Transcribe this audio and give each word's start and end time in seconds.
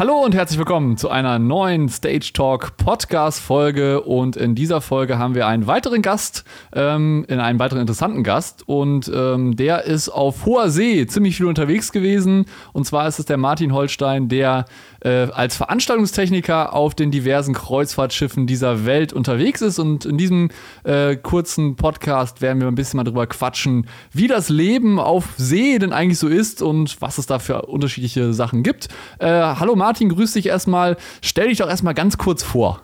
Hallo 0.00 0.24
und 0.24 0.34
herzlich 0.34 0.58
willkommen 0.58 0.96
zu 0.96 1.10
einer 1.10 1.38
neuen 1.38 1.90
Stage 1.90 2.30
Talk 2.32 2.78
Podcast 2.78 3.38
Folge. 3.38 4.00
Und 4.00 4.34
in 4.34 4.54
dieser 4.54 4.80
Folge 4.80 5.18
haben 5.18 5.34
wir 5.34 5.46
einen 5.46 5.66
weiteren 5.66 6.00
Gast, 6.00 6.44
ähm, 6.72 7.26
in 7.28 7.38
einen 7.38 7.58
weiteren 7.58 7.82
interessanten 7.82 8.24
Gast. 8.24 8.66
Und 8.66 9.12
ähm, 9.14 9.56
der 9.56 9.84
ist 9.84 10.08
auf 10.08 10.46
hoher 10.46 10.70
See 10.70 11.06
ziemlich 11.06 11.36
viel 11.36 11.44
unterwegs 11.44 11.92
gewesen. 11.92 12.46
Und 12.72 12.86
zwar 12.86 13.06
ist 13.08 13.18
es 13.18 13.26
der 13.26 13.36
Martin 13.36 13.74
Holstein, 13.74 14.30
der 14.30 14.64
äh, 15.02 15.28
als 15.32 15.56
Veranstaltungstechniker 15.56 16.72
auf 16.72 16.94
den 16.94 17.10
diversen 17.10 17.52
Kreuzfahrtschiffen 17.52 18.46
dieser 18.46 18.86
Welt 18.86 19.12
unterwegs 19.12 19.60
ist. 19.60 19.78
Und 19.78 20.06
in 20.06 20.16
diesem 20.16 20.48
äh, 20.82 21.14
kurzen 21.16 21.76
Podcast 21.76 22.40
werden 22.40 22.58
wir 22.62 22.68
ein 22.68 22.74
bisschen 22.74 22.96
mal 22.96 23.04
drüber 23.04 23.26
quatschen, 23.26 23.86
wie 24.14 24.28
das 24.28 24.48
Leben 24.48 24.98
auf 24.98 25.34
See 25.36 25.78
denn 25.78 25.92
eigentlich 25.92 26.18
so 26.18 26.28
ist 26.28 26.62
und 26.62 27.02
was 27.02 27.18
es 27.18 27.26
da 27.26 27.38
für 27.38 27.66
unterschiedliche 27.66 28.32
Sachen 28.32 28.62
gibt. 28.62 28.88
Äh, 29.18 29.26
hallo 29.28 29.76
Martin. 29.76 29.89
Martin, 29.90 30.08
grüß 30.08 30.34
dich 30.34 30.46
erstmal. 30.46 30.96
Stell 31.20 31.48
dich 31.48 31.58
doch 31.58 31.68
erstmal 31.68 31.94
ganz 31.94 32.16
kurz 32.16 32.44
vor. 32.44 32.80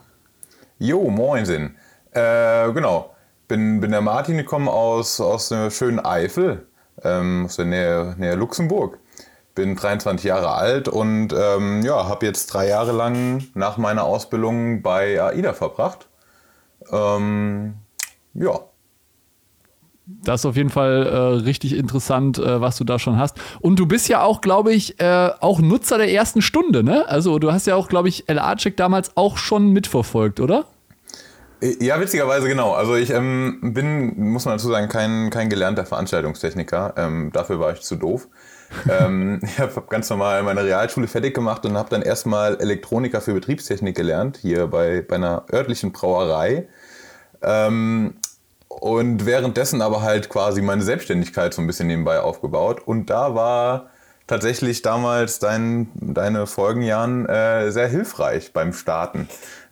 Jo, 0.80 1.08
moinsen. 1.08 1.76
Äh, 2.10 2.72
genau. 2.72 3.14
Bin, 3.46 3.80
bin 3.80 3.92
der 3.92 4.00
Martin, 4.00 4.40
ich 4.40 4.46
komme 4.46 4.72
aus, 4.72 5.20
aus 5.20 5.50
der 5.50 5.70
schönen 5.70 6.04
Eifel, 6.04 6.66
ähm, 7.04 7.44
aus 7.46 7.54
der 7.54 7.66
Nähe, 7.66 8.16
Nähe 8.18 8.34
Luxemburg. 8.34 8.98
Bin 9.54 9.76
23 9.76 10.24
Jahre 10.24 10.50
alt 10.50 10.88
und 10.88 11.32
ähm, 11.32 11.82
ja, 11.82 12.08
habe 12.08 12.26
jetzt 12.26 12.46
drei 12.46 12.66
Jahre 12.66 12.90
lang 12.90 13.44
nach 13.54 13.76
meiner 13.76 14.02
Ausbildung 14.02 14.82
bei 14.82 15.22
AIDA 15.22 15.52
verbracht. 15.52 16.08
Ähm, 16.90 17.76
ja, 18.34 18.58
das 20.06 20.42
ist 20.42 20.46
auf 20.46 20.56
jeden 20.56 20.70
Fall 20.70 21.06
äh, 21.06 21.16
richtig 21.44 21.76
interessant, 21.76 22.38
äh, 22.38 22.60
was 22.60 22.76
du 22.76 22.84
da 22.84 22.98
schon 22.98 23.18
hast. 23.18 23.38
Und 23.60 23.78
du 23.78 23.86
bist 23.86 24.08
ja 24.08 24.22
auch, 24.22 24.40
glaube 24.40 24.72
ich, 24.72 25.00
äh, 25.00 25.30
auch 25.40 25.60
Nutzer 25.60 25.98
der 25.98 26.12
ersten 26.12 26.42
Stunde, 26.42 26.84
ne? 26.84 27.08
Also 27.08 27.40
du 27.40 27.52
hast 27.52 27.66
ja 27.66 27.74
auch, 27.74 27.88
glaube 27.88 28.08
ich, 28.08 28.24
LA-Check 28.28 28.76
damals 28.76 29.16
auch 29.16 29.36
schon 29.36 29.72
mitverfolgt, 29.72 30.38
oder? 30.38 30.64
Äh, 31.60 31.84
ja, 31.84 31.98
witzigerweise 32.00 32.46
genau. 32.46 32.72
Also 32.72 32.94
ich 32.94 33.10
ähm, 33.10 33.72
bin, 33.74 34.30
muss 34.30 34.44
man 34.44 34.58
dazu 34.58 34.68
sagen, 34.68 34.88
kein, 34.88 35.30
kein 35.30 35.48
gelernter 35.48 35.84
Veranstaltungstechniker. 35.84 36.94
Ähm, 36.96 37.30
dafür 37.32 37.58
war 37.58 37.72
ich 37.72 37.80
zu 37.80 37.96
doof. 37.96 38.28
ähm, 38.88 39.40
ich 39.44 39.58
habe 39.58 39.82
ganz 39.88 40.08
normal 40.08 40.44
meine 40.44 40.64
Realschule 40.64 41.08
fertig 41.08 41.34
gemacht 41.34 41.66
und 41.66 41.76
habe 41.76 41.90
dann 41.90 42.02
erstmal 42.02 42.60
Elektroniker 42.60 43.20
für 43.20 43.34
Betriebstechnik 43.34 43.96
gelernt, 43.96 44.38
hier 44.40 44.68
bei, 44.68 45.02
bei 45.02 45.16
einer 45.16 45.46
örtlichen 45.52 45.90
Brauerei. 45.90 46.68
Ähm, 47.42 48.14
und 48.68 49.26
währenddessen 49.26 49.82
aber 49.82 50.02
halt 50.02 50.28
quasi 50.28 50.62
meine 50.62 50.82
Selbstständigkeit 50.82 51.54
so 51.54 51.62
ein 51.62 51.66
bisschen 51.66 51.86
nebenbei 51.86 52.20
aufgebaut. 52.20 52.82
Und 52.84 53.10
da 53.10 53.34
war 53.34 53.90
tatsächlich 54.26 54.82
damals 54.82 55.38
dein, 55.38 55.88
deine 55.94 56.46
Folgenjahren 56.46 57.26
äh, 57.26 57.70
sehr 57.70 57.88
hilfreich 57.88 58.52
beim 58.52 58.72
Starten. 58.72 59.28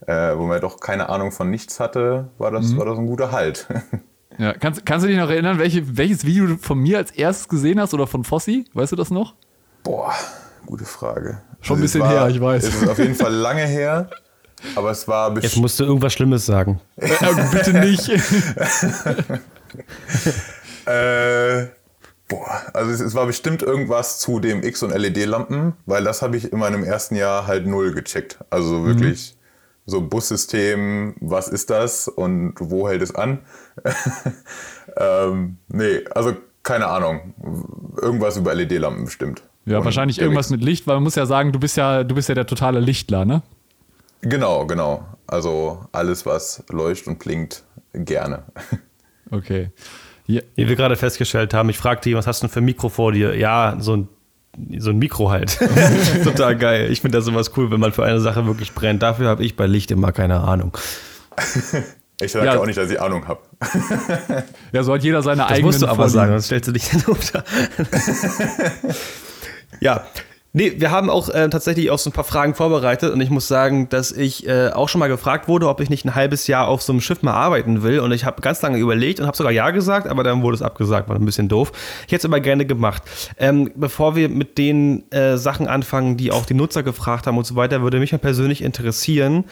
Äh, 0.06 0.36
wo 0.36 0.44
man 0.44 0.60
doch 0.60 0.80
keine 0.80 1.08
Ahnung 1.08 1.32
von 1.32 1.50
nichts 1.50 1.80
hatte, 1.80 2.28
war 2.38 2.50
das, 2.50 2.66
mhm. 2.66 2.78
war 2.78 2.86
das 2.86 2.98
ein 2.98 3.06
guter 3.06 3.32
Halt. 3.32 3.66
Ja, 4.36 4.52
kannst, 4.52 4.84
kannst 4.84 5.04
du 5.04 5.08
dich 5.08 5.16
noch 5.16 5.30
erinnern, 5.30 5.60
welche, 5.60 5.96
welches 5.96 6.24
Video 6.24 6.46
du 6.46 6.56
von 6.56 6.78
mir 6.78 6.98
als 6.98 7.12
erstes 7.12 7.48
gesehen 7.48 7.80
hast 7.80 7.94
oder 7.94 8.08
von 8.08 8.24
Fossi? 8.24 8.64
Weißt 8.74 8.90
du 8.90 8.96
das 8.96 9.12
noch? 9.12 9.36
Boah, 9.84 10.12
gute 10.66 10.84
Frage. 10.84 11.40
Schon 11.60 11.74
also 11.74 11.74
ein 11.74 11.80
bisschen 11.82 12.00
war, 12.00 12.10
her, 12.10 12.28
ich 12.28 12.40
weiß. 12.40 12.64
Es 12.64 12.82
ist 12.82 12.88
auf 12.88 12.98
jeden 12.98 13.14
Fall 13.14 13.32
lange 13.32 13.64
her. 13.64 14.10
Aber 14.76 14.90
es 14.90 15.06
war 15.08 15.36
Jetzt 15.38 15.56
musst 15.56 15.78
du 15.80 15.84
irgendwas 15.84 16.12
Schlimmes 16.12 16.46
sagen. 16.46 16.80
Äh, 16.96 17.08
bitte 17.52 17.72
nicht. 17.74 18.08
äh, 20.86 21.66
boah, 22.28 22.62
also 22.72 22.90
es, 22.90 23.00
es, 23.00 23.14
war 23.14 23.26
bestimmt 23.26 23.62
irgendwas 23.62 24.18
zu 24.18 24.40
dem 24.40 24.62
X- 24.62 24.82
und 24.82 24.96
LED-Lampen, 24.96 25.74
weil 25.86 26.04
das 26.04 26.22
habe 26.22 26.36
ich 26.36 26.52
in 26.52 26.58
meinem 26.58 26.84
ersten 26.84 27.16
Jahr 27.16 27.46
halt 27.46 27.66
null 27.66 27.92
gecheckt. 27.92 28.38
Also 28.50 28.84
wirklich 28.84 29.34
mhm. 29.34 29.90
so 29.90 30.00
Bussystem, 30.00 31.14
was 31.20 31.48
ist 31.48 31.70
das 31.70 32.08
und 32.08 32.55
wo 32.58 32.89
hält 32.89 33.02
es 33.02 33.14
an? 33.14 33.40
ähm, 34.96 35.58
nee, 35.68 36.05
also 36.14 36.34
keine 36.62 36.86
Ahnung. 36.86 37.34
Irgendwas 38.00 38.36
über 38.36 38.55
LED-Lampen 38.55 39.05
bestimmt. 39.05 39.42
Ja, 39.66 39.78
und 39.78 39.84
wahrscheinlich 39.84 40.18
irgendwas 40.20 40.50
mit 40.50 40.62
Licht, 40.62 40.86
weil 40.86 40.96
man 40.96 41.05
muss 41.05 41.14
ja 41.14 41.27
sagen, 41.27 41.52
du 41.52 41.58
bist 41.58 41.77
ja, 41.77 42.05
du 42.05 42.14
bist 42.14 42.28
ja 42.28 42.34
der 42.34 42.46
totale 42.46 42.80
Lichtler, 42.80 43.24
ne? 43.24 43.42
Genau, 44.24 44.67
genau. 44.67 45.05
Also 45.27 45.86
alles, 45.92 46.27
was 46.27 46.64
leuchtet 46.70 47.08
und 47.08 47.18
blinkt, 47.18 47.64
gerne. 47.92 48.45
Okay. 49.30 49.70
Ja. 50.27 50.42
Wie 50.55 50.68
wir 50.68 50.77
gerade 50.77 50.96
festgestellt 50.96 51.55
haben, 51.55 51.68
ich 51.70 51.79
fragte 51.79 52.11
ihn, 52.11 52.17
was 52.17 52.27
hast 52.27 52.42
du 52.42 52.46
denn 52.46 52.52
für 52.52 52.61
ein 52.61 52.67
Mikro 52.67 52.90
vor 52.90 53.11
dir? 53.11 53.34
Ja, 53.36 53.77
so 53.80 53.96
ein, 53.96 54.08
so 54.79 54.90
ein 54.90 54.98
Mikro 54.98 55.30
halt. 55.30 55.58
Total 56.24 56.55
geil. 56.57 56.92
Ich 56.92 57.01
finde 57.01 57.18
das 57.18 57.24
sowas 57.24 57.51
cool, 57.57 57.70
wenn 57.70 57.80
man 57.80 57.92
für 57.92 58.05
eine 58.05 58.20
Sache 58.20 58.46
wirklich 58.46 58.74
brennt. 58.74 59.02
Dafür 59.02 59.27
habe 59.29 59.42
ich 59.42 59.57
bei 59.57 59.67
Licht 59.67 59.90
immer 59.90 60.13
keine 60.13 60.40
Ahnung. 60.40 60.77
Ich 62.20 62.33
sage 62.33 62.46
ja 62.46 62.58
auch 62.58 62.67
nicht, 62.67 62.77
dass 62.77 62.90
ich 62.90 63.01
Ahnung 63.01 63.27
habe. 63.27 63.40
ja, 64.73 64.83
so 64.84 64.92
hat 64.92 65.02
jeder 65.02 65.23
seine 65.23 65.42
das 65.42 65.51
eigenen. 65.51 65.73
Das 65.73 65.80
musst 65.80 65.83
du 65.83 65.89
aber 65.89 66.08
sagen, 66.11 66.33
sonst 66.33 66.46
stellst 66.46 66.68
du 66.68 66.73
dich 66.73 66.90
dann 66.90 67.02
unter. 67.07 67.45
ja, 69.80 70.05
Nee, 70.56 70.74
wir 70.76 70.92
haben 70.92 71.10
auch 71.10 71.30
äh, 71.30 71.48
tatsächlich 71.48 71.90
auch 71.90 71.98
so 71.98 72.10
ein 72.10 72.12
paar 72.12 72.22
Fragen 72.22 72.54
vorbereitet 72.54 73.12
und 73.12 73.20
ich 73.20 73.28
muss 73.28 73.48
sagen, 73.48 73.88
dass 73.88 74.12
ich 74.12 74.46
äh, 74.46 74.68
auch 74.68 74.88
schon 74.88 75.00
mal 75.00 75.08
gefragt 75.08 75.48
wurde, 75.48 75.68
ob 75.68 75.80
ich 75.80 75.90
nicht 75.90 76.04
ein 76.04 76.14
halbes 76.14 76.46
Jahr 76.46 76.68
auf 76.68 76.80
so 76.80 76.92
einem 76.92 77.00
Schiff 77.00 77.22
mal 77.22 77.32
arbeiten 77.32 77.82
will 77.82 77.98
und 77.98 78.12
ich 78.12 78.24
habe 78.24 78.40
ganz 78.40 78.62
lange 78.62 78.78
überlegt 78.78 79.18
und 79.18 79.26
habe 79.26 79.36
sogar 79.36 79.50
ja 79.50 79.70
gesagt, 79.70 80.06
aber 80.06 80.22
dann 80.22 80.42
wurde 80.42 80.54
es 80.54 80.62
abgesagt, 80.62 81.08
war 81.08 81.16
ein 81.16 81.24
bisschen 81.24 81.48
doof. 81.48 81.72
Ich 82.06 82.12
hätte 82.12 82.18
es 82.18 82.24
aber 82.24 82.38
gerne 82.38 82.66
gemacht. 82.66 83.02
Ähm, 83.36 83.72
bevor 83.74 84.14
wir 84.14 84.28
mit 84.28 84.56
den 84.56 85.10
äh, 85.10 85.36
Sachen 85.38 85.66
anfangen, 85.66 86.16
die 86.16 86.30
auch 86.30 86.46
die 86.46 86.54
Nutzer 86.54 86.84
gefragt 86.84 87.26
haben 87.26 87.36
und 87.36 87.48
so 87.48 87.56
weiter, 87.56 87.82
würde 87.82 87.98
mich 87.98 88.12
mal 88.12 88.18
persönlich 88.18 88.62
interessieren, 88.62 89.46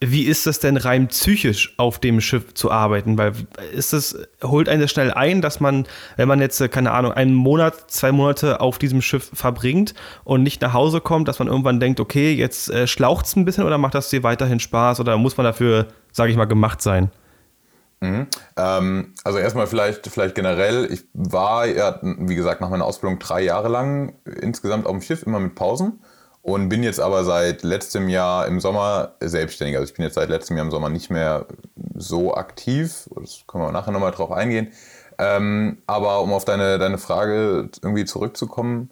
wie 0.00 0.24
ist 0.24 0.46
das 0.46 0.58
denn 0.58 0.76
rein 0.76 1.08
psychisch 1.08 1.74
auf 1.78 1.98
dem 1.98 2.20
Schiff 2.20 2.52
zu 2.52 2.70
arbeiten? 2.70 3.16
Weil 3.16 3.32
ist 3.72 3.94
es, 3.94 4.18
holt 4.42 4.68
einen 4.68 4.82
das 4.82 4.90
schnell 4.90 5.10
ein, 5.10 5.40
dass 5.40 5.58
man, 5.58 5.86
wenn 6.16 6.28
man 6.28 6.40
jetzt, 6.40 6.70
keine 6.70 6.92
Ahnung, 6.92 7.12
einen 7.12 7.34
Monat, 7.34 7.90
zwei 7.90 8.12
Monate 8.12 8.60
auf 8.60 8.78
diesem 8.78 9.00
Schiff 9.00 9.30
verbringt 9.32 9.94
und 10.24 10.42
nicht 10.42 10.60
nach 10.60 10.74
Hause 10.74 11.00
kommt, 11.00 11.28
dass 11.28 11.38
man 11.38 11.48
irgendwann 11.48 11.80
denkt, 11.80 11.98
okay, 11.98 12.34
jetzt 12.34 12.68
äh, 12.68 12.86
schlaucht 12.86 13.24
es 13.26 13.36
ein 13.36 13.46
bisschen 13.46 13.64
oder 13.64 13.78
macht 13.78 13.94
das 13.94 14.10
dir 14.10 14.22
weiterhin 14.22 14.60
Spaß 14.60 15.00
oder 15.00 15.16
muss 15.16 15.36
man 15.38 15.44
dafür, 15.44 15.88
sage 16.12 16.30
ich 16.30 16.36
mal, 16.36 16.44
gemacht 16.44 16.82
sein? 16.82 17.10
Mhm. 18.00 18.26
Ähm, 18.58 19.14
also 19.24 19.38
erstmal 19.38 19.66
vielleicht, 19.66 20.06
vielleicht 20.06 20.34
generell, 20.34 20.92
ich 20.92 21.04
war 21.14 21.66
ja, 21.66 21.98
wie 22.02 22.34
gesagt, 22.34 22.60
nach 22.60 22.68
meiner 22.68 22.84
Ausbildung 22.84 23.18
drei 23.18 23.40
Jahre 23.40 23.68
lang 23.68 24.14
insgesamt 24.24 24.84
auf 24.84 24.92
dem 24.92 25.00
Schiff, 25.00 25.22
immer 25.22 25.40
mit 25.40 25.54
Pausen 25.54 26.00
und 26.46 26.68
bin 26.68 26.84
jetzt 26.84 27.00
aber 27.00 27.24
seit 27.24 27.64
letztem 27.64 28.08
Jahr 28.08 28.46
im 28.46 28.60
Sommer 28.60 29.16
selbstständig. 29.20 29.76
Also 29.76 29.90
ich 29.90 29.96
bin 29.96 30.04
jetzt 30.04 30.14
seit 30.14 30.28
letztem 30.28 30.56
Jahr 30.56 30.64
im 30.64 30.70
Sommer 30.70 30.88
nicht 30.88 31.10
mehr 31.10 31.46
so 31.96 32.36
aktiv. 32.36 33.10
Das 33.16 33.42
können 33.48 33.64
wir 33.64 33.72
nachher 33.72 33.90
nochmal 33.90 34.12
drauf 34.12 34.30
eingehen. 34.30 34.68
Ähm, 35.18 35.78
aber 35.88 36.20
um 36.20 36.32
auf 36.32 36.44
deine, 36.44 36.78
deine 36.78 36.98
Frage 36.98 37.68
irgendwie 37.82 38.04
zurückzukommen, 38.04 38.90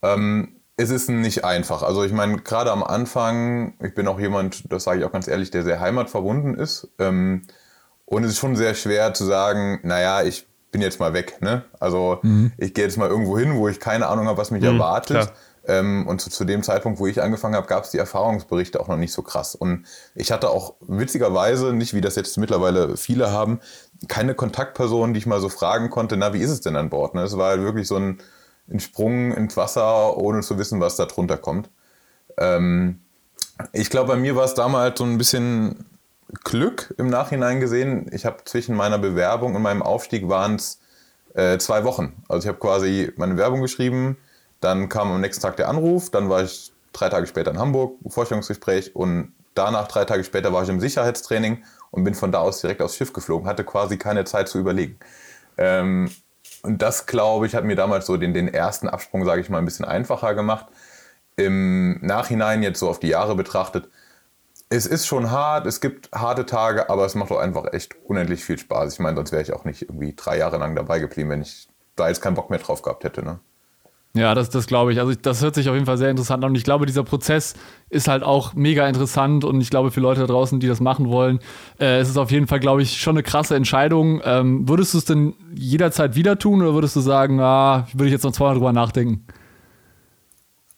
ähm, 0.00 0.56
es 0.78 0.88
ist 0.88 1.10
nicht 1.10 1.44
einfach. 1.44 1.82
Also 1.82 2.02
ich 2.02 2.12
meine, 2.12 2.38
gerade 2.38 2.72
am 2.72 2.82
Anfang, 2.82 3.74
ich 3.82 3.94
bin 3.94 4.08
auch 4.08 4.18
jemand, 4.18 4.72
das 4.72 4.84
sage 4.84 5.00
ich 5.00 5.04
auch 5.04 5.12
ganz 5.12 5.28
ehrlich, 5.28 5.50
der 5.50 5.64
sehr 5.64 5.80
heimatverbunden 5.80 6.54
ist. 6.54 6.88
Ähm, 6.98 7.42
und 8.06 8.24
es 8.24 8.30
ist 8.30 8.38
schon 8.38 8.56
sehr 8.56 8.72
schwer 8.72 9.12
zu 9.12 9.26
sagen, 9.26 9.80
naja, 9.82 10.22
ich 10.22 10.46
bin 10.72 10.80
jetzt 10.80 10.98
mal 10.98 11.12
weg. 11.12 11.42
Ne? 11.42 11.62
Also 11.78 12.20
mhm. 12.22 12.52
ich 12.56 12.72
gehe 12.72 12.84
jetzt 12.84 12.96
mal 12.96 13.10
irgendwo 13.10 13.38
hin, 13.38 13.56
wo 13.56 13.68
ich 13.68 13.80
keine 13.80 14.06
Ahnung 14.06 14.28
habe, 14.28 14.38
was 14.38 14.50
mich 14.50 14.62
mhm, 14.62 14.68
erwartet. 14.68 15.16
Klar. 15.16 15.36
Ähm, 15.68 16.06
und 16.06 16.20
zu, 16.20 16.30
zu, 16.30 16.44
dem 16.44 16.62
Zeitpunkt, 16.62 17.00
wo 17.00 17.06
ich 17.06 17.22
angefangen 17.22 17.56
habe, 17.56 17.66
gab 17.66 17.84
es 17.84 17.90
die 17.90 17.98
Erfahrungsberichte 17.98 18.80
auch 18.80 18.88
noch 18.88 18.96
nicht 18.96 19.12
so 19.12 19.22
krass. 19.22 19.54
Und 19.54 19.86
ich 20.14 20.30
hatte 20.30 20.50
auch 20.50 20.74
witzigerweise, 20.80 21.72
nicht 21.72 21.92
wie 21.92 22.00
das 22.00 22.14
jetzt 22.14 22.38
mittlerweile 22.38 22.96
viele 22.96 23.32
haben, 23.32 23.60
keine 24.08 24.34
Kontaktperson, 24.34 25.12
die 25.12 25.18
ich 25.18 25.26
mal 25.26 25.40
so 25.40 25.48
fragen 25.48 25.90
konnte, 25.90 26.16
na, 26.16 26.32
wie 26.32 26.40
ist 26.40 26.50
es 26.50 26.60
denn 26.60 26.76
an 26.76 26.90
Bord? 26.90 27.14
Ne? 27.14 27.22
Es 27.22 27.36
war 27.36 27.50
halt 27.50 27.62
wirklich 27.62 27.88
so 27.88 27.96
ein, 27.96 28.18
ein, 28.70 28.80
Sprung 28.80 29.32
ins 29.32 29.56
Wasser, 29.56 30.16
ohne 30.16 30.42
zu 30.42 30.58
wissen, 30.58 30.80
was 30.80 30.96
da 30.96 31.06
drunter 31.06 31.36
kommt. 31.36 31.68
Ähm, 32.36 33.00
ich 33.72 33.90
glaube, 33.90 34.12
bei 34.12 34.16
mir 34.16 34.36
war 34.36 34.44
es 34.44 34.54
damals 34.54 34.98
so 34.98 35.04
ein 35.04 35.18
bisschen 35.18 35.86
Glück 36.44 36.94
im 36.98 37.08
Nachhinein 37.08 37.60
gesehen. 37.60 38.10
Ich 38.12 38.24
habe 38.24 38.44
zwischen 38.44 38.76
meiner 38.76 38.98
Bewerbung 38.98 39.54
und 39.54 39.62
meinem 39.62 39.82
Aufstieg 39.82 40.28
waren 40.28 40.56
es 40.56 40.80
äh, 41.34 41.58
zwei 41.58 41.84
Wochen. 41.84 42.22
Also 42.28 42.44
ich 42.44 42.48
habe 42.48 42.58
quasi 42.58 43.12
meine 43.16 43.36
Werbung 43.36 43.62
geschrieben, 43.62 44.16
dann 44.66 44.88
kam 44.88 45.12
am 45.12 45.20
nächsten 45.20 45.42
Tag 45.42 45.56
der 45.56 45.68
Anruf, 45.68 46.10
dann 46.10 46.28
war 46.28 46.42
ich 46.42 46.72
drei 46.92 47.08
Tage 47.08 47.26
später 47.26 47.52
in 47.52 47.58
Hamburg, 47.58 47.98
Vorstellungsgespräch 48.08 48.96
und 48.96 49.32
danach 49.54 49.86
drei 49.86 50.04
Tage 50.04 50.24
später 50.24 50.52
war 50.52 50.64
ich 50.64 50.68
im 50.68 50.80
Sicherheitstraining 50.80 51.64
und 51.92 52.02
bin 52.02 52.14
von 52.14 52.32
da 52.32 52.40
aus 52.40 52.60
direkt 52.60 52.82
aufs 52.82 52.96
Schiff 52.96 53.12
geflogen, 53.12 53.48
hatte 53.48 53.64
quasi 53.64 53.96
keine 53.96 54.24
Zeit 54.24 54.48
zu 54.48 54.58
überlegen. 54.58 54.98
Ähm, 55.56 56.10
und 56.62 56.82
das, 56.82 57.06
glaube 57.06 57.46
ich, 57.46 57.54
hat 57.54 57.64
mir 57.64 57.76
damals 57.76 58.06
so 58.06 58.16
den, 58.16 58.34
den 58.34 58.52
ersten 58.52 58.88
Absprung, 58.88 59.24
sage 59.24 59.40
ich 59.40 59.48
mal, 59.48 59.58
ein 59.58 59.64
bisschen 59.64 59.84
einfacher 59.84 60.34
gemacht. 60.34 60.66
Im 61.36 62.00
Nachhinein, 62.04 62.62
jetzt 62.64 62.80
so 62.80 62.88
auf 62.88 62.98
die 62.98 63.08
Jahre 63.08 63.36
betrachtet, 63.36 63.88
es 64.68 64.86
ist 64.86 65.06
schon 65.06 65.30
hart, 65.30 65.66
es 65.66 65.80
gibt 65.80 66.10
harte 66.12 66.44
Tage, 66.44 66.90
aber 66.90 67.06
es 67.06 67.14
macht 67.14 67.30
auch 67.30 67.38
einfach 67.38 67.72
echt 67.72 67.94
unendlich 68.04 68.44
viel 68.44 68.58
Spaß. 68.58 68.94
Ich 68.94 68.98
meine, 68.98 69.16
sonst 69.16 69.30
wäre 69.30 69.42
ich 69.42 69.52
auch 69.52 69.64
nicht 69.64 69.82
irgendwie 69.82 70.14
drei 70.16 70.38
Jahre 70.38 70.58
lang 70.58 70.74
dabei 70.74 70.98
geblieben, 70.98 71.30
wenn 71.30 71.42
ich 71.42 71.68
da 71.94 72.08
jetzt 72.08 72.20
keinen 72.20 72.34
Bock 72.34 72.50
mehr 72.50 72.58
drauf 72.58 72.82
gehabt 72.82 73.04
hätte. 73.04 73.22
Ne? 73.22 73.38
Ja, 74.16 74.34
das, 74.34 74.48
das 74.48 74.66
glaube 74.66 74.92
ich. 74.92 74.98
Also 74.98 75.12
das 75.14 75.42
hört 75.42 75.54
sich 75.54 75.68
auf 75.68 75.74
jeden 75.74 75.84
Fall 75.84 75.98
sehr 75.98 76.10
interessant 76.10 76.42
an. 76.42 76.50
Und 76.50 76.56
ich 76.56 76.64
glaube, 76.64 76.86
dieser 76.86 77.04
Prozess 77.04 77.54
ist 77.90 78.08
halt 78.08 78.22
auch 78.22 78.54
mega 78.54 78.88
interessant. 78.88 79.44
Und 79.44 79.60
ich 79.60 79.68
glaube, 79.68 79.90
für 79.90 80.00
Leute 80.00 80.20
da 80.22 80.26
draußen, 80.26 80.58
die 80.58 80.66
das 80.66 80.80
machen 80.80 81.10
wollen, 81.10 81.38
äh, 81.78 82.00
ist 82.00 82.08
es 82.08 82.16
auf 82.16 82.30
jeden 82.30 82.46
Fall, 82.46 82.58
glaube 82.58 82.80
ich, 82.80 82.98
schon 82.98 83.16
eine 83.16 83.22
krasse 83.22 83.54
Entscheidung. 83.54 84.22
Ähm, 84.24 84.66
würdest 84.68 84.94
du 84.94 84.98
es 84.98 85.04
denn 85.04 85.34
jederzeit 85.54 86.16
wieder 86.16 86.38
tun 86.38 86.62
oder 86.62 86.72
würdest 86.72 86.96
du 86.96 87.00
sagen, 87.00 87.40
ah, 87.40 87.86
würde 87.92 88.06
ich 88.06 88.12
jetzt 88.12 88.24
noch 88.24 88.32
zweimal 88.32 88.54
drüber 88.54 88.72
nachdenken? 88.72 89.26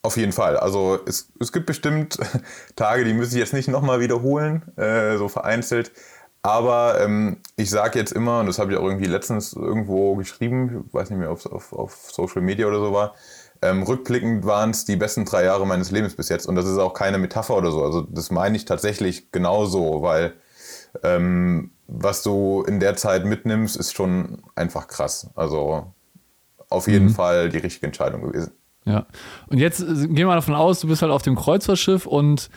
Auf 0.02 0.17
jeden 0.17 0.32
Fall. 0.32 0.56
Also 0.56 0.99
es, 1.06 1.32
es 1.38 1.52
gibt 1.52 1.67
bestimmt 1.67 2.19
Tage, 2.76 3.05
die 3.05 3.12
müsste 3.12 3.37
ich 3.37 3.40
jetzt 3.40 3.52
nicht 3.55 3.69
nochmal 3.69 4.00
wiederholen, 4.00 4.76
äh, 4.76 5.17
so 5.17 5.29
vereinzelt. 5.29 5.93
Aber 6.49 6.99
ähm, 6.99 7.37
ich 7.56 7.69
sage 7.69 7.99
jetzt 7.99 8.11
immer, 8.11 8.41
und 8.41 8.47
das 8.47 8.59
habe 8.59 8.73
ich 8.73 8.79
auch 8.79 8.85
irgendwie 8.85 9.05
letztens 9.05 9.53
irgendwo 9.53 10.15
geschrieben, 10.15 10.87
ich 10.87 10.95
weiß 10.95 11.11
nicht 11.11 11.19
mehr, 11.19 11.31
ob 11.31 11.37
es 11.37 11.47
auf, 11.47 11.75
auf 11.75 11.93
Social 12.11 12.41
Media 12.41 12.67
oder 12.67 12.79
so 12.79 12.91
war, 12.91 13.15
ähm, 13.61 13.83
rückblickend 13.83 14.47
waren 14.47 14.71
es 14.71 14.87
die 14.87 14.97
besten 14.97 15.27
drei 15.27 15.45
Jahre 15.45 15.67
meines 15.67 15.91
Lebens 15.91 16.17
bis 16.17 16.31
jetzt. 16.31 16.47
Und 16.47 16.55
das 16.55 16.65
ist 16.65 16.79
auch 16.79 16.95
keine 16.95 17.19
Metapher 17.19 17.55
oder 17.55 17.71
so. 17.71 17.85
Also 17.85 18.00
das 18.00 18.31
meine 18.31 18.56
ich 18.56 18.65
tatsächlich 18.65 19.31
genauso, 19.31 20.00
weil 20.00 20.33
ähm, 21.03 21.73
was 21.87 22.23
du 22.23 22.65
in 22.67 22.81
der 22.81 22.97
Zeit 22.97 23.27
mitnimmst, 23.27 23.77
ist 23.77 23.95
schon 23.95 24.41
einfach 24.55 24.89
krass. 24.89 25.29
Also 25.35 25.93
auf 26.71 26.89
jeden 26.89 27.06
mhm. 27.06 27.15
Fall 27.15 27.50
die 27.50 27.59
richtige 27.59 27.85
Entscheidung 27.85 28.23
gewesen. 28.23 28.53
Ja. 28.87 29.05
Und 29.49 29.59
jetzt 29.59 29.81
äh, 29.81 29.85
gehen 29.85 30.27
wir 30.27 30.35
davon 30.35 30.55
aus, 30.55 30.81
du 30.81 30.89
bist 30.89 31.03
halt 31.03 31.12
auf 31.12 31.21
dem 31.21 31.37
Kreuzfahrtschiff 31.37 32.06
und 32.06 32.49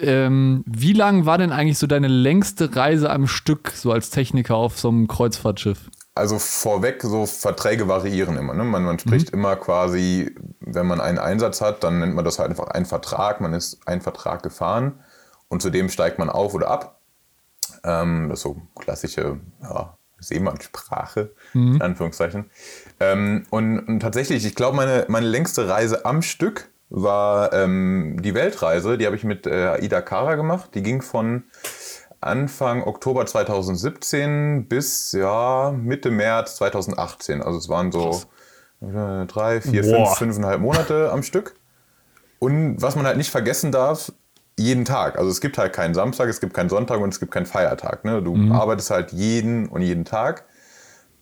ähm, 0.00 0.64
wie 0.66 0.92
lang 0.92 1.26
war 1.26 1.38
denn 1.38 1.52
eigentlich 1.52 1.78
so 1.78 1.86
deine 1.86 2.08
längste 2.08 2.74
Reise 2.74 3.10
am 3.10 3.26
Stück, 3.26 3.72
so 3.74 3.92
als 3.92 4.10
Techniker 4.10 4.56
auf 4.56 4.78
so 4.78 4.88
einem 4.88 5.08
Kreuzfahrtschiff? 5.08 5.90
Also 6.14 6.38
vorweg, 6.38 7.02
so 7.02 7.24
Verträge 7.26 7.88
variieren 7.88 8.36
immer. 8.36 8.54
Ne? 8.54 8.64
Man, 8.64 8.84
man 8.84 8.98
spricht 8.98 9.32
mhm. 9.32 9.38
immer 9.38 9.56
quasi, 9.56 10.34
wenn 10.60 10.86
man 10.86 11.00
einen 11.00 11.18
Einsatz 11.18 11.60
hat, 11.60 11.84
dann 11.84 12.00
nennt 12.00 12.14
man 12.14 12.24
das 12.24 12.38
halt 12.38 12.50
einfach 12.50 12.68
einen 12.68 12.86
Vertrag. 12.86 13.40
Man 13.40 13.52
ist 13.52 13.86
einen 13.86 14.00
Vertrag 14.00 14.42
gefahren 14.42 15.00
und 15.48 15.62
zudem 15.62 15.88
steigt 15.88 16.18
man 16.18 16.28
auf 16.28 16.52
oder 16.54 16.68
ab. 16.68 17.00
Ähm, 17.84 18.28
das 18.28 18.40
ist 18.40 18.42
so 18.42 18.60
klassische 18.78 19.40
ja, 19.62 19.96
Seemannssprache, 20.18 21.32
mhm. 21.54 21.76
in 21.76 21.82
Anführungszeichen. 21.82 22.50
Ähm, 22.98 23.46
und, 23.50 23.78
und, 23.80 24.00
tatsächlich, 24.00 24.44
ich 24.44 24.54
glaube, 24.54 24.76
meine, 24.76 25.06
meine 25.08 25.26
längste 25.26 25.68
Reise 25.68 26.04
am 26.04 26.22
Stück 26.22 26.68
war 26.90 27.52
ähm, 27.52 28.18
die 28.20 28.34
Weltreise. 28.34 28.98
Die 28.98 29.06
habe 29.06 29.16
ich 29.16 29.24
mit 29.24 29.46
äh, 29.46 29.78
Aida 29.80 30.02
Kara 30.02 30.34
gemacht. 30.34 30.70
Die 30.74 30.82
ging 30.82 31.02
von 31.02 31.44
Anfang 32.20 32.82
Oktober 32.82 33.24
2017 33.24 34.66
bis 34.68 35.12
ja, 35.12 35.72
Mitte 35.74 36.10
März 36.10 36.56
2018. 36.56 37.42
Also 37.42 37.58
es 37.58 37.68
waren 37.68 37.92
so 37.92 38.20
äh, 38.82 39.24
drei, 39.26 39.60
vier, 39.60 39.82
Boah. 39.82 40.06
fünf, 40.06 40.18
fünfeinhalb 40.18 40.60
Monate 40.60 41.10
am 41.12 41.22
Stück. 41.22 41.54
Und 42.40 42.82
was 42.82 42.96
man 42.96 43.06
halt 43.06 43.16
nicht 43.16 43.30
vergessen 43.30 43.70
darf, 43.70 44.12
jeden 44.58 44.84
Tag. 44.84 45.18
Also 45.18 45.30
es 45.30 45.40
gibt 45.40 45.56
halt 45.58 45.72
keinen 45.72 45.94
Samstag, 45.94 46.28
es 46.28 46.40
gibt 46.40 46.52
keinen 46.52 46.68
Sonntag 46.68 47.00
und 47.00 47.10
es 47.10 47.20
gibt 47.20 47.32
keinen 47.32 47.46
Feiertag. 47.46 48.04
Ne? 48.04 48.22
Du 48.22 48.34
mhm. 48.34 48.52
arbeitest 48.52 48.90
halt 48.90 49.12
jeden 49.12 49.68
und 49.68 49.80
jeden 49.80 50.04
Tag. 50.04 50.44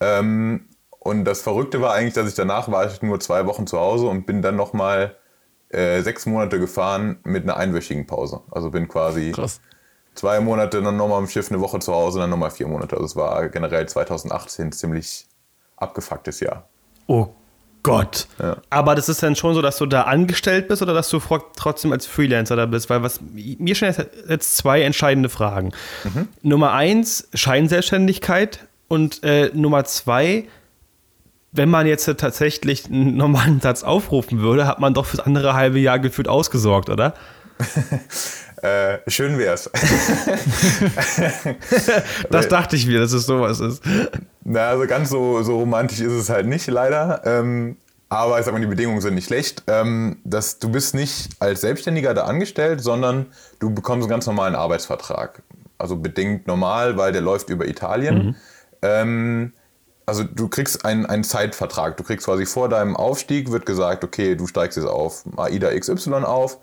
Ähm, 0.01 0.69
und 0.99 1.25
das 1.25 1.43
Verrückte 1.43 1.81
war 1.81 1.93
eigentlich, 1.93 2.15
dass 2.15 2.29
ich 2.29 2.35
danach 2.35 2.71
war 2.71 2.87
ich 2.87 3.03
nur 3.03 3.21
zwei 3.21 3.47
Wochen 3.47 3.67
zu 3.67 3.79
Hause 3.79 4.07
und 4.07 4.27
bin 4.27 4.43
dann 4.43 4.57
nochmal 4.57 5.17
äh, 5.71 6.01
sechs 6.03 6.27
Monate 6.27 6.59
gefahren 6.59 7.19
mit 7.25 7.43
einer 7.45 7.57
einwöchigen 7.57 8.07
Pause. 8.07 8.41
Also 8.51 8.71
bin 8.71 8.89
quasi 8.89 9.33
Krass. 9.33 9.61
zwei 10.15 10.41
Monate, 10.41 10.83
dann 10.83 10.97
nochmal 10.97 11.21
im 11.21 11.29
Schiff 11.29 11.51
eine 11.51 11.61
Woche 11.61 11.79
zu 11.79 11.93
Hause, 11.93 12.21
dann 12.21 12.31
nochmal 12.31 12.51
vier 12.51 12.69
Monate. 12.69 12.97
Also 12.97 13.07
es 13.07 13.17
war 13.17 13.49
generell 13.49 13.87
2018 13.87 14.73
ziemlich 14.73 15.27
abgefucktes 15.77 16.41
Jahr. 16.41 16.69
Oh 17.07 17.29
Gott. 17.83 18.27
Ja. 18.39 18.57
Aber 18.71 18.95
das 18.95 19.09
ist 19.09 19.23
dann 19.23 19.37
schon 19.37 19.55
so, 19.55 19.63
dass 19.63 19.79
du 19.79 19.87
da 19.87 20.03
angestellt 20.03 20.69
bist 20.69 20.83
oder 20.83 20.95
dass 20.95 21.09
du 21.11 21.21
trotzdem 21.57 21.93
als 21.93 22.07
Freelancer 22.07 22.57
da 22.57 22.67
bist? 22.67 22.91
Weil 22.91 23.03
was 23.03 23.21
mir 23.33 23.75
stellen 23.75 23.95
jetzt 24.29 24.57
zwei 24.57 24.83
entscheidende 24.83 25.29
Fragen. 25.29 25.73
Mhm. 26.05 26.29
Nummer 26.43 26.73
eins, 26.73 27.29
Scheinselbstständigkeit 27.35 28.67
und 28.89 29.23
äh, 29.23 29.51
Nummer 29.55 29.85
zwei, 29.85 30.49
wenn 31.53 31.69
man 31.69 31.87
jetzt 31.87 32.05
tatsächlich 32.19 32.87
einen 32.87 33.17
normalen 33.17 33.61
Satz 33.63 33.83
aufrufen 33.83 34.41
würde, 34.41 34.67
hat 34.67 34.81
man 34.81 34.95
doch 34.95 35.07
fürs 35.07 35.21
andere 35.21 35.55
halbe 35.55 35.79
Jahr 35.79 35.99
gefühlt 35.99 36.29
ausgesorgt, 36.29 36.91
oder? 36.91 37.15
äh, 38.63 38.99
schön 39.09 39.39
wär's. 39.39 39.71
das 42.31 42.49
dachte 42.49 42.77
ich 42.77 42.87
mir, 42.87 43.01
dass 43.01 43.13
es 43.13 43.27
sowas 43.27 43.59
ist. 43.61 43.83
Na, 44.45 44.69
also 44.69 44.87
ganz 44.87 45.11
so, 45.11 45.43
so 45.43 45.59
romantisch 45.59 46.01
ist 46.01 46.13
es 46.13 46.31
halt 46.31 46.47
nicht, 46.47 46.67
leider. 46.69 47.23
Ähm, 47.25 47.77
aber 48.09 48.39
ich 48.39 48.45
sag 48.45 48.55
mal, 48.55 48.61
die 48.61 48.67
Bedingungen 48.67 49.01
sind 49.01 49.15
nicht 49.15 49.27
schlecht. 49.27 49.65
Ähm, 49.67 50.19
dass 50.25 50.59
du 50.59 50.71
bist 50.71 50.95
nicht 50.95 51.31
als 51.41 51.61
Selbstständiger 51.63 52.15
da 52.15 52.25
angestellt, 52.25 52.81
sondern 52.81 53.27
du 53.59 53.71
bekommst 53.71 54.05
einen 54.05 54.11
ganz 54.11 54.27
normalen 54.27 54.55
Arbeitsvertrag. 54.55 55.43
Also 55.77 55.97
bedingt 55.97 56.47
normal, 56.47 56.97
weil 56.97 57.13
der 57.13 57.23
läuft 57.23 57.51
über 57.51 57.67
Italien. 57.67 58.19
Mhm. 58.19 58.35
Ähm, 58.83 59.53
also 60.09 60.25
du 60.25 60.49
kriegst 60.49 60.87
einen, 60.87 61.05
einen 61.05 61.23
Zeitvertrag. 61.23 61.99
Du 61.99 62.03
kriegst 62.03 62.25
quasi 62.25 62.47
vor 62.47 62.71
deinem 62.71 62.97
Aufstieg, 62.97 63.51
wird 63.51 63.67
gesagt, 63.67 64.05
okay, 64.05 64.37
du 64.37 64.47
steigst 64.47 64.79
jetzt 64.79 64.87
auf 64.87 65.25
AIDA 65.37 65.79
XY 65.79 66.25
auf 66.25 66.59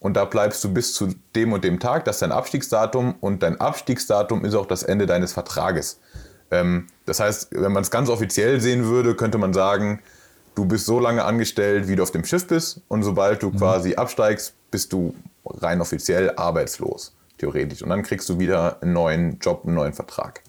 und 0.00 0.14
da 0.16 0.24
bleibst 0.24 0.64
du 0.64 0.72
bis 0.72 0.94
zu 0.94 1.08
dem 1.34 1.52
und 1.52 1.62
dem 1.62 1.78
Tag. 1.78 2.06
Das 2.06 2.16
ist 2.16 2.22
dein 2.22 2.32
Abstiegsdatum 2.32 3.16
und 3.20 3.42
dein 3.42 3.60
Abstiegsdatum 3.60 4.46
ist 4.46 4.54
auch 4.54 4.64
das 4.64 4.82
Ende 4.82 5.04
deines 5.04 5.34
Vertrages. 5.34 6.00
Ähm, 6.50 6.86
das 7.04 7.20
heißt, 7.20 7.48
wenn 7.50 7.72
man 7.72 7.82
es 7.82 7.90
ganz 7.90 8.08
offiziell 8.08 8.62
sehen 8.62 8.86
würde, 8.86 9.14
könnte 9.14 9.36
man 9.36 9.52
sagen, 9.52 10.00
du 10.54 10.64
bist 10.64 10.86
so 10.86 10.98
lange 10.98 11.22
angestellt, 11.22 11.88
wie 11.88 11.96
du 11.96 12.02
auf 12.02 12.12
dem 12.12 12.24
Schiff 12.24 12.46
bist 12.46 12.80
und 12.88 13.02
sobald 13.02 13.42
du 13.42 13.50
mhm. 13.50 13.58
quasi 13.58 13.96
absteigst, 13.96 14.54
bist 14.70 14.94
du 14.94 15.14
rein 15.44 15.82
offiziell 15.82 16.32
arbeitslos, 16.36 17.14
theoretisch. 17.36 17.82
Und 17.82 17.90
dann 17.90 18.02
kriegst 18.02 18.26
du 18.30 18.38
wieder 18.38 18.82
einen 18.82 18.94
neuen 18.94 19.38
Job, 19.38 19.64
einen 19.66 19.74
neuen 19.74 19.92
Vertrag. 19.92 20.40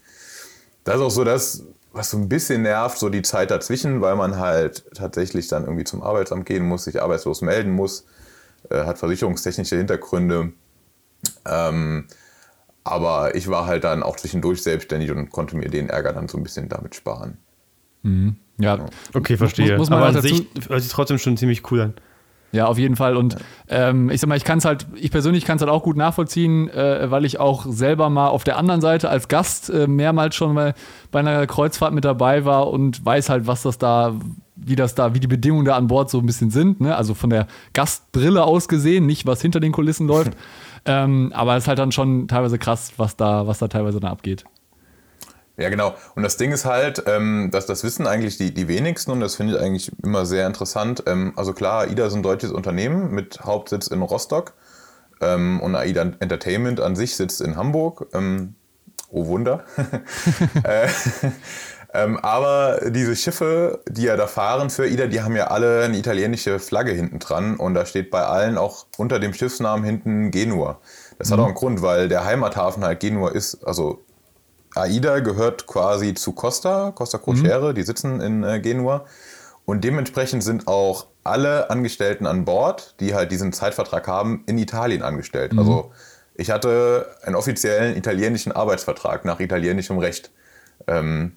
Das 0.85 0.95
ist 0.95 1.01
auch 1.01 1.11
so 1.11 1.25
das, 1.25 1.65
was 1.97 2.11
so 2.11 2.17
ein 2.17 2.29
bisschen 2.29 2.61
nervt, 2.61 2.97
so 2.97 3.09
die 3.09 3.21
Zeit 3.21 3.51
dazwischen, 3.51 4.01
weil 4.01 4.15
man 4.15 4.38
halt 4.38 4.85
tatsächlich 4.95 5.47
dann 5.47 5.63
irgendwie 5.63 5.83
zum 5.83 6.01
Arbeitsamt 6.01 6.45
gehen 6.45 6.63
muss, 6.63 6.85
sich 6.85 7.01
arbeitslos 7.01 7.41
melden 7.41 7.71
muss, 7.71 8.05
äh, 8.69 8.85
hat 8.85 8.97
versicherungstechnische 8.97 9.77
Hintergründe. 9.77 10.53
Ähm, 11.45 12.07
aber 12.83 13.35
ich 13.35 13.49
war 13.49 13.65
halt 13.65 13.83
dann 13.83 14.03
auch 14.03 14.15
zwischendurch 14.15 14.63
selbstständig 14.63 15.11
und 15.11 15.29
konnte 15.29 15.57
mir 15.57 15.69
den 15.69 15.89
Ärger 15.89 16.13
dann 16.13 16.27
so 16.27 16.38
ein 16.38 16.44
bisschen 16.44 16.69
damit 16.69 16.95
sparen. 16.95 17.38
Mhm. 18.03 18.38
Ja, 18.59 18.85
okay, 19.13 19.38
verstehe. 19.38 19.71
Muss, 19.71 19.79
muss 19.79 19.89
man 19.89 19.99
aber 19.99 20.07
halt 20.07 20.17
an 20.17 20.21
sich 20.21 20.47
hört 20.69 20.81
sich 20.81 20.91
trotzdem 20.91 21.17
schon 21.17 21.38
ziemlich 21.38 21.69
cool 21.71 21.81
an. 21.81 21.94
Ja, 22.51 22.65
auf 22.65 22.77
jeden 22.77 22.95
Fall. 22.95 23.18
Und 23.18 23.35
ähm, 23.68 24.09
ich 24.09 24.21
sag 24.21 24.30
mal, 24.30 24.37
ich 24.37 24.45
kann 24.45 24.59
es 24.59 24.66
halt, 24.66 24.87
ich 24.95 25.11
persönlich 25.11 25.44
kann 25.45 25.57
es 25.57 25.61
halt 25.61 25.71
auch 25.71 25.83
gut 25.83 25.97
nachvollziehen, 25.97 26.69
äh, 26.69 27.11
weil 27.11 27.25
ich 27.25 27.39
auch 27.39 27.66
selber 27.68 28.09
mal 28.09 28.30
auf 28.30 28.44
der 28.44 28.57
anderen 28.57 28.80
Seite 28.80 29.09
als 29.09 29.27
Gast 29.27 29.69
äh, 29.69 29.87
mehrmals 29.87 30.35
schon 30.35 30.54
mal 30.54 30.73
bei 31.11 31.19
einer 31.19 31.45
Kreuzfahrt 31.45 31.94
mit 31.94 32.06
dabei 32.06 32.45
war 32.45 32.69
und 32.69 33.06
weiß 33.06 33.30
halt, 33.30 33.47
was 33.47 33.63
das 33.63 33.77
da, 33.77 34.16
wie 34.56 34.77
das 34.77 34.95
da, 34.95 35.13
wie 35.13 35.19
die 35.19 35.27
Bedingungen 35.27 35.66
da 35.66 35.75
an 35.75 35.87
Bord 35.87 36.09
so 36.09 36.19
ein 36.19 36.25
bisschen 36.25 36.49
sind. 36.49 36.80
Ne? 36.80 36.95
Also 36.95 37.13
von 37.13 37.30
der 37.30 37.47
Gastbrille 37.73 38.44
aus 38.44 38.69
gesehen, 38.69 39.06
nicht 39.06 39.25
was 39.25 39.42
hinter 39.42 39.59
den 39.59 39.73
Kulissen 39.73 40.07
läuft. 40.07 40.31
ähm, 40.85 41.33
aber 41.35 41.57
es 41.57 41.66
ist 41.66 41.68
halt 41.68 41.80
dann 41.80 41.92
schon 41.92 42.30
teilweise 42.30 42.57
krass, 42.57 42.94
was 42.95 43.18
da, 43.18 43.45
was 43.45 43.59
da 43.59 43.68
teilweise 43.68 43.99
dann 43.99 44.11
abgeht. 44.11 44.45
Ja, 45.59 45.69
genau. 45.69 45.95
Und 46.16 46.21
das 46.21 46.37
Ding 46.37 46.52
ist 46.52 46.66
halt, 46.66 47.04
ähm, 47.07 47.49
dass 47.52 47.66
das 47.66 47.83
wissen 47.83 48.06
eigentlich 48.06 48.37
die, 48.37 48.54
die 48.54 48.68
wenigsten 48.68 49.09
und 49.09 49.19
das 49.19 49.35
finde 49.35 49.56
ich 49.56 49.61
eigentlich 49.61 49.92
immer 50.04 50.26
sehr 50.28 50.45
interessant. 50.45 51.04
Ähm, 51.07 51.33
also 51.35 51.54
klar, 51.54 51.87
AIDA 51.87 52.06
ist 52.06 52.14
ein 52.14 52.21
deutsches 52.21 52.52
Unternehmen 52.52 53.09
mit 53.11 53.40
Hauptsitz 53.44 53.87
in 53.87 54.04
Rostock 54.04 54.54
ähm, 55.19 55.59
und 55.59 55.76
AIDA 55.76 56.14
Entertainment 56.19 56.80
an 56.80 56.95
sich 56.95 57.16
sitzt 57.16 57.42
in 57.42 57.57
Hamburg. 57.57 58.07
Ähm, 58.14 58.54
oh 59.09 59.26
Wunder. 59.26 59.64
äh, 60.64 60.87
ähm, 61.92 62.18
aber 62.18 62.80
diese 62.92 63.16
Schiffe, 63.16 63.81
die 63.90 64.04
ja 64.04 64.16
da 64.16 64.28
fahren 64.28 64.69
für 64.69 64.83
AIDA, 64.83 65.07
die 65.07 65.21
haben 65.21 65.35
ja 65.35 65.47
alle 65.47 65.85
eine 65.85 65.97
italienische 65.97 66.59
Flagge 66.59 66.92
hinten 66.92 67.18
dran 67.18 67.56
und 67.56 67.73
da 67.73 67.87
steht 67.87 68.11
bei 68.11 68.23
allen 68.23 68.59
auch 68.59 68.85
unter 68.97 69.19
dem 69.19 69.33
Schiffsnamen 69.33 69.83
hinten 69.83 70.30
Genua. 70.30 70.80
Das 71.18 71.30
mhm. 71.30 71.33
hat 71.33 71.40
auch 71.40 71.45
einen 71.45 71.56
Grund, 71.56 71.81
weil 71.81 72.09
der 72.09 72.26
Heimathafen 72.26 72.83
halt 72.83 72.99
Genua 72.99 73.31
ist. 73.31 73.66
Also 73.66 74.04
AIDA 74.76 75.19
gehört 75.19 75.68
quasi 75.68 76.14
zu 76.14 76.33
Costa, 76.33 76.92
Costa 76.92 77.18
Crociere, 77.18 77.71
mhm. 77.71 77.76
die 77.76 77.83
sitzen 77.83 78.21
in 78.21 78.44
äh, 78.44 78.59
Genua. 78.59 79.06
Und 79.66 79.83
dementsprechend 79.83 80.44
sind 80.44 80.68
auch 80.68 81.07
alle 81.24 81.69
Angestellten 81.69 82.26
an 82.26 82.45
Bord, 82.45 82.95
die 83.00 83.14
halt 83.14 83.31
diesen 83.31 83.52
Zeitvertrag 83.52 84.07
haben, 84.07 84.44
in 84.45 84.57
Italien 84.57 85.04
angestellt. 85.04 85.54
Mhm. 85.54 85.59
Also 85.59 85.92
ich 86.36 86.52
hatte 86.52 87.07
einen 87.24 87.36
offiziellen 87.36 87.97
italienischen 87.97 88.52
Arbeitsvertrag 88.52 89.26
nach 89.26 89.40
italienischem 89.40 89.97
Recht. 89.97 90.31
Ähm, 90.88 91.33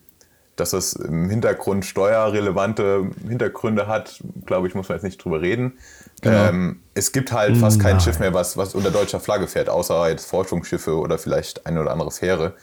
dass 0.61 0.71
das 0.71 0.93
im 0.93 1.31
Hintergrund 1.31 1.87
steuerrelevante 1.87 3.11
Hintergründe 3.27 3.87
hat, 3.87 4.23
glaube 4.45 4.69
ich, 4.69 4.75
muss 4.75 4.89
man 4.89 4.97
jetzt 4.97 5.05
nicht 5.05 5.25
drüber 5.25 5.41
reden. 5.41 5.79
Genau. 6.21 6.49
Ähm, 6.49 6.81
es 6.95 7.13
gibt 7.13 7.33
halt 7.33 7.57
fast 7.57 7.81
kein 7.81 7.99
Schiff 8.01 8.19
mehr, 8.19 8.35
was, 8.35 8.57
was 8.57 8.75
unter 8.75 8.91
deutscher 8.91 9.21
Flagge 9.21 9.47
fährt, 9.47 9.71
außer 9.71 10.09
jetzt 10.11 10.27
Forschungsschiffe 10.27 10.97
oder 10.97 11.19
vielleicht 11.19 11.67
eine 11.67 11.81
oder 11.81 11.93
andere 11.93 12.11
Fähre. 12.11 12.55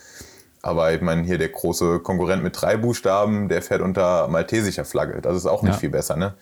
Aber 0.68 0.94
ich 0.94 1.02
meine, 1.02 1.24
hier 1.24 1.38
der 1.38 1.48
große 1.48 2.00
Konkurrent 2.00 2.44
mit 2.44 2.62
drei 2.62 2.76
Buchstaben, 2.76 3.48
der 3.48 3.62
fährt 3.62 3.82
unter 3.82 4.28
maltesischer 4.28 4.84
Flagge. 4.84 5.22
Das 5.22 5.38
ist 5.38 5.46
auch 5.46 5.64
nicht 5.64 5.76
ja. 5.76 5.80
viel 5.80 5.90
besser, 5.90 6.18
ne? 6.18 6.34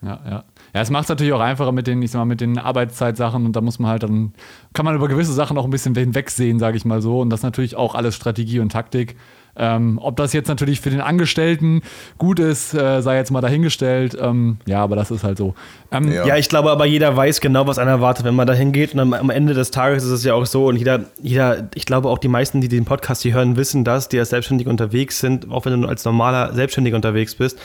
Ja, 0.00 0.20
ja. 0.24 0.44
Ja, 0.74 0.80
es 0.80 0.90
macht 0.90 1.04
es 1.04 1.08
natürlich 1.08 1.32
auch 1.32 1.40
einfacher 1.40 1.72
mit 1.72 1.86
den, 1.86 2.02
ich 2.02 2.10
sag 2.10 2.20
mal, 2.20 2.24
mit 2.24 2.40
den 2.40 2.58
Arbeitszeitsachen 2.58 3.46
und 3.46 3.56
da 3.56 3.60
muss 3.60 3.78
man 3.78 3.90
halt 3.90 4.02
dann, 4.02 4.32
kann 4.74 4.84
man 4.84 4.94
über 4.94 5.08
gewisse 5.08 5.32
Sachen 5.32 5.56
auch 5.58 5.64
ein 5.64 5.70
bisschen 5.70 5.94
hinwegsehen, 5.94 6.58
sage 6.58 6.76
ich 6.76 6.84
mal 6.84 7.00
so. 7.00 7.20
Und 7.20 7.30
das 7.30 7.40
ist 7.40 7.44
natürlich 7.44 7.76
auch 7.76 7.94
alles 7.94 8.14
Strategie 8.14 8.60
und 8.60 8.70
Taktik. 8.70 9.16
Ähm, 9.60 9.98
ob 10.00 10.16
das 10.16 10.32
jetzt 10.32 10.46
natürlich 10.46 10.80
für 10.80 10.90
den 10.90 11.00
Angestellten 11.00 11.82
gut 12.16 12.38
ist, 12.38 12.74
äh, 12.74 13.02
sei 13.02 13.16
jetzt 13.16 13.32
mal 13.32 13.40
dahingestellt. 13.40 14.16
Ähm, 14.20 14.58
ja, 14.66 14.82
aber 14.82 14.94
das 14.94 15.10
ist 15.10 15.24
halt 15.24 15.36
so. 15.36 15.54
Ähm, 15.90 16.12
ja. 16.12 16.26
ja. 16.26 16.36
ich 16.36 16.48
glaube 16.48 16.70
aber 16.70 16.86
jeder 16.86 17.16
weiß 17.16 17.40
genau, 17.40 17.66
was 17.66 17.78
einer 17.78 17.90
erwartet, 17.90 18.24
wenn 18.24 18.36
man 18.36 18.46
da 18.46 18.52
hingeht. 18.52 18.94
Und 18.94 19.00
am, 19.00 19.12
am, 19.12 19.30
Ende 19.30 19.54
des 19.54 19.72
Tages 19.72 20.04
ist 20.04 20.10
es 20.10 20.24
ja 20.24 20.34
auch 20.34 20.46
so. 20.46 20.66
Und 20.66 20.76
jeder, 20.76 21.06
jeder, 21.20 21.68
ich 21.74 21.86
glaube 21.86 22.08
auch 22.08 22.18
die 22.18 22.28
meisten, 22.28 22.60
die 22.60 22.68
den 22.68 22.84
Podcast 22.84 23.22
hier 23.22 23.34
hören, 23.34 23.56
wissen 23.56 23.82
das, 23.82 24.08
die 24.08 24.20
als 24.20 24.30
Selbstständig 24.30 24.68
unterwegs 24.68 25.18
sind, 25.18 25.50
auch 25.50 25.64
wenn 25.64 25.82
du 25.82 25.88
als 25.88 26.04
normaler 26.04 26.52
Selbstständiger 26.54 26.94
unterwegs 26.94 27.34
bist. 27.34 27.58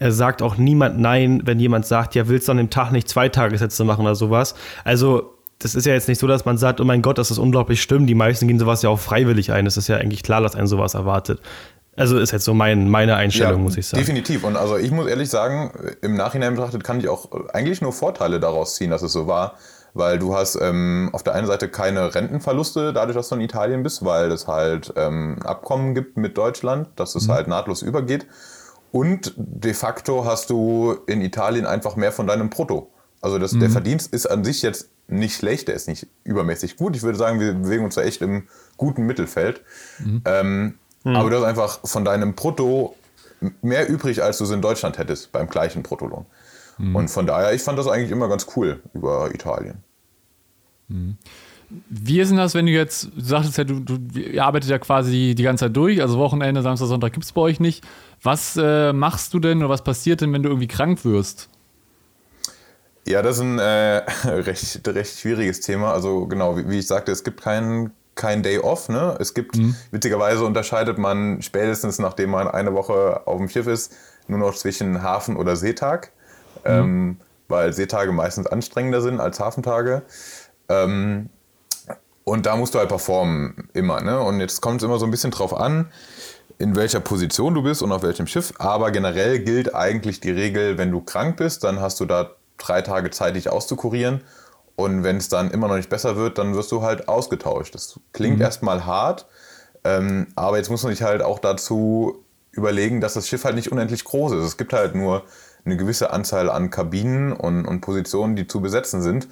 Er 0.00 0.12
sagt 0.12 0.40
auch 0.40 0.56
niemand 0.56 0.98
Nein, 0.98 1.42
wenn 1.44 1.60
jemand 1.60 1.84
sagt, 1.84 2.14
ja, 2.14 2.26
willst 2.26 2.48
du 2.48 2.52
an 2.52 2.58
dem 2.58 2.70
Tag 2.70 2.90
nicht 2.90 3.06
zwei 3.06 3.28
Tagessätze 3.28 3.84
machen 3.84 4.00
oder 4.00 4.14
sowas. 4.14 4.54
Also 4.82 5.34
das 5.58 5.74
ist 5.74 5.84
ja 5.84 5.92
jetzt 5.92 6.08
nicht 6.08 6.18
so, 6.18 6.26
dass 6.26 6.46
man 6.46 6.56
sagt, 6.56 6.80
oh 6.80 6.84
mein 6.84 7.02
Gott, 7.02 7.18
das 7.18 7.30
ist 7.30 7.36
unglaublich 7.36 7.82
schlimm. 7.82 8.06
Die 8.06 8.14
meisten 8.14 8.48
gehen 8.48 8.58
sowas 8.58 8.80
ja 8.80 8.88
auch 8.88 8.98
freiwillig 8.98 9.52
ein. 9.52 9.66
Es 9.66 9.76
ist 9.76 9.88
ja 9.88 9.98
eigentlich 9.98 10.22
klar, 10.22 10.40
dass 10.40 10.56
einen 10.56 10.66
sowas 10.66 10.94
erwartet. 10.94 11.40
Also 11.96 12.18
ist 12.18 12.32
jetzt 12.32 12.46
so 12.46 12.54
mein, 12.54 12.88
meine 12.88 13.16
Einstellung, 13.16 13.58
ja, 13.58 13.64
muss 13.64 13.76
ich 13.76 13.88
sagen. 13.88 14.02
Definitiv. 14.02 14.42
Und 14.44 14.56
also 14.56 14.78
ich 14.78 14.90
muss 14.90 15.06
ehrlich 15.06 15.28
sagen, 15.28 15.70
im 16.00 16.14
Nachhinein 16.14 16.54
betrachtet 16.54 16.82
kann 16.82 16.98
ich 16.98 17.08
auch 17.08 17.28
eigentlich 17.52 17.82
nur 17.82 17.92
Vorteile 17.92 18.40
daraus 18.40 18.76
ziehen, 18.76 18.90
dass 18.90 19.02
es 19.02 19.12
so 19.12 19.26
war. 19.26 19.56
Weil 19.92 20.18
du 20.18 20.34
hast 20.34 20.56
ähm, 20.62 21.10
auf 21.12 21.24
der 21.24 21.34
einen 21.34 21.46
Seite 21.46 21.68
keine 21.68 22.14
Rentenverluste, 22.14 22.94
dadurch, 22.94 23.16
dass 23.16 23.28
du 23.28 23.34
in 23.34 23.42
Italien 23.42 23.82
bist, 23.82 24.02
weil 24.02 24.32
es 24.32 24.46
halt 24.46 24.94
ähm, 24.96 25.40
Abkommen 25.44 25.94
gibt 25.94 26.16
mit 26.16 26.38
Deutschland, 26.38 26.88
dass 26.96 27.14
es 27.16 27.26
mhm. 27.26 27.32
halt 27.32 27.48
nahtlos 27.48 27.82
übergeht. 27.82 28.26
Und 28.92 29.34
de 29.36 29.74
facto 29.74 30.24
hast 30.24 30.50
du 30.50 30.96
in 31.06 31.20
Italien 31.20 31.66
einfach 31.66 31.96
mehr 31.96 32.12
von 32.12 32.26
deinem 32.26 32.50
Brutto. 32.50 32.90
Also 33.20 33.38
das, 33.38 33.52
mhm. 33.52 33.60
der 33.60 33.70
Verdienst 33.70 34.12
ist 34.12 34.26
an 34.26 34.44
sich 34.44 34.62
jetzt 34.62 34.88
nicht 35.08 35.36
schlecht, 35.36 35.68
der 35.68 35.74
ist 35.74 35.88
nicht 35.88 36.06
übermäßig 36.24 36.76
gut. 36.76 36.96
Ich 36.96 37.02
würde 37.02 37.18
sagen, 37.18 37.40
wir 37.40 37.52
bewegen 37.52 37.84
uns 37.84 37.96
da 37.96 38.02
echt 38.02 38.22
im 38.22 38.48
guten 38.76 39.06
Mittelfeld. 39.06 39.62
Mhm. 39.98 40.22
Ähm, 40.24 40.78
mhm. 41.04 41.16
Aber 41.16 41.30
du 41.30 41.36
hast 41.36 41.44
einfach 41.44 41.80
von 41.84 42.04
deinem 42.04 42.34
Brutto 42.34 42.96
mehr 43.62 43.88
übrig, 43.88 44.22
als 44.22 44.38
du 44.38 44.44
es 44.44 44.50
in 44.50 44.62
Deutschland 44.62 44.98
hättest 44.98 45.32
beim 45.32 45.48
gleichen 45.48 45.82
Bruttolohn. 45.82 46.26
Mhm. 46.78 46.96
Und 46.96 47.08
von 47.08 47.26
daher, 47.26 47.52
ich 47.52 47.62
fand 47.62 47.78
das 47.78 47.88
eigentlich 47.88 48.10
immer 48.10 48.28
ganz 48.28 48.46
cool 48.56 48.82
über 48.94 49.32
Italien. 49.34 49.82
Wie 51.88 52.20
ist 52.20 52.30
denn 52.30 52.38
das, 52.38 52.54
wenn 52.54 52.66
du 52.66 52.72
jetzt, 52.72 53.10
du 53.14 53.20
sagtest 53.20 53.56
ja, 53.58 53.64
du, 53.64 53.80
du 53.80 54.18
ihr 54.18 54.44
arbeitet 54.44 54.70
ja 54.70 54.78
quasi 54.78 55.34
die 55.36 55.42
ganze 55.42 55.66
Zeit 55.66 55.76
durch, 55.76 56.02
also 56.02 56.18
Wochenende, 56.18 56.62
Samstag, 56.62 56.88
Sonntag 56.88 57.12
gibt 57.12 57.24
es 57.24 57.32
bei 57.32 57.40
euch 57.40 57.60
nicht. 57.60 57.84
Was 58.22 58.56
äh, 58.56 58.92
machst 58.92 59.32
du 59.34 59.38
denn 59.38 59.58
oder 59.58 59.68
was 59.68 59.84
passiert 59.84 60.20
denn, 60.20 60.32
wenn 60.32 60.42
du 60.42 60.48
irgendwie 60.48 60.68
krank 60.68 61.04
wirst? 61.04 61.48
Ja, 63.06 63.22
das 63.22 63.36
ist 63.36 63.42
ein 63.42 63.58
äh, 63.58 64.02
recht, 64.24 64.86
recht 64.86 65.18
schwieriges 65.18 65.60
Thema. 65.60 65.92
Also 65.92 66.26
genau, 66.26 66.56
wie, 66.56 66.68
wie 66.68 66.78
ich 66.78 66.86
sagte, 66.86 67.12
es 67.12 67.24
gibt 67.24 67.40
keinen 67.40 67.92
kein 68.14 68.42
Day 68.42 68.58
Off. 68.58 68.88
Ne? 68.88 69.16
Es 69.18 69.32
gibt, 69.34 69.56
mhm. 69.56 69.74
witzigerweise 69.90 70.44
unterscheidet 70.44 70.98
man 70.98 71.40
spätestens, 71.40 71.98
nachdem 71.98 72.30
man 72.30 72.48
eine 72.48 72.74
Woche 72.74 73.26
auf 73.26 73.38
dem 73.38 73.48
Schiff 73.48 73.66
ist, 73.66 73.94
nur 74.28 74.38
noch 74.38 74.54
zwischen 74.54 75.02
Hafen- 75.02 75.36
oder 75.36 75.56
Seetag. 75.56 76.12
Mhm. 76.64 76.70
Ähm, 76.70 77.16
weil 77.48 77.72
Seetage 77.72 78.12
meistens 78.12 78.46
anstrengender 78.46 79.00
sind 79.00 79.20
als 79.20 79.40
Hafentage. 79.40 80.02
Ähm, 80.68 81.28
und 82.30 82.46
da 82.46 82.54
musst 82.54 82.74
du 82.74 82.78
halt 82.78 82.88
performen, 82.88 83.68
immer. 83.72 84.00
Ne? 84.00 84.20
Und 84.20 84.38
jetzt 84.38 84.60
kommt 84.60 84.80
es 84.80 84.84
immer 84.84 85.00
so 85.00 85.04
ein 85.04 85.10
bisschen 85.10 85.32
drauf 85.32 85.52
an, 85.52 85.90
in 86.58 86.76
welcher 86.76 87.00
Position 87.00 87.54
du 87.54 87.62
bist 87.64 87.82
und 87.82 87.90
auf 87.90 88.04
welchem 88.04 88.28
Schiff. 88.28 88.52
Aber 88.58 88.92
generell 88.92 89.40
gilt 89.40 89.74
eigentlich 89.74 90.20
die 90.20 90.30
Regel, 90.30 90.78
wenn 90.78 90.92
du 90.92 91.00
krank 91.00 91.38
bist, 91.38 91.64
dann 91.64 91.80
hast 91.80 91.98
du 91.98 92.04
da 92.04 92.30
drei 92.56 92.82
Tage 92.82 93.10
Zeit, 93.10 93.34
dich 93.34 93.50
auszukurieren. 93.50 94.20
Und 94.76 95.02
wenn 95.02 95.16
es 95.16 95.28
dann 95.28 95.50
immer 95.50 95.66
noch 95.66 95.74
nicht 95.74 95.88
besser 95.88 96.14
wird, 96.14 96.38
dann 96.38 96.54
wirst 96.54 96.70
du 96.70 96.82
halt 96.82 97.08
ausgetauscht. 97.08 97.74
Das 97.74 97.98
klingt 98.12 98.36
mhm. 98.36 98.42
erstmal 98.42 98.86
hart, 98.86 99.26
ähm, 99.82 100.28
aber 100.36 100.58
jetzt 100.58 100.70
muss 100.70 100.84
man 100.84 100.92
sich 100.92 101.02
halt 101.02 101.22
auch 101.22 101.40
dazu 101.40 102.24
überlegen, 102.52 103.00
dass 103.00 103.14
das 103.14 103.26
Schiff 103.26 103.44
halt 103.44 103.56
nicht 103.56 103.72
unendlich 103.72 104.04
groß 104.04 104.34
ist. 104.34 104.44
Es 104.44 104.56
gibt 104.56 104.72
halt 104.72 104.94
nur 104.94 105.24
eine 105.64 105.76
gewisse 105.76 106.12
Anzahl 106.12 106.48
an 106.48 106.70
Kabinen 106.70 107.32
und, 107.32 107.66
und 107.66 107.80
Positionen, 107.80 108.36
die 108.36 108.46
zu 108.46 108.60
besetzen 108.60 109.02
sind. 109.02 109.26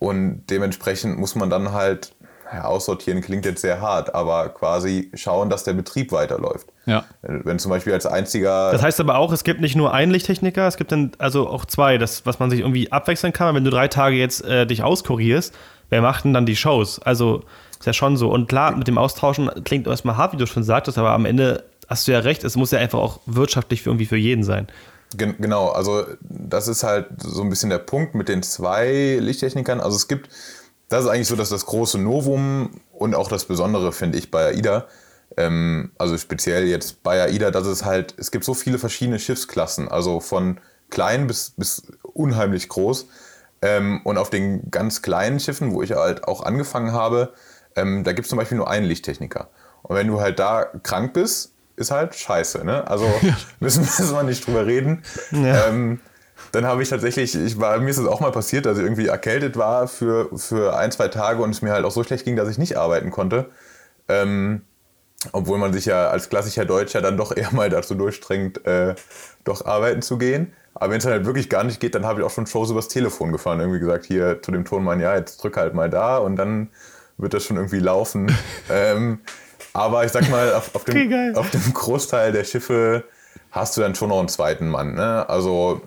Und 0.00 0.46
dementsprechend 0.50 1.16
muss 1.16 1.36
man 1.36 1.48
dann 1.48 1.72
halt 1.72 2.12
ja, 2.52 2.64
aussortieren 2.64 3.20
klingt 3.20 3.44
jetzt 3.44 3.62
sehr 3.62 3.80
hart, 3.80 4.14
aber 4.14 4.48
quasi 4.50 5.10
schauen, 5.14 5.50
dass 5.50 5.64
der 5.64 5.72
Betrieb 5.72 6.12
weiterläuft. 6.12 6.68
Ja. 6.86 7.04
Wenn 7.22 7.58
zum 7.58 7.70
Beispiel 7.70 7.92
als 7.92 8.06
einziger. 8.06 8.70
Das 8.72 8.82
heißt 8.82 9.00
aber 9.00 9.16
auch, 9.16 9.32
es 9.32 9.44
gibt 9.44 9.60
nicht 9.60 9.76
nur 9.76 9.94
einen 9.94 10.12
Lichttechniker, 10.12 10.66
es 10.66 10.76
gibt 10.76 10.92
dann 10.92 11.12
also 11.18 11.48
auch 11.48 11.64
zwei, 11.64 11.98
das, 11.98 12.26
was 12.26 12.38
man 12.38 12.50
sich 12.50 12.60
irgendwie 12.60 12.92
abwechseln 12.92 13.32
kann. 13.32 13.54
Wenn 13.54 13.64
du 13.64 13.70
drei 13.70 13.88
Tage 13.88 14.16
jetzt 14.16 14.44
äh, 14.44 14.66
dich 14.66 14.82
auskurierst, 14.82 15.54
wer 15.88 16.02
macht 16.02 16.24
denn 16.24 16.34
dann 16.34 16.46
die 16.46 16.56
Shows? 16.56 17.00
Also 17.00 17.42
ist 17.78 17.86
ja 17.86 17.92
schon 17.92 18.16
so. 18.16 18.30
Und 18.30 18.48
klar, 18.48 18.76
mit 18.76 18.88
dem 18.88 18.98
Austauschen 18.98 19.50
klingt 19.64 19.86
erstmal 19.86 20.16
hart, 20.16 20.32
wie 20.32 20.36
du 20.36 20.46
schon 20.46 20.64
sagtest, 20.64 20.98
aber 20.98 21.10
am 21.10 21.24
Ende 21.24 21.64
hast 21.88 22.06
du 22.06 22.12
ja 22.12 22.20
recht, 22.20 22.44
es 22.44 22.56
muss 22.56 22.70
ja 22.70 22.78
einfach 22.78 22.98
auch 22.98 23.20
wirtschaftlich 23.26 23.82
für 23.82 23.90
irgendwie 23.90 24.06
für 24.06 24.16
jeden 24.16 24.44
sein. 24.44 24.68
Genau, 25.16 25.68
also 25.68 26.04
das 26.20 26.66
ist 26.66 26.82
halt 26.82 27.06
so 27.18 27.42
ein 27.42 27.50
bisschen 27.50 27.70
der 27.70 27.78
Punkt 27.78 28.14
mit 28.14 28.28
den 28.28 28.42
zwei 28.42 29.18
Lichttechnikern. 29.20 29.80
Also 29.80 29.96
es 29.96 30.08
gibt 30.08 30.28
das 30.94 31.04
ist 31.04 31.10
eigentlich 31.10 31.28
so, 31.28 31.36
dass 31.36 31.50
das 31.50 31.66
große 31.66 31.98
Novum 31.98 32.80
und 32.92 33.14
auch 33.14 33.28
das 33.28 33.44
Besondere, 33.44 33.92
finde 33.92 34.18
ich, 34.18 34.30
bei 34.30 34.46
AIDA, 34.46 34.86
ähm, 35.36 35.92
also 35.98 36.16
speziell 36.16 36.66
jetzt 36.66 37.02
bei 37.02 37.22
AIDA, 37.22 37.50
dass 37.50 37.66
es 37.66 37.84
halt, 37.84 38.14
es 38.18 38.30
gibt 38.30 38.44
so 38.44 38.54
viele 38.54 38.78
verschiedene 38.78 39.18
Schiffsklassen, 39.18 39.88
also 39.88 40.20
von 40.20 40.58
klein 40.90 41.26
bis, 41.26 41.52
bis 41.56 41.82
unheimlich 42.02 42.68
groß. 42.68 43.08
Ähm, 43.62 44.00
und 44.04 44.18
auf 44.18 44.30
den 44.30 44.70
ganz 44.70 45.02
kleinen 45.02 45.40
Schiffen, 45.40 45.72
wo 45.72 45.82
ich 45.82 45.92
halt 45.92 46.24
auch 46.24 46.42
angefangen 46.42 46.92
habe, 46.92 47.32
ähm, 47.76 48.04
da 48.04 48.12
gibt 48.12 48.26
es 48.26 48.30
zum 48.30 48.38
Beispiel 48.38 48.58
nur 48.58 48.68
einen 48.68 48.86
Lichttechniker. 48.86 49.48
Und 49.82 49.96
wenn 49.96 50.06
du 50.06 50.20
halt 50.20 50.38
da 50.38 50.64
krank 50.82 51.14
bist, 51.14 51.52
ist 51.76 51.90
halt 51.90 52.14
scheiße. 52.14 52.64
Ne? 52.64 52.86
Also 52.86 53.06
müssen, 53.60 53.80
müssen 53.98 54.14
wir 54.14 54.22
nicht 54.22 54.46
drüber 54.46 54.66
reden. 54.66 55.02
Ja. 55.30 55.68
Ähm, 55.68 56.00
dann 56.54 56.66
habe 56.66 56.82
ich 56.82 56.88
tatsächlich, 56.88 57.34
ich 57.34 57.58
war, 57.58 57.78
mir 57.78 57.90
ist 57.90 57.98
es 57.98 58.06
auch 58.06 58.20
mal 58.20 58.30
passiert, 58.30 58.66
dass 58.66 58.78
ich 58.78 58.84
irgendwie 58.84 59.06
erkältet 59.06 59.56
war 59.56 59.88
für, 59.88 60.28
für 60.38 60.76
ein, 60.76 60.92
zwei 60.92 61.08
Tage 61.08 61.42
und 61.42 61.50
es 61.50 61.62
mir 61.62 61.72
halt 61.72 61.84
auch 61.84 61.90
so 61.90 62.04
schlecht 62.04 62.24
ging, 62.24 62.36
dass 62.36 62.48
ich 62.48 62.58
nicht 62.58 62.76
arbeiten 62.76 63.10
konnte. 63.10 63.50
Ähm, 64.08 64.62
obwohl 65.32 65.58
man 65.58 65.72
sich 65.72 65.86
ja 65.86 66.08
als 66.08 66.28
klassischer 66.28 66.64
Deutscher 66.64 67.00
dann 67.00 67.16
doch 67.16 67.34
eher 67.36 67.52
mal 67.52 67.70
dazu 67.70 67.94
durchdrängt, 67.94 68.64
äh, 68.66 68.94
doch 69.44 69.64
arbeiten 69.64 70.02
zu 70.02 70.18
gehen. 70.18 70.52
Aber 70.74 70.92
wenn 70.92 70.98
es 70.98 71.06
halt 71.06 71.24
wirklich 71.24 71.48
gar 71.48 71.64
nicht 71.64 71.80
geht, 71.80 71.94
dann 71.94 72.04
habe 72.04 72.20
ich 72.20 72.26
auch 72.26 72.30
schon 72.30 72.46
Shows 72.46 72.70
übers 72.70 72.88
Telefon 72.88 73.32
gefahren. 73.32 73.60
Irgendwie 73.60 73.80
gesagt, 73.80 74.04
hier 74.04 74.42
zu 74.42 74.52
dem 74.52 74.64
Tonmann, 74.64 75.00
ja, 75.00 75.16
jetzt 75.16 75.42
drück 75.42 75.56
halt 75.56 75.74
mal 75.74 75.88
da 75.88 76.18
und 76.18 76.36
dann 76.36 76.68
wird 77.16 77.32
das 77.34 77.44
schon 77.44 77.56
irgendwie 77.56 77.78
laufen. 77.78 78.36
ähm, 78.70 79.20
aber 79.72 80.04
ich 80.04 80.12
sag 80.12 80.28
mal, 80.30 80.54
auf, 80.54 80.74
auf, 80.74 80.84
dem, 80.84 81.36
auf, 81.36 81.50
dem, 81.50 81.72
Großteil 81.72 82.32
der 82.32 82.44
Schiffe 82.44 83.04
hast 83.50 83.76
du 83.76 83.80
dann 83.80 83.94
schon 83.94 84.10
noch 84.10 84.18
einen 84.18 84.28
zweiten 84.28 84.68
Mann. 84.68 84.94
Ne? 84.94 85.28
Also 85.28 85.80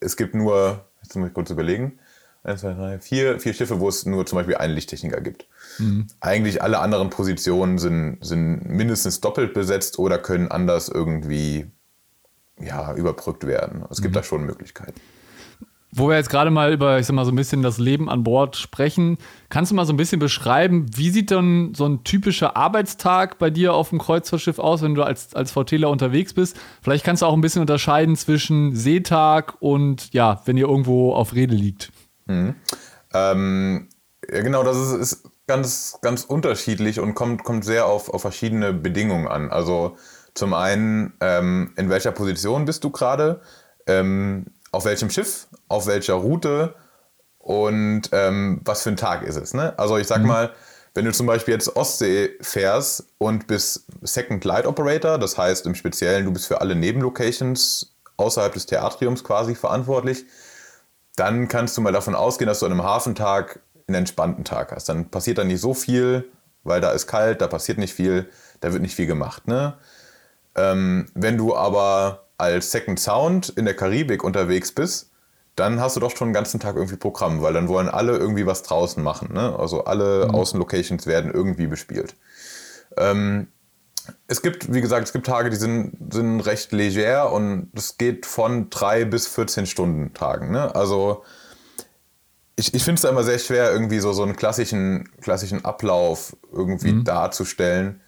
es 0.00 0.16
gibt 0.16 0.34
nur, 0.34 0.84
jetzt 1.02 1.16
muss 1.16 1.28
ich 1.28 1.34
kurz 1.34 1.50
überlegen, 1.50 1.98
eins, 2.44 2.60
zwei, 2.60 2.72
drei, 2.72 2.98
vier, 2.98 3.38
vier 3.40 3.54
Schiffe, 3.54 3.80
wo 3.80 3.88
es 3.88 4.06
nur 4.06 4.26
zum 4.26 4.36
Beispiel 4.36 4.56
einen 4.56 4.74
Lichttechniker 4.74 5.20
gibt. 5.20 5.46
Mhm. 5.78 6.06
Eigentlich 6.20 6.62
alle 6.62 6.80
anderen 6.80 7.10
Positionen 7.10 7.78
sind, 7.78 8.18
sind 8.20 8.68
mindestens 8.68 9.20
doppelt 9.20 9.54
besetzt 9.54 9.98
oder 9.98 10.18
können 10.18 10.50
anders 10.50 10.88
irgendwie 10.88 11.70
ja, 12.60 12.94
überbrückt 12.94 13.46
werden. 13.46 13.84
Es 13.90 14.02
gibt 14.02 14.14
mhm. 14.14 14.16
da 14.16 14.22
schon 14.22 14.44
Möglichkeiten. 14.44 15.00
Wo 15.94 16.08
wir 16.08 16.16
jetzt 16.16 16.30
gerade 16.30 16.50
mal 16.50 16.72
über, 16.72 16.98
ich 16.98 17.06
sag 17.06 17.14
mal, 17.14 17.26
so 17.26 17.32
ein 17.32 17.36
bisschen 17.36 17.62
das 17.62 17.78
Leben 17.78 18.08
an 18.08 18.24
Bord 18.24 18.56
sprechen, 18.56 19.18
kannst 19.50 19.70
du 19.70 19.74
mal 19.74 19.84
so 19.84 19.92
ein 19.92 19.98
bisschen 19.98 20.18
beschreiben, 20.18 20.86
wie 20.94 21.10
sieht 21.10 21.30
denn 21.30 21.74
so 21.76 21.84
ein 21.84 22.02
typischer 22.02 22.56
Arbeitstag 22.56 23.38
bei 23.38 23.50
dir 23.50 23.74
auf 23.74 23.90
dem 23.90 23.98
Kreuzfahrtschiff 23.98 24.58
aus, 24.58 24.80
wenn 24.80 24.94
du 24.94 25.02
als, 25.02 25.34
als 25.34 25.52
VTler 25.52 25.90
unterwegs 25.90 26.32
bist? 26.32 26.56
Vielleicht 26.80 27.04
kannst 27.04 27.20
du 27.20 27.26
auch 27.26 27.34
ein 27.34 27.42
bisschen 27.42 27.60
unterscheiden 27.60 28.16
zwischen 28.16 28.74
Seetag 28.74 29.54
und 29.60 30.12
ja, 30.14 30.40
wenn 30.46 30.56
ihr 30.56 30.66
irgendwo 30.66 31.12
auf 31.12 31.34
Rede 31.34 31.54
liegt. 31.54 31.92
Mhm. 32.24 32.54
Ähm, 33.12 33.88
ja, 34.32 34.40
genau, 34.40 34.62
das 34.62 34.78
ist, 34.78 34.92
ist, 34.92 35.32
ganz, 35.46 35.98
ganz 36.00 36.24
unterschiedlich 36.24 37.00
und 37.00 37.14
kommt, 37.14 37.44
kommt 37.44 37.64
sehr 37.64 37.86
auf, 37.86 38.08
auf 38.08 38.22
verschiedene 38.22 38.72
Bedingungen 38.72 39.28
an. 39.28 39.50
Also 39.50 39.96
zum 40.34 40.54
einen, 40.54 41.14
ähm, 41.20 41.72
in 41.76 41.90
welcher 41.90 42.12
Position 42.12 42.64
bist 42.64 42.84
du 42.84 42.90
gerade? 42.90 43.42
Ähm, 43.86 44.46
auf 44.72 44.84
welchem 44.84 45.10
Schiff, 45.10 45.46
auf 45.68 45.86
welcher 45.86 46.14
Route 46.14 46.74
und 47.38 48.02
ähm, 48.12 48.60
was 48.64 48.82
für 48.82 48.90
ein 48.90 48.96
Tag 48.96 49.22
ist 49.22 49.36
es. 49.36 49.54
Ne? 49.54 49.78
Also 49.78 49.98
ich 49.98 50.06
sag 50.06 50.22
mhm. 50.22 50.28
mal, 50.28 50.52
wenn 50.94 51.04
du 51.04 51.12
zum 51.12 51.26
Beispiel 51.26 51.54
jetzt 51.54 51.74
Ostsee 51.76 52.30
fährst 52.40 53.06
und 53.18 53.46
bist 53.46 53.84
Second 54.02 54.44
Light 54.44 54.66
Operator, 54.66 55.18
das 55.18 55.38
heißt 55.38 55.66
im 55.66 55.74
Speziellen, 55.74 56.24
du 56.24 56.32
bist 56.32 56.46
für 56.46 56.60
alle 56.60 56.74
Nebenlocations 56.74 57.94
außerhalb 58.16 58.52
des 58.52 58.66
Theatriums 58.66 59.24
quasi 59.24 59.54
verantwortlich, 59.54 60.26
dann 61.16 61.48
kannst 61.48 61.76
du 61.76 61.80
mal 61.80 61.92
davon 61.92 62.14
ausgehen, 62.14 62.46
dass 62.46 62.60
du 62.60 62.66
an 62.66 62.72
einem 62.72 62.82
Hafentag 62.82 63.60
einen 63.86 63.96
entspannten 63.96 64.44
Tag 64.44 64.72
hast. 64.72 64.88
Dann 64.88 65.10
passiert 65.10 65.38
da 65.38 65.44
nicht 65.44 65.60
so 65.60 65.74
viel, 65.74 66.30
weil 66.62 66.80
da 66.80 66.90
ist 66.92 67.06
kalt, 67.06 67.40
da 67.40 67.46
passiert 67.48 67.78
nicht 67.78 67.94
viel, 67.94 68.28
da 68.60 68.72
wird 68.72 68.82
nicht 68.82 68.94
viel 68.94 69.06
gemacht. 69.06 69.48
Ne? 69.48 69.74
Ähm, 70.54 71.06
wenn 71.14 71.36
du 71.36 71.56
aber 71.56 72.21
als 72.38 72.70
Second 72.70 72.98
Sound 72.98 73.50
in 73.50 73.64
der 73.64 73.74
Karibik 73.74 74.24
unterwegs 74.24 74.72
bist, 74.72 75.10
dann 75.56 75.80
hast 75.80 75.96
du 75.96 76.00
doch 76.00 76.16
schon 76.16 76.28
den 76.28 76.34
ganzen 76.34 76.60
Tag 76.60 76.76
irgendwie 76.76 76.96
Programm, 76.96 77.42
weil 77.42 77.52
dann 77.52 77.68
wollen 77.68 77.88
alle 77.88 78.16
irgendwie 78.16 78.46
was 78.46 78.62
draußen 78.62 79.02
machen. 79.02 79.32
Ne? 79.32 79.54
Also 79.58 79.84
alle 79.84 80.26
mhm. 80.26 80.34
Außenlocations 80.34 81.06
werden 81.06 81.30
irgendwie 81.32 81.66
bespielt. 81.66 82.16
Ähm, 82.96 83.48
es 84.26 84.42
gibt, 84.42 84.72
wie 84.72 84.80
gesagt, 84.80 85.06
es 85.06 85.12
gibt 85.12 85.26
Tage, 85.26 85.50
die 85.50 85.56
sind, 85.56 86.12
sind 86.12 86.40
recht 86.40 86.72
leger 86.72 87.32
und 87.32 87.70
es 87.74 87.98
geht 87.98 88.26
von 88.26 88.70
drei 88.70 89.04
bis 89.04 89.28
14 89.28 89.66
Stunden 89.66 90.14
Tagen. 90.14 90.50
Ne? 90.50 90.74
Also 90.74 91.22
ich, 92.56 92.74
ich 92.74 92.82
finde 92.82 92.96
es 92.96 93.02
da 93.02 93.10
immer 93.10 93.22
sehr 93.22 93.38
schwer, 93.38 93.72
irgendwie 93.72 94.00
so, 94.00 94.12
so 94.12 94.22
einen 94.22 94.36
klassischen, 94.36 95.08
klassischen 95.20 95.64
Ablauf 95.64 96.36
irgendwie 96.52 96.92
mhm. 96.92 97.04
darzustellen. 97.04 98.00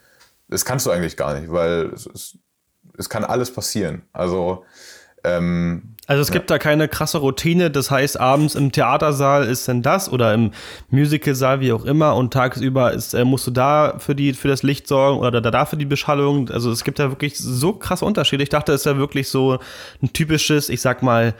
Das 0.49 0.65
kannst 0.65 0.87
du 0.87 0.91
eigentlich 0.91 1.17
gar 1.17 1.39
nicht, 1.39 1.51
weil 1.51 1.91
es, 1.95 2.07
es, 2.07 2.39
es 2.97 3.09
kann 3.09 3.25
alles 3.25 3.53
passieren. 3.53 4.03
Also 4.13 4.65
ähm, 5.25 5.95
also 6.07 6.21
es 6.21 6.31
gibt 6.31 6.51
da 6.51 6.59
keine 6.59 6.87
krasse 6.87 7.17
Routine, 7.17 7.71
das 7.71 7.91
heißt, 7.91 8.21
abends 8.21 8.55
im 8.55 8.73
Theatersaal 8.73 9.45
ist 9.47 9.67
denn 9.69 9.81
das 9.81 10.13
oder 10.13 10.35
im 10.35 10.51
Musicalsaal, 10.91 11.61
wie 11.61 11.73
auch 11.73 11.87
immer, 11.87 12.15
und 12.15 12.31
tagsüber 12.33 12.93
ist, 12.93 13.15
äh, 13.15 13.25
musst 13.25 13.47
du 13.47 13.51
da 13.51 13.95
für, 13.99 14.15
die, 14.15 14.35
für 14.35 14.49
das 14.49 14.63
Licht 14.63 14.87
sorgen 14.87 15.21
oder 15.21 15.41
da, 15.41 15.51
da 15.51 15.65
für 15.65 15.79
die 15.79 15.87
Beschallung. 15.87 16.51
Also 16.51 16.71
es 16.71 16.85
gibt 16.85 16.99
da 16.99 17.11
wirklich 17.11 17.39
so 17.39 17.73
krasse 17.73 18.05
Unterschiede. 18.05 18.43
Ich 18.43 18.51
dachte, 18.51 18.73
es 18.73 18.83
ist 18.83 18.87
ja 18.87 18.99
wirklich 18.99 19.31
so 19.31 19.59
ein 20.03 20.13
typisches, 20.13 20.69
ich 20.69 20.83
sag 20.83 21.03
mal, 21.03 21.35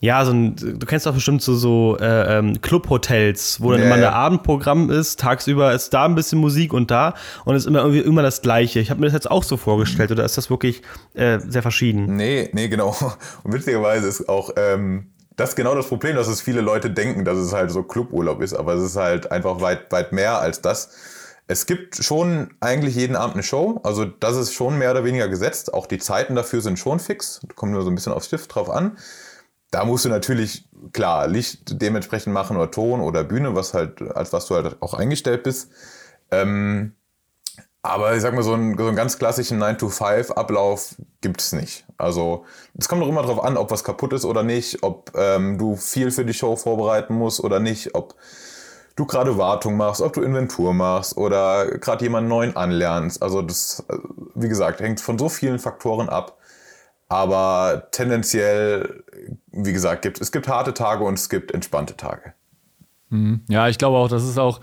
ja, 0.00 0.24
so 0.24 0.32
ein, 0.32 0.56
du 0.56 0.86
kennst 0.86 1.06
doch 1.06 1.14
bestimmt 1.14 1.40
so, 1.40 1.54
so 1.54 1.96
äh, 1.98 2.38
ähm, 2.38 2.60
Clubhotels, 2.60 3.60
wo 3.62 3.72
dann 3.72 3.80
ja, 3.80 3.86
immer 3.86 3.94
ein 3.94 4.02
ja. 4.02 4.12
Abendprogramm 4.12 4.90
ist, 4.90 5.20
tagsüber 5.20 5.72
ist 5.72 5.94
da 5.94 6.04
ein 6.04 6.14
bisschen 6.14 6.38
Musik 6.38 6.74
und 6.74 6.90
da 6.90 7.14
und 7.44 7.54
es 7.54 7.62
ist 7.62 7.68
immer 7.68 7.78
irgendwie 7.80 8.00
immer 8.00 8.22
das 8.22 8.42
Gleiche. 8.42 8.80
Ich 8.80 8.90
habe 8.90 9.00
mir 9.00 9.06
das 9.06 9.14
jetzt 9.14 9.30
auch 9.30 9.42
so 9.42 9.56
vorgestellt, 9.56 10.10
oder 10.10 10.24
ist 10.24 10.36
das 10.36 10.50
wirklich 10.50 10.82
äh, 11.14 11.38
sehr 11.40 11.62
verschieden? 11.62 12.16
Nee, 12.16 12.50
nee, 12.52 12.68
genau. 12.68 12.96
Und 13.42 13.52
witzigerweise 13.52 14.06
ist 14.06 14.28
auch 14.28 14.50
ähm, 14.56 15.06
das 15.36 15.56
genau 15.56 15.74
das 15.74 15.88
Problem, 15.88 16.16
dass 16.16 16.28
es 16.28 16.40
viele 16.40 16.60
Leute 16.60 16.90
denken, 16.90 17.24
dass 17.24 17.38
es 17.38 17.52
halt 17.52 17.70
so 17.70 17.82
Cluburlaub 17.82 18.42
ist, 18.42 18.54
aber 18.54 18.74
es 18.74 18.82
ist 18.82 18.96
halt 18.96 19.30
einfach 19.30 19.60
weit, 19.60 19.92
weit 19.92 20.12
mehr 20.12 20.40
als 20.40 20.60
das. 20.60 20.90
Es 21.46 21.66
gibt 21.66 22.02
schon 22.02 22.50
eigentlich 22.60 22.96
jeden 22.96 23.14
Abend 23.14 23.34
eine 23.34 23.42
Show, 23.42 23.80
also 23.84 24.04
das 24.04 24.36
ist 24.36 24.52
schon 24.52 24.78
mehr 24.78 24.90
oder 24.90 25.04
weniger 25.04 25.28
gesetzt. 25.28 25.72
Auch 25.72 25.86
die 25.86 25.98
Zeiten 25.98 26.34
dafür 26.34 26.60
sind 26.60 26.78
schon 26.78 26.98
fix, 26.98 27.40
kommt 27.54 27.72
nur 27.72 27.82
so 27.82 27.90
ein 27.90 27.94
bisschen 27.94 28.12
aufs 28.12 28.26
Stift 28.26 28.54
drauf 28.54 28.68
an. 28.68 28.98
Da 29.76 29.84
musst 29.84 30.06
du 30.06 30.08
natürlich, 30.08 30.64
klar, 30.94 31.28
Licht 31.28 31.82
dementsprechend 31.82 32.32
machen 32.32 32.56
oder 32.56 32.70
Ton 32.70 33.02
oder 33.02 33.24
Bühne, 33.24 33.54
was 33.54 33.74
halt, 33.74 34.00
als 34.00 34.32
was 34.32 34.46
du 34.46 34.54
halt 34.54 34.80
auch 34.80 34.94
eingestellt 34.94 35.42
bist. 35.42 35.70
Ähm, 36.30 36.94
aber 37.82 38.16
ich 38.16 38.22
sag 38.22 38.34
mal, 38.34 38.42
so 38.42 38.54
einen, 38.54 38.78
so 38.78 38.86
einen 38.86 38.96
ganz 38.96 39.18
klassischen 39.18 39.62
9-to-5-Ablauf 39.62 40.94
gibt 41.20 41.42
es 41.42 41.52
nicht. 41.52 41.84
Also 41.98 42.46
es 42.78 42.88
kommt 42.88 43.02
doch 43.02 43.08
immer 43.08 43.20
darauf 43.20 43.44
an, 43.44 43.58
ob 43.58 43.70
was 43.70 43.84
kaputt 43.84 44.14
ist 44.14 44.24
oder 44.24 44.42
nicht, 44.42 44.82
ob 44.82 45.12
ähm, 45.14 45.58
du 45.58 45.76
viel 45.76 46.10
für 46.10 46.24
die 46.24 46.32
Show 46.32 46.56
vorbereiten 46.56 47.12
musst 47.12 47.40
oder 47.40 47.60
nicht, 47.60 47.94
ob 47.94 48.14
du 48.96 49.04
gerade 49.04 49.36
Wartung 49.36 49.76
machst, 49.76 50.00
ob 50.00 50.14
du 50.14 50.22
Inventur 50.22 50.72
machst 50.72 51.18
oder 51.18 51.66
gerade 51.66 52.02
jemanden 52.02 52.30
neuen 52.30 52.56
anlernst. 52.56 53.22
Also 53.22 53.42
das, 53.42 53.84
äh, 53.90 53.98
wie 54.34 54.48
gesagt, 54.48 54.80
hängt 54.80 55.02
von 55.02 55.18
so 55.18 55.28
vielen 55.28 55.58
Faktoren 55.58 56.08
ab. 56.08 56.35
Aber 57.08 57.88
tendenziell, 57.92 59.04
wie 59.52 59.72
gesagt, 59.72 60.02
gibt 60.02 60.20
es 60.20 60.32
gibt 60.32 60.48
harte 60.48 60.74
Tage 60.74 61.04
und 61.04 61.14
es 61.14 61.28
gibt 61.28 61.52
entspannte 61.52 61.96
Tage. 61.96 62.34
Mhm. 63.10 63.42
Ja, 63.48 63.68
ich 63.68 63.78
glaube 63.78 63.98
auch, 63.98 64.08
das 64.08 64.24
ist 64.24 64.38
auch 64.38 64.60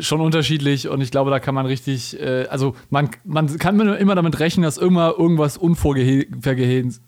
schon 0.00 0.20
unterschiedlich 0.20 0.88
und 0.88 1.00
ich 1.00 1.10
glaube, 1.10 1.30
da 1.30 1.40
kann 1.40 1.54
man 1.54 1.64
richtig, 1.64 2.20
äh, 2.20 2.46
also 2.48 2.76
man, 2.90 3.08
man 3.24 3.56
kann 3.58 3.80
immer 3.80 4.14
damit 4.14 4.38
rechnen, 4.38 4.64
dass 4.64 4.76
immer 4.76 5.14
irgendwas 5.18 5.56
Unvorgesehenes 5.56 7.00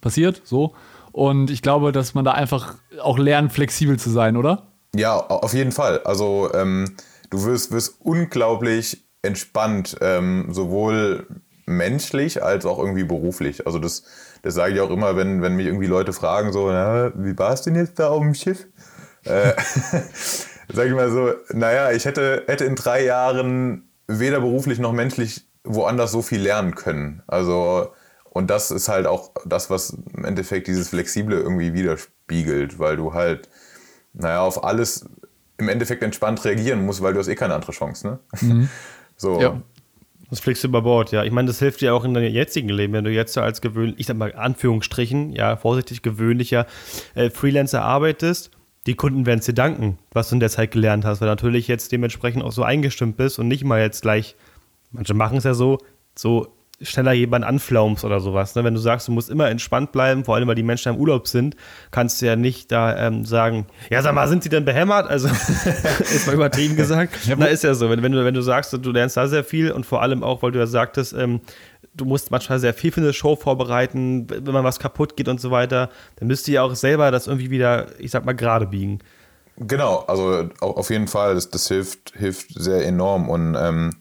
passiert, 0.00 0.42
so. 0.44 0.74
Und 1.12 1.50
ich 1.50 1.62
glaube, 1.62 1.90
dass 1.90 2.14
man 2.14 2.24
da 2.24 2.30
einfach 2.32 2.76
auch 3.02 3.18
lernt, 3.18 3.52
flexibel 3.52 3.98
zu 3.98 4.10
sein, 4.10 4.36
oder? 4.36 4.68
Ja, 4.94 5.16
auf 5.16 5.54
jeden 5.54 5.72
Fall. 5.72 6.00
Also 6.04 6.48
ähm, 6.54 6.94
du 7.30 7.44
wirst, 7.44 7.72
wirst 7.72 7.96
unglaublich 8.00 9.04
entspannt, 9.22 9.96
ähm, 10.00 10.52
sowohl 10.52 11.26
menschlich 11.70 12.42
als 12.42 12.66
auch 12.66 12.78
irgendwie 12.78 13.04
beruflich. 13.04 13.66
Also 13.66 13.78
das, 13.78 14.04
das 14.42 14.54
sage 14.54 14.74
ich 14.74 14.80
auch 14.80 14.90
immer, 14.90 15.16
wenn, 15.16 15.42
wenn 15.42 15.56
mich 15.56 15.66
irgendwie 15.66 15.86
Leute 15.86 16.12
fragen, 16.12 16.52
so, 16.52 16.70
na, 16.70 17.12
wie 17.14 17.38
war 17.38 17.52
es 17.52 17.62
denn 17.62 17.74
jetzt 17.74 17.98
da 17.98 18.08
auf 18.08 18.20
dem 18.20 18.34
Schiff? 18.34 18.66
Äh, 19.24 19.52
sage 20.72 20.88
ich 20.88 20.94
mal 20.94 21.10
so, 21.10 21.32
naja, 21.52 21.92
ich 21.92 22.04
hätte, 22.04 22.44
hätte 22.46 22.64
in 22.64 22.76
drei 22.76 23.04
Jahren 23.04 23.88
weder 24.06 24.40
beruflich 24.40 24.78
noch 24.78 24.92
menschlich 24.92 25.46
woanders 25.64 26.10
so 26.10 26.22
viel 26.22 26.40
lernen 26.40 26.74
können. 26.74 27.22
Also, 27.26 27.92
und 28.30 28.50
das 28.50 28.70
ist 28.70 28.88
halt 28.88 29.06
auch 29.06 29.30
das, 29.44 29.70
was 29.70 29.96
im 30.14 30.24
Endeffekt 30.24 30.66
dieses 30.66 30.88
Flexible 30.88 31.36
irgendwie 31.36 31.72
widerspiegelt, 31.72 32.78
weil 32.78 32.96
du 32.96 33.14
halt, 33.14 33.48
naja, 34.12 34.40
auf 34.40 34.64
alles 34.64 35.06
im 35.58 35.68
Endeffekt 35.68 36.02
entspannt 36.02 36.44
reagieren 36.44 36.84
musst, 36.84 37.02
weil 37.02 37.12
du 37.12 37.20
hast 37.20 37.28
eh 37.28 37.34
keine 37.34 37.54
andere 37.54 37.72
Chance, 37.72 38.06
ne? 38.06 38.18
Mhm. 38.40 38.68
So. 39.16 39.38
Ja. 39.38 39.60
Das 40.30 40.40
fliegst 40.40 40.62
du 40.62 40.68
über 40.68 40.82
Bord, 40.82 41.10
ja. 41.10 41.24
Ich 41.24 41.32
meine, 41.32 41.48
das 41.48 41.58
hilft 41.58 41.80
dir 41.80 41.94
auch 41.94 42.04
in 42.04 42.14
deinem 42.14 42.32
jetzigen 42.32 42.68
Leben, 42.68 42.92
wenn 42.92 43.04
du 43.04 43.10
jetzt 43.10 43.36
als 43.36 43.60
gewöhnlich, 43.60 43.98
ich 43.98 44.06
sag 44.06 44.16
mal 44.16 44.32
Anführungsstrichen, 44.32 45.32
ja, 45.32 45.56
vorsichtig 45.56 46.02
gewöhnlicher 46.02 46.66
äh, 47.14 47.30
Freelancer 47.30 47.82
arbeitest. 47.82 48.50
Die 48.86 48.94
Kunden 48.94 49.26
werden 49.26 49.40
es 49.40 49.46
dir 49.46 49.52
danken, 49.52 49.98
was 50.12 50.30
du 50.30 50.36
in 50.36 50.40
der 50.40 50.48
Zeit 50.48 50.70
gelernt 50.70 51.04
hast, 51.04 51.20
weil 51.20 51.28
natürlich 51.28 51.68
jetzt 51.68 51.92
dementsprechend 51.92 52.42
auch 52.42 52.52
so 52.52 52.62
eingestimmt 52.62 53.16
bist 53.16 53.38
und 53.38 53.48
nicht 53.48 53.64
mal 53.64 53.80
jetzt 53.80 54.02
gleich, 54.02 54.36
manche 54.90 55.14
machen 55.14 55.36
es 55.36 55.44
ja 55.44 55.52
so, 55.52 55.78
so 56.14 56.54
schneller 56.82 57.12
jemanden 57.12 57.46
anflaumst 57.46 58.04
oder 58.04 58.20
sowas. 58.20 58.54
Ne? 58.54 58.64
Wenn 58.64 58.74
du 58.74 58.80
sagst, 58.80 59.08
du 59.08 59.12
musst 59.12 59.28
immer 59.28 59.48
entspannt 59.50 59.92
bleiben, 59.92 60.24
vor 60.24 60.34
allem 60.34 60.48
weil 60.48 60.54
die 60.54 60.62
Menschen 60.62 60.94
im 60.94 61.00
Urlaub 61.00 61.28
sind, 61.28 61.56
kannst 61.90 62.22
du 62.22 62.26
ja 62.26 62.36
nicht 62.36 62.72
da 62.72 62.96
ähm, 63.06 63.24
sagen, 63.24 63.66
ja 63.90 64.00
sag 64.02 64.14
mal, 64.14 64.28
sind 64.28 64.42
sie 64.42 64.48
denn 64.48 64.64
behämmert? 64.64 65.08
Also 65.08 65.28
ist 66.00 66.26
mal 66.26 66.34
übertrieben 66.34 66.76
gesagt. 66.76 67.26
ja, 67.26 67.34
Na, 67.38 67.46
ist 67.46 67.64
ja 67.64 67.74
so. 67.74 67.90
Wenn, 67.90 68.02
wenn, 68.02 68.12
du, 68.12 68.24
wenn 68.24 68.34
du 68.34 68.42
sagst, 68.42 68.72
du 68.72 68.92
lernst 68.92 69.16
da 69.16 69.28
sehr 69.28 69.44
viel 69.44 69.70
und 69.72 69.84
vor 69.84 70.02
allem 70.02 70.22
auch, 70.22 70.42
weil 70.42 70.52
du 70.52 70.58
ja 70.58 70.66
sagtest, 70.66 71.12
ähm, 71.12 71.40
du 71.94 72.04
musst 72.04 72.30
manchmal 72.30 72.58
sehr 72.58 72.72
viel 72.72 72.92
für 72.92 73.00
eine 73.00 73.12
Show 73.12 73.36
vorbereiten, 73.36 74.26
wenn 74.30 74.54
man 74.54 74.64
was 74.64 74.78
kaputt 74.78 75.16
geht 75.16 75.28
und 75.28 75.40
so 75.40 75.50
weiter, 75.50 75.90
dann 76.16 76.28
müsst 76.28 76.48
ihr 76.48 76.54
ja 76.54 76.62
auch 76.62 76.74
selber 76.74 77.10
das 77.10 77.26
irgendwie 77.26 77.50
wieder, 77.50 77.88
ich 77.98 78.10
sag 78.10 78.24
mal, 78.24 78.32
gerade 78.32 78.66
biegen. 78.66 79.00
Genau, 79.56 80.04
also 80.06 80.48
auf 80.60 80.88
jeden 80.88 81.08
Fall, 81.08 81.34
das, 81.34 81.50
das 81.50 81.68
hilft, 81.68 82.14
hilft 82.16 82.54
sehr 82.54 82.86
enorm 82.86 83.28
und 83.28 83.54
ähm, 83.60 83.96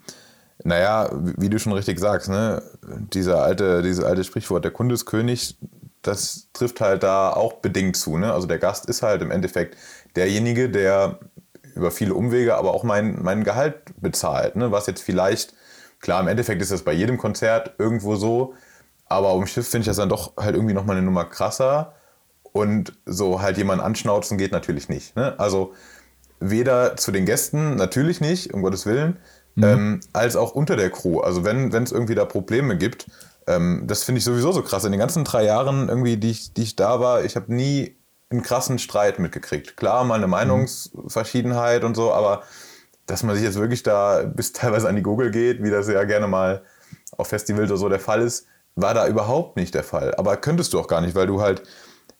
naja, 0.63 1.09
wie 1.13 1.49
du 1.49 1.59
schon 1.59 1.73
richtig 1.73 1.99
sagst, 1.99 2.29
ne, 2.29 2.61
dieser 3.13 3.43
alte, 3.43 3.81
dieses 3.81 4.03
alte 4.03 4.23
Sprichwort, 4.23 4.63
der 4.63 4.71
Kunde 4.71 4.95
ist 4.95 5.05
König, 5.05 5.57
das 6.01 6.49
trifft 6.53 6.81
halt 6.81 7.03
da 7.03 7.31
auch 7.31 7.53
bedingt 7.53 7.97
zu. 7.97 8.17
Ne? 8.17 8.31
Also 8.33 8.47
der 8.47 8.57
Gast 8.57 8.85
ist 8.87 9.01
halt 9.01 9.21
im 9.21 9.31
Endeffekt 9.31 9.77
derjenige, 10.15 10.69
der 10.69 11.19
über 11.75 11.91
viele 11.91 12.13
Umwege 12.13 12.55
aber 12.55 12.73
auch 12.73 12.83
mein, 12.83 13.21
mein 13.21 13.43
Gehalt 13.43 13.75
bezahlt. 14.01 14.55
Ne? 14.55 14.71
Was 14.71 14.87
jetzt 14.87 15.01
vielleicht, 15.01 15.53
klar, 15.99 16.21
im 16.21 16.27
Endeffekt 16.27 16.61
ist 16.61 16.71
das 16.71 16.83
bei 16.83 16.93
jedem 16.93 17.17
Konzert 17.17 17.75
irgendwo 17.77 18.15
so, 18.15 18.53
aber 19.05 19.33
um 19.33 19.47
Schiff 19.47 19.67
finde 19.67 19.81
ich 19.81 19.87
das 19.87 19.97
dann 19.97 20.09
doch 20.09 20.35
halt 20.37 20.55
irgendwie 20.55 20.73
nochmal 20.73 20.97
eine 20.97 21.05
Nummer 21.05 21.25
krasser. 21.25 21.93
Und 22.51 22.93
so 23.05 23.41
halt 23.41 23.57
jemanden 23.57 23.83
anschnauzen 23.83 24.37
geht 24.37 24.51
natürlich 24.51 24.89
nicht. 24.89 25.15
Ne? 25.15 25.35
Also 25.39 25.73
weder 26.39 26.95
zu 26.97 27.11
den 27.11 27.25
Gästen, 27.25 27.75
natürlich 27.75 28.21
nicht, 28.21 28.53
um 28.53 28.61
Gottes 28.61 28.85
Willen, 28.85 29.17
mhm. 29.59 29.65
ähm, 29.65 29.99
als 30.13 30.35
auch 30.35 30.51
unter 30.51 30.75
der 30.75 30.89
Crew. 30.89 31.19
Also 31.19 31.43
wenn 31.43 31.71
es 31.71 31.91
irgendwie 31.91 32.15
da 32.15 32.25
Probleme 32.25 32.77
gibt, 32.77 33.07
ähm, 33.47 33.83
das 33.87 34.03
finde 34.03 34.19
ich 34.19 34.25
sowieso 34.25 34.51
so 34.51 34.61
krass. 34.61 34.83
In 34.83 34.91
den 34.91 34.99
ganzen 34.99 35.23
drei 35.23 35.45
Jahren 35.45 35.89
irgendwie, 35.89 36.17
die 36.17 36.31
ich, 36.31 36.53
die 36.53 36.63
ich 36.63 36.75
da 36.75 36.99
war, 36.99 37.23
ich 37.23 37.35
habe 37.35 37.53
nie 37.53 37.97
einen 38.29 38.43
krassen 38.43 38.77
Streit 38.79 39.19
mitgekriegt. 39.19 39.75
Klar, 39.75 40.03
mal 40.03 40.15
eine 40.15 40.27
mhm. 40.27 40.31
Meinungsverschiedenheit 40.31 41.83
und 41.83 41.95
so, 41.95 42.13
aber 42.13 42.43
dass 43.07 43.23
man 43.23 43.35
sich 43.35 43.43
jetzt 43.43 43.59
wirklich 43.59 43.81
da 43.81 44.23
bis 44.23 44.53
teilweise 44.53 44.87
an 44.87 44.95
die 44.95 45.01
Google 45.01 45.31
geht, 45.31 45.63
wie 45.63 45.71
das 45.71 45.87
ja 45.87 46.03
gerne 46.03 46.27
mal 46.27 46.63
auf 47.17 47.27
Festivals 47.27 47.71
oder 47.71 47.77
so 47.77 47.89
der 47.89 47.99
Fall 47.99 48.21
ist, 48.21 48.45
war 48.75 48.93
da 48.93 49.07
überhaupt 49.07 49.55
nicht 49.55 49.73
der 49.73 49.83
Fall. 49.83 50.13
Aber 50.15 50.37
könntest 50.37 50.73
du 50.73 50.79
auch 50.79 50.87
gar 50.87 51.01
nicht, 51.01 51.15
weil 51.15 51.25
du 51.25 51.41
halt 51.41 51.63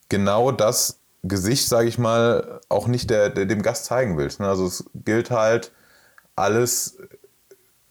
genau 0.08 0.50
das 0.50 0.98
Gesicht, 1.22 1.68
sage 1.68 1.88
ich 1.88 1.98
mal, 1.98 2.60
auch 2.68 2.88
nicht 2.88 3.08
der, 3.08 3.30
der, 3.30 3.46
dem 3.46 3.62
Gast 3.62 3.84
zeigen 3.84 4.18
willst. 4.18 4.40
Ne? 4.40 4.48
Also 4.48 4.66
es 4.66 4.84
gilt 4.94 5.30
halt 5.30 5.72
alles 6.34 6.98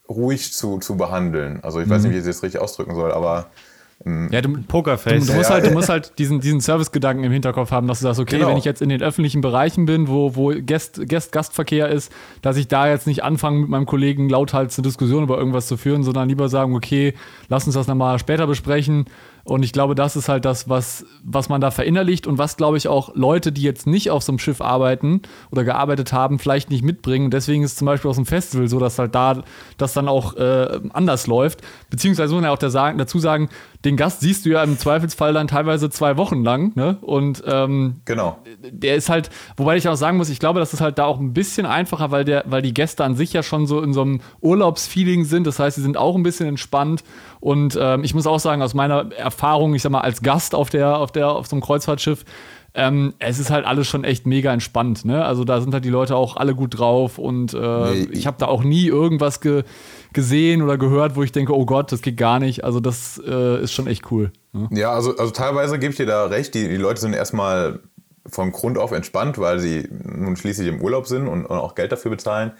ruhig 0.10 0.54
zu, 0.54 0.80
zu 0.80 0.98
behandeln. 0.98 1.60
Also 1.63 1.80
ich 1.80 1.88
mhm. 1.88 1.91
weiß 1.91 2.04
nicht, 2.04 2.13
wie 2.13 2.17
ich 2.17 2.26
das 2.26 2.43
richtig 2.43 2.62
ausdrücken 2.62 2.95
soll, 2.95 3.12
aber 3.12 3.48
ähm, 4.06 4.30
ja, 4.32 4.41
du, 4.41 4.62
Pokerface. 4.63 5.26
Du, 5.26 5.34
du, 5.34 5.38
musst 5.38 5.50
halt, 5.50 5.65
du 5.65 5.72
musst 5.72 5.89
halt 5.89 6.17
diesen, 6.17 6.39
diesen 6.39 6.62
Service-Gedanken 6.62 7.24
im 7.24 7.32
Hinterkopf 7.32 7.72
haben, 7.72 7.88
dass 7.88 8.00
du 8.00 8.04
sagst, 8.04 8.19
okay, 8.19 8.38
genau. 8.38 8.50
wenn 8.50 8.58
ich 8.58 8.65
jetzt 8.65 8.82
in 8.82 8.89
den 8.89 9.02
öffentlichen 9.02 9.41
Bereichen 9.41 9.86
bin, 9.86 10.08
wo, 10.08 10.36
wo 10.36 10.54
Gäst, 10.56 11.02
Gäst, 11.08 11.32
Gastverkehr 11.32 11.89
ist, 11.89 12.12
dass 12.41 12.58
ich 12.58 12.67
da 12.67 12.88
jetzt 12.88 13.08
nicht 13.08 13.24
anfange, 13.24 13.60
mit 13.60 13.69
meinem 13.69 13.86
Kollegen 13.86 14.30
lauthals 14.30 14.78
eine 14.78 14.88
Diskussion 14.88 15.24
über 15.24 15.38
irgendwas 15.38 15.67
zu 15.67 15.76
führen, 15.76 16.04
sondern 16.04 16.30
lieber 16.30 16.48
sagen, 16.50 16.76
okay, 16.76 17.13
lass 17.50 17.65
uns 17.65 17.76
das 17.76 17.88
nochmal 17.88 18.19
später 18.19 18.48
besprechen 18.48 19.06
Und 19.50 19.64
ich 19.64 19.74
glaube, 19.74 19.96
das 19.96 20.16
ist 20.16 20.30
halt 20.30 20.46
das, 20.46 20.70
was, 20.70 21.06
was 21.24 21.50
man 21.50 21.60
da 21.60 21.72
verinnerlicht 21.72 22.28
und 22.28 22.38
was, 22.38 22.56
glaube 22.56 22.78
ich, 22.78 22.88
auch 22.88 23.16
Leute, 23.16 23.52
die 23.52 23.64
jetzt 23.64 23.88
nicht 23.88 24.12
auf 24.12 24.22
so 24.22 24.32
einem 24.32 24.38
Schiff 24.38 24.62
arbeiten 24.62 25.24
oder 25.50 25.64
gearbeitet 25.64 26.14
haben, 26.14 26.38
vielleicht 26.38 26.70
nicht 26.70 26.84
mitbringen. 26.84 27.32
Deswegen 27.32 27.64
ist 27.64 27.72
es 27.72 27.78
zum 27.78 27.88
Beispiel 27.88 28.10
aus 28.10 28.18
dem 28.18 28.28
Festival 28.28 28.68
so, 28.68 28.80
dass 28.80 29.00
halt 29.00 29.16
da 29.16 29.44
das 29.78 29.94
dann 29.94 30.08
auch 30.08 30.36
äh, 30.36 30.80
anders 30.94 31.26
läuft. 31.26 31.62
Beziehungsweise 31.90 32.34
muss 32.34 32.42
man 32.42 32.50
ja 32.50 32.54
auch 32.54 32.60
dazu 32.60 33.18
sagen, 33.18 33.50
den 33.86 33.98
Gast 33.98 34.20
siehst 34.20 34.46
du 34.46 34.50
ja 34.50 34.64
im 34.64 34.78
Zweifelsfall 34.78 35.34
dann 35.34 35.48
teilweise 35.48 35.90
zwei 35.90 36.18
Wochen 36.18 36.44
lang. 36.44 36.76
Ne? 36.76 36.98
Und 37.02 37.44
ähm, 37.48 38.02
genau. 38.06 38.38
der 38.62 38.98
ist 38.98 39.10
halt, 39.10 39.30
wobei 39.58 39.78
ich 39.78 39.88
auch 39.88 39.96
sagen 39.96 40.18
muss, 40.18 40.30
ich 40.30 40.40
glaube, 40.40 40.60
das 40.60 40.74
ist 40.74 40.82
halt 40.82 41.00
da 41.00 41.06
auch 41.06 41.20
ein 41.20 41.34
bisschen 41.34 41.66
einfacher, 41.66 42.12
weil, 42.12 42.26
der, 42.26 42.44
weil 42.48 42.62
die 42.62 42.74
Gäste 42.74 43.04
an 43.04 43.16
sich 43.16 43.34
ja 43.34 43.42
schon 43.42 43.66
so 43.66 43.82
in 43.82 43.94
so 43.94 44.02
einem 44.02 44.20
Urlaubsfeeling 44.42 45.24
sind. 45.24 45.48
Das 45.48 45.58
heißt, 45.58 45.78
sie 45.78 45.82
sind 45.82 45.98
auch 45.98 46.16
ein 46.16 46.24
bisschen 46.24 46.48
entspannt. 46.48 47.04
Und 47.39 47.78
ähm, 47.80 48.04
ich 48.04 48.13
muss 48.13 48.28
auch 48.28 48.39
sagen, 48.39 48.62
aus 48.62 48.73
meiner 48.73 49.12
Erfahrung, 49.13 49.73
ich 49.73 49.82
sag 49.82 49.91
mal, 49.91 50.02
als 50.02 50.21
Gast 50.21 50.54
auf, 50.54 50.69
der, 50.69 50.97
auf, 50.97 51.12
der, 51.12 51.30
auf 51.30 51.47
so 51.47 51.56
einem 51.56 51.62
Kreuzfahrtschiff, 51.62 52.25
ähm, 52.73 53.13
es 53.19 53.39
ist 53.39 53.49
halt 53.49 53.65
alles 53.65 53.88
schon 53.88 54.04
echt 54.04 54.28
mega 54.28 54.54
entspannt. 54.54 55.06
Ne? 55.06 55.23
Also 55.23 55.43
da 55.43 55.60
sind 55.62 55.73
halt 55.73 55.86
die 55.86 55.89
Leute 55.89 56.15
auch 56.15 56.38
alle 56.38 56.54
gut 56.54 56.78
drauf 56.78 57.17
und 57.17 57.54
äh, 57.54 57.58
nee, 57.58 58.08
ich 58.12 58.28
habe 58.28 58.38
da 58.39 58.47
auch 58.47 58.63
nie 58.63 58.88
irgendwas 58.88 59.41
ge 59.41 59.63
gesehen 60.12 60.63
oder 60.63 60.80
gehört, 60.80 61.15
wo 61.15 61.21
ich 61.21 61.32
denke, 61.32 61.56
oh 61.56 61.67
Gott, 61.67 61.91
das 61.91 62.02
geht 62.02 62.17
gar 62.17 62.39
nicht. 62.39 62.63
Also 62.63 62.80
das 62.80 63.21
äh, 63.23 63.62
ist 63.62 63.73
schon 63.73 63.86
echt 63.86 64.12
cool. 64.12 64.32
Ne? 64.54 64.67
Ja, 64.71 64.91
also, 64.91 65.15
also 65.17 65.32
teilweise 65.32 65.78
gebe 65.78 65.91
ich 65.91 65.97
dir 65.97 66.08
da 66.08 66.25
recht. 66.25 66.56
Die, 66.56 66.67
die 66.67 66.78
Leute 66.78 66.99
sind 66.99 67.13
erstmal 67.13 67.80
von 68.25 68.52
Grund 68.52 68.80
auf 68.80 68.91
entspannt, 68.91 69.38
weil 69.38 69.60
sie 69.60 69.88
nun 69.91 70.36
schließlich 70.36 70.67
im 70.67 70.82
Urlaub 70.82 71.06
sind 71.06 71.28
und, 71.28 71.45
und 71.45 71.58
auch 71.58 71.75
Geld 71.75 71.91
dafür 71.91 72.10
bezahlen. 72.10 72.54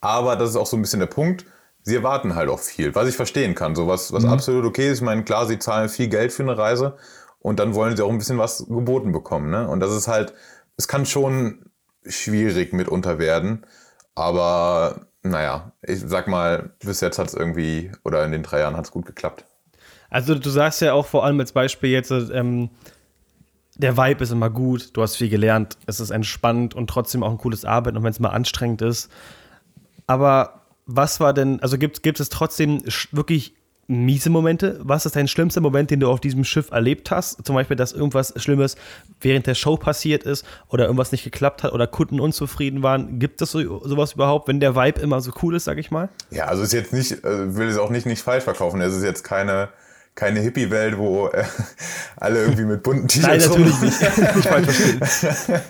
Aber 0.00 0.36
das 0.36 0.50
ist 0.50 0.56
auch 0.56 0.66
so 0.66 0.76
ein 0.76 0.82
bisschen 0.82 1.00
der 1.00 1.06
Punkt 1.06 1.44
sie 1.84 1.96
erwarten 1.96 2.34
halt 2.34 2.48
auch 2.48 2.58
viel, 2.58 2.94
was 2.94 3.08
ich 3.08 3.14
verstehen 3.14 3.54
kann. 3.54 3.76
So 3.76 3.86
was, 3.86 4.12
was 4.12 4.24
mhm. 4.24 4.30
absolut 4.30 4.64
okay 4.64 4.90
ist. 4.90 4.98
Ich 4.98 5.04
meine, 5.04 5.22
klar, 5.22 5.46
sie 5.46 5.58
zahlen 5.58 5.88
viel 5.88 6.08
Geld 6.08 6.32
für 6.32 6.42
eine 6.42 6.58
Reise 6.58 6.96
und 7.38 7.60
dann 7.60 7.74
wollen 7.74 7.96
sie 7.96 8.02
auch 8.02 8.10
ein 8.10 8.18
bisschen 8.18 8.38
was 8.38 8.66
geboten 8.66 9.12
bekommen. 9.12 9.50
Ne? 9.50 9.68
Und 9.68 9.80
das 9.80 9.92
ist 9.92 10.08
halt, 10.08 10.32
es 10.76 10.88
kann 10.88 11.06
schon 11.06 11.66
schwierig 12.06 12.72
mitunter 12.72 13.18
werden. 13.18 13.64
Aber 14.14 15.06
naja, 15.22 15.72
ich 15.82 16.00
sag 16.00 16.26
mal, 16.26 16.70
bis 16.80 17.00
jetzt 17.00 17.18
hat 17.18 17.28
es 17.28 17.34
irgendwie, 17.34 17.92
oder 18.02 18.24
in 18.24 18.32
den 18.32 18.42
drei 18.42 18.60
Jahren 18.60 18.76
hat 18.76 18.86
es 18.86 18.90
gut 18.90 19.06
geklappt. 19.06 19.44
Also 20.10 20.34
du 20.34 20.50
sagst 20.50 20.80
ja 20.80 20.92
auch 20.92 21.06
vor 21.06 21.24
allem 21.24 21.40
als 21.40 21.52
Beispiel 21.52 21.90
jetzt, 21.90 22.10
ähm, 22.10 22.70
der 23.76 23.96
Vibe 23.96 24.22
ist 24.22 24.30
immer 24.30 24.50
gut, 24.50 24.96
du 24.96 25.02
hast 25.02 25.16
viel 25.16 25.28
gelernt, 25.28 25.76
es 25.86 25.98
ist 25.98 26.10
entspannt 26.10 26.74
und 26.74 26.88
trotzdem 26.88 27.22
auch 27.22 27.30
ein 27.30 27.38
cooles 27.38 27.64
Arbeiten, 27.64 27.96
und 27.96 28.04
wenn 28.04 28.12
es 28.12 28.20
mal 28.20 28.28
anstrengend 28.28 28.82
ist. 28.82 29.10
Aber 30.06 30.63
was 30.86 31.20
war 31.20 31.32
denn, 31.32 31.60
also 31.60 31.78
gibt, 31.78 32.02
gibt 32.02 32.20
es 32.20 32.28
trotzdem 32.28 32.82
wirklich 33.12 33.54
miese 33.86 34.30
Momente? 34.30 34.80
Was 34.82 35.06
ist 35.06 35.16
dein 35.16 35.28
schlimmster 35.28 35.60
Moment, 35.60 35.90
den 35.90 36.00
du 36.00 36.08
auf 36.08 36.20
diesem 36.20 36.44
Schiff 36.44 36.70
erlebt 36.70 37.10
hast? 37.10 37.44
Zum 37.44 37.54
Beispiel, 37.54 37.76
dass 37.76 37.92
irgendwas 37.92 38.32
Schlimmes 38.36 38.76
während 39.20 39.46
der 39.46 39.54
Show 39.54 39.76
passiert 39.76 40.24
ist 40.24 40.44
oder 40.68 40.84
irgendwas 40.84 41.12
nicht 41.12 41.24
geklappt 41.24 41.62
hat 41.62 41.72
oder 41.72 41.86
Kunden 41.86 42.20
unzufrieden 42.20 42.82
waren. 42.82 43.18
Gibt 43.18 43.42
es 43.42 43.50
so, 43.50 43.86
sowas 43.86 44.12
überhaupt, 44.12 44.48
wenn 44.48 44.60
der 44.60 44.74
Vibe 44.74 45.00
immer 45.00 45.20
so 45.20 45.32
cool 45.42 45.56
ist, 45.56 45.64
sag 45.64 45.78
ich 45.78 45.90
mal? 45.90 46.08
Ja, 46.30 46.46
also 46.46 46.62
ist 46.62 46.72
jetzt 46.72 46.92
nicht, 46.92 47.24
äh, 47.24 47.56
will 47.56 47.68
es 47.68 47.78
auch 47.78 47.90
nicht, 47.90 48.06
nicht 48.06 48.22
falsch 48.22 48.44
verkaufen. 48.44 48.80
Es 48.80 48.94
ist 48.94 49.04
jetzt 49.04 49.22
keine, 49.22 49.68
keine 50.14 50.40
Hippie-Welt, 50.40 50.96
wo 50.96 51.28
äh, 51.28 51.44
alle 52.16 52.42
irgendwie 52.42 52.64
mit 52.64 52.82
bunten 52.82 53.08
T-Shirts 53.08 53.48
Nein, 53.48 53.60
natürlich 53.60 53.80
nicht. 53.80 54.00
nicht 54.36 54.48
falsch 54.48 54.66
verstehen. 54.66 55.60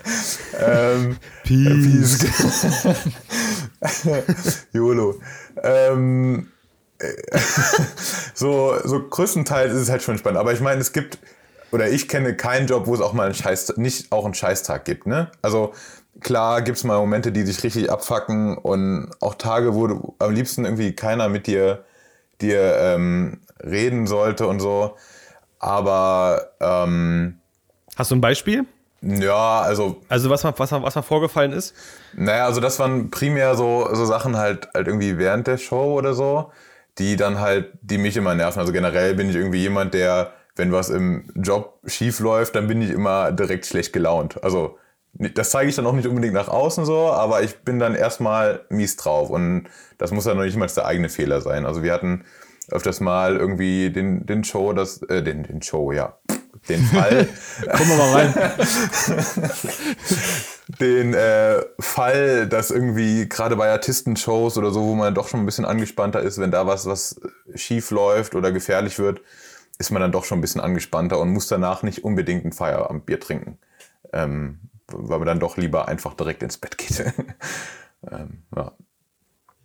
ähm, 0.65 1.17
Peace. 1.43 2.19
Peace. 2.19 2.95
YOLO. 4.73 5.19
Ähm, 5.63 6.51
so, 8.33 8.75
so 8.83 9.07
größtenteils 9.07 9.73
ist 9.73 9.81
es 9.81 9.89
halt 9.89 10.01
schon 10.01 10.17
spannend. 10.17 10.39
Aber 10.39 10.53
ich 10.53 10.61
meine, 10.61 10.81
es 10.81 10.93
gibt, 10.93 11.19
oder 11.71 11.89
ich 11.89 12.07
kenne 12.07 12.35
keinen 12.35 12.67
Job, 12.67 12.87
wo 12.87 12.93
es 12.93 13.01
auch 13.01 13.13
mal 13.13 13.25
einen 13.25 13.35
Scheiß, 13.35 13.77
nicht 13.77 14.11
auch 14.11 14.25
einen 14.25 14.33
Scheißtag 14.33 14.85
gibt, 14.85 15.07
ne? 15.07 15.31
Also, 15.41 15.73
klar 16.21 16.61
gibt 16.61 16.77
es 16.77 16.83
mal 16.83 16.97
Momente, 16.97 17.31
die 17.31 17.43
sich 17.43 17.63
richtig 17.63 17.91
abfacken 17.91 18.57
und 18.57 19.11
auch 19.19 19.35
Tage, 19.35 19.75
wo 19.75 19.87
du 19.87 20.15
am 20.19 20.33
liebsten 20.33 20.65
irgendwie 20.65 20.93
keiner 20.93 21.29
mit 21.29 21.47
dir, 21.47 21.83
dir 22.41 22.77
ähm, 22.79 23.41
reden 23.63 24.07
sollte 24.07 24.47
und 24.47 24.59
so. 24.59 24.95
Aber 25.59 26.51
ähm, 26.59 27.39
Hast 27.95 28.11
du 28.11 28.15
ein 28.15 28.21
Beispiel? 28.21 28.65
Ja, 29.05 29.61
also. 29.61 30.01
Also 30.09 30.29
was 30.29 30.43
mal, 30.43 30.53
was, 30.57 30.71
was 30.71 30.95
mal 30.95 31.01
vorgefallen 31.01 31.53
ist? 31.53 31.75
Naja, 32.15 32.45
also 32.45 32.59
das 32.59 32.79
waren 32.79 33.11
primär 33.11 33.55
so, 33.55 33.87
so 33.93 34.05
Sachen 34.05 34.35
halt, 34.35 34.67
halt 34.73 34.87
irgendwie 34.87 35.17
während 35.17 35.47
der 35.47 35.57
Show 35.57 35.93
oder 35.93 36.13
so 36.13 36.51
die 36.97 37.15
dann 37.15 37.39
halt, 37.39 37.71
die 37.81 37.97
mich 37.97 38.17
immer 38.17 38.35
nerven. 38.35 38.59
Also 38.59 38.71
generell 38.71 39.15
bin 39.15 39.29
ich 39.29 39.35
irgendwie 39.35 39.59
jemand, 39.59 39.93
der, 39.93 40.33
wenn 40.55 40.71
was 40.71 40.89
im 40.89 41.29
Job 41.35 41.79
schief 41.85 42.19
läuft, 42.19 42.55
dann 42.55 42.67
bin 42.67 42.81
ich 42.81 42.91
immer 42.91 43.31
direkt 43.31 43.65
schlecht 43.65 43.93
gelaunt. 43.93 44.41
Also 44.43 44.77
das 45.13 45.51
zeige 45.51 45.69
ich 45.69 45.75
dann 45.75 45.85
auch 45.85 45.93
nicht 45.93 46.07
unbedingt 46.07 46.33
nach 46.33 46.49
außen 46.49 46.85
so, 46.85 47.11
aber 47.11 47.41
ich 47.41 47.59
bin 47.59 47.79
dann 47.79 47.95
erstmal 47.95 48.65
mies 48.69 48.97
drauf 48.97 49.29
und 49.29 49.67
das 49.97 50.11
muss 50.11 50.25
dann 50.25 50.37
noch 50.37 50.43
nicht 50.43 50.57
mal 50.57 50.67
der 50.67 50.85
eigene 50.85 51.07
Fehler 51.09 51.39
sein. 51.39 51.65
Also 51.65 51.83
wir 51.83 51.93
hatten 51.93 52.25
öfters 52.69 52.99
mal 52.99 53.37
irgendwie 53.37 53.91
den, 53.91 54.25
den 54.25 54.43
Show, 54.43 54.73
das, 54.73 55.01
äh, 55.03 55.23
den, 55.23 55.43
den 55.43 55.61
Show, 55.61 55.91
ja, 55.91 56.17
den 56.69 56.83
Fall. 56.83 57.27
Kommen 57.71 57.89
wir 57.89 57.97
mal 57.97 58.13
rein. 58.13 58.33
den 60.79 61.13
äh, 61.13 61.63
Fall, 61.79 62.47
dass 62.47 62.71
irgendwie 62.71 63.29
gerade 63.29 63.55
bei 63.55 63.69
Artistenshows 63.69 64.57
oder 64.57 64.71
so, 64.71 64.83
wo 64.83 64.95
man 64.95 65.13
doch 65.13 65.27
schon 65.27 65.41
ein 65.41 65.45
bisschen 65.45 65.65
angespannter 65.65 66.21
ist, 66.21 66.39
wenn 66.39 66.51
da 66.51 66.67
was, 66.67 66.85
was 66.85 67.21
schief 67.53 67.91
läuft 67.91 68.35
oder 68.35 68.51
gefährlich 68.51 68.99
wird, 68.99 69.21
ist 69.77 69.91
man 69.91 70.01
dann 70.01 70.11
doch 70.11 70.25
schon 70.25 70.39
ein 70.39 70.41
bisschen 70.41 70.61
angespannter 70.61 71.19
und 71.19 71.29
muss 71.29 71.47
danach 71.47 71.83
nicht 71.83 72.03
unbedingt 72.03 72.45
ein 72.45 72.51
Feierabendbier 72.51 73.19
trinken. 73.19 73.57
Ähm, 74.13 74.59
weil 74.87 75.19
man 75.19 75.27
dann 75.27 75.39
doch 75.39 75.57
lieber 75.57 75.87
einfach 75.87 76.13
direkt 76.13 76.43
ins 76.43 76.57
Bett 76.57 76.77
geht. 76.77 77.01
ähm, 78.11 78.43
ja. 78.55 78.71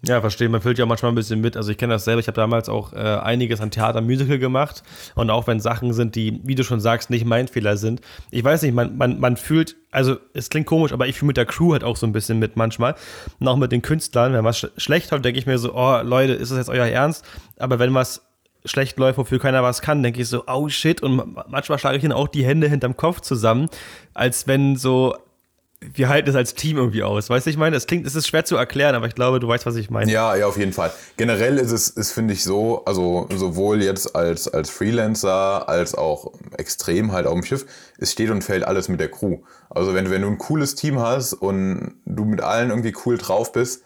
Ja, 0.02 0.22
verstehe. 0.22 0.48
Man 0.48 0.62
füllt 0.62 0.78
ja 0.78 0.86
manchmal 0.86 1.12
ein 1.12 1.14
bisschen 1.14 1.42
mit. 1.42 1.58
Also 1.58 1.70
ich 1.70 1.76
kenne 1.76 1.92
das 1.92 2.04
selber. 2.04 2.20
Ich 2.20 2.26
habe 2.26 2.36
damals 2.36 2.70
auch 2.70 2.94
äh, 2.94 2.96
einiges 2.96 3.60
an 3.60 3.70
Theater, 3.70 4.00
Musical 4.00 4.38
gemacht. 4.38 4.82
Und 5.14 5.28
auch 5.28 5.46
wenn 5.46 5.60
Sachen 5.60 5.92
sind, 5.92 6.14
die, 6.14 6.40
wie 6.42 6.54
du 6.54 6.64
schon 6.64 6.80
sagst, 6.80 7.10
nicht 7.10 7.26
mein 7.26 7.48
Fehler 7.48 7.76
sind. 7.76 8.00
Ich 8.30 8.42
weiß 8.42 8.62
nicht, 8.62 8.74
man, 8.74 8.96
man, 8.96 9.20
man 9.20 9.36
fühlt, 9.36 9.76
also 9.90 10.16
es 10.32 10.48
klingt 10.48 10.66
komisch, 10.66 10.92
aber 10.92 11.06
ich 11.06 11.18
fühle 11.18 11.28
mit 11.28 11.36
der 11.36 11.44
Crew 11.44 11.72
halt 11.72 11.84
auch 11.84 11.96
so 11.96 12.06
ein 12.06 12.12
bisschen 12.12 12.38
mit 12.38 12.56
manchmal. 12.56 12.94
Und 13.40 13.48
auch 13.48 13.56
mit 13.56 13.72
den 13.72 13.82
Künstlern. 13.82 14.32
Wenn 14.32 14.44
was 14.44 14.58
sch 14.58 14.66
schlecht 14.78 15.10
läuft, 15.10 15.24
denke 15.26 15.38
ich 15.38 15.46
mir 15.46 15.58
so, 15.58 15.74
oh 15.74 16.00
Leute, 16.02 16.32
ist 16.32 16.50
das 16.50 16.56
jetzt 16.56 16.70
euer 16.70 16.86
Ernst? 16.86 17.26
Aber 17.58 17.78
wenn 17.78 17.92
was 17.92 18.22
schlecht 18.64 18.98
läuft, 18.98 19.18
wofür 19.18 19.38
keiner 19.38 19.62
was 19.62 19.82
kann, 19.82 20.02
denke 20.02 20.22
ich 20.22 20.28
so, 20.28 20.44
oh 20.46 20.70
shit. 20.70 21.02
Und 21.02 21.34
manchmal 21.50 21.78
schlage 21.78 21.98
ich 21.98 22.02
dann 22.02 22.12
auch 22.12 22.28
die 22.28 22.44
Hände 22.44 22.68
hinterm 22.68 22.96
Kopf 22.96 23.20
zusammen, 23.20 23.68
als 24.14 24.46
wenn 24.46 24.76
so 24.76 25.14
wir 25.82 26.10
halten 26.10 26.28
es 26.28 26.36
als 26.36 26.54
Team 26.54 26.76
irgendwie 26.76 27.02
aus. 27.02 27.30
Weißt 27.30 27.46
du, 27.46 27.50
ich 27.50 27.56
meine, 27.56 27.74
es 27.74 27.86
klingt, 27.86 28.06
es 28.06 28.14
ist 28.14 28.28
schwer 28.28 28.44
zu 28.44 28.56
erklären, 28.56 28.94
aber 28.94 29.06
ich 29.06 29.14
glaube, 29.14 29.40
du 29.40 29.48
weißt, 29.48 29.64
was 29.64 29.76
ich 29.76 29.88
meine. 29.88 30.12
Ja, 30.12 30.36
ja, 30.36 30.46
auf 30.46 30.58
jeden 30.58 30.74
Fall. 30.74 30.92
Generell 31.16 31.56
ist 31.56 31.72
es, 31.72 31.88
ist, 31.88 32.12
finde 32.12 32.34
ich 32.34 32.44
so, 32.44 32.84
also 32.84 33.26
sowohl 33.34 33.82
jetzt 33.82 34.14
als, 34.14 34.46
als 34.46 34.68
Freelancer 34.68 35.68
als 35.68 35.94
auch 35.94 36.32
extrem 36.58 37.12
halt 37.12 37.26
auf 37.26 37.32
dem 37.32 37.44
Schiff, 37.44 37.64
es 37.96 38.12
steht 38.12 38.30
und 38.30 38.44
fällt 38.44 38.64
alles 38.64 38.88
mit 38.88 39.00
der 39.00 39.10
Crew. 39.10 39.38
Also 39.70 39.94
wenn, 39.94 40.10
wenn 40.10 40.20
du 40.20 40.28
ein 40.28 40.38
cooles 40.38 40.74
Team 40.74 41.00
hast 41.00 41.32
und 41.32 41.94
du 42.04 42.26
mit 42.26 42.42
allen 42.42 42.68
irgendwie 42.68 42.94
cool 43.06 43.16
drauf 43.16 43.52
bist, 43.52 43.82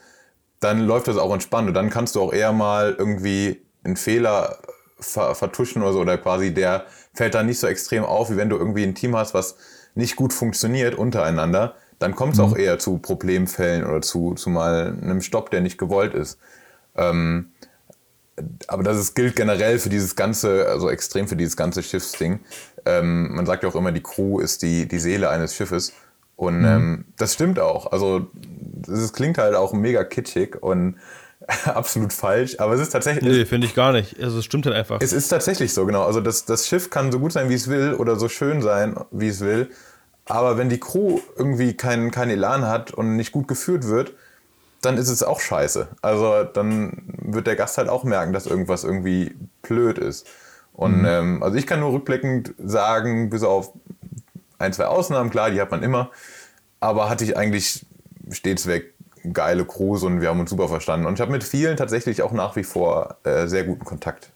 dann 0.59 0.81
läuft 0.81 1.07
das 1.07 1.17
auch 1.17 1.33
entspannt 1.33 1.69
und 1.69 1.75
dann 1.75 1.91
kannst 1.91 2.17
du 2.17 2.23
auch 2.23 2.33
eher 2.33 2.53
mal 2.53 2.97
irgendwie 2.99 3.63
einen 3.85 3.97
Fehler 3.97 4.59
ver 4.99 5.35
vertuschen 5.35 5.83
oder 5.83 5.93
so 5.93 6.01
oder 6.01 6.19
quasi 6.19 6.55
der 6.55 6.87
fällt 7.13 7.35
dann 7.35 7.47
nicht 7.47 7.61
so 7.61 7.67
extrem 7.67 8.05
auf, 8.05 8.31
wie 8.31 8.37
wenn 8.37 8.49
du 8.49 8.57
irgendwie 8.57 8.83
ein 8.83 8.95
Team 8.95 9.15
hast, 9.15 9.35
was 9.35 9.57
nicht 9.95 10.17
gut 10.17 10.33
funktioniert 10.33 10.97
untereinander 10.97 11.77
dann 12.05 12.15
kommt 12.15 12.35
es 12.35 12.39
mhm. 12.39 12.45
auch 12.45 12.57
eher 12.57 12.79
zu 12.79 12.99
Problemfällen 12.99 13.85
oder 13.85 14.03
zu, 14.03 14.35
zu 14.35 14.51
mal 14.51 14.95
einem 15.01 15.23
Stopp, 15.23 15.51
der 15.51 15.63
nicht 15.63 15.79
gewollt 15.79 16.13
ist. 16.13 16.39
Ähm, 16.95 17.53
aber 18.67 18.83
das 18.83 18.99
ist, 18.99 19.15
gilt 19.15 19.37
generell 19.37 19.79
für 19.79 19.89
dieses 19.89 20.15
ganze, 20.15 20.67
also 20.69 20.91
extrem 20.91 21.29
für 21.29 21.37
dieses 21.37 21.57
ganze 21.57 21.83
Schiffsding. 21.83 22.41
Ähm, 22.85 23.35
man 23.35 23.47
sagt 23.47 23.63
ja 23.63 23.71
auch 23.71 23.75
immer, 23.75 23.91
die 23.91 24.03
Crew 24.03 24.39
ist 24.39 24.61
die, 24.61 24.87
die 24.87 24.99
Seele 24.99 25.31
eines 25.31 25.55
Schiffes. 25.55 25.95
Und 26.37 26.59
mhm. 26.59 26.67
ähm, 26.67 27.05
das 27.17 27.33
stimmt 27.33 27.59
auch. 27.59 27.91
Also 27.91 28.27
es 28.87 29.15
klingt 29.15 29.39
halt 29.39 29.55
auch 29.55 29.73
mega 29.73 30.05
kitschig 30.05 30.63
und 30.63 30.97
absolut 31.65 32.13
falsch, 32.13 32.57
aber 32.59 32.75
es 32.75 32.83
ist 32.83 32.91
tatsächlich. 32.91 33.25
Nee, 33.25 33.47
finde 33.47 33.67
ich 33.67 33.75
gar 33.75 33.93
nicht. 33.93 34.23
Also 34.23 34.41
es 34.41 34.45
stimmt 34.45 34.67
halt 34.67 34.77
einfach. 34.77 35.01
Es 35.01 35.15
ist 35.15 35.29
tatsächlich 35.29 35.73
so, 35.73 35.87
genau. 35.87 36.05
Also 36.05 36.21
das, 36.21 36.45
das 36.45 36.69
Schiff 36.69 36.91
kann 36.91 37.13
so 37.13 37.19
gut 37.19 37.33
sein, 37.33 37.49
wie 37.49 37.55
es 37.55 37.69
will, 37.69 37.95
oder 37.95 38.17
so 38.17 38.29
schön 38.29 38.61
sein, 38.61 38.95
wie 39.11 39.29
es 39.29 39.41
will. 39.41 39.71
Aber 40.27 40.57
wenn 40.57 40.69
die 40.69 40.81
Crew 40.81 41.21
irgendwie 41.37 41.75
keinen 41.75 42.11
kein 42.11 42.31
Elan 42.31 42.67
hat 42.67 42.93
und 42.93 43.17
nicht 43.17 43.33
gut 43.33 43.47
geführt 43.47 43.87
wird, 43.87 44.13
dann 44.81 44.97
ist 44.97 45.09
es 45.09 45.23
auch 45.23 45.41
scheiße. 45.41 45.89
Also 46.03 46.45
dann 46.45 47.03
wird 47.19 47.47
der 47.47 47.57
Gast 47.57 47.79
halt 47.79 47.89
auch 47.89 48.05
merken, 48.05 48.33
dass 48.33 48.47
irgendwas 48.47 48.85
irgendwie 48.85 49.35
blöd 49.63 49.99
ist. 49.99 50.27
Und 50.73 51.01
mhm. 51.01 51.07
ähm, 51.07 51.43
also 51.43 51.57
ich 51.57 51.67
kann 51.67 51.81
nur 51.81 51.93
rückblickend 51.93 52.55
sagen, 52.59 53.31
bis 53.31 53.43
auf 53.43 53.73
ein, 54.59 54.73
zwei 54.73 54.87
Ausnahmen, 54.87 55.31
klar, 55.31 55.51
die 55.51 55.61
hat 55.61 55.71
man 55.71 55.83
immer, 55.83 56.11
aber 56.81 57.09
hatte 57.09 57.25
ich 57.25 57.37
eigentlich 57.37 57.87
stets 58.31 58.67
weg 58.67 58.95
geile 59.33 59.65
Crews 59.65 60.03
und 60.03 60.21
wir 60.21 60.29
haben 60.29 60.41
uns 60.41 60.51
super 60.51 60.69
verstanden. 60.69 61.07
Und 61.07 61.15
ich 61.15 61.21
habe 61.21 61.33
mit 61.33 61.45
vielen 61.45 61.77
tatsächlich 61.77 62.23
auch 62.23 62.33
nach 62.33 62.57
wie 62.57 62.65
vor 62.65 63.17
äh, 63.25 63.47
sehr 63.47 63.65
guten 63.65 63.85
Kontakt. 63.85 64.31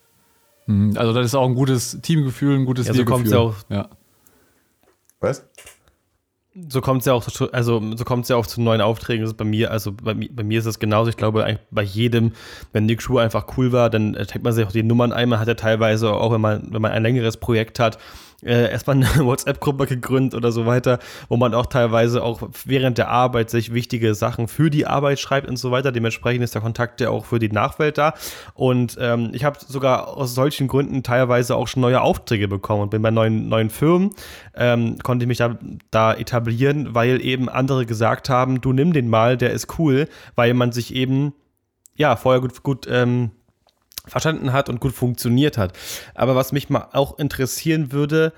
Mhm, 0.67 0.97
Also 0.97 1.13
das 1.13 1.27
ist 1.27 1.35
auch 1.35 1.47
ein 1.47 1.55
gutes 1.55 1.99
Teamgefühl, 2.01 2.59
ein 2.59 2.65
gutes 2.65 2.87
Ja, 2.87 2.95
so 2.95 3.05
kommt's 3.05 3.31
ja 3.31 3.39
auch. 3.39 3.55
Ja. 3.69 3.89
Was? 5.21 5.45
So 6.69 6.81
kommt 6.81 7.01
es 7.01 7.07
ja 7.07 7.13
auch, 7.13 7.25
zu- 7.25 7.53
also 7.53 7.83
so 7.97 8.05
kommt 8.05 8.29
ja 8.29 8.37
auch 8.37 8.47
zu 8.47 8.61
neuen 8.61 8.81
Aufträgen. 8.81 9.23
Das 9.23 9.31
ist 9.33 9.37
bei 9.37 9.45
mir, 9.45 9.71
also 9.71 9.93
bei, 9.93 10.15
bei 10.15 10.43
mir 10.43 10.59
ist 10.59 10.67
es 10.67 10.79
genauso. 10.79 11.11
Ich 11.11 11.17
glaube, 11.17 11.45
eigentlich 11.45 11.67
bei 11.71 11.83
jedem, 11.83 12.33
wenn 12.73 12.89
die 12.89 12.97
Crew 12.97 13.19
einfach 13.19 13.47
cool 13.57 13.73
war, 13.73 13.91
dann 13.91 14.15
äh, 14.15 14.27
trägt 14.27 14.45
man 14.45 14.53
sich 14.53 14.67
auch 14.67 14.73
die 14.73 14.83
Nummern 14.83 15.13
ein. 15.13 15.29
Man 15.29 15.41
hat 15.41 15.49
ja 15.49 15.55
teilweise 15.55 16.13
auch, 16.13 16.33
wenn 16.33 16.41
man, 16.41 16.69
wenn 16.73 16.83
man 16.83 16.93
ein 16.93 17.03
längeres 17.03 17.37
Projekt 17.37 17.79
hat, 17.79 17.99
äh, 18.45 18.71
erstmal 18.71 18.97
eine 18.97 19.07
WhatsApp-Gruppe 19.25 19.87
gegründet 19.87 20.35
oder 20.35 20.53
so 20.53 20.65
weiter, 20.67 20.99
wo 21.29 21.37
man 21.37 21.55
auch 21.55 21.67
teilweise 21.67 22.23
auch 22.23 22.49
während 22.65 22.99
der 22.99 23.09
Arbeit 23.09 23.51
sich 23.51 23.73
wichtige 23.75 24.15
Sachen 24.15 24.47
für 24.47 24.71
die 24.71 24.87
Arbeit 24.87 25.19
schreibt 25.19 25.49
und 25.49 25.57
so 25.57 25.71
weiter. 25.71 25.91
Dementsprechend 25.91 26.45
ist 26.45 26.55
der 26.55 26.63
Kontakt 26.63 27.01
ja 27.01 27.11
auch 27.11 27.25
für 27.25 27.39
die 27.39 27.51
Nachwelt 27.51 27.99
da. 27.99 28.15
Und 28.55 28.97
ähm, 29.01 29.31
ich 29.33 29.45
habe 29.45 29.59
sogar 29.67 30.17
aus 30.17 30.35
solchen 30.35 30.69
Gründen 30.69 31.03
teilweise 31.03 31.57
auch 31.57 31.67
schon 31.67 31.81
neue 31.81 32.01
Aufträge 32.01 32.47
bekommen 32.47 32.83
und 32.83 32.91
bin 32.91 33.03
bei 33.03 33.11
neuen, 33.11 33.49
neuen 33.49 33.71
Firmen, 33.71 34.11
ähm, 34.55 34.99
konnte 35.03 35.25
ich 35.25 35.29
mich 35.29 35.39
da, 35.39 35.59
da 35.91 36.15
etablieren, 36.15 36.95
weil 36.95 37.21
eben 37.25 37.49
andere 37.49 37.87
gesagt 37.87 38.29
haben, 38.29 38.61
du 38.61 38.73
nimm 38.73 38.93
den 38.93 39.09
mal, 39.09 39.37
der 39.37 39.51
ist 39.51 39.79
cool, 39.79 40.09
weil 40.37 40.55
man 40.55 40.73
sich 40.73 40.95
eben 40.95 41.33
ja 41.97 42.15
vorher 42.15 42.41
gut, 42.41 42.63
gut 42.63 42.87
ähm, 42.89 43.33
verstanden 44.07 44.53
hat 44.53 44.69
und 44.69 44.81
gut 44.81 44.93
funktioniert 44.95 45.59
hat. 45.59 45.73
Aber 46.15 46.35
was 46.37 46.53
mich 46.53 46.69
mal 46.71 46.89
auch 46.93 47.19
interessieren 47.19 47.93
würde, 47.93 48.33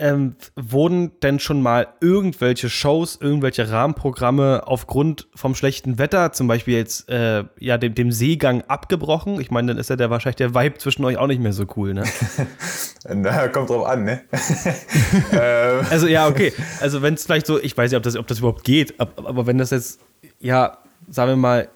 ähm, 0.00 0.36
wurden 0.54 1.10
denn 1.24 1.40
schon 1.40 1.60
mal 1.60 1.88
irgendwelche 2.00 2.70
Shows, 2.70 3.18
irgendwelche 3.20 3.68
Rahmenprogramme 3.68 4.62
aufgrund 4.64 5.26
vom 5.34 5.56
schlechten 5.56 5.98
Wetter, 5.98 6.30
zum 6.30 6.46
Beispiel 6.46 6.74
jetzt 6.76 7.08
äh, 7.08 7.42
ja 7.58 7.78
dem, 7.78 7.96
dem 7.96 8.12
Seegang 8.12 8.62
abgebrochen? 8.68 9.40
Ich 9.40 9.50
meine, 9.50 9.72
dann 9.72 9.78
ist 9.78 9.90
ja 9.90 9.96
der 9.96 10.08
wahrscheinlich 10.08 10.36
der 10.36 10.54
Vibe 10.54 10.78
zwischen 10.78 11.04
euch 11.04 11.16
auch 11.16 11.26
nicht 11.26 11.42
mehr 11.42 11.52
so 11.52 11.64
cool, 11.76 11.94
ne? 11.94 12.04
Na, 13.12 13.48
kommt 13.48 13.70
drauf 13.70 13.86
an, 13.86 14.04
ne? 14.04 14.20
ähm, 15.32 15.86
Also 15.90 16.06
ja, 16.06 16.28
okay. 16.28 16.52
Also 16.80 17.02
wenn 17.02 17.14
es 17.14 17.24
vielleicht 17.24 17.46
so, 17.46 17.60
ich 17.60 17.76
weiß 17.76 17.90
nicht, 17.90 17.96
ob 17.96 18.04
das, 18.04 18.14
ob 18.14 18.26
das 18.28 18.38
überhaupt 18.38 18.62
geht, 18.62 19.00
ab- 19.00 19.14
aber 19.24 19.46
wenn 19.48 19.58
das 19.58 19.70
jetzt, 19.70 19.98
ja, 20.38 20.78
sagen 21.10 21.32
wir 21.32 21.36
mal, 21.36 21.68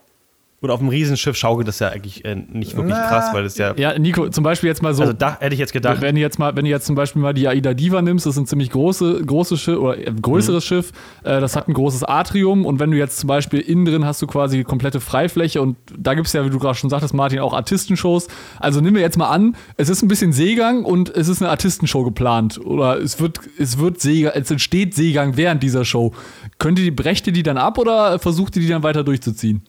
oder 0.63 0.75
auf 0.75 0.81
einem 0.81 0.91
Riesenschiff 0.91 1.37
schaukelt 1.37 1.67
das 1.67 1.81
ja 1.81 1.89
eigentlich 1.89 2.25
äh, 2.25 2.37
nicht 2.37 2.77
wirklich 2.77 2.95
Na. 2.97 3.09
krass, 3.09 3.35
weil 3.35 3.43
das 3.43 3.59
ja, 3.59 3.75
ja, 3.77 3.99
Nico, 3.99 4.29
zum 4.29 4.45
Beispiel 4.45 4.69
jetzt 4.69 4.81
mal 4.81 4.95
so. 4.95 5.03
also 5.03 5.13
da 5.13 5.37
hätte 5.41 5.55
ich 5.55 5.61
jetzt 5.61 5.73
gedacht, 5.73 6.01
Wenn 6.01 6.15
du 6.15 6.21
jetzt 6.21 6.39
mal, 6.39 6.55
wenn 6.55 6.65
du 6.65 6.71
jetzt 6.71 6.87
zum 6.87 6.95
Beispiel 6.95 7.21
mal 7.21 7.35
die 7.35 7.49
Aida 7.49 7.75
Diva 7.75 8.01
nimmst, 8.01 8.27
das 8.27 8.37
ist 8.37 8.43
ein 8.43 8.47
ziemlich 8.47 8.71
große, 8.71 9.23
großes 9.27 9.61
Schiff 9.61 9.79
oder 9.79 9.99
äh, 9.99 10.13
größeres 10.13 10.65
Schiff, 10.65 10.93
äh, 11.25 11.41
das 11.41 11.57
hat 11.57 11.69
ein 11.69 11.75
großes 11.75 12.05
Atrium 12.05 12.65
und 12.65 12.79
wenn 12.79 12.93
du 12.93 12.97
jetzt 12.97 13.19
zum 13.19 13.27
Beispiel 13.27 13.59
innen 13.59 13.85
drin 13.85 14.05
hast 14.05 14.23
du 14.23 14.29
quasi 14.29 14.59
die 14.59 14.65
komplette 14.65 15.01
Freifläche 15.01 15.61
und 15.61 15.77
da 15.99 16.15
gibt 16.15 16.29
es 16.29 16.33
ja, 16.33 16.45
wie 16.45 16.51
du 16.51 16.61
gerade 16.61 16.77
schon 16.77 16.91
sagtest, 16.91 17.13
Martin, 17.13 17.41
auch 17.41 17.55
Artistenshows. 17.55 18.29
Also 18.61 18.81
nimm 18.81 18.95
mir 18.95 19.01
jetzt 19.01 19.19
mal 19.19 19.31
an, 19.31 19.57
es 19.77 19.89
ist 19.89 20.03
ein 20.03 20.09
bisschen 20.09 20.33
Seegang 20.33 20.85
und 20.85 21.11
es 21.11 21.27
ist 21.27 21.43
eine 21.43 21.51
Artistenshow 21.51 22.05
geplant 22.05 22.61
oder 22.65 23.01
es 23.01 23.21
wird, 23.21 23.41
es 23.59 23.79
wird 23.79 24.01
Seegang, 24.01 24.33
es 24.37 24.49
entsteht 24.49 24.95
Seegang 24.95 25.37
während 25.37 25.63
dieser 25.63 25.85
Show. 25.85 26.13
Könnt 26.59 26.79
ihr 26.79 26.85
die, 26.85 26.93
brecht 26.93 27.27
ihr 27.27 27.33
die 27.33 27.43
dann 27.43 27.59
ab 27.59 27.79
oder 27.79 28.21
versucht 28.21 28.55
ihr 28.55 28.63
die 28.63 28.69
dann 28.69 28.85
weiter 28.85 29.03
durchzuziehen? 29.03 29.63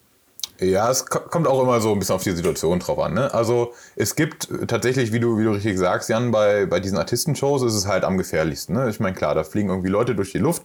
Ja, 0.70 0.90
es 0.92 1.06
ko- 1.06 1.20
kommt 1.30 1.48
auch 1.48 1.62
immer 1.62 1.80
so 1.82 1.92
ein 1.94 2.00
bisschen 2.00 2.16
auf 2.16 2.24
die 2.24 2.32
Situation 2.32 2.80
drauf 2.80 3.00
an. 3.00 3.14
Ne? 3.14 3.34
Also 3.34 3.74
es 3.96 4.16
gibt 4.16 4.48
tatsächlich, 4.68 5.12
wie 5.12 5.20
du, 5.20 5.38
wie 5.38 5.44
du 5.44 5.52
richtig 5.52 5.78
sagst, 5.78 6.10
Jan, 6.10 6.32
bei, 6.32 6.66
bei 6.66 6.80
diesen 6.80 6.98
Artistenshows 6.98 7.62
ist 7.64 7.74
es 7.74 7.88
halt 7.88 8.04
am 8.04 8.18
gefährlichsten. 8.18 8.74
Ne? 8.76 8.90
Ich 8.90 9.00
meine, 9.00 9.16
klar, 9.16 9.36
da 9.36 9.44
fliegen 9.44 9.70
irgendwie 9.70 9.90
Leute 9.90 10.16
durch 10.16 10.32
die 10.32 10.38
Luft 10.40 10.64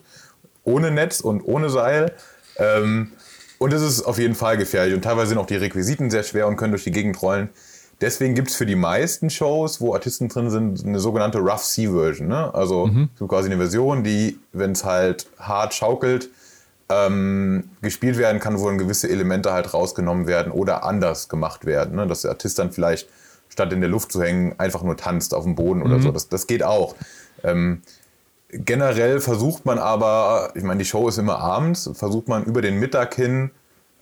ohne 0.64 0.90
Netz 0.90 1.20
und 1.20 1.42
ohne 1.42 1.70
Seil. 1.70 2.12
Ähm, 2.56 3.12
und 3.58 3.72
es 3.72 3.82
ist 3.82 4.02
auf 4.02 4.18
jeden 4.18 4.34
Fall 4.34 4.56
gefährlich. 4.56 4.94
Und 4.94 5.02
teilweise 5.02 5.28
sind 5.30 5.38
auch 5.38 5.46
die 5.46 5.56
Requisiten 5.56 6.10
sehr 6.10 6.22
schwer 6.22 6.46
und 6.46 6.56
können 6.56 6.72
durch 6.72 6.84
die 6.84 6.92
Gegend 6.92 7.20
rollen. 7.22 7.48
Deswegen 8.00 8.36
gibt 8.36 8.48
es 8.50 8.54
für 8.54 8.66
die 8.66 8.76
meisten 8.76 9.28
Shows, 9.28 9.80
wo 9.80 9.92
Artisten 9.94 10.28
drin 10.28 10.50
sind, 10.50 10.86
eine 10.86 11.00
sogenannte 11.00 11.38
Rough 11.38 11.64
Sea 11.64 11.90
Version. 11.90 12.28
Ne? 12.28 12.54
Also 12.54 12.88
so 13.18 13.26
quasi 13.26 13.48
eine 13.48 13.56
Version, 13.56 14.04
die, 14.04 14.38
wenn 14.52 14.70
es 14.72 14.84
halt 14.84 15.26
hart 15.40 15.74
schaukelt, 15.74 16.30
ähm, 16.90 17.70
gespielt 17.82 18.18
werden 18.18 18.40
kann, 18.40 18.58
wo 18.58 18.66
dann 18.66 18.78
gewisse 18.78 19.08
Elemente 19.08 19.52
halt 19.52 19.74
rausgenommen 19.74 20.26
werden 20.26 20.52
oder 20.52 20.84
anders 20.84 21.28
gemacht 21.28 21.66
werden. 21.66 21.96
Ne? 21.96 22.06
Dass 22.06 22.22
der 22.22 22.30
Artist 22.30 22.58
dann 22.58 22.72
vielleicht 22.72 23.08
statt 23.48 23.72
in 23.72 23.80
der 23.80 23.90
Luft 23.90 24.12
zu 24.12 24.22
hängen, 24.22 24.54
einfach 24.58 24.82
nur 24.82 24.96
tanzt 24.96 25.34
auf 25.34 25.44
dem 25.44 25.54
Boden 25.54 25.82
oder 25.82 26.00
so. 26.00 26.10
Das, 26.12 26.28
das 26.28 26.46
geht 26.46 26.62
auch. 26.62 26.94
Ähm, 27.42 27.82
generell 28.50 29.20
versucht 29.20 29.66
man 29.66 29.78
aber, 29.78 30.52
ich 30.54 30.62
meine, 30.62 30.78
die 30.78 30.84
Show 30.84 31.08
ist 31.08 31.18
immer 31.18 31.38
abends, 31.38 31.90
versucht 31.94 32.28
man 32.28 32.44
über 32.44 32.62
den 32.62 32.78
Mittag 32.78 33.14
hin 33.14 33.50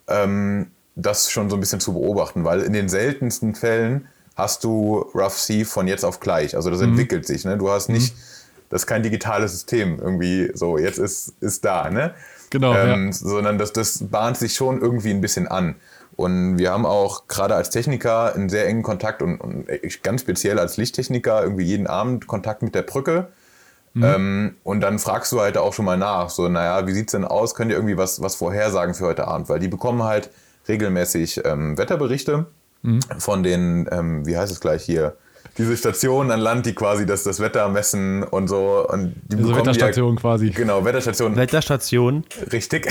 ähm, 0.08 0.70
das 0.94 1.30
schon 1.30 1.50
so 1.50 1.56
ein 1.56 1.60
bisschen 1.60 1.80
zu 1.80 1.92
beobachten, 1.92 2.44
weil 2.44 2.62
in 2.62 2.72
den 2.72 2.88
seltensten 2.88 3.54
Fällen 3.54 4.08
hast 4.34 4.64
du 4.64 4.98
Rough 5.14 5.38
Sea 5.38 5.64
von 5.64 5.88
jetzt 5.88 6.04
auf 6.04 6.20
gleich. 6.20 6.54
Also 6.54 6.70
das 6.70 6.80
entwickelt 6.80 7.26
sich. 7.26 7.44
Ne? 7.44 7.56
Du 7.56 7.70
hast 7.70 7.88
nicht, 7.88 8.14
das 8.68 8.82
ist 8.82 8.86
kein 8.86 9.02
digitales 9.02 9.52
System 9.52 9.98
irgendwie 9.98 10.50
so, 10.54 10.78
jetzt 10.78 10.98
ist, 10.98 11.34
ist 11.40 11.64
da. 11.64 11.90
Ne? 11.90 12.14
Genau, 12.50 12.74
ähm, 12.74 13.06
ja. 13.06 13.12
sondern 13.12 13.58
das, 13.58 13.72
das 13.72 14.04
bahnt 14.08 14.36
sich 14.36 14.54
schon 14.54 14.80
irgendwie 14.80 15.10
ein 15.10 15.20
bisschen 15.20 15.48
an. 15.48 15.76
Und 16.16 16.56
wir 16.58 16.72
haben 16.72 16.86
auch 16.86 17.28
gerade 17.28 17.54
als 17.54 17.70
Techniker 17.70 18.34
einen 18.34 18.48
sehr 18.48 18.66
engen 18.66 18.82
Kontakt 18.82 19.20
und, 19.20 19.38
und 19.38 19.66
ganz 20.02 20.22
speziell 20.22 20.58
als 20.58 20.76
Lichttechniker 20.78 21.42
irgendwie 21.42 21.64
jeden 21.64 21.86
Abend 21.86 22.26
Kontakt 22.26 22.62
mit 22.62 22.74
der 22.74 22.82
Brücke. 22.82 23.28
Ähm, 24.02 24.56
und 24.62 24.80
dann 24.82 24.98
fragst 24.98 25.32
du 25.32 25.40
halt 25.40 25.56
auch 25.56 25.72
schon 25.72 25.86
mal 25.86 25.96
nach, 25.96 26.28
so, 26.28 26.48
naja, 26.48 26.86
wie 26.86 26.92
sieht's 26.92 27.12
denn 27.12 27.24
aus? 27.24 27.54
Könnt 27.54 27.70
ihr 27.70 27.76
irgendwie 27.76 27.96
was, 27.96 28.20
was 28.20 28.34
vorhersagen 28.34 28.94
für 28.94 29.06
heute 29.06 29.26
Abend? 29.26 29.48
Weil 29.48 29.58
die 29.58 29.68
bekommen 29.68 30.02
halt 30.02 30.30
regelmäßig 30.68 31.42
ähm, 31.44 31.78
Wetterberichte 31.78 32.46
von 33.18 33.42
den, 33.42 33.88
ähm, 33.90 34.26
wie 34.26 34.36
heißt 34.36 34.52
es 34.52 34.60
gleich 34.60 34.84
hier, 34.84 35.16
diese 35.58 35.76
Stationen 35.76 36.30
an 36.30 36.40
Land, 36.40 36.66
die 36.66 36.74
quasi 36.74 37.06
das, 37.06 37.22
das 37.22 37.40
Wetter 37.40 37.68
messen 37.68 38.22
und 38.22 38.48
so. 38.48 38.86
Und 38.88 39.14
die 39.26 39.36
Also 39.36 39.48
bekommen 39.48 39.52
die 39.52 39.58
Wetterstation 39.58 40.14
ja, 40.14 40.20
quasi. 40.20 40.50
Genau, 40.50 40.84
Wetterstation. 40.84 41.36
Wetterstation. 41.36 42.24
Richtig. 42.52 42.88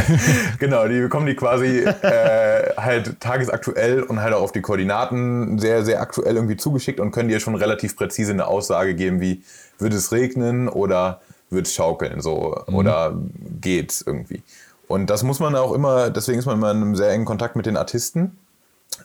genau, 0.58 0.88
die 0.88 1.00
bekommen 1.00 1.26
die 1.26 1.34
quasi 1.34 1.80
äh, 1.80 2.74
halt 2.76 3.20
tagesaktuell 3.20 4.02
und 4.02 4.20
halt 4.20 4.34
auch 4.34 4.42
auf 4.42 4.52
die 4.52 4.62
Koordinaten 4.62 5.58
sehr, 5.58 5.84
sehr 5.84 6.00
aktuell 6.00 6.36
irgendwie 6.36 6.56
zugeschickt 6.56 7.00
und 7.00 7.10
können 7.10 7.28
dir 7.28 7.40
schon 7.40 7.54
relativ 7.54 7.96
präzise 7.96 8.32
eine 8.32 8.46
Aussage 8.46 8.94
geben, 8.94 9.20
wie 9.20 9.42
wird 9.78 9.92
es 9.92 10.12
regnen 10.12 10.68
oder 10.68 11.20
wird 11.50 11.66
es 11.66 11.74
schaukeln, 11.74 12.20
so 12.20 12.62
oder 12.66 13.16
geht's 13.60 14.02
irgendwie. 14.06 14.42
Und 14.86 15.10
das 15.10 15.22
muss 15.22 15.38
man 15.38 15.54
auch 15.54 15.72
immer, 15.72 16.10
deswegen 16.10 16.38
ist 16.38 16.46
man 16.46 16.56
immer 16.56 16.70
in 16.70 16.78
einem 16.78 16.96
sehr 16.96 17.10
engen 17.10 17.26
Kontakt 17.26 17.56
mit 17.56 17.66
den 17.66 17.76
Artisten 17.76 18.38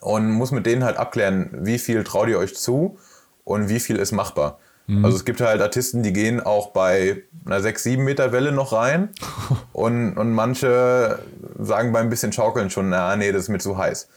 und 0.01 0.31
muss 0.31 0.51
mit 0.51 0.65
denen 0.65 0.83
halt 0.83 0.97
abklären, 0.97 1.49
wie 1.61 1.79
viel 1.79 2.03
traut 2.03 2.27
ihr 2.27 2.39
euch 2.39 2.55
zu 2.55 2.97
und 3.43 3.69
wie 3.69 3.79
viel 3.79 3.97
ist 3.97 4.11
machbar. 4.11 4.59
Also 5.01 5.15
es 5.15 5.23
gibt 5.23 5.39
halt 5.39 5.61
Artisten, 5.61 6.03
die 6.03 6.11
gehen 6.11 6.41
auch 6.41 6.71
bei 6.71 7.23
einer 7.45 7.61
6, 7.61 7.83
7 7.83 8.03
Meter 8.03 8.33
Welle 8.33 8.51
noch 8.51 8.73
rein 8.73 9.09
und, 9.73 10.17
und 10.17 10.33
manche 10.33 11.19
sagen 11.57 11.93
beim 11.93 12.09
bisschen 12.09 12.33
Schaukeln 12.33 12.69
schon, 12.69 12.89
na 12.89 13.15
nee, 13.15 13.31
das 13.31 13.43
ist 13.43 13.49
mir 13.49 13.59
zu 13.59 13.77
heiß. 13.77 14.09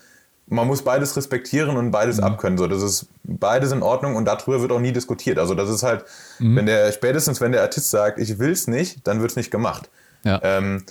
Man 0.49 0.67
muss 0.67 0.81
beides 0.81 1.15
respektieren 1.15 1.75
und 1.77 1.91
beides 1.91 2.19
abkönnen. 2.21 2.57
So, 2.57 2.67
das 2.67 2.81
ist 2.81 3.07
beides 3.23 3.71
in 3.71 3.81
Ordnung 3.81 4.15
und 4.15 4.25
darüber 4.25 4.61
wird 4.61 4.71
auch 4.71 4.79
nie 4.79 4.93
diskutiert. 4.93 5.39
Also 5.39 5.55
das 5.55 5.69
ist 5.69 5.83
halt, 5.83 6.05
wenn 6.39 6.65
der, 6.65 6.91
spätestens 6.93 7.41
wenn 7.41 7.51
der 7.51 7.61
Artist 7.61 7.89
sagt, 7.89 8.17
ich 8.17 8.39
will's 8.39 8.67
nicht, 8.67 9.05
dann 9.07 9.21
wird's 9.21 9.35
nicht 9.35 9.51
gemacht. 9.51 9.89
Ja. 10.23 10.39
Ähm, 10.43 10.83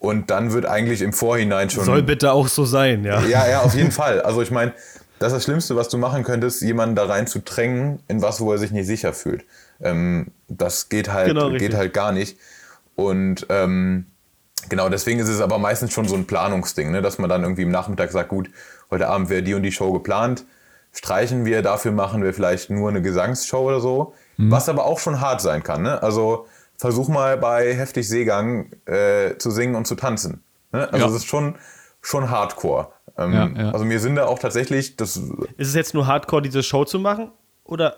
und 0.00 0.30
dann 0.30 0.52
wird 0.52 0.66
eigentlich 0.66 1.02
im 1.02 1.12
Vorhinein 1.12 1.70
schon. 1.70 1.84
Soll 1.84 2.02
bitte 2.02 2.32
auch 2.32 2.48
so 2.48 2.64
sein, 2.64 3.04
ja. 3.04 3.20
Ja, 3.26 3.46
ja, 3.46 3.60
auf 3.60 3.74
jeden 3.74 3.92
Fall. 4.00 4.20
Also 4.22 4.42
ich 4.42 4.50
meine, 4.50 4.72
das 5.20 5.28
ist 5.28 5.36
das 5.36 5.44
Schlimmste, 5.44 5.76
was 5.76 5.88
du 5.90 5.98
machen 5.98 6.24
könntest, 6.24 6.62
jemanden 6.62 6.96
da 6.96 7.04
rein 7.04 7.26
zu 7.26 7.40
drängen, 7.40 8.00
in 8.08 8.22
was, 8.22 8.40
wo 8.40 8.50
er 8.50 8.58
sich 8.58 8.70
nicht 8.72 8.86
sicher 8.86 9.12
fühlt. 9.12 9.44
Ähm, 9.82 10.28
das 10.48 10.88
geht 10.88 11.12
halt, 11.12 11.28
Genau, 11.28 11.50
geht 11.50 11.74
halt 11.74 11.92
gar 11.92 12.10
nicht. 12.12 12.38
Und 12.96 13.46
ähm, 13.50 14.06
genau, 14.70 14.88
deswegen 14.88 15.20
ist 15.20 15.28
es 15.28 15.40
aber 15.42 15.58
meistens 15.58 15.92
schon 15.92 16.08
so 16.08 16.14
ein 16.16 16.26
Planungsding, 16.26 16.90
ne? 16.90 17.02
dass 17.02 17.18
man 17.18 17.28
dann 17.28 17.42
irgendwie 17.42 17.62
im 17.62 17.70
Nachmittag 17.70 18.10
sagt, 18.10 18.30
gut, 18.30 18.50
heute 18.90 19.08
Abend 19.08 19.28
wäre 19.28 19.42
die 19.42 19.52
und 19.54 19.62
die 19.62 19.72
Show 19.72 19.92
geplant, 19.92 20.44
streichen 20.92 21.44
wir, 21.44 21.60
dafür 21.62 21.92
machen 21.92 22.22
wir 22.22 22.32
vielleicht 22.34 22.70
nur 22.70 22.88
eine 22.88 23.02
Gesangsshow 23.02 23.60
oder 23.68 23.80
so, 23.80 24.14
Mhm. 24.38 24.50
was 24.50 24.70
aber 24.70 24.86
auch 24.86 24.98
schon 24.98 25.20
hart 25.20 25.42
sein 25.42 25.62
kann. 25.62 25.82
Ne? 25.82 26.02
Also 26.02 26.46
versuch 26.80 27.08
mal 27.08 27.36
bei 27.36 27.74
Heftig 27.74 28.08
Seegang 28.08 28.72
äh, 28.86 29.36
zu 29.36 29.50
singen 29.50 29.74
und 29.74 29.86
zu 29.86 29.96
tanzen. 29.96 30.42
Ne? 30.72 30.90
Also 30.90 30.96
Ja. 30.96 31.06
es 31.10 31.16
ist 31.18 31.26
schon, 31.26 31.56
schon 32.00 32.30
Hardcore. 32.30 32.88
Ähm, 33.18 33.32
Ja, 33.34 33.46
ja. 33.48 33.70
Also 33.72 33.84
mir 33.84 34.00
sind 34.00 34.16
da 34.16 34.24
auch 34.24 34.38
tatsächlich, 34.38 34.96
das 34.96 35.18
Ist 35.18 35.68
es 35.68 35.74
jetzt 35.74 35.92
nur 35.92 36.06
Hardcore, 36.06 36.40
diese 36.40 36.62
Show 36.62 36.86
zu 36.86 36.98
machen? 36.98 37.32
Oder, 37.64 37.96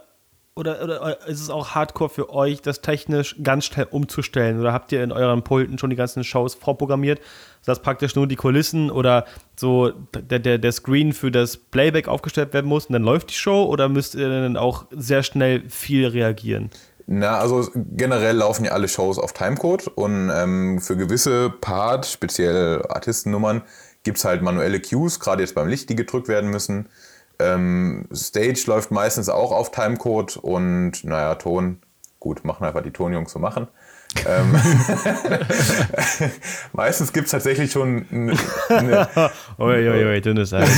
oder, 0.56 0.82
oder 0.82 1.26
ist 1.28 1.40
es 1.40 1.48
auch 1.48 1.70
Hardcore 1.76 2.10
für 2.10 2.30
euch, 2.30 2.60
das 2.60 2.80
technisch 2.80 3.36
ganz 3.42 3.66
schnell 3.66 3.86
umzustellen? 3.88 4.58
Oder 4.58 4.72
habt 4.72 4.90
ihr 4.90 5.04
in 5.04 5.12
euren 5.12 5.44
Pulten 5.44 5.78
schon 5.78 5.90
die 5.90 5.96
ganzen 5.96 6.24
Shows 6.24 6.56
vorprogrammiert, 6.56 7.20
dass 7.64 7.80
praktisch 7.82 8.16
nur 8.16 8.26
die 8.26 8.36
Kulissen 8.36 8.90
oder 8.90 9.26
so 9.56 9.90
der, 9.90 10.40
der, 10.40 10.58
der 10.58 10.72
Screen 10.72 11.12
für 11.12 11.30
das 11.30 11.56
Playback 11.56 12.08
aufgestellt 12.08 12.52
werden 12.52 12.66
muss 12.66 12.86
und 12.86 12.94
dann 12.94 13.04
läuft 13.04 13.30
die 13.30 13.34
Show? 13.34 13.62
Oder 13.64 13.88
müsst 13.88 14.16
ihr 14.16 14.28
dann 14.28 14.56
auch 14.56 14.86
sehr 14.90 15.22
schnell 15.22 15.70
viel 15.70 16.08
reagieren? 16.08 16.70
Na, 17.14 17.38
also 17.38 17.68
generell 17.74 18.36
laufen 18.36 18.64
ja 18.64 18.72
alle 18.72 18.88
Shows 18.88 19.18
auf 19.18 19.34
Timecode 19.34 19.86
und 19.86 20.30
ähm, 20.34 20.80
für 20.80 20.96
gewisse 20.96 21.50
Part, 21.50 22.06
speziell 22.06 22.86
Artistennummern, 22.88 23.60
gibt 24.02 24.16
es 24.16 24.24
halt 24.24 24.40
manuelle 24.40 24.80
Cues, 24.80 25.20
gerade 25.20 25.42
jetzt 25.42 25.54
beim 25.54 25.68
Licht, 25.68 25.90
die 25.90 25.94
gedrückt 25.94 26.28
werden 26.28 26.48
müssen. 26.48 26.88
Ähm, 27.38 28.06
Stage 28.14 28.62
läuft 28.64 28.92
meistens 28.92 29.28
auch 29.28 29.52
auf 29.52 29.72
Timecode 29.72 30.38
und 30.38 31.04
naja, 31.04 31.34
Ton, 31.34 31.82
gut, 32.18 32.46
machen 32.46 32.64
einfach 32.64 32.82
die 32.82 32.92
Tonjungs 32.92 33.32
so 33.32 33.38
machen. 33.38 33.68
Ähm, 34.26 34.54
meistens 36.72 37.12
gibt 37.12 37.26
es 37.26 37.32
tatsächlich 37.32 37.72
schon 37.72 38.06
eine, 38.10 38.32
eine 38.68 39.08
oi, 39.58 39.88
oi, 39.88 40.04
oi, 40.06 40.20
dünnes 40.20 40.52
Eis. 40.52 40.68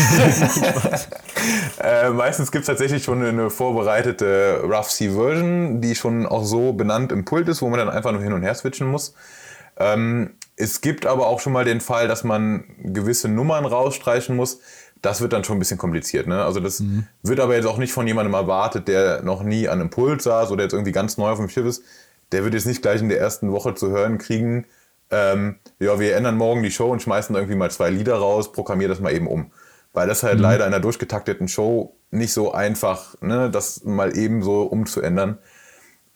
äh, 1.81 2.11
meistens 2.11 2.51
gibt 2.51 2.62
es 2.62 2.66
tatsächlich 2.66 3.05
schon 3.05 3.25
eine 3.25 3.51
vorbereitete 3.51 4.62
Rough 4.64 4.88
C 4.88 5.11
Version, 5.11 5.81
die 5.81 5.94
schon 5.94 6.27
auch 6.27 6.44
so 6.44 6.73
benannt 6.73 7.12
im 7.12 7.25
Pult 7.25 7.49
ist, 7.49 7.62
wo 7.62 7.68
man 7.68 7.79
dann 7.79 7.90
einfach 7.90 8.12
nur 8.12 8.23
hin 8.23 8.33
und 8.33 8.42
her 8.42 8.55
switchen 8.55 8.88
muss. 8.88 9.14
Ähm, 9.77 10.35
es 10.57 10.81
gibt 10.81 11.07
aber 11.07 11.27
auch 11.27 11.40
schon 11.40 11.53
mal 11.53 11.64
den 11.64 11.81
Fall, 11.81 12.09
dass 12.09 12.25
man 12.25 12.64
gewisse 12.79 13.29
Nummern 13.29 13.64
rausstreichen 13.64 14.37
muss. 14.37 14.61
Das 15.03 15.20
wird 15.20 15.33
dann 15.33 15.44
schon 15.44 15.57
ein 15.57 15.59
bisschen 15.59 15.79
kompliziert. 15.79 16.27
Ne? 16.27 16.42
Also 16.42 16.61
das 16.61 16.81
mhm. 16.81 17.07
wird 17.23 17.40
aber 17.40 17.57
jetzt 17.57 17.66
auch 17.66 17.77
nicht 17.77 17.92
von 17.92 18.07
jemandem 18.07 18.35
erwartet, 18.35 18.88
der 18.88 19.23
noch 19.23 19.42
nie 19.42 19.68
an 19.68 19.81
einem 19.81 19.90
Pult 19.90 20.23
saß 20.23 20.51
oder 20.51 20.62
jetzt 20.62 20.73
irgendwie 20.73 20.92
ganz 20.92 21.18
neu 21.18 21.29
auf 21.29 21.38
dem 21.38 21.49
Schiff 21.49 21.66
ist. 21.66 21.83
Der 22.33 22.45
wird 22.45 22.55
jetzt 22.55 22.67
nicht 22.67 22.83
gleich 22.83 23.01
in 23.01 23.09
der 23.09 23.21
ersten 23.21 23.53
Woche 23.53 23.75
zu 23.75 23.91
hören 23.91 24.19
kriegen, 24.19 24.67
ähm, 25.11 25.57
ja, 25.79 25.99
wir 26.01 26.17
ändern 26.17 26.37
morgen 26.37 26.63
die 26.63 26.71
Show 26.71 26.91
und 26.91 27.03
schmeißen 27.03 27.35
irgendwie 27.35 27.55
mal 27.55 27.71
zwei 27.71 27.91
Lieder 27.91 28.17
raus, 28.17 28.53
programmier 28.53 28.89
das 28.89 29.01
mal 29.01 29.13
eben 29.13 29.27
um. 29.27 29.53
Weil 29.93 30.09
das 30.09 30.23
halt 30.23 30.37
mhm. 30.37 30.43
leider 30.43 30.67
in 30.67 30.73
einer 30.73 30.83
durchgetakteten 30.83 31.47
Show 31.47 31.97
nicht 32.11 32.33
so 32.33 32.53
einfach, 32.53 33.21
ne, 33.21 33.51
das 33.51 33.85
mal 33.85 34.17
eben 34.17 34.43
so 34.43 34.63
umzuändern. 34.63 35.39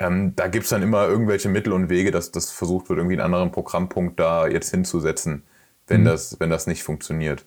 Ähm, 0.01 0.35
da 0.37 0.49
gibt 0.49 0.65
es 0.65 0.71
dann 0.71 0.83
immer 0.83 1.07
irgendwelche 1.07 1.49
Mittel 1.49 1.73
und 1.73 1.89
Wege, 1.91 2.11
dass 2.11 2.33
das 2.33 2.51
versucht 2.51 2.89
wird, 2.89 2.99
irgendwie 2.99 3.15
einen 3.15 3.25
anderen 3.25 3.53
Programmpunkt 3.53 4.19
da 4.19 4.49
jetzt 4.49 4.71
hinzusetzen, 4.71 5.45
wenn, 5.87 6.01
mhm. 6.01 6.07
das, 6.07 6.41
wenn 6.41 6.51
das 6.51 6.67
nicht 6.67 6.83
funktioniert. 6.83 7.45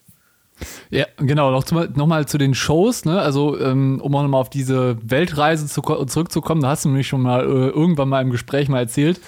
Ja, 0.90 1.06
genau. 1.18 1.52
Noch, 1.52 1.64
zu, 1.64 1.76
noch 1.76 2.08
mal 2.08 2.28
zu 2.28 2.38
den 2.38 2.54
Shows. 2.54 3.06
Ne? 3.06 3.20
Also, 3.20 3.60
ähm, 3.60 4.00
um 4.02 4.16
auch 4.16 4.22
nochmal 4.22 4.42
auf 4.42 4.50
diese 4.50 4.98
Weltreise 5.04 5.68
zu, 5.68 5.82
zurückzukommen, 5.82 6.62
da 6.62 6.70
hast 6.70 6.86
du 6.86 6.90
mich 6.90 7.08
schon 7.08 7.22
mal 7.22 7.42
äh, 7.42 7.70
irgendwann 7.70 8.10
mal 8.10 8.22
im 8.22 8.30
Gespräch 8.30 8.70
mal 8.70 8.80
erzählt. 8.80 9.20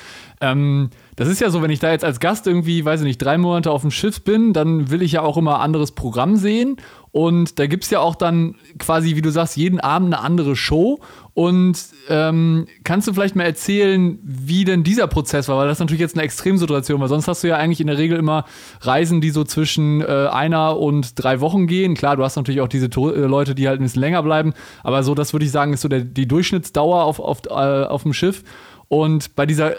Ähm, 0.43 0.89
das 1.15 1.29
ist 1.29 1.39
ja 1.39 1.49
so, 1.49 1.61
wenn 1.61 1.71
ich 1.71 1.79
da 1.79 1.91
jetzt 1.91 2.03
als 2.03 2.19
Gast 2.19 2.47
irgendwie, 2.47 2.83
weiß 2.83 2.99
ich 2.99 3.05
nicht, 3.05 3.17
drei 3.19 3.37
Monate 3.37 3.71
auf 3.71 3.81
dem 3.81 3.91
Schiff 3.91 4.23
bin, 4.23 4.51
dann 4.51 4.91
will 4.91 5.01
ich 5.01 5.13
ja 5.13 5.21
auch 5.21 5.37
immer 5.37 5.61
anderes 5.61 5.91
Programm 5.91 6.35
sehen. 6.35 6.77
Und 7.11 7.59
da 7.59 7.67
gibt 7.67 7.83
es 7.83 7.91
ja 7.91 7.99
auch 7.99 8.15
dann 8.15 8.55
quasi, 8.79 9.15
wie 9.15 9.21
du 9.21 9.29
sagst, 9.29 9.55
jeden 9.55 9.79
Abend 9.79 10.13
eine 10.13 10.23
andere 10.23 10.55
Show. 10.55 10.99
Und 11.33 11.77
ähm, 12.09 12.67
kannst 12.83 13.07
du 13.07 13.13
vielleicht 13.13 13.35
mal 13.35 13.43
erzählen, 13.43 14.19
wie 14.23 14.65
denn 14.65 14.83
dieser 14.83 15.07
Prozess 15.07 15.47
war? 15.47 15.57
Weil 15.57 15.67
das 15.67 15.77
ist 15.77 15.79
natürlich 15.79 16.01
jetzt 16.01 16.15
eine 16.15 16.23
Extremsituation, 16.23 16.99
weil 16.99 17.07
sonst 17.07 17.27
hast 17.27 17.43
du 17.43 17.47
ja 17.47 17.55
eigentlich 17.55 17.79
in 17.79 17.87
der 17.87 17.99
Regel 17.99 18.17
immer 18.17 18.45
Reisen, 18.81 19.21
die 19.21 19.29
so 19.29 19.43
zwischen 19.43 20.01
äh, 20.01 20.27
einer 20.31 20.77
und 20.77 21.23
drei 21.23 21.39
Wochen 21.39 21.67
gehen. 21.67 21.93
Klar, 21.93 22.17
du 22.17 22.23
hast 22.23 22.35
natürlich 22.35 22.61
auch 22.61 22.67
diese 22.67 22.89
to 22.89 23.11
äh, 23.11 23.19
Leute, 23.19 23.55
die 23.55 23.67
halt 23.67 23.79
ein 23.79 23.83
bisschen 23.83 24.01
länger 24.01 24.23
bleiben, 24.23 24.53
aber 24.83 25.03
so, 25.03 25.15
das 25.15 25.31
würde 25.33 25.45
ich 25.45 25.51
sagen, 25.51 25.73
ist 25.73 25.81
so 25.81 25.87
der, 25.87 26.01
die 26.01 26.27
Durchschnittsdauer 26.27 27.03
auf, 27.03 27.19
auf, 27.19 27.43
äh, 27.45 27.51
auf 27.51 28.03
dem 28.03 28.13
Schiff. 28.13 28.43
Und 28.87 29.35
bei 29.35 29.45
dieser 29.45 29.73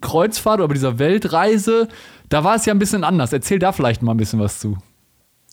Kreuzfahrt 0.00 0.60
oder 0.60 0.68
bei 0.68 0.74
dieser 0.74 0.98
Weltreise, 0.98 1.88
da 2.28 2.44
war 2.44 2.56
es 2.56 2.66
ja 2.66 2.74
ein 2.74 2.78
bisschen 2.78 3.04
anders. 3.04 3.32
Erzähl 3.32 3.58
da 3.58 3.72
vielleicht 3.72 4.02
mal 4.02 4.12
ein 4.12 4.16
bisschen 4.16 4.40
was 4.40 4.58
zu. 4.58 4.78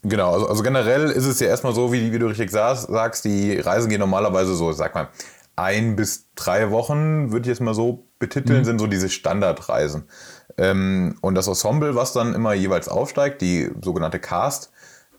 Genau, 0.04 0.32
also, 0.32 0.48
also, 0.48 0.64
generell 0.64 1.10
ist 1.10 1.26
es 1.26 1.40
ja 1.40 1.48
erstmal 1.48 1.74
so, 1.74 1.92
wie, 1.92 2.12
wie 2.14 2.20
du 2.20 2.28
richtig 2.28 2.52
sagst, 2.52 3.26
die 3.26 3.60
Reisen 3.60 3.90
gehen 3.90 4.00
normalerweise 4.00 4.54
so, 4.54 4.72
sag 4.72 4.94
mal, 4.94 5.10
ein 5.56 5.96
bis 5.96 6.30
drei 6.36 6.70
Wochen, 6.70 7.32
würde 7.32 7.42
ich 7.42 7.48
jetzt 7.48 7.62
mal 7.62 7.74
so 7.74 8.08
betiteln, 8.20 8.60
mhm. 8.60 8.66
sind 8.66 8.80
so 8.80 8.88
diese 8.88 9.10
Standardreisen. 9.10 10.04
Ähm, 10.58 11.18
und 11.22 11.36
das 11.36 11.48
Ensemble, 11.48 11.96
was 11.96 12.14
dann 12.14 12.36
immer 12.36 12.54
jeweils 12.54 12.88
aufsteigt, 12.88 13.42
die 13.42 13.72
sogenannte 13.82 14.20
Cast, 14.20 14.72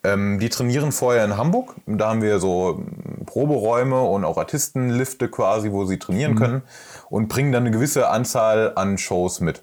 ähm, 0.04 0.38
die 0.38 0.48
trainieren 0.48 0.92
vorher 0.92 1.24
in 1.24 1.36
Hamburg. 1.36 1.74
Da 1.86 2.10
haben 2.10 2.22
wir 2.22 2.38
so 2.38 2.84
Proberäume 3.26 4.00
und 4.00 4.24
auch 4.24 4.38
Artistenlifte 4.38 5.28
quasi, 5.28 5.72
wo 5.72 5.84
sie 5.84 5.98
trainieren 5.98 6.32
mhm. 6.32 6.38
können 6.38 6.62
und 7.10 7.28
bringen 7.28 7.52
dann 7.52 7.64
eine 7.64 7.70
gewisse 7.70 8.08
Anzahl 8.08 8.72
an 8.76 8.98
Shows 8.98 9.40
mit. 9.40 9.62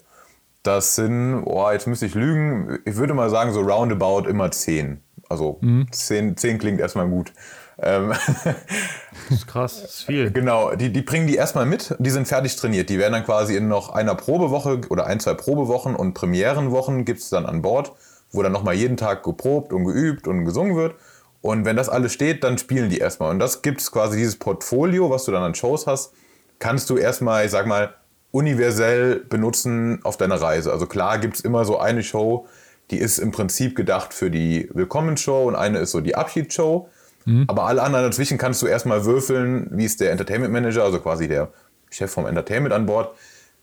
Das 0.62 0.96
sind, 0.96 1.44
oh, 1.44 1.70
jetzt 1.70 1.86
müsste 1.86 2.06
ich 2.06 2.14
lügen, 2.14 2.78
ich 2.84 2.96
würde 2.96 3.14
mal 3.14 3.30
sagen, 3.30 3.52
so 3.52 3.60
roundabout 3.60 4.28
immer 4.28 4.50
zehn. 4.50 5.00
Also 5.28 5.58
mhm. 5.60 5.86
zehn, 5.92 6.36
zehn 6.36 6.58
klingt 6.58 6.80
erstmal 6.80 7.08
gut. 7.08 7.32
Ähm, 7.78 8.12
das 9.28 9.38
ist 9.38 9.46
krass, 9.46 9.82
das 9.82 9.90
ist 9.90 10.02
viel. 10.04 10.30
Genau, 10.30 10.74
die, 10.74 10.90
die 10.92 11.02
bringen 11.02 11.26
die 11.26 11.36
erstmal 11.36 11.66
mit, 11.66 11.94
die 11.98 12.10
sind 12.10 12.26
fertig 12.26 12.56
trainiert. 12.56 12.88
Die 12.88 12.98
werden 12.98 13.12
dann 13.12 13.24
quasi 13.24 13.56
in 13.56 13.68
noch 13.68 13.90
einer 13.90 14.14
Probewoche 14.14 14.80
oder 14.88 15.06
ein, 15.06 15.20
zwei 15.20 15.34
Probewochen 15.34 15.94
und 15.94 16.14
Premierenwochen 16.14 17.04
gibt 17.04 17.20
es 17.20 17.28
dann 17.28 17.46
an 17.46 17.62
Bord, 17.62 17.92
wo 18.32 18.42
dann 18.42 18.52
nochmal 18.52 18.74
jeden 18.74 18.96
Tag 18.96 19.22
geprobt 19.22 19.72
und 19.72 19.84
geübt 19.84 20.26
und 20.26 20.44
gesungen 20.44 20.76
wird. 20.76 20.94
Und 21.42 21.64
wenn 21.64 21.76
das 21.76 21.88
alles 21.88 22.12
steht, 22.12 22.42
dann 22.42 22.58
spielen 22.58 22.90
die 22.90 22.98
erstmal. 22.98 23.30
Und 23.30 23.38
das 23.38 23.62
gibt 23.62 23.80
es 23.80 23.92
quasi 23.92 24.16
dieses 24.16 24.36
Portfolio, 24.36 25.10
was 25.10 25.24
du 25.24 25.32
dann 25.32 25.42
an 25.42 25.54
Shows 25.54 25.86
hast, 25.86 26.12
kannst 26.58 26.90
du 26.90 26.96
erstmal, 26.96 27.44
ich 27.44 27.50
sag 27.50 27.66
mal, 27.66 27.94
universell 28.30 29.16
benutzen 29.28 30.00
auf 30.02 30.16
deiner 30.16 30.40
Reise. 30.40 30.72
Also 30.72 30.86
klar 30.86 31.18
gibt 31.18 31.36
es 31.36 31.40
immer 31.40 31.64
so 31.64 31.78
eine 31.78 32.02
Show, 32.02 32.46
die 32.90 32.98
ist 32.98 33.18
im 33.18 33.32
Prinzip 33.32 33.74
gedacht 33.74 34.14
für 34.14 34.30
die 34.30 34.68
Willkommensshow 34.72 35.46
und 35.46 35.56
eine 35.56 35.78
ist 35.78 35.92
so 35.92 36.00
die 36.00 36.14
Abschiedsshow. 36.14 36.88
Mhm. 37.24 37.44
Aber 37.48 37.64
alle 37.64 37.82
anderen 37.82 38.04
dazwischen 38.04 38.38
kannst 38.38 38.62
du 38.62 38.66
erstmal 38.66 39.04
würfeln, 39.04 39.68
wie 39.72 39.84
es 39.84 39.96
der 39.96 40.12
Entertainment 40.12 40.52
Manager, 40.52 40.84
also 40.84 41.00
quasi 41.00 41.28
der 41.28 41.50
Chef 41.90 42.10
vom 42.10 42.26
Entertainment 42.26 42.74
an 42.74 42.86
Bord, 42.86 43.14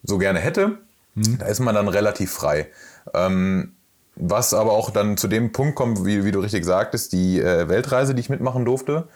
so 0.03 0.17
gerne 0.17 0.39
hätte. 0.39 0.79
Mhm. 1.15 1.37
Da 1.37 1.45
ist 1.45 1.59
man 1.59 1.75
dann 1.75 1.87
relativ 1.87 2.31
frei. 2.31 2.67
Ähm, 3.13 3.73
was 4.15 4.53
aber 4.53 4.73
auch 4.73 4.91
dann 4.91 5.17
zu 5.17 5.27
dem 5.27 5.51
Punkt 5.51 5.75
kommt, 5.75 6.05
wie, 6.05 6.23
wie 6.23 6.31
du 6.31 6.39
richtig 6.39 6.65
sagtest, 6.65 7.13
die 7.13 7.39
äh, 7.39 7.67
Weltreise, 7.69 8.13
die 8.13 8.19
ich 8.19 8.29
mitmachen 8.29 8.65
durfte. 8.65 9.07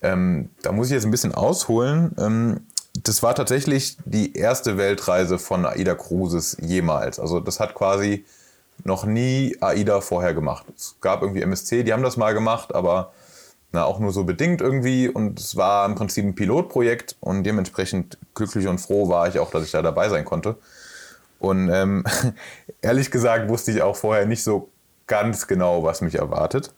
Ähm, 0.00 0.50
da 0.62 0.70
muss 0.70 0.88
ich 0.88 0.92
jetzt 0.92 1.04
ein 1.04 1.10
bisschen 1.10 1.34
ausholen. 1.34 2.14
Ähm, 2.18 2.60
das 3.04 3.22
war 3.22 3.34
tatsächlich 3.34 3.96
die 4.04 4.34
erste 4.34 4.76
Weltreise 4.76 5.38
von 5.38 5.66
AIDA 5.66 5.94
Cruises 5.94 6.56
jemals. 6.60 7.18
Also 7.18 7.40
das 7.40 7.60
hat 7.60 7.74
quasi 7.74 8.24
noch 8.84 9.04
nie 9.04 9.56
AIDA 9.60 10.00
vorher 10.00 10.34
gemacht. 10.34 10.66
Es 10.76 10.96
gab 11.00 11.22
irgendwie 11.22 11.42
MSC, 11.42 11.82
die 11.82 11.92
haben 11.92 12.02
das 12.02 12.16
mal 12.16 12.32
gemacht, 12.34 12.74
aber 12.74 13.12
na, 13.72 13.84
auch 13.84 13.98
nur 13.98 14.12
so 14.12 14.24
bedingt 14.24 14.60
irgendwie. 14.60 15.08
Und 15.08 15.38
es 15.38 15.56
war 15.56 15.84
im 15.86 15.94
Prinzip 15.94 16.24
ein 16.24 16.34
Pilotprojekt 16.34 17.16
und 17.20 17.44
dementsprechend 17.44 18.18
glücklich 18.34 18.66
und 18.66 18.78
froh 18.78 19.08
war 19.08 19.28
ich 19.28 19.38
auch, 19.38 19.50
dass 19.50 19.64
ich 19.64 19.70
da 19.70 19.82
dabei 19.82 20.08
sein 20.08 20.24
konnte. 20.24 20.56
Und 21.38 21.68
ähm, 21.70 22.04
ehrlich 22.82 23.10
gesagt 23.10 23.48
wusste 23.48 23.70
ich 23.72 23.82
auch 23.82 23.96
vorher 23.96 24.26
nicht 24.26 24.42
so 24.42 24.70
ganz 25.06 25.46
genau, 25.46 25.82
was 25.82 26.00
mich 26.00 26.16
erwartet. 26.16 26.72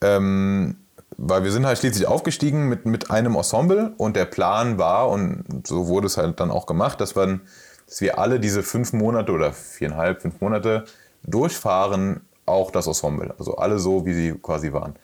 Ähm, 0.00 0.76
weil 1.16 1.44
wir 1.44 1.52
sind 1.52 1.66
halt 1.66 1.78
schließlich 1.78 2.06
aufgestiegen 2.06 2.68
mit, 2.68 2.86
mit 2.86 3.10
einem 3.10 3.34
Ensemble 3.36 3.94
und 3.96 4.16
der 4.16 4.24
Plan 4.24 4.78
war, 4.78 5.08
und 5.08 5.66
so 5.66 5.88
wurde 5.88 6.06
es 6.06 6.16
halt 6.16 6.40
dann 6.40 6.50
auch 6.50 6.66
gemacht, 6.66 7.00
dass, 7.00 7.16
wir, 7.16 7.40
dass 7.86 8.00
wir 8.00 8.18
alle 8.18 8.40
diese 8.40 8.62
fünf 8.62 8.92
Monate 8.92 9.32
oder 9.32 9.52
viereinhalb, 9.52 10.22
fünf 10.22 10.40
Monate 10.40 10.84
durchfahren, 11.22 12.22
auch 12.46 12.70
das 12.70 12.86
Ensemble. 12.86 13.34
Also 13.38 13.56
alle 13.56 13.78
so, 13.78 14.04
wie 14.06 14.14
sie 14.14 14.34
quasi 14.34 14.72
waren. 14.72 14.94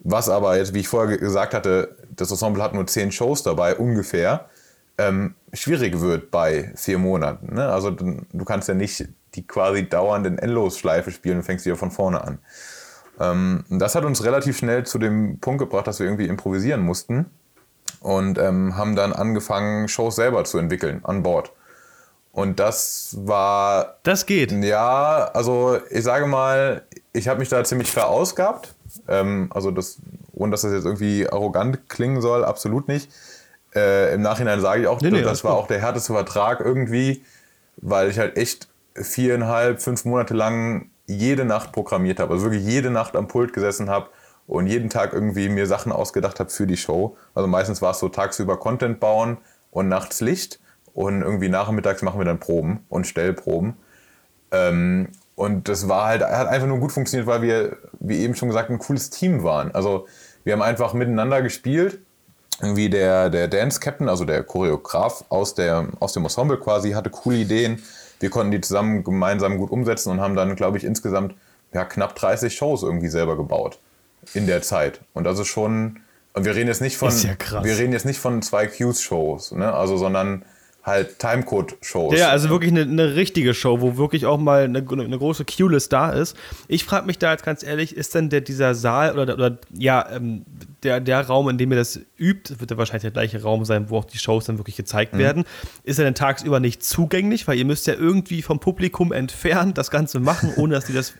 Was 0.00 0.28
aber 0.28 0.56
jetzt, 0.56 0.72
wie 0.72 0.80
ich 0.80 0.88
vorher 0.88 1.18
gesagt 1.18 1.52
hatte, 1.52 1.96
das 2.16 2.30
Ensemble 2.30 2.62
hat 2.62 2.72
nur 2.72 2.86
zehn 2.86 3.12
Shows 3.12 3.42
dabei, 3.42 3.76
ungefähr, 3.76 4.48
ähm, 4.96 5.34
schwierig 5.52 6.00
wird 6.00 6.30
bei 6.30 6.72
vier 6.74 6.98
Monaten. 6.98 7.54
Ne? 7.54 7.68
Also 7.68 7.90
du, 7.90 8.22
du, 8.32 8.44
kannst 8.44 8.68
ja 8.68 8.74
nicht 8.74 9.08
die 9.34 9.46
quasi 9.46 9.88
dauernden 9.88 10.38
Endlosschleife 10.38 11.10
spielen 11.10 11.38
und 11.38 11.42
fängst 11.42 11.66
wieder 11.66 11.76
von 11.76 11.90
vorne 11.90 12.22
an. 12.22 12.38
Ähm, 13.20 13.64
das 13.68 13.94
hat 13.94 14.04
uns 14.04 14.24
relativ 14.24 14.58
schnell 14.58 14.84
zu 14.84 14.98
dem 14.98 15.38
Punkt 15.38 15.60
gebracht, 15.60 15.86
dass 15.86 16.00
wir 16.00 16.06
irgendwie 16.06 16.26
improvisieren 16.26 16.80
mussten 16.80 17.26
und 18.00 18.38
ähm, 18.38 18.76
haben 18.76 18.96
dann 18.96 19.12
angefangen, 19.12 19.88
Shows 19.88 20.16
selber 20.16 20.44
zu 20.44 20.58
entwickeln 20.58 21.00
an 21.04 21.22
Bord. 21.22 21.52
Und 22.32 22.60
das 22.60 23.16
war. 23.20 23.96
Das 24.04 24.24
geht. 24.24 24.52
Ja, 24.52 25.30
also 25.34 25.78
ich 25.90 26.04
sage 26.04 26.26
mal, 26.26 26.82
ich 27.12 27.28
habe 27.28 27.40
mich 27.40 27.48
da 27.48 27.62
ziemlich 27.64 27.90
verausgabt. 27.90 28.74
Ähm, 29.08 29.50
also 29.52 29.70
das, 29.70 29.98
ohne 30.32 30.52
dass 30.52 30.62
das 30.62 30.72
jetzt 30.72 30.84
irgendwie 30.84 31.28
arrogant 31.28 31.88
klingen 31.88 32.22
soll, 32.22 32.44
absolut 32.44 32.88
nicht. 32.88 33.10
Äh, 33.74 34.14
Im 34.14 34.22
Nachhinein 34.22 34.60
sage 34.60 34.82
ich 34.82 34.86
auch, 34.86 35.00
nee, 35.00 35.10
nee, 35.10 35.22
das 35.22 35.44
war 35.44 35.54
gut. 35.54 35.64
auch 35.64 35.66
der 35.66 35.80
härteste 35.80 36.12
Vertrag 36.12 36.60
irgendwie, 36.60 37.24
weil 37.76 38.10
ich 38.10 38.18
halt 38.18 38.36
echt 38.36 38.68
viereinhalb, 38.94 39.80
fünf 39.80 40.04
Monate 40.04 40.34
lang 40.34 40.90
jede 41.10 41.44
Nacht 41.44 41.72
programmiert 41.72 42.20
habe. 42.20 42.32
Also 42.32 42.44
wirklich 42.44 42.64
jede 42.64 42.90
Nacht 42.90 43.16
am 43.16 43.28
Pult 43.28 43.52
gesessen 43.52 43.90
habe 43.90 44.08
und 44.46 44.66
jeden 44.66 44.90
Tag 44.90 45.12
irgendwie 45.12 45.48
mir 45.48 45.66
Sachen 45.66 45.92
ausgedacht 45.92 46.40
habe 46.40 46.50
für 46.50 46.66
die 46.66 46.76
Show. 46.76 47.16
Also 47.34 47.46
meistens 47.46 47.82
war 47.82 47.92
es 47.92 47.98
so 47.98 48.08
tagsüber 48.08 48.58
Content 48.58 49.00
bauen 49.00 49.38
und 49.70 49.88
nachts 49.88 50.20
Licht 50.20 50.60
und 50.94 51.22
irgendwie 51.22 51.48
nachmittags 51.48 52.02
machen 52.02 52.18
wir 52.18 52.24
dann 52.24 52.40
Proben 52.40 52.84
und 52.88 53.06
Stellproben. 53.06 53.74
Ähm, 54.50 55.08
und 55.36 55.68
das 55.68 55.88
war 55.88 56.06
halt, 56.06 56.22
hat 56.22 56.48
einfach 56.48 56.66
nur 56.66 56.80
gut 56.80 56.92
funktioniert, 56.92 57.26
weil 57.26 57.42
wir, 57.42 57.76
wie 57.98 58.18
eben 58.18 58.34
schon 58.34 58.48
gesagt, 58.48 58.70
ein 58.70 58.78
cooles 58.78 59.10
Team 59.10 59.42
waren. 59.42 59.74
Also 59.74 60.06
wir 60.44 60.52
haben 60.52 60.62
einfach 60.62 60.92
miteinander 60.92 61.42
gespielt. 61.42 62.00
Irgendwie 62.60 62.90
der, 62.90 63.30
der 63.30 63.48
Dance-Captain, 63.48 64.08
also 64.08 64.26
der 64.26 64.42
Choreograf 64.42 65.24
aus, 65.30 65.54
der, 65.54 65.88
aus 65.98 66.12
dem 66.12 66.24
Ensemble 66.24 66.58
quasi, 66.58 66.90
hatte 66.90 67.08
coole 67.08 67.38
Ideen. 67.38 67.82
Wir 68.20 68.30
konnten 68.30 68.52
die 68.52 68.60
zusammen 68.60 69.02
gemeinsam 69.02 69.58
gut 69.58 69.70
umsetzen 69.70 70.10
und 70.10 70.20
haben 70.20 70.36
dann, 70.36 70.54
glaube 70.54 70.78
ich, 70.78 70.84
insgesamt 70.84 71.34
ja, 71.72 71.84
knapp 71.84 72.14
30 72.14 72.54
Shows 72.54 72.82
irgendwie 72.82 73.08
selber 73.08 73.36
gebaut 73.36 73.78
in 74.34 74.46
der 74.46 74.62
Zeit. 74.62 75.00
Und 75.14 75.24
das 75.24 75.38
ist 75.38 75.48
schon 75.48 76.00
Und 76.34 76.44
wir 76.44 76.54
reden 76.54 76.68
jetzt 76.68 76.80
nicht 76.80 76.96
von, 76.96 77.10
ja 77.10 77.64
wir 77.64 77.78
reden 77.78 77.92
jetzt 77.92 78.06
nicht 78.06 78.20
von 78.20 78.42
zwei 78.42 78.66
Qs-Shows, 78.66 79.52
ne? 79.52 79.72
Also, 79.72 79.96
sondern 79.96 80.44
halt 80.82 81.18
Timecode-Shows. 81.18 82.18
Ja, 82.18 82.30
also 82.30 82.48
wirklich 82.48 82.70
eine, 82.70 82.82
eine 82.82 83.14
richtige 83.14 83.52
Show, 83.52 83.80
wo 83.80 83.96
wirklich 83.96 84.26
auch 84.26 84.38
mal 84.38 84.64
eine, 84.64 84.78
eine 84.78 85.18
große 85.18 85.44
Q-List 85.44 85.92
da 85.92 86.10
ist. 86.10 86.36
Ich 86.68 86.84
frage 86.84 87.06
mich 87.06 87.18
da 87.18 87.32
jetzt 87.32 87.44
ganz 87.44 87.62
ehrlich, 87.62 87.94
ist 87.94 88.14
denn 88.14 88.30
der, 88.30 88.40
dieser 88.40 88.74
Saal 88.74 89.18
oder, 89.18 89.34
oder 89.34 89.58
ja, 89.72 90.08
ähm, 90.10 90.44
der, 90.82 91.00
der 91.00 91.26
Raum, 91.26 91.48
in 91.50 91.58
dem 91.58 91.70
ihr 91.70 91.76
das 91.76 92.00
übt, 92.18 92.58
wird 92.60 92.70
ja 92.70 92.78
wahrscheinlich 92.78 93.02
der 93.02 93.10
gleiche 93.10 93.42
Raum 93.42 93.64
sein, 93.64 93.90
wo 93.90 93.98
auch 93.98 94.04
die 94.04 94.18
Shows 94.18 94.46
dann 94.46 94.58
wirklich 94.58 94.76
gezeigt 94.76 95.16
werden, 95.16 95.44
ist 95.84 95.98
er 95.98 96.04
denn 96.04 96.14
tagsüber 96.14 96.60
nicht 96.60 96.82
zugänglich? 96.82 97.46
Weil 97.46 97.58
ihr 97.58 97.66
müsst 97.66 97.86
ja 97.86 97.94
irgendwie 97.94 98.40
vom 98.40 98.58
Publikum 98.58 99.12
entfernt 99.12 99.76
das 99.76 99.90
Ganze 99.90 100.20
machen, 100.20 100.52
ohne 100.56 100.74
dass 100.74 100.86
die 100.86 100.94
das 100.94 101.12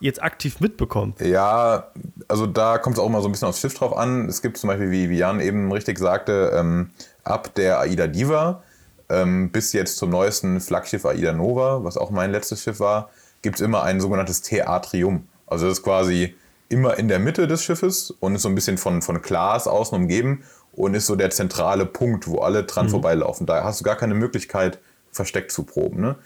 jetzt 0.00 0.22
aktiv 0.22 0.60
mitbekommen. 0.60 1.14
Ja, 1.18 1.90
also 2.28 2.46
da 2.46 2.78
kommt 2.78 2.96
es 2.96 3.02
auch 3.02 3.06
immer 3.06 3.20
so 3.20 3.28
ein 3.28 3.32
bisschen 3.32 3.48
aufs 3.48 3.60
Schiff 3.60 3.74
drauf 3.74 3.96
an. 3.96 4.28
Es 4.28 4.42
gibt 4.42 4.56
zum 4.56 4.68
Beispiel, 4.68 4.92
wie, 4.92 5.10
wie 5.10 5.18
Jan 5.18 5.40
eben 5.40 5.72
richtig 5.72 5.98
sagte, 5.98 6.52
ähm, 6.54 6.90
ab 7.24 7.52
der 7.56 7.80
Aida 7.80 8.06
Diva 8.06 8.62
ähm, 9.08 9.50
bis 9.50 9.72
jetzt 9.72 9.96
zum 9.96 10.10
neuesten 10.10 10.60
Flaggschiff 10.60 11.04
Aida 11.04 11.32
Nova, 11.32 11.84
was 11.84 11.96
auch 11.96 12.10
mein 12.10 12.32
letztes 12.32 12.62
Schiff 12.62 12.80
war, 12.80 13.10
gibt 13.42 13.56
es 13.56 13.62
immer 13.62 13.82
ein 13.82 14.00
sogenanntes 14.00 14.42
Theatrium. 14.42 15.26
Also 15.46 15.66
das 15.66 15.78
ist 15.78 15.84
quasi 15.84 16.34
immer 16.68 16.98
in 16.98 17.08
der 17.08 17.18
Mitte 17.18 17.46
des 17.46 17.62
Schiffes 17.64 18.10
und 18.20 18.34
ist 18.34 18.42
so 18.42 18.48
ein 18.48 18.54
bisschen 18.54 18.78
von, 18.78 19.00
von 19.00 19.22
Glas 19.22 19.66
außen 19.66 19.96
umgeben 19.96 20.44
und 20.72 20.94
ist 20.94 21.06
so 21.06 21.16
der 21.16 21.30
zentrale 21.30 21.86
Punkt, 21.86 22.28
wo 22.28 22.40
alle 22.40 22.64
dran 22.64 22.88
vorbeilaufen. 22.88 23.46
Da 23.46 23.64
hast 23.64 23.80
du 23.80 23.84
gar 23.84 23.96
keine 23.96 24.14
Möglichkeit, 24.14 24.78
versteckt 25.10 25.50
zu 25.50 25.64
proben. 25.64 26.00
Ne? 26.00 26.16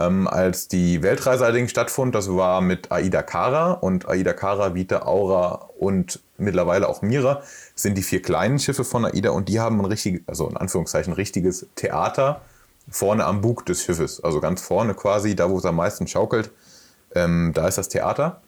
Ähm, 0.00 0.26
als 0.26 0.66
die 0.66 1.02
Weltreise 1.02 1.44
allerdings 1.44 1.70
stattfand, 1.70 2.14
das 2.14 2.34
war 2.34 2.62
mit 2.62 2.90
Aida 2.90 3.22
Kara 3.22 3.72
und 3.72 4.08
Aida 4.08 4.32
Kara, 4.32 4.74
Vita, 4.74 5.02
Aura 5.02 5.68
und 5.78 6.20
mittlerweile 6.38 6.88
auch 6.88 7.02
Mira, 7.02 7.42
sind 7.74 7.98
die 7.98 8.02
vier 8.02 8.22
kleinen 8.22 8.58
Schiffe 8.58 8.84
von 8.84 9.04
Aida 9.04 9.30
und 9.30 9.50
die 9.50 9.60
haben 9.60 9.78
ein 9.78 9.84
richtig, 9.84 10.22
also 10.26 10.48
in 10.48 10.56
Anführungszeichen 10.56 11.12
richtiges 11.12 11.66
Theater 11.74 12.40
vorne 12.88 13.26
am 13.26 13.42
Bug 13.42 13.66
des 13.66 13.84
Schiffes, 13.84 14.24
also 14.24 14.40
ganz 14.40 14.62
vorne 14.62 14.94
quasi, 14.94 15.36
da 15.36 15.50
wo 15.50 15.58
es 15.58 15.66
am 15.66 15.76
meisten 15.76 16.06
schaukelt, 16.06 16.50
ähm, 17.14 17.52
da 17.54 17.68
ist 17.68 17.76
das 17.76 17.88
Theater. 17.88 18.40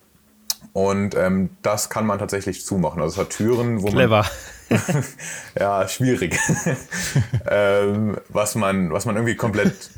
Und 0.72 1.14
ähm, 1.16 1.50
das 1.60 1.90
kann 1.90 2.06
man 2.06 2.18
tatsächlich 2.18 2.64
zumachen. 2.64 3.02
Also 3.02 3.20
es 3.20 3.26
hat 3.26 3.30
Türen, 3.30 3.82
wo 3.82 3.88
man 3.88 3.94
Clever. 3.94 4.24
ja, 5.58 5.86
schwierig. 5.88 6.38
ähm, 7.50 8.16
was, 8.28 8.54
man, 8.54 8.90
was 8.92 9.04
man 9.04 9.16
irgendwie 9.16 9.34
komplett 9.34 9.90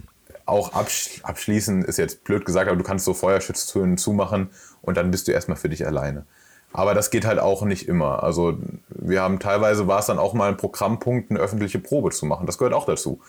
auch 0.47 0.73
absch 0.73 1.21
abschließen, 1.23 1.85
ist 1.85 1.99
jetzt 1.99 2.25
blöd 2.25 2.45
gesagt, 2.45 2.69
aber 2.69 2.77
du 2.77 2.85
kannst 2.85 3.05
so 3.05 3.15
Feuerschutztüren 3.15 3.97
zumachen 3.97 4.51
und 4.83 4.97
dann 4.97 5.11
bist 5.11 5.29
du 5.29 5.33
erstmal 5.33 5.57
für 5.57 5.69
dich 5.69 5.87
alleine. 5.87 6.27
Aber 6.73 6.95
das 6.95 7.11
geht 7.11 7.25
halt 7.25 7.39
auch 7.39 7.63
nicht 7.63 7.89
immer. 7.89 8.25
Also 8.25 8.59
wir 8.89 9.23
haben 9.23 9.39
teilweise 9.39 9.87
war 9.87 10.01
es 10.01 10.07
dann 10.07 10.19
auch 10.19 10.35
mal 10.35 10.49
ein 10.49 10.57
Programmpunkt, 10.57 11.31
eine 11.31 11.39
öffentliche 11.39 11.79
Probe 11.79 12.11
zu 12.11 12.27
machen. 12.27 12.47
Das 12.47 12.59
gehört 12.59 12.75
auch 12.75 12.85
dazu. 12.85 13.21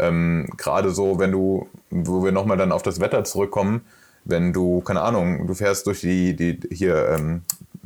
Ähm, 0.00 0.48
Gerade 0.56 0.90
so, 0.90 1.18
wenn 1.18 1.30
du, 1.30 1.68
wo 1.90 2.24
wir 2.24 2.32
nochmal 2.32 2.56
dann 2.56 2.72
auf 2.72 2.82
das 2.82 2.98
Wetter 3.00 3.22
zurückkommen, 3.22 3.82
wenn 4.24 4.52
du, 4.52 4.80
keine 4.80 5.02
Ahnung, 5.02 5.46
du 5.46 5.54
fährst 5.54 5.86
durch 5.86 6.00
die, 6.00 6.34
die 6.34 6.60
hier 6.72 7.08
ähm, 7.10 7.42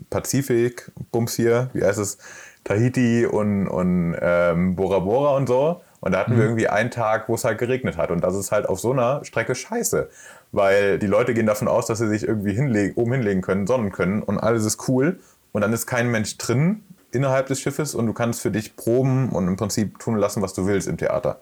Pazifik, 0.09 0.91
Bums 1.11 1.35
hier, 1.35 1.71
wie 1.75 1.85
heißt 1.85 1.99
es, 1.99 2.17
Tahiti 2.65 3.27
und, 3.27 3.69
und 3.69 4.17
ähm, 4.21 4.77
Bora 4.77 5.01
Bora 5.01 5.37
und 5.37 5.47
so. 5.47 5.83
Und 6.03 6.13
da 6.13 6.19
hatten 6.19 6.37
wir 6.37 6.43
irgendwie 6.43 6.67
einen 6.67 6.91
Tag, 6.91 7.29
wo 7.29 7.37
es 7.37 7.45
halt 7.45 7.59
geregnet 7.59 7.97
hat. 7.97 8.11
Und 8.11 8.25
das 8.25 8.35
ist 8.35 8.51
halt 8.51 8.69
auf 8.69 8.81
so 8.81 8.91
einer 8.91 9.25
Strecke 9.25 9.55
scheiße. 9.55 10.09
Weil 10.51 10.99
die 10.99 11.07
Leute 11.07 11.33
gehen 11.33 11.47
davon 11.47 11.69
aus, 11.69 11.87
dass 11.87 11.99
sie 11.99 12.09
sich 12.09 12.27
irgendwie 12.27 12.53
hinlegen, 12.53 12.95
oben 12.97 13.13
hinlegen 13.13 13.41
können, 13.41 13.69
sonnen 13.69 13.93
können 13.93 14.21
und 14.21 14.41
alles 14.41 14.65
ist 14.65 14.89
cool. 14.89 15.21
Und 15.53 15.61
dann 15.61 15.73
ist 15.73 15.87
kein 15.87 16.11
Mensch 16.11 16.37
drin 16.39 16.83
innerhalb 17.13 17.47
des 17.47 17.61
Schiffes 17.61 17.95
und 17.95 18.07
du 18.07 18.13
kannst 18.13 18.41
für 18.41 18.51
dich 18.51 18.75
proben 18.75 19.29
und 19.29 19.47
im 19.47 19.57
Prinzip 19.57 20.01
tun 20.01 20.17
lassen, 20.17 20.43
was 20.43 20.55
du 20.55 20.67
willst 20.67 20.89
im 20.89 20.97
Theater. 20.97 21.39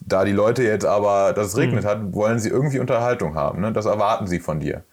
Da 0.00 0.24
die 0.24 0.32
Leute 0.32 0.62
jetzt 0.62 0.86
aber, 0.86 1.34
dass 1.34 1.48
es 1.48 1.56
regnet 1.58 1.84
hat, 1.84 2.14
wollen 2.14 2.38
sie 2.38 2.48
irgendwie 2.48 2.78
Unterhaltung 2.78 3.34
haben. 3.34 3.60
Ne? 3.60 3.72
Das 3.72 3.84
erwarten 3.84 4.26
sie 4.26 4.40
von 4.40 4.58
dir. 4.58 4.84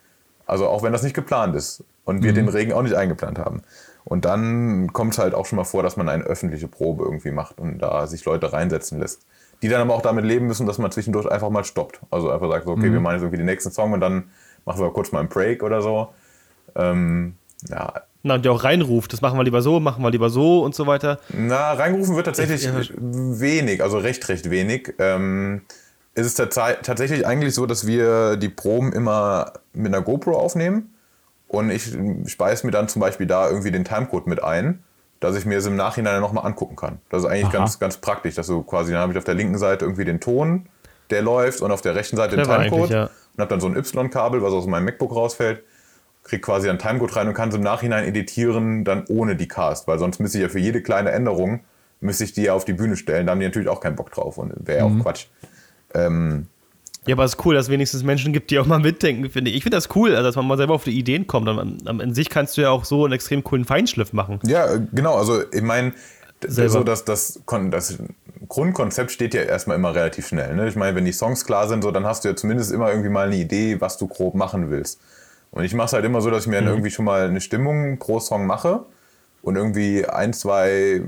Also 0.45 0.67
auch 0.67 0.84
wenn 0.84 0.91
das 0.91 1.03
nicht 1.03 1.15
geplant 1.15 1.55
ist 1.55 1.86
und 2.03 2.21
wir 2.21 2.34
den 2.34 2.49
Regen 2.49 2.73
auch 2.73 2.81
nicht 2.81 2.95
eingeplant 2.95 3.39
haben. 3.39 3.61
Und 4.06 4.26
dann 4.26 4.91
kommt 4.91 5.14
es 5.14 5.20
halt 5.20 5.34
auch 5.34 5.45
schon 5.45 5.58
mal 5.58 5.64
vor, 5.64 5.84
dass 5.84 5.95
man 5.97 6.10
eine 6.10 6.24
öffentliche 6.24 6.68
Probe 6.68 7.06
irgendwie 7.06 7.32
macht 7.32 7.60
und 7.60 7.80
da 7.80 8.06
sich 8.08 8.26
Leute 8.26 8.51
reinsetzen 8.51 8.99
lässt. 8.99 9.22
Die 9.62 9.70
dann 9.70 9.82
aber 9.82 9.93
auch 9.95 10.01
damit 10.01 10.26
leben 10.26 10.47
müssen, 10.47 10.68
dass 10.68 10.78
man 10.78 10.91
zwischendurch 10.91 11.26
einfach 11.32 11.49
mal 11.49 11.64
stoppt. 11.64 12.01
Also 12.12 12.30
einfach 12.30 12.49
sagt, 12.49 12.66
so, 12.66 12.72
okay, 12.72 12.91
wir 12.91 12.99
machen 12.99 13.14
jetzt 13.14 13.22
irgendwie 13.22 13.38
den 13.38 13.45
nächsten 13.45 13.72
Song 13.72 13.93
und 13.93 14.01
dann 14.01 14.26
machen 14.66 14.82
wir 14.82 14.91
kurz 14.91 15.14
mal 15.14 15.20
einen 15.20 15.30
Break 15.30 15.64
oder 15.64 15.82
so. 15.82 16.10
Ähm, 16.76 17.36
ja, 17.70 17.93
Na, 18.24 18.36
und 18.36 18.43
der 18.43 18.51
auch 18.51 18.64
reinruft, 18.66 19.14
das 19.14 19.22
machen 19.22 19.38
wir 19.39 19.43
lieber 19.45 19.62
so, 19.62 19.80
machen 19.80 20.04
wir 20.04 20.12
lieber 20.12 20.30
so 20.30 20.64
und 20.64 20.76
so 20.76 20.86
weiter. 20.86 21.20
Na, 21.30 21.74
reingerufen 21.74 22.16
wird 22.18 22.26
tatsächlich 22.26 22.64
Ja. 22.66 22.74
wenig, 22.99 23.82
also 23.82 23.99
recht, 23.99 24.28
recht 24.28 24.49
wenig. 24.49 24.93
Ähm, 24.99 25.62
ist 26.16 26.26
es 26.26 26.34
tats 26.36 26.60
tatsächlich 26.84 27.26
eigentlich 27.26 27.54
so, 27.56 27.66
dass 27.66 27.88
wir 27.88 28.36
die 28.36 28.49
Proben 28.49 28.91
immer 28.91 29.54
mit 29.74 29.93
einer 29.93 30.04
GoPro 30.04 30.38
aufnehmen 30.38 30.92
und 31.54 31.70
ich 31.70 31.95
speise 32.26 32.66
mir 32.66 32.72
dann 32.72 32.88
zum 32.88 32.99
Beispiel 32.99 33.28
da 33.28 33.49
irgendwie 33.49 33.72
den 33.72 33.86
Timecode 33.86 34.28
mit 34.28 34.43
ein, 34.43 34.84
dass 35.20 35.36
ich 35.36 35.45
mir 35.45 35.58
es 35.58 35.66
im 35.66 35.76
Nachhinein 35.76 36.20
nochmal 36.20 36.45
angucken 36.45 36.76
kann. 36.76 36.99
Das 37.10 37.24
ist 37.24 37.30
eigentlich 37.30 37.45
Aha. 37.45 37.54
ganz, 37.54 37.80
ganz 37.80 37.97
praktisch, 37.97 38.36
dass 38.36 38.47
du 38.47 38.64
quasi, 38.64 38.91
dann 38.91 39.01
habe 39.01 39.14
ich 39.14 39.18
auf 39.18 39.24
der 39.24 39.36
linken 39.36 39.58
Seite 39.58 39.86
irgendwie 39.86 40.06
den 40.06 40.20
Ton, 40.20 40.68
der 41.10 41.22
läuft 41.22 41.62
und 41.62 41.72
auf 41.72 41.82
der 41.82 41.95
rechten 41.95 42.18
Seite 42.18 42.36
den 42.36 42.45
Timecode 42.45 42.89
ja. 42.89 43.04
und 43.04 43.39
habe 43.39 43.49
dann 43.49 43.62
so 43.62 43.68
ein 43.68 43.76
Y-Kabel, 43.76 44.41
was 44.41 44.51
aus 44.51 44.68
meinem 44.68 44.86
MacBook 44.86 45.16
rausfällt 45.16 45.64
krieg 46.24 46.41
quasi 46.41 46.70
einen 46.70 46.80
Timecode 46.80 47.16
rein 47.16 47.28
und 47.28 47.34
kann 47.34 47.49
es 47.49 47.56
im 47.56 47.62
Nachhinein 47.62 48.06
editieren, 48.06 48.84
dann 48.84 49.06
ohne 49.08 49.36
die 49.36 49.47
Cast, 49.47 49.88
weil 49.88 49.99
sonst 49.99 50.20
müsste 50.20 50.38
ich 50.38 50.43
ja 50.43 50.49
für 50.49 50.60
jede 50.60 50.82
kleine 50.82 51.12
Änderung, 51.12 51.62
müsste 51.99 52.24
ich 52.24 52.34
die 52.34 52.43
ja 52.43 52.54
auf 52.54 52.66
die 52.66 52.74
Bühne 52.74 52.95
stellen, 52.95 53.28
da 53.28 53.32
haben 53.32 53.39
die 53.39 53.45
natürlich 53.45 53.68
auch 53.68 53.82
keinen 53.82 53.95
Bock 53.95 54.12
drauf 54.12 54.38
und 54.38 54.54
wäre 54.66 54.80
ja 54.80 54.86
auch 54.86 55.04
Quatsch. 55.04 55.28
Ähm, 55.93 56.47
Ja, 57.06 57.16
aber 57.16 57.26
es 57.26 57.34
ist 57.36 57.45
cool, 57.45 57.56
dass 57.56 57.66
es 57.66 57.72
wenigstens 57.72 58.04
Menschen 58.04 58.32
gibt, 58.34 58.49
die 58.51 58.60
auch 58.60 58.66
mal 58.66 58.80
mitdenken, 58.80 59.30
finde 59.30 59.51
ich. 59.51 59.58
Ich 59.58 59.64
finde 59.64 59.78
das 59.78 59.89
cool, 59.95 60.16
also 60.16 60.24
dass 60.24 60.36
man 60.36 60.47
mal 60.47 60.58
selber 60.58 60.74
auf 60.74 60.84
die 60.84 60.97
Ideen 60.97 61.28
kommt. 61.28 61.49
An, 61.49 61.78
an 61.86 62.14
sich 62.14 62.30
kannst 62.30 62.58
du 62.58 62.62
ja 62.62 62.70
auch 62.70 62.86
so 62.86 63.04
einen 63.04 63.14
extrem 63.14 63.43
coolen 63.43 63.66
Feinschliff 63.66 64.14
machen. 64.14 64.39
ja, 64.43 64.78
genau, 64.91 65.16
also 65.16 65.43
ich 65.51 65.62
meine, 65.62 65.93
so 66.47 66.84
dass 66.84 67.06
das, 67.06 67.39
das 67.45 67.97
Grundkonzept 68.47 69.12
steht 69.12 69.34
ja 69.34 69.41
erstmal 69.41 69.78
immer 69.78 69.95
relativ 69.95 70.28
schnell. 70.28 70.56
Ne? 70.56 70.68
Ich 70.68 70.76
meine, 70.76 70.95
wenn 70.95 71.06
die 71.06 71.14
Songs 71.14 71.45
klar 71.45 71.68
sind, 71.68 71.84
so, 71.84 71.91
dann 71.91 72.06
hast 72.06 72.24
du 72.24 72.30
ja 72.30 72.36
zumindest 72.36 72.72
immer 72.72 72.89
irgendwie 72.89 73.10
mal 73.10 73.28
eine 73.28 73.38
Idee, 73.38 73.80
was 73.80 73.97
du 73.97 74.08
grob 74.08 74.36
machen 74.36 74.70
willst. 74.70 74.99
Und 75.51 75.64
ich 75.64 75.74
mache 75.74 75.88
es 75.88 75.93
halt 75.93 76.06
immer 76.06 76.22
so, 76.22 76.30
dass 76.30 76.43
ich 76.43 76.47
mir 76.47 76.56
dann 76.56 76.68
irgendwie 76.68 76.89
schon 76.89 77.06
mal 77.06 77.28
eine 77.28 77.39
Stimmung 77.39 77.99
pro 77.99 78.20
Song 78.20 78.47
mache 78.47 78.86
und 79.41 79.56
irgendwie 79.56 80.06
ein, 80.06 80.34
zwei 80.34 81.01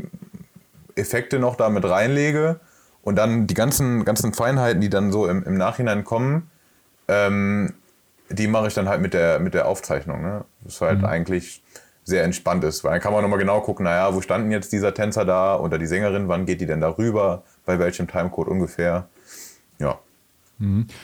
Effekte 0.96 1.40
noch 1.40 1.56
da 1.56 1.70
mit 1.70 1.84
reinlege 1.84 2.60
und 3.06 3.16
dann 3.16 3.48
die 3.48 3.54
ganzen, 3.54 4.04
ganzen 4.04 4.34
Feinheiten, 4.34 4.82
die 4.82 4.90
dann 4.90 5.12
so 5.12 5.28
im, 5.28 5.44
im 5.44 5.58
Nachhinein 5.58 6.04
kommen, 6.04 6.50
ähm, 7.08 7.74
die 8.30 8.48
mache 8.48 8.68
ich 8.68 8.74
dann 8.74 8.90
halt 8.90 9.00
mit 9.00 9.14
der, 9.14 9.40
mit 9.40 9.54
der 9.54 9.68
Aufzeichnung. 9.68 10.22
Ne? 10.22 10.44
Das 10.64 10.82
halt 10.82 11.04
eigentlich 11.04 11.62
sehr 12.04 12.24
entspannt 12.24 12.64
ist, 12.64 12.84
weil 12.84 12.92
dann 12.92 13.02
kann 13.02 13.14
man 13.14 13.22
nochmal 13.22 13.40
genau 13.40 13.62
gucken, 13.62 13.84
naja, 13.84 14.14
wo 14.14 14.22
standen 14.22 14.52
jetzt 14.52 14.74
dieser 14.74 14.94
Tänzer 14.94 15.24
da 15.24 15.58
oder 15.58 15.78
die 15.78 15.86
Sängerin, 15.86 16.28
wann 16.28 16.46
geht 16.46 16.62
die 16.62 16.66
denn 16.66 16.82
da 16.82 16.90
rüber, 16.90 17.44
bei 17.66 17.78
welchem 17.80 18.08
Timecode 18.08 18.48
ungefähr. 18.48 19.08
Ja. 19.80 20.00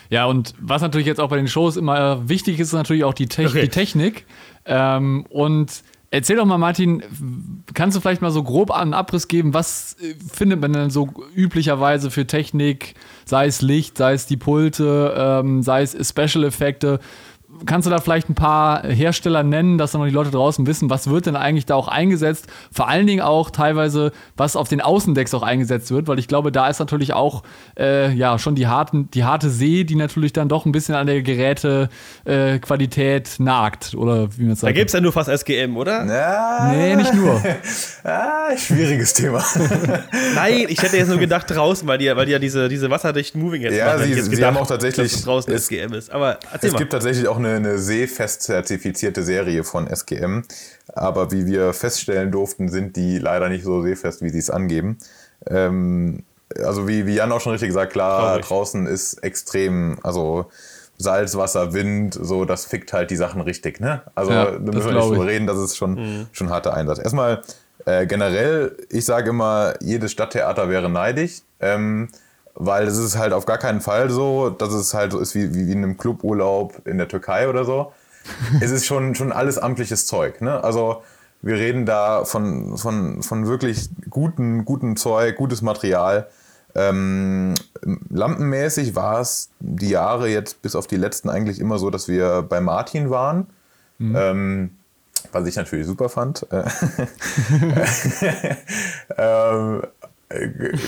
Ja, 0.10 0.26
und 0.26 0.56
was 0.60 0.82
natürlich 0.82 1.08
jetzt 1.08 1.20
auch 1.20 1.30
bei 1.30 1.36
den 1.36 1.48
Shows 1.48 1.76
immer 1.76 2.28
wichtig 2.30 2.60
ist, 2.60 2.70
ist 2.70 2.74
natürlich 2.74 3.04
auch 3.04 3.14
die, 3.14 3.28
Te 3.28 3.46
Okay. 3.46 3.62
die 3.62 3.70
Technik. 3.70 4.26
Ähm, 4.66 5.26
und 5.30 5.84
erzähl 6.12 6.36
doch 6.36 6.46
mal, 6.46 6.58
Martin, 6.58 7.02
kannst 7.74 7.98
du 7.98 8.02
vielleicht 8.02 8.22
mal 8.22 8.32
so 8.32 8.44
grob 8.44 8.70
einen 8.70 8.94
Abriss 8.94 9.28
geben, 9.28 9.54
was 9.54 9.96
äh, 10.02 10.14
findet 10.32 10.62
man 10.62 10.74
denn 10.74 10.90
so 10.92 11.10
üblicherweise 11.34 12.12
für 12.12 12.28
Technik, 12.28 12.94
sei 13.26 13.48
es 13.48 13.62
Licht, 13.62 13.98
sei 13.98 14.14
es 14.14 14.28
die 14.28 14.38
Pulte, 14.38 15.16
ähm, 15.18 15.64
sei 15.64 15.82
es 15.82 16.10
Special-Effekte? 16.10 17.00
Kannst 17.66 17.86
du 17.86 17.90
da 17.92 18.00
vielleicht 18.00 18.30
ein 18.30 18.36
paar 18.36 18.84
Hersteller 18.84 19.44
nennen, 19.44 19.78
dass 19.78 19.92
dann 19.92 20.02
noch 20.02 20.08
die 20.08 20.14
Leute 20.14 20.32
draußen 20.32 20.66
wissen, 20.68 20.90
was 20.90 21.10
wird 21.10 21.26
denn 21.26 21.36
eigentlich 21.36 21.66
da 21.66 21.76
auch 21.76 21.88
eingesetzt? 21.88 22.48
Vor 22.72 22.88
allen 22.88 23.08
Dingen 23.08 23.22
auch 23.22 23.50
teilweise, 23.52 24.12
was 24.38 24.56
auf 24.56 24.68
den 24.68 24.82
Außendecks 24.82 25.34
auch 25.34 25.44
eingesetzt 25.44 25.92
wird, 25.92 26.08
weil 26.08 26.20
ich 26.20 26.28
glaube, 26.28 26.52
da 26.52 26.68
ist 26.70 26.80
natürlich 26.80 27.14
auch 27.14 27.44
äh, 27.80 28.12
ja 28.14 28.40
schon 28.40 28.56
die, 28.56 28.68
harten, 28.68 29.10
die 29.12 29.24
harte 29.24 29.50
See, 29.50 29.84
die 29.84 29.96
natürlich 29.96 30.34
dann 30.34 30.50
doch 30.50 30.66
ein 30.66 30.72
bisschen 30.72 30.96
an 30.96 31.08
der 31.08 31.22
Gerätequalität 32.26 33.30
äh, 33.40 33.44
nagt, 33.44 33.94
oder 33.96 34.28
wie 34.38 34.44
man 34.44 34.54
es 34.54 34.60
Da 34.62 34.68
sagt. 34.68 34.76
gibt 34.76 34.90
es 34.90 34.94
ja 34.94 35.02
nur 35.02 35.12
fast 35.12 35.30
SGM, 35.30 35.78
oder? 35.78 36.06
Ja, 36.06 36.72
Nee, 36.72 36.96
nicht 36.96 37.14
nur. 37.14 37.42
ah, 38.04 38.56
schwieriges 38.58 39.14
Thema. 39.14 39.44
Nein, 40.36 40.66
ich 40.70 40.82
hätte 40.82 40.98
jetzt 40.98 41.10
nur 41.10 41.18
gedacht 41.18 41.50
draußen, 41.50 41.88
weil 41.88 41.98
die, 41.98 42.06
ja- 42.06 42.16
weil 42.16 42.26
die 42.26 42.32
ja 42.32 42.40
diese, 42.40 42.70
diese 42.70 42.90
wasserdichten 42.90 43.42
Moving 43.42 43.62
jetzt 43.62 43.76
Ja, 43.78 43.98
machen. 43.98 44.14
Sie- 44.14 44.22
sie 44.36 44.46
haben 44.46 44.58
auch 44.58 44.68
tatsächlich- 44.68 45.12
dass 45.12 45.20
es 45.20 45.26
draußen 45.26 45.54
es- 45.54 45.64
SGM 45.64 45.94
ist. 45.94 46.12
Aber 46.12 46.40
Es 46.62 46.72
mal. 46.72 46.78
gibt 46.80 46.92
tatsächlich 46.92 47.28
auch 47.28 47.38
eine, 47.38 47.51
eine 47.56 47.78
seefest 47.78 48.44
zertifizierte 48.44 49.24
Serie 49.24 49.64
von 49.64 49.88
SGM, 49.88 50.44
aber 50.94 51.32
wie 51.32 51.46
wir 51.46 51.74
feststellen 51.74 52.32
durften, 52.32 52.70
sind 52.70 52.96
die 52.96 53.18
leider 53.18 53.50
nicht 53.50 53.64
so 53.64 53.82
seefest, 53.82 54.22
wie 54.22 54.30
sie 54.30 54.40
es 54.40 54.50
angeben. 54.50 54.98
Ähm, 55.48 56.24
also 56.64 56.88
wie, 56.88 57.08
wie 57.08 57.16
Jan 57.16 57.32
auch 57.32 57.42
schon 57.42 57.54
richtig 57.54 57.70
gesagt, 57.70 57.94
klar, 57.94 58.32
Traurig. 58.32 58.46
draußen 58.46 58.86
ist 58.88 59.24
extrem, 59.24 59.98
also 60.04 60.52
Salz, 60.98 61.36
Wasser, 61.36 61.74
Wind, 61.74 62.18
so, 62.20 62.46
das 62.46 62.66
fickt 62.66 62.94
halt 62.94 63.10
die 63.10 63.16
Sachen 63.16 63.42
richtig, 63.42 63.80
ne? 63.80 64.02
Also 64.14 64.32
Ja, 64.32 64.52
da 64.52 64.60
müssen 64.60 64.86
wir 64.90 64.94
nicht 64.94 65.10
drüber 65.10 65.26
reden, 65.26 65.48
das 65.48 65.58
ist 65.58 65.78
schon, 65.78 66.28
schon 66.32 66.50
harter 66.50 66.74
Einsatz. 66.74 67.00
Erstmal 67.00 67.42
Äh, 67.86 68.06
generell, 68.06 68.78
ich 68.90 69.06
sage 69.06 69.32
immer, 69.32 69.74
jedes 69.82 70.12
Stadttheater 70.12 70.70
wäre 70.70 70.90
neidisch. 70.90 71.42
Ähm, 71.60 72.10
weil 72.56 72.88
es 72.88 72.98
ist 72.98 73.18
halt 73.18 73.34
auf 73.34 73.46
gar 73.46 73.58
keinen 73.58 73.82
Fall 73.82 74.10
so, 74.10 74.50
dass 74.50 74.74
es 74.74 74.94
halt 74.94 75.12
so 75.12 75.20
ist 75.20 75.36
wie, 75.36 75.54
wie, 75.54 75.68
wie 75.68 75.72
in 75.72 75.84
einem 75.84 75.98
Cluburlaub 75.98 76.86
in 76.86 76.98
der 76.98 77.08
Türkei 77.08 77.48
oder 77.50 77.66
so. 77.66 77.94
es 78.62 78.72
ist 78.72 78.86
schon, 78.86 79.16
schon 79.16 79.32
alles 79.32 79.58
amtliches 79.58 80.06
Zeug. 80.06 80.42
Ne? 80.42 80.64
Also 80.64 81.02
wir 81.42 81.56
reden 81.56 81.86
da 81.86 82.24
von, 82.24 82.78
von, 82.78 83.24
von 83.24 83.48
wirklich 83.48 83.90
guten, 84.10 84.64
guten 84.66 84.96
Zeug, 84.96 85.36
gutes 85.38 85.62
Material. 85.62 86.28
Ähm, 86.76 87.56
lampenmäßig 88.10 88.96
war 88.96 89.20
es 89.20 89.50
die 89.60 89.90
Jahre 89.90 90.30
jetzt 90.30 90.62
bis 90.62 90.76
auf 90.76 90.88
die 90.88 90.98
letzten 90.98 91.30
eigentlich 91.30 91.60
immer 91.60 91.80
so, 91.80 91.90
dass 91.90 92.08
wir 92.08 92.44
bei 92.44 92.62
Martin 92.62 93.10
waren. 93.10 93.48
Mhm. 93.98 94.16
Ähm, 94.16 94.78
was 95.32 95.48
ich 95.48 95.56
natürlich 95.56 95.88
super 95.88 96.10
fand. 96.10 96.46
ähm, 99.18 99.82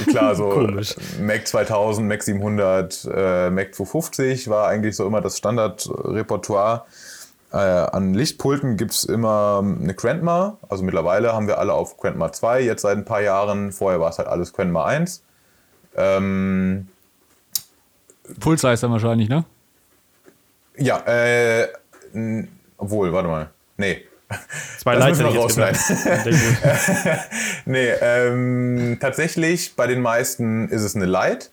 klar, 0.07 0.35
so. 0.35 0.69
Mac 1.19 1.47
2000, 1.47 2.07
Mac 2.07 2.23
700, 2.23 3.09
äh, 3.13 3.49
Mac 3.49 3.73
250 3.75 4.49
war 4.49 4.67
eigentlich 4.67 4.95
so 4.95 5.05
immer 5.05 5.21
das 5.21 5.37
Standardrepertoire. 5.37 6.85
Äh, 7.51 7.57
an 7.57 8.13
Lichtpulten 8.13 8.77
gibt 8.77 8.91
es 8.91 9.03
immer 9.03 9.63
eine 9.63 9.93
Grandma. 9.93 10.57
Also 10.69 10.83
mittlerweile 10.83 11.33
haben 11.33 11.47
wir 11.47 11.59
alle 11.59 11.73
auf 11.73 11.97
Grandma 11.97 12.31
2, 12.31 12.61
jetzt 12.61 12.81
seit 12.81 12.97
ein 12.97 13.05
paar 13.05 13.21
Jahren. 13.21 13.71
Vorher 13.71 13.99
war 13.99 14.09
es 14.09 14.17
halt 14.17 14.27
alles 14.27 14.53
Grandma 14.53 14.85
1. 14.85 15.23
Ähm, 15.95 16.87
Full 18.39 18.57
Size 18.57 18.81
dann 18.81 18.91
wahrscheinlich, 18.91 19.29
ne? 19.29 19.45
Ja, 20.77 21.03
äh, 21.05 21.67
obwohl, 22.77 23.13
warte 23.13 23.27
mal. 23.27 23.49
Nee, 23.77 24.03
Zwei 24.77 24.95
das 24.95 25.19
Leiter 25.19 25.35
rausschneiden. 25.35 25.79
nee, 27.65 27.89
ähm, 28.01 28.97
tatsächlich 28.99 29.75
bei 29.75 29.87
den 29.87 30.01
meisten 30.01 30.69
ist 30.69 30.83
es 30.83 30.95
eine 30.95 31.05
Light. 31.05 31.51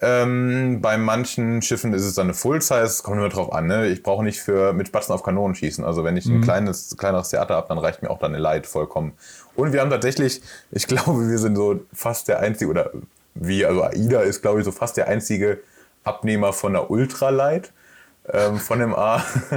Ähm, 0.00 0.80
bei 0.80 0.96
manchen 0.96 1.60
Schiffen 1.60 1.92
ist 1.92 2.04
es 2.04 2.14
dann 2.14 2.26
eine 2.26 2.34
Full-Size, 2.34 3.02
kommt 3.02 3.16
immer 3.16 3.28
drauf 3.28 3.52
an. 3.52 3.66
Ne? 3.66 3.88
Ich 3.88 4.02
brauche 4.02 4.22
nicht 4.22 4.40
für 4.40 4.72
mit 4.72 4.88
Spatzen 4.88 5.12
auf 5.12 5.22
Kanonen 5.22 5.56
schießen. 5.56 5.84
Also 5.84 6.04
wenn 6.04 6.16
ich 6.16 6.26
ein 6.26 6.38
mhm. 6.38 6.42
kleines, 6.42 6.96
kleineres 6.96 7.30
Theater 7.30 7.56
habe, 7.56 7.68
dann 7.68 7.78
reicht 7.78 8.02
mir 8.02 8.10
auch 8.10 8.18
dann 8.18 8.32
eine 8.32 8.42
Light 8.42 8.66
vollkommen. 8.66 9.12
Und 9.56 9.72
wir 9.72 9.80
haben 9.80 9.90
tatsächlich, 9.90 10.40
ich 10.70 10.86
glaube, 10.88 11.28
wir 11.28 11.38
sind 11.38 11.56
so 11.56 11.80
fast 11.92 12.28
der 12.28 12.38
einzige, 12.40 12.70
oder 12.70 12.90
wie, 13.34 13.64
also 13.64 13.82
AIDA 13.82 14.20
ist, 14.20 14.42
glaube 14.42 14.60
ich, 14.60 14.64
so 14.64 14.72
fast 14.72 14.96
der 14.96 15.08
einzige 15.08 15.60
Abnehmer 16.04 16.52
von 16.52 16.76
einer 16.76 16.90
Ultralight 16.90 17.72
ähm, 18.32 18.58
von 18.58 18.78
dem 18.78 18.94
A. 18.94 19.16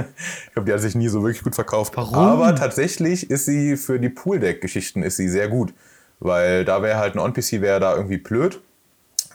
ich 0.46 0.52
glaube, 0.52 0.66
die 0.66 0.72
hat 0.72 0.80
sich 0.80 0.94
nie 0.94 1.08
so 1.08 1.22
wirklich 1.22 1.42
gut 1.42 1.54
verkauft. 1.54 1.96
Warum? 1.96 2.16
Aber 2.16 2.54
tatsächlich 2.54 3.30
ist 3.30 3.46
sie 3.46 3.76
für 3.76 3.98
die 3.98 4.08
Pooldeck-Geschichten 4.08 5.02
ist 5.02 5.16
sie 5.16 5.28
sehr 5.28 5.48
gut. 5.48 5.72
Weil 6.20 6.64
da 6.64 6.82
wäre 6.82 6.98
halt 6.98 7.14
ein 7.14 7.18
On-PC 7.18 7.60
wäre 7.60 7.80
da 7.80 7.96
irgendwie 7.96 8.18
blöd. 8.18 8.60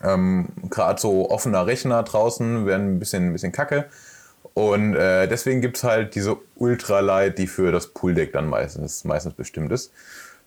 Ähm, 0.03 0.47
Gerade 0.69 1.01
so 1.01 1.29
offener 1.29 1.67
Rechner 1.67 2.01
draußen 2.03 2.65
wäre 2.65 2.79
ein 2.79 2.99
bisschen, 2.99 3.29
ein 3.29 3.33
bisschen 3.33 3.51
kacke. 3.51 3.85
Und 4.53 4.95
äh, 4.95 5.27
deswegen 5.27 5.61
gibt 5.61 5.77
es 5.77 5.83
halt 5.83 6.15
diese 6.15 6.37
Ultralight, 6.55 7.37
die 7.37 7.47
für 7.47 7.71
das 7.71 7.87
Pooldeck 7.87 8.33
dann 8.33 8.47
meistens, 8.47 9.03
meistens 9.03 9.33
bestimmt 9.33 9.71
ist. 9.71 9.91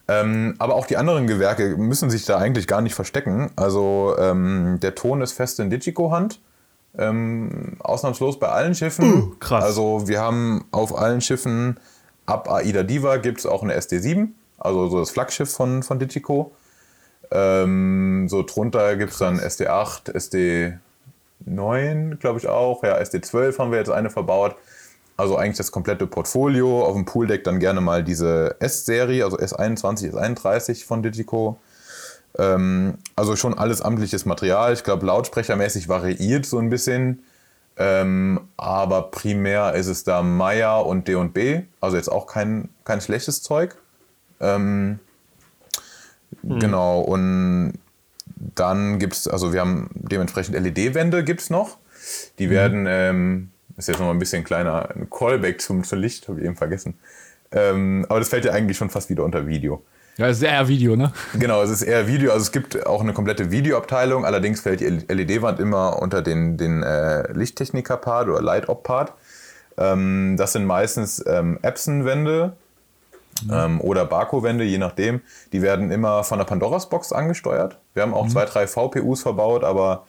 Ähm, 0.08 0.56
aber 0.58 0.74
auch 0.74 0.86
die 0.86 0.96
anderen 0.96 1.28
Gewerke 1.28 1.76
müssen 1.76 2.10
sich 2.10 2.24
da 2.24 2.38
eigentlich 2.38 2.66
gar 2.66 2.80
nicht 2.80 2.94
verstecken. 2.94 3.52
Also 3.54 4.16
ähm, 4.18 4.78
der 4.82 4.96
Ton 4.96 5.20
ist 5.20 5.32
fest 5.32 5.60
in 5.60 5.70
Digico-Hand. 5.70 6.40
Ähm, 6.98 7.76
ausnahmslos 7.78 8.38
bei 8.38 8.48
allen 8.48 8.74
Schiffen. 8.74 9.14
Uh, 9.14 9.34
krass. 9.38 9.64
Also 9.64 10.08
wir 10.08 10.20
haben 10.20 10.64
auf 10.72 10.96
allen 10.96 11.20
Schiffen 11.20 11.78
ab 12.30 12.50
Aida 12.50 12.82
Diva 12.82 13.16
gibt 13.18 13.40
es 13.40 13.46
auch 13.46 13.62
eine 13.62 13.76
SD7, 13.76 14.28
also 14.58 14.88
so 14.88 14.98
das 15.00 15.10
Flaggschiff 15.10 15.50
von, 15.50 15.82
von 15.82 15.98
Digico. 15.98 16.52
Ähm, 17.30 18.28
so 18.28 18.42
drunter 18.42 18.96
gibt 18.96 19.12
es 19.12 19.18
dann 19.18 19.38
SD8, 19.38 20.78
SD9, 21.44 22.16
glaube 22.16 22.38
ich 22.38 22.48
auch. 22.48 22.82
Ja, 22.82 22.98
SD12 22.98 23.58
haben 23.58 23.70
wir 23.70 23.78
jetzt 23.78 23.90
eine 23.90 24.10
verbaut. 24.10 24.56
Also 25.16 25.36
eigentlich 25.36 25.58
das 25.58 25.70
komplette 25.70 26.06
Portfolio. 26.06 26.84
Auf 26.84 26.94
dem 26.94 27.04
Pooldeck 27.04 27.44
dann 27.44 27.60
gerne 27.60 27.80
mal 27.80 28.02
diese 28.02 28.56
S-Serie, 28.58 29.24
also 29.24 29.36
S21, 29.36 30.12
S31 30.12 30.86
von 30.86 31.02
Digico. 31.02 31.58
Ähm, 32.38 32.94
also 33.16 33.36
schon 33.36 33.54
alles 33.54 33.82
amtliches 33.82 34.24
Material. 34.24 34.72
Ich 34.72 34.84
glaube, 34.84 35.06
lautsprechermäßig 35.06 35.88
variiert 35.88 36.46
so 36.46 36.58
ein 36.58 36.70
bisschen. 36.70 37.22
Ähm, 37.76 38.40
aber 38.56 39.10
primär 39.10 39.74
ist 39.74 39.86
es 39.86 40.04
da 40.04 40.22
Meyer 40.22 40.84
und 40.84 41.08
D&B. 41.08 41.62
Also 41.80 41.96
jetzt 41.96 42.08
auch 42.08 42.26
kein, 42.26 42.68
kein 42.84 43.00
schlechtes 43.00 43.42
Zeug. 43.42 43.76
Ähm, 44.40 44.98
hm. 46.42 46.58
Genau, 46.60 47.00
und 47.00 47.78
dann 48.54 48.98
gibt 48.98 49.14
es, 49.14 49.28
also 49.28 49.52
wir 49.52 49.60
haben 49.60 49.90
dementsprechend 49.94 50.58
LED-Wände 50.58 51.24
gibt 51.24 51.40
es 51.40 51.50
noch. 51.50 51.78
Die 52.38 52.46
mhm. 52.46 52.50
werden, 52.50 52.86
ähm, 52.88 53.50
ist 53.76 53.88
jetzt 53.88 53.98
noch 53.98 54.06
mal 54.06 54.12
ein 54.12 54.18
bisschen 54.18 54.44
kleiner, 54.44 54.90
ein 54.94 55.08
Callback 55.10 55.60
zum, 55.60 55.84
zum 55.84 55.98
Licht, 55.98 56.28
habe 56.28 56.40
ich 56.40 56.46
eben 56.46 56.56
vergessen. 56.56 56.98
Ähm, 57.52 58.06
aber 58.08 58.18
das 58.20 58.28
fällt 58.28 58.44
ja 58.44 58.52
eigentlich 58.52 58.76
schon 58.76 58.90
fast 58.90 59.10
wieder 59.10 59.24
unter 59.24 59.46
Video. 59.46 59.82
Ja, 60.16 60.28
es 60.28 60.38
ist 60.38 60.42
eher 60.42 60.68
Video, 60.68 60.96
ne? 60.96 61.12
Genau, 61.38 61.62
es 61.62 61.70
ist 61.70 61.82
eher 61.82 62.06
Video. 62.06 62.32
Also 62.32 62.42
es 62.42 62.52
gibt 62.52 62.86
auch 62.86 63.00
eine 63.00 63.12
komplette 63.12 63.50
Videoabteilung. 63.50 64.24
Allerdings 64.24 64.60
fällt 64.60 64.80
die 64.80 64.86
LED-Wand 64.86 65.60
immer 65.60 66.00
unter 66.00 66.20
den, 66.20 66.56
den 66.56 66.82
äh, 66.82 67.32
Lichttechniker-Part 67.32 68.28
oder 68.28 68.42
Light-Op-Part. 68.42 69.14
Ähm, 69.78 70.36
das 70.36 70.52
sind 70.52 70.66
meistens 70.66 71.24
ähm, 71.26 71.58
Epson-Wände 71.62 72.52
mhm. 73.44 73.50
ähm, 73.52 73.80
oder 73.80 74.04
Barco-Wände, 74.04 74.64
je 74.64 74.78
nachdem. 74.78 75.22
Die 75.52 75.62
werden 75.62 75.90
immer 75.90 76.22
von 76.22 76.38
der 76.38 76.44
Pandoras-Box 76.44 77.12
angesteuert. 77.12 77.78
Wir 77.94 78.02
haben 78.02 78.14
auch 78.14 78.26
mhm. 78.26 78.30
zwei, 78.30 78.44
drei 78.44 78.66
VPUs 78.66 79.22
verbaut, 79.22 79.64
aber 79.64 80.06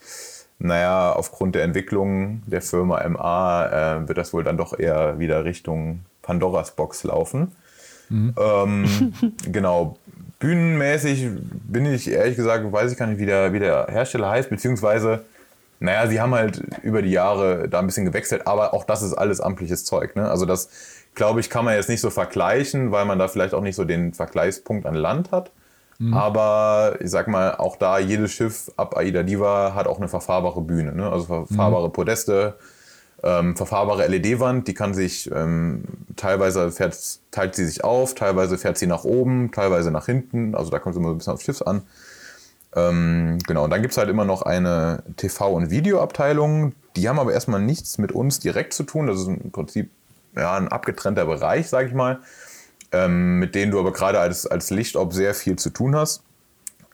naja, 0.60 1.14
aufgrund 1.14 1.56
der 1.56 1.64
Entwicklung 1.64 2.44
der 2.46 2.62
Firma 2.62 3.08
MA 3.08 3.66
äh, 4.02 4.08
wird 4.08 4.18
das 4.18 4.34
wohl 4.34 4.44
dann 4.44 4.58
doch 4.58 4.78
eher 4.78 5.18
wieder 5.18 5.44
Richtung 5.44 6.02
Pandoras 6.22 6.76
Box 6.76 7.04
laufen. 7.04 7.56
Mhm. 8.12 8.36
Ähm, 8.38 9.14
genau. 9.52 9.98
Bühnenmäßig 10.40 11.30
bin 11.68 11.86
ich 11.86 12.10
ehrlich 12.10 12.36
gesagt, 12.36 12.72
weiß 12.72 12.92
ich 12.92 12.98
gar 12.98 13.08
nicht, 13.08 13.20
wie 13.20 13.26
der, 13.26 13.54
wie 13.54 13.60
der 13.60 13.88
Hersteller 13.90 14.30
heißt, 14.30 14.50
beziehungsweise, 14.50 15.24
naja, 15.80 16.08
sie 16.08 16.20
haben 16.20 16.34
halt 16.34 16.62
über 16.82 17.02
die 17.02 17.12
Jahre 17.12 17.70
da 17.70 17.80
ein 17.80 17.86
bisschen 17.86 18.06
gewechselt, 18.06 18.48
aber 18.48 18.74
auch 18.74 18.84
das 18.84 19.04
ist 19.04 19.14
alles 19.14 19.40
amtliches 19.40 19.86
Zeug. 19.86 20.16
Ne? 20.16 20.30
Also 20.30 20.46
das, 20.46 20.70
glaube 21.14 21.40
ich, 21.40 21.50
kann 21.50 21.64
man 21.64 21.76
jetzt 21.76 21.90
nicht 21.90 22.02
so 22.02 22.10
vergleichen, 22.10 22.92
weil 22.92 23.06
man 23.06 23.20
da 23.20 23.28
vielleicht 23.28 23.54
auch 23.54 23.62
nicht 23.62 23.76
so 23.76 23.86
den 23.86 24.14
Vergleichspunkt 24.14 24.86
an 24.88 24.96
Land 24.96 25.32
hat. 25.32 25.52
Mhm. 26.00 26.16
Aber 26.16 26.96
ich 27.00 27.12
sag 27.12 27.28
mal, 27.28 27.56
auch 27.56 27.76
da 27.76 28.00
jedes 28.00 28.32
Schiff 28.32 28.72
ab 28.78 28.98
Aida 28.98 29.22
Diva 29.22 29.74
hat 29.76 29.86
auch 29.86 30.00
eine 30.00 30.08
verfahrbare 30.08 30.62
Bühne, 30.62 30.94
ne? 30.94 31.12
also 31.12 31.26
verfahrbare 31.26 31.90
mhm. 31.90 31.94
Podeste, 31.94 32.56
ähm, 33.24 33.56
verfahrbare 33.56 34.08
LED-Wand, 34.08 34.68
die 34.68 34.74
kann 34.74 34.94
sich 34.94 35.30
ähm, 35.34 35.84
teilweise 36.16 36.72
fährt, 36.72 36.98
teilt 37.30 37.56
sie 37.56 37.66
sich 37.66 37.84
auf, 37.84 38.16
teilweise 38.16 38.58
fährt 38.58 38.78
sie 38.78 38.88
nach 38.88 39.04
oben, 39.04 39.52
teilweise 39.52 39.92
nach 39.92 40.08
hinten. 40.08 40.56
Also 40.56 40.72
da 40.72 40.80
kommt 40.80 40.96
es 40.96 41.00
immer 41.00 41.10
so 41.10 41.16
ein 41.16 41.18
bisschen 41.20 41.34
aufs 41.34 41.44
Schiff 41.44 41.62
an. 41.62 41.84
Ähm, 42.76 43.38
genau, 43.46 43.66
und 43.66 43.70
dann 43.70 43.82
gibt 43.82 43.92
es 43.92 43.98
halt 43.98 44.10
immer 44.10 44.26
noch 44.26 44.42
eine 44.42 45.04
TV- 45.18 45.52
und 45.52 45.70
Videoabteilung. 45.70 46.74
Die 46.96 47.08
haben 47.10 47.20
aber 47.20 47.34
erstmal 47.34 47.62
nichts 47.62 47.98
mit 47.98 48.12
uns 48.12 48.40
direkt 48.40 48.74
zu 48.74 48.84
tun. 48.84 49.08
Das 49.08 49.20
ist 49.20 49.28
im 49.28 49.52
Prinzip 49.52 49.92
ja, 50.36 50.56
ein 50.56 50.70
abgetrennter 50.70 51.26
Bereich, 51.26 51.70
sage 51.70 51.90
ich 51.90 51.94
mal, 51.94 52.20
ähm, 52.92 53.40
mit 53.40 53.54
denen 53.54 53.72
du 53.72 53.80
aber 53.80 53.92
gerade 53.92 54.20
als, 54.20 54.48
als 54.48 54.70
Lichtop 54.70 55.14
sehr 55.14 55.34
viel 55.34 55.58
zu 55.58 55.70
tun 55.70 55.96
hast. 55.96 56.24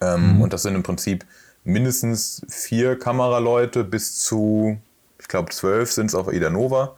Ähm, 0.01 0.35
mhm. 0.35 0.41
Und 0.41 0.53
das 0.53 0.63
sind 0.63 0.75
im 0.75 0.83
Prinzip 0.83 1.25
mindestens 1.63 2.41
vier 2.49 2.97
Kameraleute 2.97 3.83
bis 3.83 4.15
zu 4.19 4.77
ich 5.27 5.29
glaube 5.29 5.49
zwölf 5.49 5.91
sind 5.91 6.05
es 6.05 6.15
auf 6.15 6.31
Ida 6.31 6.49
Nova, 6.49 6.95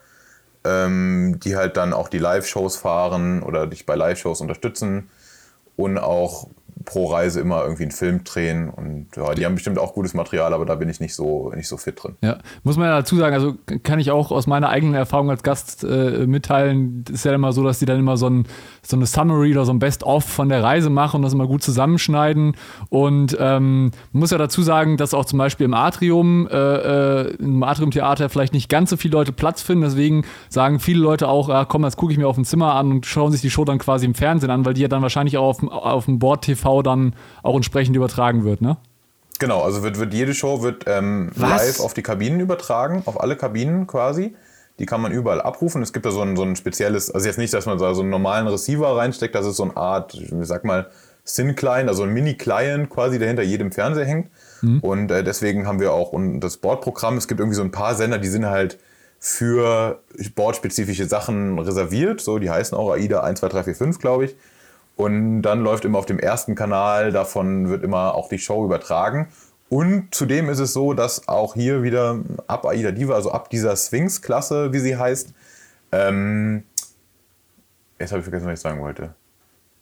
ähm, 0.64 1.40
die 1.44 1.56
halt 1.56 1.78
dann 1.78 1.94
auch 1.94 2.10
die 2.10 2.20
Live-Shows 2.20 2.78
fahren 2.78 3.42
oder 3.42 3.66
dich 3.66 3.88
bei 3.88 3.96
Live-Shows 3.96 4.42
unterstützen 4.42 5.10
und 5.76 5.98
auch 5.98 6.48
pro 6.86 7.08
Reise 7.08 7.40
immer 7.40 7.64
irgendwie 7.64 7.84
einen 7.84 7.92
Film 7.92 8.24
drehen. 8.24 8.70
Und 8.70 9.08
ja, 9.16 9.34
die 9.34 9.46
haben 9.46 9.56
bestimmt 9.56 9.80
auch 9.80 9.94
gutes 9.94 10.14
Material, 10.14 10.54
aber 10.54 10.66
da 10.66 10.76
bin 10.76 10.90
ich 10.90 11.00
nicht 11.00 11.14
so, 11.14 11.52
nicht 11.56 11.68
so 11.68 11.78
fit 11.78 12.02
drin. 12.02 12.16
Ja, 12.22 12.38
muss 12.64 12.78
man 12.78 12.88
ja 12.88 12.98
dazu 12.98 13.18
sagen, 13.18 13.34
also 13.34 13.56
kann 13.84 14.00
ich 14.00 14.12
auch 14.12 14.32
aus 14.32 14.48
meiner 14.48 14.70
eigenen 14.70 14.96
Erfahrung 14.96 15.30
als 15.30 15.44
Gast 15.44 15.84
äh, 15.84 16.26
mitteilen, 16.26 17.04
ist 17.12 17.26
ja 17.26 17.34
immer 17.34 17.52
so, 17.52 17.64
dass 17.64 17.80
die 17.80 17.86
dann 17.86 18.00
immer 18.00 18.18
so, 18.18 18.30
ein, 18.30 18.48
so 18.82 18.96
eine 18.96 19.06
Summary 19.06 19.52
oder 19.52 19.66
so 19.66 19.74
ein 19.74 19.80
Best-of 19.80 20.24
von 20.24 20.50
der 20.50 20.64
Reise 20.64 20.90
machen 20.90 21.18
und 21.18 21.22
das 21.24 21.34
immer 21.34 21.48
gut 21.48 21.64
zusammenschneiden. 21.64 22.56
Und 22.90 23.36
ähm, 23.40 23.92
man 24.12 24.20
muss 24.20 24.32
ja 24.32 24.38
dazu 24.38 24.62
sagen, 24.62 24.98
dass 24.98 25.14
auch 25.14 25.26
zum 25.26 25.40
Beispiel 25.40 25.66
im 25.66 25.74
Atrium, 25.74 26.48
äh, 26.48 26.56
äh 26.56 27.36
im 27.40 27.62
Atrium-Theater 27.62 28.30
vielleicht 28.30 28.54
nicht 28.54 28.70
ganz 28.70 28.90
so 28.90 28.98
viele 28.98 29.14
Leute 29.14 29.32
Platz 29.32 29.62
finden. 29.62 29.84
Deswegen 29.84 30.24
sagen 30.50 30.80
viele 30.80 31.00
Leute 31.00 31.28
auch, 31.28 31.50
ja, 31.50 31.66
komm, 31.66 31.82
das 31.82 31.98
gucke 31.98 32.14
ich 32.14 32.18
mir 32.18 32.28
auf 32.28 32.36
dem 32.36 32.46
Zimmer 32.46 32.76
an 32.76 32.92
und 32.92 33.06
schauen 33.06 33.32
sich 33.32 33.42
die 33.42 33.50
Show 33.50 33.66
dann 33.66 33.80
quasi 33.80 34.06
im 34.06 34.14
Fernsehen 34.16 34.50
an, 34.50 34.66
weil 34.66 34.74
die 34.74 34.82
ja 34.82 34.88
dann 34.88 35.02
wahrscheinlich 35.02 35.38
auch 35.38 35.50
auf, 35.50 35.64
auf 35.64 36.06
dem 36.06 36.20
Board 36.20 36.44
TV 36.44 36.69
dann 36.82 37.14
auch 37.44 37.56
entsprechend 37.56 37.96
übertragen 37.96 38.44
wird, 38.44 38.62
ne? 38.62 38.78
Genau, 39.40 39.62
also 39.62 39.84
wird, 39.84 39.98
wird 39.98 40.14
jede 40.14 40.34
Show 40.34 40.62
wird 40.62 40.84
ähm, 40.88 41.32
live 41.36 41.80
auf 41.80 41.94
die 41.94 42.02
Kabinen 42.02 42.42
übertragen, 42.42 43.04
auf 43.06 43.20
alle 43.22 43.38
Kabinen 43.38 43.88
quasi. 43.88 44.36
Die 44.80 44.86
kann 44.86 45.02
man 45.02 45.12
überall 45.12 45.42
abrufen. 45.42 45.82
Es 45.82 45.94
gibt 45.94 46.06
da 46.06 46.12
so 46.12 46.22
ein, 46.22 46.36
so 46.36 46.44
ein 46.44 46.56
spezielles, 46.56 47.10
also 47.10 47.26
jetzt 47.26 47.38
nicht, 47.38 47.54
dass 47.54 47.66
man 47.66 47.78
da 47.78 47.94
so 47.94 48.02
einen 48.02 48.10
normalen 48.10 48.48
Receiver 48.48 48.98
reinsteckt, 48.98 49.36
das 49.36 49.46
ist 49.46 49.58
so 49.58 49.64
eine 49.64 49.78
Art, 49.78 50.14
ich 50.14 50.30
sag 50.42 50.66
mal, 50.66 50.90
Thin-Client, 51.26 51.90
also 51.90 52.04
ein 52.04 52.10
Mini-Client 52.10 52.90
quasi, 52.90 53.20
der 53.20 53.28
hinter 53.28 53.44
jedem 53.44 53.72
Fernseher 53.72 54.06
hängt. 54.06 54.30
Mhm. 54.62 54.80
Und 54.80 55.12
äh, 55.12 55.24
deswegen 55.24 55.68
haben 55.68 55.80
wir 55.80 55.94
auch 55.94 56.12
und 56.12 56.40
das 56.40 56.58
Bordprogramm. 56.58 57.18
Es 57.18 57.28
gibt 57.28 57.40
irgendwie 57.40 57.56
so 57.56 57.64
ein 57.64 57.72
paar 57.72 57.96
Sender, 57.96 58.18
die 58.18 58.28
sind 58.28 58.46
halt 58.46 58.80
für 59.20 60.02
bordspezifische 60.36 61.06
Sachen 61.06 61.60
reserviert. 61.60 62.22
So, 62.22 62.40
die 62.40 62.50
heißen 62.50 62.78
auch 62.78 62.92
AIDA 62.92 63.22
1, 63.22 63.40
2, 63.42 63.48
3, 63.50 63.64
4, 63.64 63.76
5, 63.76 64.00
glaube 64.00 64.26
ich. 64.26 64.36
Und 65.00 65.44
dann 65.44 65.62
läuft 65.62 65.86
immer 65.86 65.98
auf 65.98 66.06
dem 66.06 66.20
ersten 66.20 66.56
Kanal, 66.56 67.14
davon 67.14 67.70
wird 67.70 67.86
immer 67.86 68.16
auch 68.16 68.28
die 68.28 68.38
Show 68.38 68.66
übertragen. 68.66 69.30
Und 69.70 70.14
zudem 70.14 70.50
ist 70.50 70.60
es 70.60 70.74
so, 70.74 70.94
dass 70.94 71.30
auch 71.30 71.54
hier 71.54 71.84
wieder 71.84 72.20
ab 72.48 72.66
AIDA 72.66 72.92
Diva, 72.92 73.14
also 73.14 73.32
ab 73.32 73.50
dieser 73.50 73.78
Sphinx-Klasse, 73.78 74.74
wie 74.74 74.80
sie 74.80 74.98
heißt, 74.98 75.30
ähm, 75.94 76.66
jetzt 77.98 78.12
habe 78.12 78.20
ich 78.20 78.26
vergessen, 78.26 78.48
was 78.48 78.56
ich 78.56 78.60
sagen 78.60 78.82
wollte. 78.82 79.16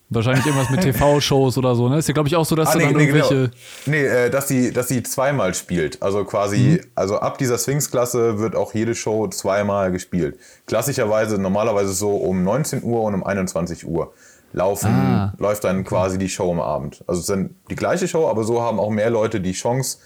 Wahrscheinlich 0.09 0.45
irgendwas 0.45 0.70
mit 0.70 0.82
TV-Shows 0.84 1.57
oder 1.57 1.74
so, 1.74 1.89
ne? 1.89 1.97
Ist 1.97 2.07
ja, 2.07 2.13
glaube 2.13 2.30
ich, 2.30 2.36
auch 2.36 2.45
so, 2.45 2.55
dass 2.55 2.70
ah, 2.70 2.78
nee, 2.78 2.84
dann 2.84 2.93
nee, 2.93 3.05
irgendwelche. 3.05 3.36
Genau. 3.36 3.51
Nee, 3.88 4.05
äh, 4.05 4.30
dass 4.30 4.47
sie, 4.47 4.72
dass 4.72 4.88
sie 4.88 5.01
zweimal 5.01 5.55
spielt. 5.55 5.99
Also 6.03 6.26
quasi, 6.26 6.80
mhm. 6.80 6.91
also 6.93 7.18
ab 7.18 7.39
dieser 7.39 7.57
Sphinx-Klasse 7.57 8.38
wird 8.38 8.55
auch 8.55 8.76
jede 8.76 8.93
Show 8.93 9.28
zweimal 9.30 9.91
gespielt. 9.91 10.38
Klassischerweise, 10.68 11.41
normalerweise 11.41 11.91
so 11.93 12.18
um 12.18 12.43
19 12.43 12.84
Uhr 12.84 13.01
und 13.01 13.15
um 13.15 13.24
21 13.24 13.88
Uhr 13.88 14.13
laufen, 14.58 14.89
ah. 14.89 15.34
läuft 15.38 15.64
dann 15.64 15.86
quasi 15.86 16.18
die 16.18 16.28
Show 16.28 16.51
am 16.51 16.60
Abend. 16.60 17.03
Also 17.08 17.20
es 17.20 17.30
ist 17.30 17.30
dann 17.30 17.55
die 17.70 17.76
gleiche 17.76 18.08
Show, 18.08 18.28
aber 18.28 18.43
so 18.43 18.62
haben 18.62 18.80
auch 18.80 18.89
mehr 18.89 19.10
Leute 19.10 19.39
die 19.39 19.53
Chance, 19.53 19.99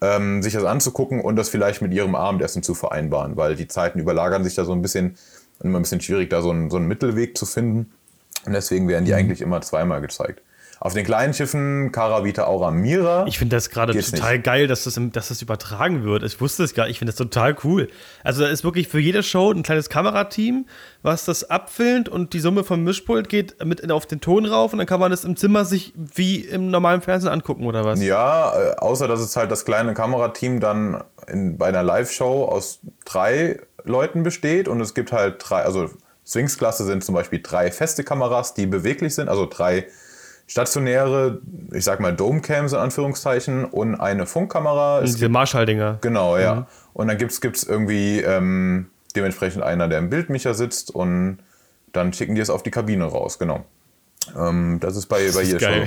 ähm, 0.00 0.42
sich 0.42 0.54
das 0.54 0.64
anzugucken 0.64 1.20
und 1.20 1.36
das 1.36 1.50
vielleicht 1.50 1.82
mit 1.82 1.92
ihrem 1.92 2.14
Abendessen 2.14 2.62
zu 2.62 2.74
vereinbaren, 2.74 3.36
weil 3.36 3.54
die 3.54 3.68
Zeiten 3.68 3.98
überlagern 3.98 4.42
sich 4.42 4.54
da 4.54 4.64
so 4.64 4.72
ein 4.72 4.82
bisschen, 4.82 5.16
immer 5.62 5.78
ein 5.78 5.82
bisschen 5.82 6.00
schwierig, 6.00 6.30
da 6.30 6.42
so 6.42 6.50
einen, 6.50 6.70
so 6.70 6.78
einen 6.78 6.88
Mittelweg 6.88 7.36
zu 7.36 7.46
finden. 7.46 7.92
Und 8.46 8.54
deswegen 8.54 8.88
werden 8.88 9.04
die 9.04 9.12
mhm. 9.12 9.18
eigentlich 9.18 9.42
immer 9.42 9.60
zweimal 9.60 10.00
gezeigt. 10.00 10.42
Auf 10.82 10.94
den 10.94 11.04
kleinen 11.04 11.34
Schiffen 11.34 11.92
Caravita 11.92 12.46
Aura 12.46 12.70
Mira. 12.70 13.26
Ich 13.26 13.38
finde 13.38 13.54
das 13.54 13.68
gerade 13.68 13.92
total 13.92 14.36
nicht. 14.36 14.44
geil, 14.44 14.66
dass 14.66 14.84
das, 14.84 14.98
dass 15.12 15.28
das 15.28 15.42
übertragen 15.42 16.04
wird. 16.04 16.22
Ich 16.22 16.40
wusste 16.40 16.64
es 16.64 16.72
gar 16.72 16.84
nicht. 16.84 16.92
Ich 16.92 16.98
finde 16.98 17.12
das 17.12 17.18
total 17.18 17.54
cool. 17.64 17.88
Also 18.24 18.44
da 18.44 18.48
ist 18.48 18.64
wirklich 18.64 18.88
für 18.88 18.98
jede 18.98 19.22
Show 19.22 19.52
ein 19.52 19.62
kleines 19.62 19.90
Kamerateam, 19.90 20.64
was 21.02 21.26
das 21.26 21.50
abfilmt 21.50 22.08
und 22.08 22.32
die 22.32 22.40
Summe 22.40 22.64
vom 22.64 22.82
Mischpult 22.82 23.28
geht 23.28 23.62
mit 23.62 23.90
auf 23.92 24.06
den 24.06 24.22
Ton 24.22 24.46
rauf 24.46 24.72
und 24.72 24.78
dann 24.78 24.86
kann 24.86 25.00
man 25.00 25.10
das 25.10 25.24
im 25.24 25.36
Zimmer 25.36 25.66
sich 25.66 25.92
wie 25.96 26.36
im 26.40 26.70
normalen 26.70 27.02
Fernsehen 27.02 27.30
angucken 27.30 27.66
oder 27.66 27.84
was? 27.84 28.02
Ja, 28.02 28.54
äh, 28.58 28.76
außer 28.76 29.06
dass 29.06 29.20
es 29.20 29.36
halt 29.36 29.50
das 29.50 29.66
kleine 29.66 29.92
Kamerateam 29.92 30.60
dann 30.60 31.04
in, 31.26 31.58
bei 31.58 31.66
einer 31.66 31.82
Live-Show 31.82 32.46
aus 32.46 32.80
drei 33.04 33.60
Leuten 33.84 34.22
besteht 34.22 34.66
und 34.66 34.80
es 34.80 34.94
gibt 34.94 35.12
halt 35.12 35.42
drei, 35.46 35.62
also 35.62 35.90
Sphinx-Klasse 36.26 36.86
sind 36.86 37.04
zum 37.04 37.14
Beispiel 37.14 37.40
drei 37.42 37.70
feste 37.70 38.02
Kameras, 38.02 38.54
die 38.54 38.64
beweglich 38.64 39.14
sind, 39.14 39.28
also 39.28 39.46
drei 39.46 39.86
stationäre, 40.50 41.40
ich 41.72 41.84
sag 41.84 42.00
mal 42.00 42.14
Domecams 42.14 42.72
in 42.72 42.78
Anführungszeichen 42.78 43.64
und 43.64 43.94
eine 43.94 44.26
Funkkamera. 44.26 45.00
Diese 45.02 45.28
Marschalldinger. 45.28 45.98
Genau, 46.00 46.36
ja. 46.36 46.54
Mhm. 46.54 46.66
Und 46.92 47.08
dann 47.08 47.18
gibt 47.18 47.32
es 47.32 47.62
irgendwie 47.62 48.20
ähm, 48.20 48.90
dementsprechend 49.14 49.62
einer, 49.62 49.86
der 49.86 50.00
im 50.00 50.10
Bildmicher 50.10 50.54
sitzt 50.54 50.92
und 50.92 51.38
dann 51.92 52.12
schicken 52.12 52.34
die 52.34 52.40
es 52.40 52.50
auf 52.50 52.64
die 52.64 52.72
Kabine 52.72 53.04
raus, 53.04 53.38
genau. 53.38 53.64
Ähm, 54.36 54.78
das 54.80 54.96
ist 54.96 55.06
bei, 55.06 55.30
bei 55.32 55.42
jeder 55.42 55.60
Show. 55.60 55.84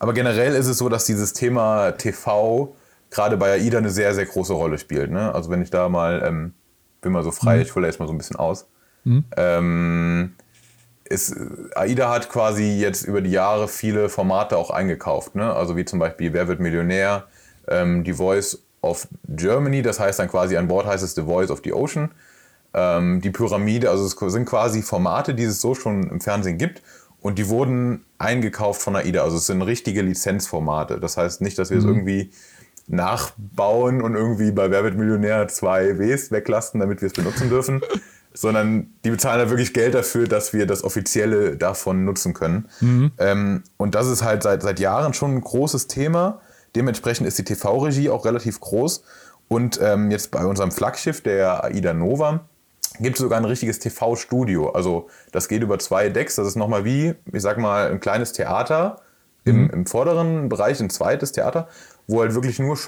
Aber 0.00 0.12
generell 0.12 0.54
ist 0.54 0.66
es 0.66 0.78
so, 0.78 0.88
dass 0.88 1.04
dieses 1.04 1.32
Thema 1.32 1.92
TV 1.92 2.74
gerade 3.10 3.36
bei 3.36 3.52
AIDA 3.52 3.78
eine 3.78 3.90
sehr, 3.90 4.12
sehr 4.14 4.26
große 4.26 4.52
Rolle 4.52 4.78
spielt. 4.78 5.12
Ne? 5.12 5.32
Also 5.32 5.50
wenn 5.50 5.62
ich 5.62 5.70
da 5.70 5.88
mal, 5.88 6.22
ähm, 6.24 6.54
bin 7.00 7.12
mal 7.12 7.22
so 7.22 7.30
frei, 7.30 7.56
mhm. 7.56 7.62
ich 7.62 7.74
hole 7.76 7.86
jetzt 7.86 8.00
mal 8.00 8.06
so 8.06 8.12
ein 8.12 8.18
bisschen 8.18 8.36
aus. 8.36 8.66
Mhm. 9.04 9.24
Ähm, 9.36 10.34
ist, 11.10 11.36
AIDA 11.74 12.08
hat 12.08 12.30
quasi 12.30 12.78
jetzt 12.78 13.02
über 13.02 13.20
die 13.20 13.32
Jahre 13.32 13.68
viele 13.68 14.08
Formate 14.08 14.56
auch 14.56 14.70
eingekauft. 14.70 15.34
Ne? 15.34 15.52
Also 15.52 15.76
wie 15.76 15.84
zum 15.84 15.98
Beispiel 15.98 16.32
Wer 16.32 16.48
wird 16.48 16.60
Millionär, 16.60 17.26
ähm, 17.68 18.04
die 18.04 18.14
Voice 18.14 18.62
of 18.80 19.08
Germany, 19.28 19.82
das 19.82 20.00
heißt 20.00 20.20
dann 20.20 20.28
quasi 20.28 20.56
an 20.56 20.68
Bord 20.68 20.86
heißt 20.86 21.02
es 21.02 21.14
The 21.14 21.22
Voice 21.22 21.50
of 21.50 21.60
the 21.64 21.72
Ocean. 21.72 22.12
Ähm, 22.72 23.20
die 23.20 23.30
Pyramide, 23.30 23.90
also 23.90 24.06
es 24.06 24.32
sind 24.32 24.46
quasi 24.46 24.82
Formate, 24.82 25.34
die 25.34 25.42
es 25.42 25.60
so 25.60 25.74
schon 25.74 26.08
im 26.08 26.20
Fernsehen 26.20 26.56
gibt 26.56 26.80
und 27.20 27.38
die 27.38 27.48
wurden 27.48 28.04
eingekauft 28.18 28.80
von 28.80 28.94
AIDA. 28.94 29.24
Also 29.24 29.36
es 29.36 29.46
sind 29.46 29.62
richtige 29.62 30.02
Lizenzformate. 30.02 31.00
Das 31.00 31.16
heißt 31.16 31.40
nicht, 31.40 31.58
dass 31.58 31.70
wir 31.70 31.78
mhm. 31.78 31.82
es 31.82 31.88
irgendwie 31.88 32.30
nachbauen 32.86 34.00
und 34.00 34.14
irgendwie 34.14 34.52
bei 34.52 34.70
Wer 34.70 34.84
wird 34.84 34.96
Millionär 34.96 35.48
zwei 35.48 35.98
Ws 35.98 36.30
weglassen, 36.30 36.78
damit 36.78 37.00
wir 37.02 37.06
es 37.06 37.12
benutzen 37.12 37.48
dürfen, 37.48 37.80
sondern 38.40 38.94
die 39.04 39.10
bezahlen 39.10 39.38
da 39.38 39.50
wirklich 39.50 39.74
Geld 39.74 39.92
dafür, 39.92 40.26
dass 40.26 40.54
wir 40.54 40.66
das 40.66 40.82
Offizielle 40.82 41.58
davon 41.58 42.06
nutzen 42.06 42.32
können. 42.32 42.70
Mhm. 42.80 43.12
Ähm, 43.18 43.62
und 43.76 43.94
das 43.94 44.06
ist 44.06 44.24
halt 44.24 44.42
seit, 44.42 44.62
seit 44.62 44.80
Jahren 44.80 45.12
schon 45.12 45.34
ein 45.34 45.40
großes 45.42 45.88
Thema. 45.88 46.40
Dementsprechend 46.74 47.26
ist 47.26 47.36
die 47.36 47.44
TV-Regie 47.44 48.08
auch 48.08 48.24
relativ 48.24 48.58
groß. 48.58 49.04
Und 49.48 49.78
ähm, 49.82 50.10
jetzt 50.10 50.30
bei 50.30 50.46
unserem 50.46 50.72
Flaggschiff, 50.72 51.20
der 51.20 51.64
AIDA 51.64 51.92
Nova, 51.92 52.40
gibt 52.98 53.16
es 53.16 53.20
sogar 53.20 53.38
ein 53.38 53.44
richtiges 53.44 53.78
TV-Studio. 53.78 54.70
Also 54.70 55.10
das 55.32 55.46
geht 55.46 55.62
über 55.62 55.78
zwei 55.78 56.08
Decks. 56.08 56.36
Das 56.36 56.46
ist 56.46 56.56
nochmal 56.56 56.86
wie, 56.86 57.12
ich 57.30 57.42
sag 57.42 57.58
mal, 57.58 57.90
ein 57.90 58.00
kleines 58.00 58.32
Theater 58.32 59.02
im, 59.44 59.64
mhm. 59.64 59.70
im 59.70 59.86
vorderen 59.86 60.48
Bereich, 60.48 60.80
ein 60.80 60.88
zweites 60.88 61.32
Theater, 61.32 61.68
wo 62.06 62.22
halt 62.22 62.34
wirklich 62.34 62.58
nur 62.58 62.78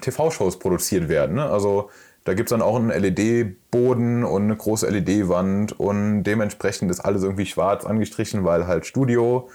TV-Shows 0.00 0.58
produziert 0.58 1.08
werden. 1.08 1.36
Ne? 1.36 1.48
Also 1.48 1.90
da 2.26 2.34
gibt 2.34 2.48
es 2.48 2.50
dann 2.50 2.60
auch 2.60 2.74
einen 2.74 2.90
LED-Boden 2.90 4.24
und 4.24 4.42
eine 4.42 4.56
große 4.56 4.88
LED-Wand 4.88 5.78
und 5.78 6.24
dementsprechend 6.24 6.90
ist 6.90 6.98
alles 6.98 7.22
irgendwie 7.22 7.46
schwarz 7.46 7.86
angestrichen, 7.86 8.44
weil 8.44 8.66
halt 8.66 8.84
Studio 8.84 9.48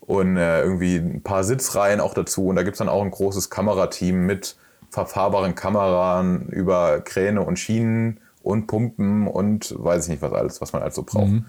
und 0.00 0.38
äh, 0.38 0.62
irgendwie 0.62 0.96
ein 0.96 1.22
paar 1.22 1.44
Sitzreihen 1.44 2.00
auch 2.00 2.14
dazu. 2.14 2.46
Und 2.46 2.56
da 2.56 2.62
gibt 2.62 2.76
es 2.76 2.78
dann 2.78 2.88
auch 2.88 3.02
ein 3.02 3.10
großes 3.10 3.50
Kamerateam 3.50 4.24
mit 4.24 4.56
verfahrbaren 4.88 5.54
Kameran 5.54 6.46
über 6.46 7.02
Kräne 7.02 7.42
und 7.42 7.58
Schienen 7.58 8.20
und 8.42 8.66
Pumpen 8.66 9.26
und 9.26 9.74
weiß 9.76 10.04
ich 10.04 10.10
nicht 10.12 10.22
was 10.22 10.32
alles, 10.32 10.60
was 10.62 10.72
man 10.72 10.82
also 10.82 11.02
braucht. 11.02 11.28
Mhm. 11.28 11.44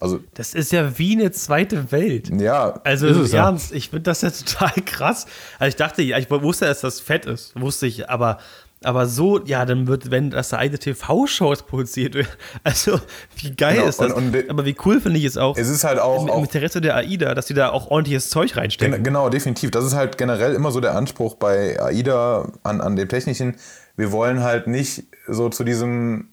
Also, 0.00 0.18
das 0.34 0.54
ist 0.54 0.72
ja 0.72 0.98
wie 0.98 1.12
eine 1.12 1.30
zweite 1.30 1.92
Welt. 1.92 2.30
Ja. 2.40 2.80
Also 2.82 3.06
ist 3.06 3.32
ernst, 3.32 3.70
ja. 3.70 3.76
ich 3.76 3.90
finde 3.90 4.02
das 4.02 4.22
ja 4.22 4.30
total 4.46 4.82
krass. 4.84 5.26
Also 5.60 5.68
ich 5.68 5.76
dachte, 5.76 6.02
ich 6.02 6.30
wusste, 6.30 6.64
dass 6.64 6.80
das 6.80 6.98
fett 6.98 7.24
ist, 7.26 7.60
wusste 7.60 7.86
ich, 7.86 8.10
aber 8.10 8.38
aber 8.84 9.06
so, 9.06 9.44
ja, 9.44 9.64
dann 9.66 9.86
wird, 9.88 10.10
wenn 10.10 10.30
das 10.30 10.52
eine 10.52 10.78
TV-Shows 10.78 11.62
produziert 11.66 12.14
wird. 12.14 12.28
Also, 12.62 13.00
wie 13.36 13.54
geil 13.54 13.76
genau, 13.76 13.88
ist 13.88 14.00
das? 14.00 14.12
Und, 14.12 14.34
und 14.34 14.50
Aber 14.50 14.64
wie 14.64 14.76
cool 14.84 15.00
finde 15.00 15.18
ich 15.18 15.24
es 15.24 15.36
auch. 15.36 15.56
Es 15.56 15.68
ist 15.68 15.84
halt 15.84 15.98
auch. 15.98 16.22
Im, 16.22 16.28
im 16.28 16.44
Interesse 16.44 16.80
der 16.80 16.96
AIDA, 16.96 17.34
dass 17.34 17.48
sie 17.48 17.54
da 17.54 17.70
auch 17.70 17.90
ordentliches 17.90 18.30
Zeug 18.30 18.56
reinstecken. 18.56 19.02
Genau, 19.02 19.28
definitiv. 19.28 19.70
Das 19.70 19.84
ist 19.84 19.94
halt 19.94 20.18
generell 20.18 20.54
immer 20.54 20.70
so 20.70 20.80
der 20.80 20.94
Anspruch 20.94 21.34
bei 21.34 21.80
AIDA 21.80 22.52
an, 22.62 22.80
an 22.80 22.96
dem 22.96 23.08
Technischen. 23.08 23.56
Wir 23.96 24.12
wollen 24.12 24.42
halt 24.42 24.68
nicht 24.68 25.04
so 25.26 25.48
zu 25.48 25.64
diesem 25.64 26.28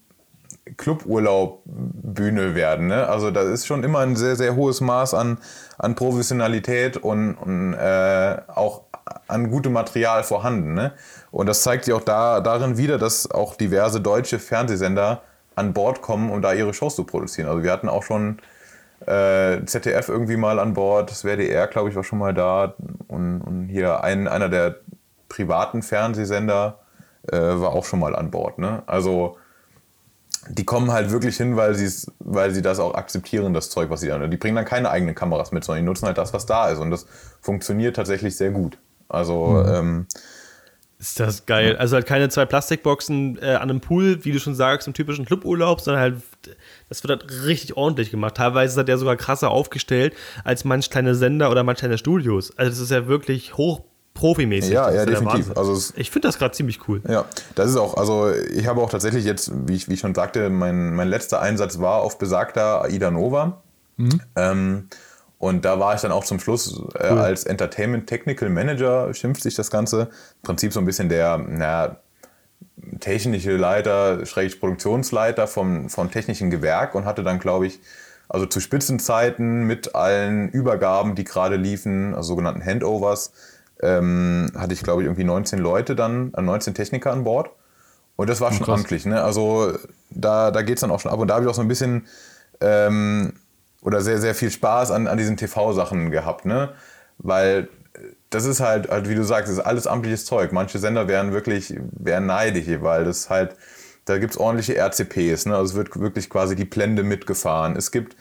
Cluburlaub-Bühne 0.76 2.54
werden. 2.54 2.88
Ne? 2.88 3.06
Also 3.06 3.30
da 3.30 3.42
ist 3.42 3.66
schon 3.66 3.84
immer 3.84 4.00
ein 4.00 4.16
sehr, 4.16 4.36
sehr 4.36 4.56
hohes 4.56 4.80
Maß 4.80 5.14
an, 5.14 5.38
an 5.78 5.94
Professionalität 5.94 6.96
und, 6.96 7.34
und 7.34 7.74
äh, 7.74 8.36
auch 8.48 8.85
an 9.28 9.50
gutem 9.50 9.72
Material 9.72 10.22
vorhanden. 10.24 10.74
Ne? 10.74 10.92
Und 11.30 11.46
das 11.46 11.62
zeigt 11.62 11.84
sich 11.84 11.94
auch 11.94 12.02
da, 12.02 12.40
darin 12.40 12.76
wieder, 12.76 12.98
dass 12.98 13.30
auch 13.30 13.54
diverse 13.54 14.00
deutsche 14.00 14.38
Fernsehsender 14.38 15.22
an 15.54 15.72
Bord 15.72 16.02
kommen, 16.02 16.30
um 16.30 16.42
da 16.42 16.52
ihre 16.52 16.74
Shows 16.74 16.96
zu 16.96 17.04
produzieren. 17.04 17.48
Also 17.48 17.62
wir 17.62 17.72
hatten 17.72 17.88
auch 17.88 18.02
schon 18.02 18.38
äh, 19.06 19.64
ZDF 19.64 20.08
irgendwie 20.08 20.36
mal 20.36 20.58
an 20.58 20.74
Bord, 20.74 21.10
das 21.10 21.24
WDR, 21.24 21.66
glaube 21.66 21.90
ich, 21.90 21.96
war 21.96 22.04
schon 22.04 22.18
mal 22.18 22.34
da. 22.34 22.74
Und, 23.08 23.40
und 23.40 23.68
hier 23.68 24.02
ein, 24.02 24.28
einer 24.28 24.48
der 24.48 24.76
privaten 25.28 25.82
Fernsehsender 25.82 26.80
äh, 27.30 27.36
war 27.36 27.70
auch 27.70 27.84
schon 27.84 28.00
mal 28.00 28.14
an 28.14 28.30
Bord. 28.30 28.58
Ne? 28.58 28.82
Also 28.86 29.36
die 30.48 30.64
kommen 30.64 30.92
halt 30.92 31.10
wirklich 31.10 31.36
hin, 31.36 31.56
weil, 31.56 31.76
weil 32.20 32.50
sie 32.52 32.62
das 32.62 32.78
auch 32.78 32.94
akzeptieren, 32.94 33.52
das 33.54 33.70
Zeug, 33.70 33.90
was 33.90 34.00
sie 34.00 34.08
da. 34.08 34.18
Die 34.26 34.36
bringen 34.36 34.56
dann 34.56 34.64
keine 34.64 34.90
eigenen 34.90 35.14
Kameras 35.14 35.52
mit, 35.52 35.64
sondern 35.64 35.84
die 35.84 35.88
nutzen 35.88 36.06
halt 36.06 36.18
das, 36.18 36.32
was 36.32 36.46
da 36.46 36.68
ist. 36.68 36.78
Und 36.78 36.90
das 36.90 37.06
funktioniert 37.40 37.96
tatsächlich 37.96 38.36
sehr 38.36 38.50
gut. 38.50 38.78
Also, 39.08 39.46
mhm. 39.46 39.74
ähm, 39.74 40.06
ist 40.98 41.20
das 41.20 41.44
geil. 41.44 41.76
Also 41.76 41.96
halt 41.96 42.06
keine 42.06 42.28
zwei 42.30 42.46
Plastikboxen 42.46 43.38
äh, 43.42 43.54
an 43.54 43.68
einem 43.68 43.80
Pool, 43.80 44.24
wie 44.24 44.32
du 44.32 44.40
schon 44.40 44.54
sagst, 44.54 44.88
im 44.88 44.94
typischen 44.94 45.26
Cluburlaub, 45.26 45.80
sondern 45.80 46.00
halt, 46.00 46.16
das 46.88 47.02
wird 47.04 47.20
halt 47.20 47.44
richtig 47.44 47.76
ordentlich 47.76 48.10
gemacht. 48.10 48.36
Teilweise 48.36 48.80
ist 48.80 48.88
er 48.88 48.98
sogar 48.98 49.16
krasser 49.16 49.50
aufgestellt 49.50 50.14
als 50.42 50.64
manch 50.64 50.88
kleine 50.88 51.14
Sender 51.14 51.50
oder 51.50 51.64
manch 51.64 51.80
kleine 51.80 51.98
Studios. 51.98 52.56
Also 52.56 52.70
das 52.70 52.80
ist 52.80 52.90
ja 52.90 53.06
wirklich 53.08 53.58
hoch 53.58 53.82
profimäßig. 54.14 54.72
Ja, 54.72 54.90
ja, 54.90 55.04
definitiv. 55.04 55.54
Also 55.54 55.92
ich 55.96 56.10
finde 56.10 56.28
das 56.28 56.38
gerade 56.38 56.54
ziemlich 56.54 56.88
cool. 56.88 57.02
Ja, 57.06 57.26
das 57.54 57.68
ist 57.68 57.76
auch, 57.76 57.98
also 57.98 58.32
ich 58.32 58.66
habe 58.66 58.80
auch 58.80 58.88
tatsächlich 58.88 59.26
jetzt, 59.26 59.52
wie 59.68 59.74
ich, 59.74 59.90
wie 59.90 59.94
ich 59.94 60.00
schon 60.00 60.14
sagte, 60.14 60.48
mein, 60.48 60.94
mein 60.94 61.08
letzter 61.08 61.42
Einsatz 61.42 61.78
war 61.78 62.00
auf 62.00 62.16
besagter 62.16 62.82
Aida 62.82 63.10
Nova. 63.10 63.62
Mhm. 63.98 64.20
Ähm, 64.34 64.88
und 65.38 65.64
da 65.64 65.78
war 65.78 65.94
ich 65.94 66.00
dann 66.00 66.12
auch 66.12 66.24
zum 66.24 66.40
Schluss 66.40 66.80
äh, 66.94 67.10
cool. 67.10 67.18
als 67.18 67.44
Entertainment 67.44 68.06
Technical 68.06 68.48
Manager, 68.48 69.12
schimpft 69.12 69.42
sich 69.42 69.54
das 69.54 69.70
Ganze. 69.70 70.02
Im 70.02 70.42
Prinzip 70.42 70.72
so 70.72 70.80
ein 70.80 70.86
bisschen 70.86 71.08
der 71.08 71.38
na, 71.38 71.96
technische 73.00 73.56
Leiter, 73.56 74.24
schräg 74.24 74.58
Produktionsleiter 74.58 75.46
vom, 75.46 75.90
vom 75.90 76.10
technischen 76.10 76.50
Gewerk 76.50 76.94
und 76.94 77.04
hatte 77.04 77.22
dann, 77.22 77.38
glaube 77.38 77.66
ich, 77.66 77.80
Also 78.28 78.46
zu 78.46 78.60
Spitzenzeiten 78.60 79.64
mit 79.64 79.94
allen 79.94 80.48
Übergaben, 80.48 81.14
die 81.14 81.24
gerade 81.24 81.56
liefen, 81.56 82.14
also 82.14 82.28
sogenannten 82.28 82.64
Handovers, 82.64 83.32
ähm, 83.82 84.50
hatte 84.56 84.72
ich, 84.72 84.82
glaube 84.82 85.02
ich, 85.02 85.06
irgendwie 85.06 85.24
19 85.24 85.58
Leute 85.58 85.94
dann, 85.94 86.32
19 86.32 86.72
äh, 86.72 86.76
Techniker 86.76 87.12
an 87.12 87.24
Bord. 87.24 87.50
Und 88.16 88.30
das 88.30 88.40
war 88.40 88.52
schon 88.52 88.64
Krass. 88.64 88.80
amtlich. 88.80 89.04
Ne? 89.04 89.22
Also 89.22 89.74
da, 90.10 90.50
da 90.50 90.62
geht 90.62 90.76
es 90.76 90.80
dann 90.80 90.90
auch 90.90 91.00
schon 91.00 91.12
ab. 91.12 91.18
Und 91.18 91.28
da 91.28 91.34
habe 91.34 91.44
ich 91.44 91.50
auch 91.50 91.54
so 91.54 91.60
ein 91.60 91.68
bisschen 91.68 92.06
ähm, 92.60 93.34
oder 93.86 94.00
sehr, 94.00 94.20
sehr 94.20 94.34
viel 94.34 94.50
Spaß 94.50 94.90
an, 94.90 95.06
an 95.06 95.16
diesen 95.16 95.36
TV-Sachen 95.36 96.10
gehabt. 96.10 96.44
Ne? 96.44 96.70
Weil 97.18 97.68
das 98.30 98.44
ist 98.44 98.60
halt, 98.60 98.90
halt, 98.90 99.08
wie 99.08 99.14
du 99.14 99.22
sagst, 99.22 99.50
ist 99.50 99.60
alles 99.60 99.86
amtliches 99.86 100.26
Zeug. 100.26 100.50
Manche 100.50 100.80
Sender 100.80 101.06
wären 101.06 101.32
wirklich 101.32 101.72
wären 101.92 102.26
neidisch, 102.26 102.66
weil 102.80 103.04
das 103.04 103.30
halt, 103.30 103.54
da 104.04 104.18
gibt 104.18 104.32
es 104.32 104.38
ordentliche 104.38 104.76
RCPs. 104.76 105.46
Ne? 105.46 105.54
Also 105.54 105.70
es 105.70 105.74
wird 105.76 105.98
wirklich 106.00 106.28
quasi 106.28 106.56
die 106.56 106.64
Blende 106.64 107.04
mitgefahren. 107.04 107.76
Es 107.76 107.92
gibt 107.92 108.16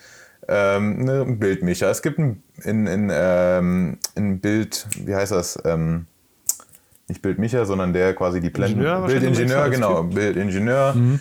ähm, 0.47 1.03
ne, 1.03 1.25
Bildmischer. 1.25 1.89
Es 1.89 2.03
gibt 2.03 2.19
ein, 2.19 2.43
in, 2.63 2.85
in, 2.85 3.11
ähm, 3.11 3.97
ein 4.15 4.39
Bild, 4.39 4.85
wie 5.03 5.15
heißt 5.15 5.31
das? 5.31 5.57
Ähm, 5.65 6.05
nicht 7.07 7.23
Bildmischer, 7.23 7.65
sondern 7.65 7.91
der 7.91 8.13
quasi 8.13 8.39
die 8.39 8.51
Blende. 8.51 8.73
Ingenieur 8.73 9.07
Bildingenieur, 9.07 9.69
genau. 9.71 10.03
Bildingenieur. 10.03 10.93
Mhm. 10.93 11.19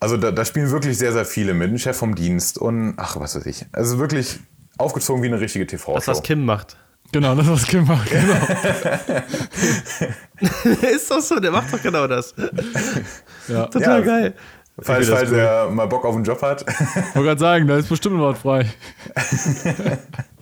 Also 0.00 0.16
da, 0.16 0.30
da, 0.30 0.44
spielen 0.44 0.70
wirklich 0.70 0.96
sehr, 0.96 1.12
sehr 1.12 1.24
viele 1.24 1.54
mit. 1.54 1.70
Ein 1.70 1.78
Chef 1.78 1.96
vom 1.96 2.14
Dienst 2.14 2.58
und 2.58 2.94
ach, 2.96 3.18
was 3.18 3.34
weiß 3.34 3.46
ich. 3.46 3.66
Also 3.72 3.98
wirklich 3.98 4.38
aufgezogen 4.78 5.22
wie 5.22 5.26
eine 5.26 5.40
richtige 5.40 5.66
TV-Show. 5.66 5.94
Das, 5.94 6.06
was 6.06 6.22
Kim 6.22 6.44
macht. 6.44 6.76
Genau, 7.10 7.34
das 7.34 7.48
was 7.48 7.66
Kim 7.66 7.86
macht. 7.86 8.10
Genau. 8.10 8.34
ist 10.92 11.10
doch 11.10 11.20
so, 11.20 11.40
der 11.40 11.50
macht 11.50 11.72
doch 11.72 11.82
genau 11.82 12.06
das. 12.06 12.34
Ja. 13.48 13.66
Total 13.66 14.00
ja. 14.00 14.04
geil. 14.04 14.34
Falls, 14.80 15.08
falls 15.08 15.32
er 15.32 15.70
mal 15.70 15.86
Bock 15.86 16.04
auf 16.04 16.14
einen 16.14 16.24
Job 16.24 16.40
hat. 16.42 16.64
Ich 16.68 17.16
wollte 17.16 17.22
gerade 17.22 17.40
sagen, 17.40 17.66
da 17.66 17.78
ist 17.78 17.88
bestimmt 17.88 18.16
ein 18.16 18.20
Wort 18.20 18.38
frei. 18.38 18.72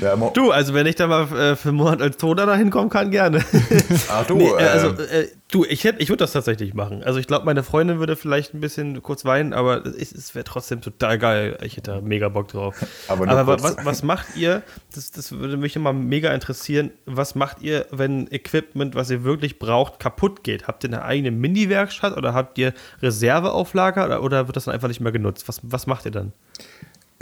Ja, 0.00 0.16
du, 0.16 0.50
also 0.50 0.74
wenn 0.74 0.86
ich 0.86 0.96
da 0.96 1.06
mal 1.06 1.22
äh, 1.22 1.56
für 1.56 1.68
einen 1.68 1.78
Monat 1.78 2.02
als 2.02 2.16
Toner 2.16 2.46
da 2.46 2.56
hinkommen 2.56 2.90
kann, 2.90 3.10
gerne. 3.10 3.44
Ach 4.10 4.26
du, 4.26 4.36
nee, 4.36 4.48
äh, 4.48 4.64
also 4.64 4.88
äh, 5.02 5.28
du, 5.50 5.64
ich, 5.64 5.84
hätt, 5.84 5.96
ich 5.98 6.08
würde 6.08 6.24
das 6.24 6.32
tatsächlich 6.32 6.74
machen. 6.74 7.02
Also 7.04 7.18
ich 7.18 7.26
glaube, 7.26 7.44
meine 7.44 7.62
Freundin 7.62 7.98
würde 7.98 8.16
vielleicht 8.16 8.54
ein 8.54 8.60
bisschen 8.60 9.02
kurz 9.02 9.24
weinen, 9.24 9.52
aber 9.52 9.86
es, 9.86 10.12
es 10.12 10.34
wäre 10.34 10.44
trotzdem 10.44 10.80
total 10.80 11.18
geil. 11.18 11.58
Ich 11.62 11.76
hätte 11.76 11.92
da 11.92 12.00
mega 12.00 12.28
Bock 12.28 12.48
drauf. 12.48 12.84
Aber, 13.08 13.28
aber 13.28 13.62
was, 13.62 13.76
was, 13.84 14.02
macht 14.02 14.36
ihr, 14.36 14.62
das, 14.94 15.10
das 15.10 15.32
würde 15.32 15.56
mich 15.56 15.76
immer 15.76 15.92
mega 15.92 16.32
interessieren, 16.32 16.90
was 17.06 17.34
macht 17.34 17.62
ihr, 17.62 17.86
wenn 17.90 18.26
Equipment, 18.30 18.94
was 18.94 19.10
ihr 19.10 19.24
wirklich 19.24 19.58
braucht, 19.58 20.00
kaputt 20.00 20.44
geht? 20.44 20.66
Habt 20.66 20.84
ihr 20.84 20.90
eine 20.90 21.02
eigene 21.02 21.30
Mini-Werkstatt 21.30 22.16
oder 22.16 22.34
habt 22.34 22.58
ihr 22.58 22.74
Reserveauflager 23.02 24.04
oder, 24.04 24.22
oder 24.22 24.46
wird 24.48 24.56
das 24.56 24.64
dann 24.64 24.74
einfach 24.74 24.88
nicht 24.88 25.00
mehr 25.00 25.12
genutzt? 25.12 25.48
Was, 25.48 25.60
was 25.62 25.86
macht 25.86 26.04
ihr 26.04 26.12
dann? 26.12 26.32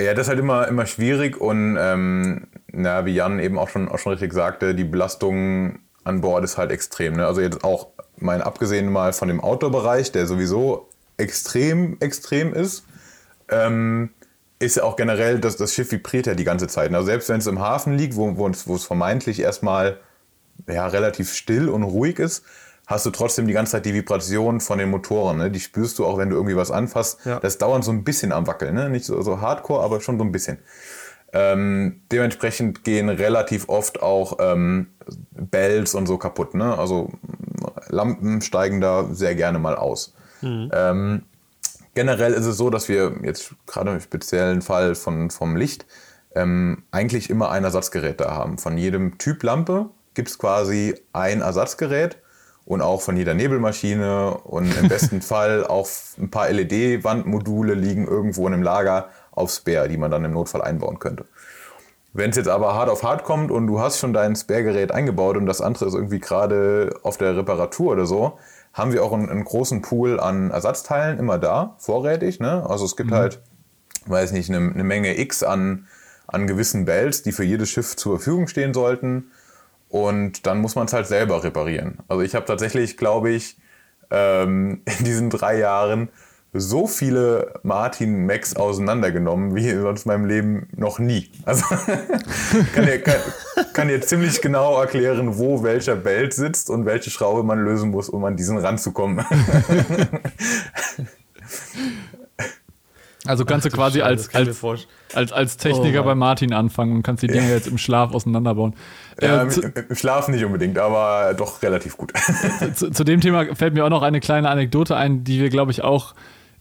Ja, 0.00 0.14
das 0.14 0.26
ist 0.26 0.28
halt 0.28 0.38
immer, 0.38 0.68
immer 0.68 0.86
schwierig 0.86 1.40
und 1.40 1.76
ähm, 1.78 2.46
na, 2.68 3.04
wie 3.04 3.14
Jan 3.14 3.40
eben 3.40 3.58
auch 3.58 3.68
schon, 3.68 3.88
auch 3.88 3.98
schon 3.98 4.12
richtig 4.12 4.32
sagte, 4.32 4.74
die 4.74 4.84
Belastung 4.84 5.80
an 6.04 6.20
Bord 6.20 6.44
ist 6.44 6.56
halt 6.56 6.70
extrem. 6.70 7.14
Ne? 7.14 7.26
Also 7.26 7.40
jetzt 7.40 7.64
auch 7.64 7.88
mein 8.16 8.40
abgesehen 8.40 8.92
mal 8.92 9.12
von 9.12 9.28
dem 9.28 9.40
Outdoor-Bereich, 9.40 10.12
der 10.12 10.26
sowieso 10.26 10.88
extrem, 11.16 11.96
extrem 12.00 12.54
ist, 12.54 12.84
ähm, 13.50 14.10
ist 14.60 14.76
ja 14.76 14.84
auch 14.84 14.96
generell, 14.96 15.40
dass 15.40 15.56
das 15.56 15.74
Schiff 15.74 15.90
vibriert 15.90 16.26
ja 16.26 16.34
die 16.34 16.44
ganze 16.44 16.68
Zeit. 16.68 16.92
Also 16.94 17.06
selbst 17.06 17.28
wenn 17.28 17.38
es 17.38 17.46
im 17.46 17.60
Hafen 17.60 17.96
liegt, 17.96 18.16
wo, 18.16 18.36
wo 18.36 18.46
es 18.48 18.84
vermeintlich 18.84 19.40
erstmal 19.40 19.98
ja, 20.68 20.86
relativ 20.86 21.32
still 21.34 21.68
und 21.68 21.82
ruhig 21.82 22.18
ist, 22.18 22.44
hast 22.88 23.04
du 23.04 23.10
trotzdem 23.10 23.46
die 23.46 23.52
ganze 23.52 23.72
Zeit 23.72 23.84
die 23.84 23.92
Vibration 23.92 24.60
von 24.60 24.78
den 24.78 24.90
Motoren. 24.90 25.36
Ne? 25.36 25.50
Die 25.50 25.60
spürst 25.60 25.98
du 25.98 26.06
auch, 26.06 26.16
wenn 26.16 26.30
du 26.30 26.36
irgendwie 26.36 26.56
was 26.56 26.70
anfasst. 26.70 27.20
Ja. 27.26 27.38
Das 27.38 27.58
dauert 27.58 27.84
so 27.84 27.92
ein 27.92 28.02
bisschen 28.02 28.32
am 28.32 28.46
Wackeln. 28.46 28.74
Ne? 28.74 28.88
Nicht 28.88 29.04
so, 29.04 29.20
so 29.20 29.42
hardcore, 29.42 29.84
aber 29.84 30.00
schon 30.00 30.18
so 30.18 30.24
ein 30.24 30.32
bisschen. 30.32 30.58
Ähm, 31.34 32.00
dementsprechend 32.10 32.84
gehen 32.84 33.10
relativ 33.10 33.68
oft 33.68 34.02
auch 34.02 34.38
ähm, 34.40 34.88
Bells 35.32 35.94
und 35.94 36.06
so 36.06 36.16
kaputt. 36.16 36.54
Ne? 36.54 36.78
Also 36.78 37.12
Lampen 37.88 38.40
steigen 38.40 38.80
da 38.80 39.04
sehr 39.12 39.34
gerne 39.34 39.58
mal 39.58 39.76
aus. 39.76 40.14
Mhm. 40.40 40.70
Ähm, 40.72 41.22
generell 41.94 42.32
ist 42.32 42.46
es 42.46 42.56
so, 42.56 42.70
dass 42.70 42.88
wir 42.88 43.16
jetzt 43.22 43.52
gerade 43.66 43.90
im 43.90 44.00
speziellen 44.00 44.62
Fall 44.62 44.94
von, 44.94 45.30
vom 45.30 45.56
Licht 45.56 45.84
ähm, 46.34 46.84
eigentlich 46.90 47.28
immer 47.28 47.50
ein 47.50 47.64
Ersatzgerät 47.64 48.18
da 48.18 48.34
haben. 48.34 48.56
Von 48.56 48.78
jedem 48.78 49.18
Typ 49.18 49.42
Lampe 49.42 49.90
gibt 50.14 50.30
es 50.30 50.38
quasi 50.38 50.94
ein 51.12 51.42
Ersatzgerät 51.42 52.16
und 52.68 52.82
auch 52.82 53.00
von 53.00 53.16
jeder 53.16 53.32
Nebelmaschine 53.32 54.34
und 54.44 54.76
im 54.78 54.88
besten 54.88 55.22
Fall 55.22 55.66
auch 55.66 55.88
ein 56.18 56.30
paar 56.30 56.50
LED-Wandmodule 56.50 57.72
liegen 57.72 58.06
irgendwo 58.06 58.46
in 58.46 58.52
einem 58.52 58.62
Lager 58.62 59.08
auf 59.30 59.50
Spare, 59.50 59.88
die 59.88 59.96
man 59.96 60.10
dann 60.10 60.22
im 60.26 60.32
Notfall 60.32 60.60
einbauen 60.60 60.98
könnte. 60.98 61.24
Wenn 62.12 62.28
es 62.28 62.36
jetzt 62.36 62.48
aber 62.48 62.74
hart 62.74 62.90
auf 62.90 63.02
hart 63.02 63.24
kommt 63.24 63.50
und 63.50 63.66
du 63.66 63.80
hast 63.80 63.98
schon 63.98 64.12
dein 64.12 64.36
Spare-Gerät 64.36 64.92
eingebaut 64.92 65.38
und 65.38 65.46
das 65.46 65.62
andere 65.62 65.86
ist 65.86 65.94
irgendwie 65.94 66.20
gerade 66.20 66.94
auf 67.02 67.16
der 67.16 67.38
Reparatur 67.38 67.92
oder 67.92 68.04
so, 68.04 68.38
haben 68.74 68.92
wir 68.92 69.02
auch 69.02 69.14
einen, 69.14 69.30
einen, 69.30 69.44
großen 69.44 69.80
Pool 69.80 70.20
an 70.20 70.50
Ersatzteilen 70.50 71.18
immer 71.18 71.38
da, 71.38 71.74
vorrätig. 71.78 72.38
Ne? 72.38 72.68
Also 72.68 72.84
es 72.84 72.96
gibt 72.96 73.10
mhm. 73.10 73.14
halt, 73.14 73.40
weiß 74.04 74.32
nicht, 74.32 74.50
eine, 74.50 74.58
eine 74.58 74.84
Menge 74.84 75.18
X 75.18 75.42
an, 75.42 75.86
an 76.26 76.46
gewissen 76.46 76.84
Bells, 76.84 77.22
die 77.22 77.32
für 77.32 77.44
jedes 77.44 77.70
Schiff 77.70 77.96
zur 77.96 78.18
Verfügung 78.18 78.46
stehen 78.46 78.74
sollten. 78.74 79.30
Und 79.88 80.46
dann 80.46 80.58
muss 80.58 80.74
man 80.74 80.86
es 80.86 80.92
halt 80.92 81.06
selber 81.06 81.42
reparieren. 81.42 81.98
Also 82.08 82.22
ich 82.22 82.34
habe 82.34 82.44
tatsächlich, 82.44 82.96
glaube 82.96 83.30
ich, 83.30 83.56
ähm, 84.10 84.82
in 84.98 85.04
diesen 85.04 85.30
drei 85.30 85.58
Jahren 85.58 86.08
so 86.54 86.86
viele 86.86 87.60
Martin 87.62 88.24
Max 88.24 88.56
auseinandergenommen 88.56 89.54
wie 89.54 89.70
sonst 89.70 90.06
in 90.06 90.12
meinem 90.12 90.24
Leben 90.24 90.68
noch 90.74 90.98
nie. 90.98 91.30
Also 91.44 91.62
kann 92.74 92.86
dir, 92.86 93.02
kann, 93.02 93.20
kann 93.74 93.88
dir 93.88 94.00
ziemlich 94.00 94.40
genau 94.40 94.80
erklären, 94.80 95.36
wo 95.38 95.62
welcher 95.62 95.94
Belt 95.94 96.32
sitzt 96.32 96.70
und 96.70 96.86
welche 96.86 97.10
Schraube 97.10 97.42
man 97.42 97.62
lösen 97.62 97.90
muss, 97.90 98.08
um 98.08 98.24
an 98.24 98.36
diesen 98.36 98.56
ranzukommen. 98.56 99.26
Also 103.28 103.44
kannst 103.44 103.66
du 103.66 103.70
quasi 103.70 104.00
als, 104.00 104.34
als, 104.34 104.64
als, 105.12 105.32
als 105.32 105.56
Techniker 105.58 106.00
oh 106.00 106.04
bei 106.04 106.14
Martin 106.14 106.54
anfangen 106.54 106.96
und 106.96 107.02
kannst 107.02 107.22
die 107.22 107.26
Dinge 107.26 107.50
jetzt 107.50 107.66
im 107.66 107.76
Schlaf 107.76 108.14
auseinanderbauen. 108.14 108.74
Ja, 109.20 109.44
äh, 109.44 109.48
zu, 109.50 109.60
Im 109.60 109.94
Schlaf 109.94 110.28
nicht 110.28 110.42
unbedingt, 110.44 110.78
aber 110.78 111.34
doch 111.34 111.62
relativ 111.62 111.98
gut. 111.98 112.12
Zu, 112.74 112.90
zu, 112.90 113.04
dem 113.04 113.20
Thema 113.20 113.54
fällt 113.54 113.74
mir 113.74 113.84
auch 113.84 113.90
noch 113.90 114.02
eine 114.02 114.20
kleine 114.20 114.48
Anekdote 114.48 114.96
ein, 114.96 115.24
die 115.24 115.40
wir, 115.40 115.50
glaube 115.50 115.72
ich, 115.72 115.84
auch. 115.84 116.14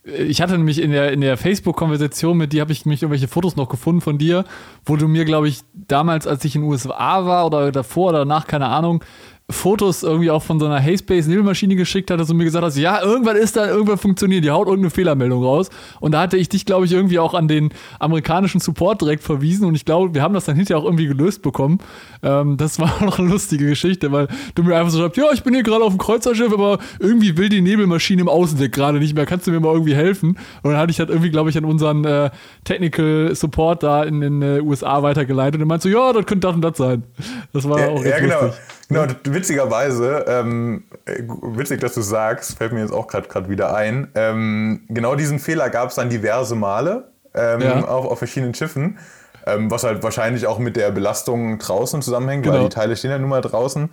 Äh, 0.06 0.24
ich 0.24 0.42
hatte 0.42 0.58
nämlich 0.58 0.82
in 0.82 0.92
der, 0.92 1.14
in 1.14 1.22
der 1.22 1.38
Facebook-Konversation 1.38 2.38
mit 2.38 2.52
dir, 2.52 2.60
habe 2.60 2.74
ich 2.74 2.86
mich 2.86 3.02
irgendwelche 3.02 3.30
Fotos 3.30 3.56
noch 3.56 3.70
gefunden 3.70 4.02
von 4.02 4.18
dir, 4.18 4.44
wo 4.86 4.98
du 4.98 5.08
mir, 5.08 5.24
glaube 5.24 5.48
ich, 5.48 5.62
damals, 5.74 6.28
als 6.28 6.44
ich 6.44 6.56
in 6.56 6.64
den 6.64 6.70
USA 6.70 7.26
war 7.26 7.46
oder 7.46 7.72
davor 7.72 8.10
oder 8.10 8.20
danach, 8.20 8.46
keine 8.46 8.68
Ahnung, 8.68 9.02
Fotos 9.50 10.04
irgendwie 10.04 10.30
auch 10.30 10.44
von 10.44 10.60
so 10.60 10.66
einer 10.66 10.82
Hayspace 10.82 11.28
Nebelmaschine 11.28 11.78
geschickt 11.78 12.12
hattest 12.12 12.30
und 12.30 12.36
mir 12.36 12.44
gesagt 12.44 12.66
hast, 12.66 12.78
ja, 12.78 13.02
irgendwann 13.02 13.38
ist 13.38 13.56
da, 13.56 13.66
irgendwann 13.66 13.98
funktioniert, 13.98 14.44
die 14.44 14.52
haut 14.52 14.68
irgendeine 14.68 14.90
Fehlermeldung 14.90 15.42
raus. 15.42 15.70
Und 16.02 16.12
da 16.12 16.20
hatte 16.20 16.36
ich 16.36 16.50
dich, 16.50 16.66
glaube 16.66 16.86
ich, 16.86 16.92
irgendwie 16.92 17.18
auch 17.18 17.34
an 17.34 17.48
den 17.48 17.70
amerikanischen 17.98 18.60
Support 18.60 19.02
direkt 19.02 19.24
verwiesen 19.24 19.66
und 19.66 19.76
ich 19.76 19.86
glaube, 19.86 20.14
wir 20.14 20.22
haben 20.22 20.34
das 20.34 20.46
dann 20.46 20.58
hinterher 20.58 20.82
auch 20.82 20.86
irgendwie 20.86 21.08
gelöst 21.08 21.44
bekommen. 21.44 21.80
Ähm, 22.24 22.58
das 22.58 22.78
war 22.78 23.02
noch 23.06 23.20
eine 23.20 23.30
lustige 23.30 23.68
Geschichte, 23.68 24.12
weil 24.12 24.28
du 24.56 24.64
mir 24.64 24.76
einfach 24.76 24.92
so 24.92 25.00
schreibst, 25.00 25.18
ja, 25.18 25.32
ich 25.34 25.44
bin 25.44 25.54
hier 25.54 25.64
gerade 25.64 25.84
auf 25.84 25.94
dem 25.94 25.98
Kreuzerschiff, 25.98 26.52
aber 26.52 26.80
irgendwie 27.00 27.38
will 27.38 27.48
die 27.48 27.62
Nebelmaschine 27.62 28.24
im 28.24 28.30
Außendeck 28.30 28.74
gerade 28.74 29.00
nicht 29.00 29.16
mehr, 29.16 29.26
kannst 29.26 29.48
du 29.48 29.52
mir 29.52 29.62
mal 29.62 29.72
irgendwie 29.72 29.96
helfen? 29.96 30.38
Und 30.62 30.72
dann 30.72 30.78
hatte 30.78 30.92
ich 30.92 31.00
halt 31.00 31.10
irgendwie, 31.10 31.30
glaube 31.30 31.50
ich, 31.50 31.58
an 31.58 31.64
unseren 31.64 32.04
äh, 32.04 32.32
Technical 32.66 33.34
Support 33.34 33.84
da 33.84 34.04
in 34.04 34.20
den 34.20 34.42
äh, 34.42 34.60
USA 34.60 35.04
weitergeleitet 35.04 35.62
und 35.62 35.70
meinst 35.70 35.84
so, 35.84 35.90
ja, 35.90 36.12
das 36.12 36.26
könnte 36.26 36.48
das 36.48 36.56
und 36.56 36.62
das 36.62 36.78
sein. 36.78 37.04
Das 37.54 37.70
war 37.70 37.80
ja, 37.80 37.88
auch 37.88 38.04
ja, 38.04 38.20
genau. 38.20 38.42
lustig. 38.42 38.77
Genau, 38.90 39.06
witzigerweise, 39.26 40.24
ähm, 40.30 40.86
witzig, 41.06 41.82
dass 41.82 41.94
du 41.94 42.02
sagst, 42.02 42.58
fällt 42.58 42.72
mir 42.72 42.80
jetzt 42.80 42.94
auch 42.94 43.08
gerade 43.08 43.50
wieder 43.50 43.76
ein. 43.76 44.08
Ähm, 44.16 44.86
genau 44.88 45.16
diesen 45.16 45.40
Fehler 45.40 45.70
gab 45.70 45.90
es 45.90 45.96
dann 45.96 46.10
diverse 46.10 46.56
Male 46.56 47.12
ähm, 47.34 47.62
ja. 47.62 47.86
auf, 47.86 48.06
auf 48.06 48.18
verschiedenen 48.18 48.54
Schiffen. 48.54 48.98
Ähm, 49.46 49.72
was 49.72 49.84
halt 49.84 50.04
wahrscheinlich 50.04 50.46
auch 50.46 50.60
mit 50.60 50.76
der 50.76 50.92
Belastung 50.92 51.58
draußen 51.58 52.02
zusammenhängt, 52.02 52.44
genau. 52.44 52.56
weil 52.56 52.64
die 52.64 52.70
Teile 52.70 52.98
stehen 52.98 53.12
ja 53.12 53.18
nun 53.18 53.30
mal 53.30 53.42
draußen. 53.42 53.90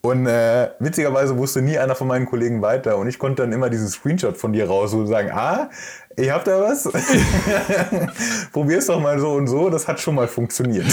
Und 0.00 0.26
äh, 0.26 0.70
witzigerweise 0.80 1.38
wusste 1.38 1.62
nie 1.62 1.78
einer 1.78 1.94
von 1.94 2.08
meinen 2.08 2.26
Kollegen 2.26 2.60
weiter. 2.60 2.96
Und 2.96 3.08
ich 3.08 3.20
konnte 3.20 3.42
dann 3.42 3.52
immer 3.52 3.70
diesen 3.70 3.88
Screenshot 3.88 4.36
von 4.36 4.52
dir 4.52 4.66
raus 4.66 4.92
und 4.94 5.06
sagen, 5.06 5.30
ah, 5.32 5.70
ich 6.16 6.30
hab 6.30 6.44
da 6.44 6.60
was. 6.60 6.88
Probier's 8.52 8.86
doch 8.86 9.00
mal 9.00 9.20
so 9.20 9.32
und 9.34 9.46
so, 9.46 9.70
das 9.70 9.86
hat 9.86 10.00
schon 10.00 10.16
mal 10.16 10.26
funktioniert. 10.26 10.86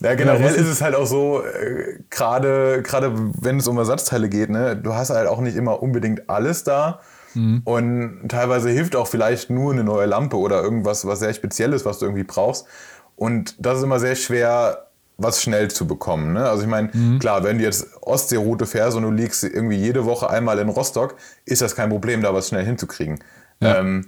Ja, 0.00 0.14
generell 0.14 0.54
ist 0.54 0.66
es 0.66 0.80
halt 0.80 0.94
auch 0.94 1.06
so, 1.06 1.42
äh, 1.44 1.98
gerade 2.08 2.82
gerade 2.82 3.12
wenn 3.40 3.58
es 3.58 3.68
um 3.68 3.76
Ersatzteile 3.78 4.28
geht, 4.28 4.50
ne, 4.50 4.76
du 4.76 4.94
hast 4.94 5.10
halt 5.10 5.28
auch 5.28 5.40
nicht 5.40 5.56
immer 5.56 5.82
unbedingt 5.82 6.28
alles 6.28 6.64
da. 6.64 7.00
Mhm. 7.34 7.62
Und 7.64 8.28
teilweise 8.28 8.70
hilft 8.70 8.96
auch 8.96 9.06
vielleicht 9.06 9.50
nur 9.50 9.72
eine 9.72 9.84
neue 9.84 10.06
Lampe 10.06 10.36
oder 10.36 10.62
irgendwas, 10.62 11.06
was 11.06 11.20
sehr 11.20 11.32
Spezielles, 11.32 11.84
was 11.84 11.98
du 11.98 12.06
irgendwie 12.06 12.24
brauchst. 12.24 12.66
Und 13.14 13.54
das 13.58 13.78
ist 13.78 13.84
immer 13.84 14.00
sehr 14.00 14.16
schwer, 14.16 14.86
was 15.18 15.42
schnell 15.42 15.70
zu 15.70 15.86
bekommen. 15.86 16.32
Ne? 16.32 16.48
Also 16.48 16.62
ich 16.62 16.68
meine, 16.68 16.88
mhm. 16.92 17.18
klar, 17.18 17.44
wenn 17.44 17.58
du 17.58 17.64
jetzt 17.64 17.86
Ostseeroute 18.00 18.66
fährst 18.66 18.96
und 18.96 19.02
du 19.02 19.10
liegst 19.10 19.44
irgendwie 19.44 19.76
jede 19.76 20.06
Woche 20.06 20.30
einmal 20.30 20.58
in 20.58 20.70
Rostock, 20.70 21.16
ist 21.44 21.60
das 21.62 21.76
kein 21.76 21.90
Problem, 21.90 22.22
da 22.22 22.34
was 22.34 22.48
schnell 22.48 22.64
hinzukriegen. 22.64 23.20
Ja. 23.60 23.78
Ähm, 23.78 24.06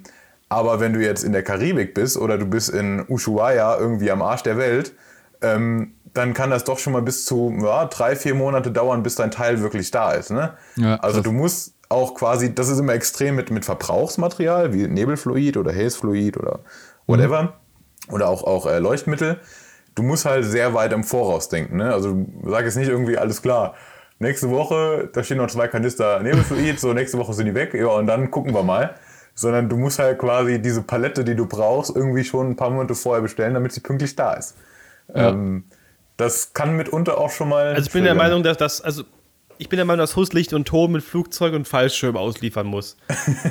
Aber 0.49 0.81
wenn 0.81 0.93
du 0.93 1.01
jetzt 1.01 1.23
in 1.23 1.33
der 1.33 1.43
Karibik 1.43 1.95
bist 1.95 2.17
oder 2.17 2.39
du 2.39 2.47
bist 2.47 2.71
in 2.71 3.05
Ushuaia 3.09 3.79
irgendwie 3.79 4.11
am 4.11 4.21
Arsch 4.21 4.43
der 4.43 4.59
Welt, 4.59 4.93
ähm, 5.43 5.95
dann 6.15 6.35
kann 6.35 6.51
das 6.51 6.65
doch 6.65 6.79
schon 6.79 6.93
mal 6.93 7.03
bis 7.03 7.25
zu 7.25 7.57
ja, 7.63 7.87
drei, 7.87 8.17
vier 8.17 8.35
Monate 8.35 8.71
dauern, 8.71 9.03
bis 9.03 9.15
dein 9.15 9.31
Teil 9.31 9.61
wirklich 9.61 9.91
da 9.91 10.13
ist. 10.13 10.31
Ne? 10.31 10.55
Ja, 10.77 10.97
also 10.97 11.21
du 11.21 11.33
musst 11.33 11.75
auch 11.89 12.15
quasi, 12.15 12.55
das 12.55 12.69
ist 12.69 12.79
immer 12.79 12.95
extrem 12.95 13.37
mit, 13.37 13.51
mit 13.51 13.65
Verbrauchsmaterial, 13.65 14.73
wie 14.73 14.89
Nebelfluid 14.89 15.57
oder 15.57 15.75
Hazefluid 15.75 16.37
oder 16.37 16.61
whatever. 17.07 17.55
Oder 18.09 18.29
auch, 18.29 18.43
auch 18.45 18.67
äh, 18.67 18.79
Leuchtmittel. 18.79 19.39
Du 19.95 20.03
musst 20.03 20.25
halt 20.25 20.45
sehr 20.45 20.75
weit 20.75 20.93
im 20.93 21.05
Voraus 21.05 21.49
denken. 21.49 21.77
Ne? 21.77 21.93
Also 21.93 22.27
sag 22.45 22.65
jetzt 22.65 22.77
nicht 22.77 22.89
irgendwie, 22.89 23.17
alles 23.17 23.43
klar, 23.43 23.75
nächste 24.19 24.51
Woche, 24.51 25.11
da 25.13 25.23
stehen 25.23 25.37
noch 25.37 25.49
zwei 25.49 25.69
Kanister 25.69 26.21
Nebelfluid, 26.21 26.81
so 26.81 26.93
nächste 26.93 27.19
Woche 27.19 27.33
sind 27.35 27.47
die 27.47 27.55
weg, 27.55 27.75
ja, 27.75 27.87
und 27.87 28.07
dann 28.07 28.31
gucken 28.31 28.55
wir 28.55 28.63
mal. 28.63 28.95
Sondern 29.35 29.71
du 29.71 29.79
musst 29.79 29.99
halt 29.99 30.19
quasi 30.19 30.61
diese 30.61 30.83
Palette, 30.83 31.25
die 31.25 31.35
du 31.35 31.47
brauchst, 31.47 31.95
irgendwie 31.95 32.23
schon 32.23 32.51
ein 32.51 32.57
paar 32.57 32.69
Monate 32.69 32.95
vorher 32.95 33.23
bestellen, 33.23 33.55
damit 33.55 33.73
sie 33.73 33.81
pünktlich 33.81 34.15
da 34.15 34.35
ist. 34.35 34.57
Ähm, 35.15 35.65
das 36.17 36.53
kann 36.55 36.77
mitunter 36.77 37.19
auch 37.19 37.31
schon 37.31 37.49
mal. 37.49 37.75
Also 37.75 37.87
ich 37.87 37.93
bin 37.93 38.05
der. 38.05 38.15
Meinung, 38.15 38.43
dass 38.43 38.57
das, 38.57 38.81
also 38.81 39.03
ich 39.59 39.69
bin 39.69 39.77
der 39.77 39.85
Meinung, 39.87 40.01
dass 40.01 40.17
Hus 40.17 40.33
Licht 40.33 40.53
und 40.55 40.67
Ton 40.67 40.91
mit 40.93 41.03
Flugzeug 41.05 41.55
und 41.55 41.69
Fallschirm 41.69 42.17
ausliefern 42.17 42.67
muss. 42.67 42.97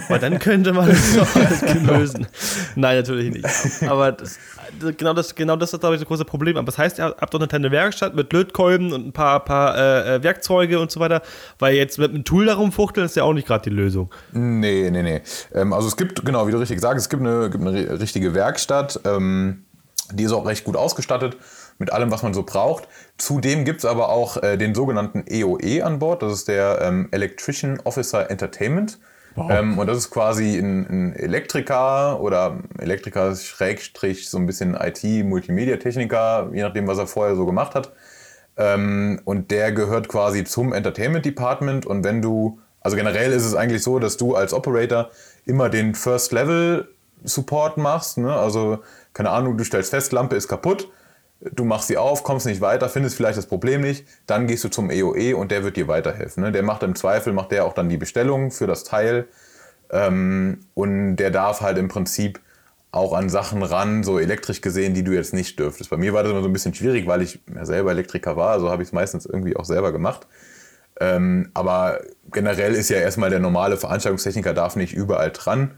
Weil 0.10 0.20
dann 0.20 0.40
könnte 0.40 0.74
man 0.74 0.90
das 0.90 1.16
doch 1.16 1.36
alles 1.36 1.62
lösen. 1.84 2.28
Nein, 2.76 2.98
natürlich 2.98 3.32
nicht. 3.34 3.90
Aber 3.90 4.12
das, 4.12 4.38
genau, 4.98 5.14
das, 5.14 5.36
genau 5.36 5.56
das 5.56 5.72
ist, 5.74 5.80
glaube 5.80 5.96
ich, 5.96 6.02
das 6.02 6.08
große 6.08 6.26
Problem. 6.26 6.58
Aber 6.58 6.66
das 6.66 6.78
heißt, 6.78 7.00
ihr 7.00 7.06
habt 7.06 7.34
doch 7.34 7.40
eine 7.40 7.48
kleine 7.48 7.72
Werkstatt 7.72 8.14
mit 8.16 8.32
Lötkolben 8.34 8.92
und 8.92 9.08
ein 9.08 9.14
paar, 9.14 9.44
paar 9.46 9.78
äh, 9.78 10.16
äh, 10.16 10.24
Werkzeuge 10.24 10.80
und 10.80 10.92
so 10.92 11.00
weiter. 11.00 11.22
Weil 11.60 11.76
jetzt 11.76 11.98
mit 11.98 12.10
einem 12.14 12.26
Tool 12.26 12.46
darum 12.46 12.72
fuchteln 12.74 13.06
ist 13.06 13.16
ja 13.16 13.24
auch 13.24 13.34
nicht 13.34 13.48
gerade 13.48 13.70
die 13.70 13.76
Lösung. 13.76 14.14
Nee, 14.34 14.90
nee, 14.92 15.04
nee. 15.04 15.22
Ähm, 15.54 15.72
also 15.72 15.88
es 15.88 15.96
gibt, 15.96 16.26
genau, 16.26 16.46
wie 16.48 16.52
du 16.52 16.58
richtig 16.60 16.82
sagst, 16.82 17.06
es 17.06 17.10
gibt 17.10 17.22
eine, 17.22 17.50
gibt 17.50 17.66
eine 17.66 17.78
ri- 17.78 18.00
richtige 18.00 18.34
Werkstatt. 18.34 19.00
Ähm, 19.06 19.64
die 20.14 20.24
ist 20.24 20.32
auch 20.32 20.46
recht 20.46 20.64
gut 20.64 20.76
ausgestattet 20.76 21.38
mit 21.78 21.92
allem, 21.92 22.12
was 22.12 22.24
man 22.24 22.34
so 22.34 22.44
braucht. 22.44 22.88
Zudem 23.18 23.66
gibt 23.66 23.80
es 23.80 23.86
aber 23.86 24.10
auch 24.10 24.38
äh, 24.38 24.58
den 24.58 24.76
sogenannten 24.76 25.26
EOE 25.28 25.84
an 25.84 26.00
Bord. 26.00 26.22
Das 26.22 26.34
ist 26.34 26.48
der 26.48 26.80
ähm, 26.82 27.10
Electrician 27.12 27.80
Officer 27.84 28.30
Entertainment. 28.30 29.00
Ähm, 29.38 29.78
und 29.78 29.88
das 29.88 29.98
ist 29.98 30.12
quasi 30.12 30.58
ein, 30.58 30.86
ein 30.90 31.16
Elektriker 31.16 32.20
oder 32.20 32.60
Elektriker 32.78 33.36
Schrägstrich 33.36 34.30
so 34.30 34.38
ein 34.38 34.46
bisschen 34.46 34.76
IT-Multimedia-Techniker, 34.76 36.50
je 36.54 36.62
nachdem, 36.62 36.88
was 36.88 36.98
er 36.98 37.08
vorher 37.08 37.36
so 37.36 37.46
gemacht 37.46 37.74
hat. 37.74 37.94
Ähm, 38.58 39.22
und 39.24 39.52
der 39.52 39.72
gehört 39.72 40.10
quasi 40.10 40.44
zum 40.44 40.74
Entertainment 40.74 41.26
Department. 41.26 41.86
Und 41.86 42.04
wenn 42.04 42.22
du, 42.22 42.60
also 42.82 42.98
generell 42.98 43.32
ist 43.32 43.46
es 43.46 43.56
eigentlich 43.56 43.84
so, 43.84 44.00
dass 44.00 44.18
du 44.18 44.36
als 44.36 44.54
Operator 44.54 45.10
immer 45.46 45.70
den 45.70 45.96
First 45.96 46.32
Level 46.34 46.90
Support 47.24 47.78
machst. 47.78 48.18
Ne? 48.18 48.34
Also, 48.34 48.80
keine 49.14 49.30
Ahnung, 49.30 49.58
du 49.58 49.64
stellst 49.64 49.90
fest, 49.90 50.12
Lampe 50.12 50.36
ist 50.36 50.48
kaputt, 50.48 50.90
du 51.42 51.64
machst 51.64 51.88
sie 51.88 51.98
auf, 51.98 52.24
kommst 52.24 52.46
nicht 52.46 52.62
weiter, 52.62 52.90
findest 52.90 53.16
vielleicht 53.16 53.38
das 53.38 53.48
Problem 53.48 53.82
nicht, 53.82 54.06
dann 54.28 54.48
gehst 54.48 54.64
du 54.64 54.70
zum 54.70 54.90
EOE 54.90 55.36
und 55.36 55.52
der 55.52 55.64
wird 55.64 55.78
dir 55.78 55.88
weiterhelfen. 55.88 56.44
Ne? 56.44 56.52
Der 56.52 56.64
macht 56.64 56.84
im 56.84 56.96
Zweifel, 56.96 57.34
macht 57.34 57.52
der 57.52 57.66
auch 57.66 57.74
dann 57.74 57.90
die 57.90 57.98
Bestellung 57.98 58.52
für 58.52 58.68
das 58.68 58.84
Teil. 58.84 59.28
Ähm, 59.90 60.60
und 60.74 61.18
der 61.18 61.32
darf 61.32 61.62
halt 61.62 61.78
im 61.78 61.88
Prinzip 61.88 62.40
auch 62.92 63.14
an 63.14 63.30
Sachen 63.30 63.64
ran, 63.64 64.04
so 64.04 64.20
elektrisch 64.20 64.62
gesehen, 64.62 64.94
die 64.94 65.04
du 65.04 65.14
jetzt 65.14 65.34
nicht 65.34 65.58
dürftest. 65.58 65.90
Bei 65.90 65.98
mir 65.98 66.14
war 66.14 66.24
das 66.24 66.32
immer 66.32 66.42
so 66.42 66.50
ein 66.50 66.54
bisschen 66.54 66.74
schwierig, 66.74 67.08
weil 67.08 67.22
ich 67.22 67.40
ja 67.54 67.66
selber 67.66 67.92
Elektriker 67.92 68.36
war, 68.36 68.52
also 68.52 68.70
habe 68.70 68.84
ich 68.84 68.90
es 68.90 68.94
meistens 68.94 69.26
irgendwie 69.26 69.56
auch 69.56 69.66
selber 69.66 69.92
gemacht. 69.92 70.28
Ähm, 71.00 71.50
aber 71.54 72.02
generell 72.32 72.74
ist 72.74 72.90
ja 72.90 72.98
erstmal 72.98 73.30
der 73.30 73.40
normale 73.40 73.78
Veranstaltungstechniker 73.78 74.54
darf 74.54 74.76
nicht 74.76 74.94
überall 74.94 75.32
dran. 75.32 75.72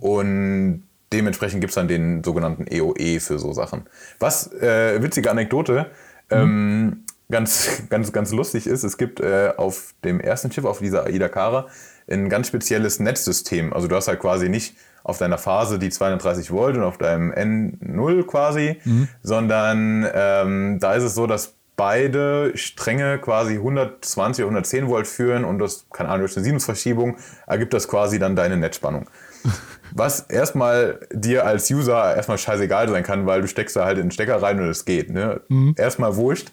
Und 0.00 0.84
dementsprechend 1.14 1.60
gibt 1.60 1.70
es 1.70 1.74
dann 1.76 1.88
den 1.88 2.22
sogenannten 2.22 2.66
EOE 2.68 3.20
für 3.20 3.38
so 3.38 3.52
Sachen. 3.52 3.84
Was, 4.18 4.52
äh, 4.52 5.02
witzige 5.02 5.30
Anekdote, 5.30 5.86
ähm, 6.30 7.04
ganz, 7.30 7.82
ganz, 7.88 8.12
ganz 8.12 8.32
lustig 8.32 8.66
ist, 8.66 8.84
es 8.84 8.98
gibt 8.98 9.20
äh, 9.20 9.52
auf 9.56 9.94
dem 10.04 10.20
ersten 10.20 10.52
Schiff, 10.52 10.64
auf 10.64 10.80
dieser 10.80 11.06
Aida 11.06 11.28
Cara, 11.28 11.68
ein 12.10 12.28
ganz 12.28 12.48
spezielles 12.48 13.00
Netzsystem. 13.00 13.72
Also 13.72 13.88
du 13.88 13.96
hast 13.96 14.08
halt 14.08 14.20
quasi 14.20 14.48
nicht 14.48 14.76
auf 15.04 15.18
deiner 15.18 15.38
Phase 15.38 15.78
die 15.78 15.90
230 15.90 16.50
Volt 16.50 16.76
und 16.76 16.82
auf 16.82 16.98
deinem 16.98 17.32
N0 17.32 18.26
quasi, 18.26 18.80
sondern 19.22 20.06
ähm, 20.12 20.78
da 20.80 20.94
ist 20.94 21.02
es 21.02 21.14
so, 21.14 21.26
dass 21.26 21.54
beide 21.76 22.52
Stränge 22.56 23.18
quasi 23.18 23.54
120 23.54 24.44
oder 24.44 24.50
110 24.50 24.88
Volt 24.88 25.06
führen 25.06 25.44
und 25.44 25.58
das, 25.58 25.86
keine 25.92 26.08
Ahnung, 26.08 26.26
durch 26.26 26.36
eine 26.36 26.44
Sinusverschiebung 26.44 27.16
ergibt 27.46 27.74
das 27.74 27.88
quasi 27.88 28.18
dann 28.18 28.36
deine 28.36 28.56
Netzspannung. 28.56 29.06
Was 29.92 30.20
erstmal 30.20 31.00
dir 31.12 31.46
als 31.46 31.70
User 31.70 32.16
erstmal 32.16 32.38
scheißegal 32.38 32.88
sein 32.88 33.02
kann, 33.02 33.26
weil 33.26 33.42
du 33.42 33.48
steckst 33.48 33.76
da 33.76 33.84
halt 33.84 33.98
in 33.98 34.06
den 34.06 34.10
Stecker 34.10 34.40
rein 34.42 34.58
und 34.60 34.68
es 34.68 34.84
geht. 34.84 35.10
Ne? 35.10 35.40
Erstmal 35.76 36.16
wurscht. 36.16 36.50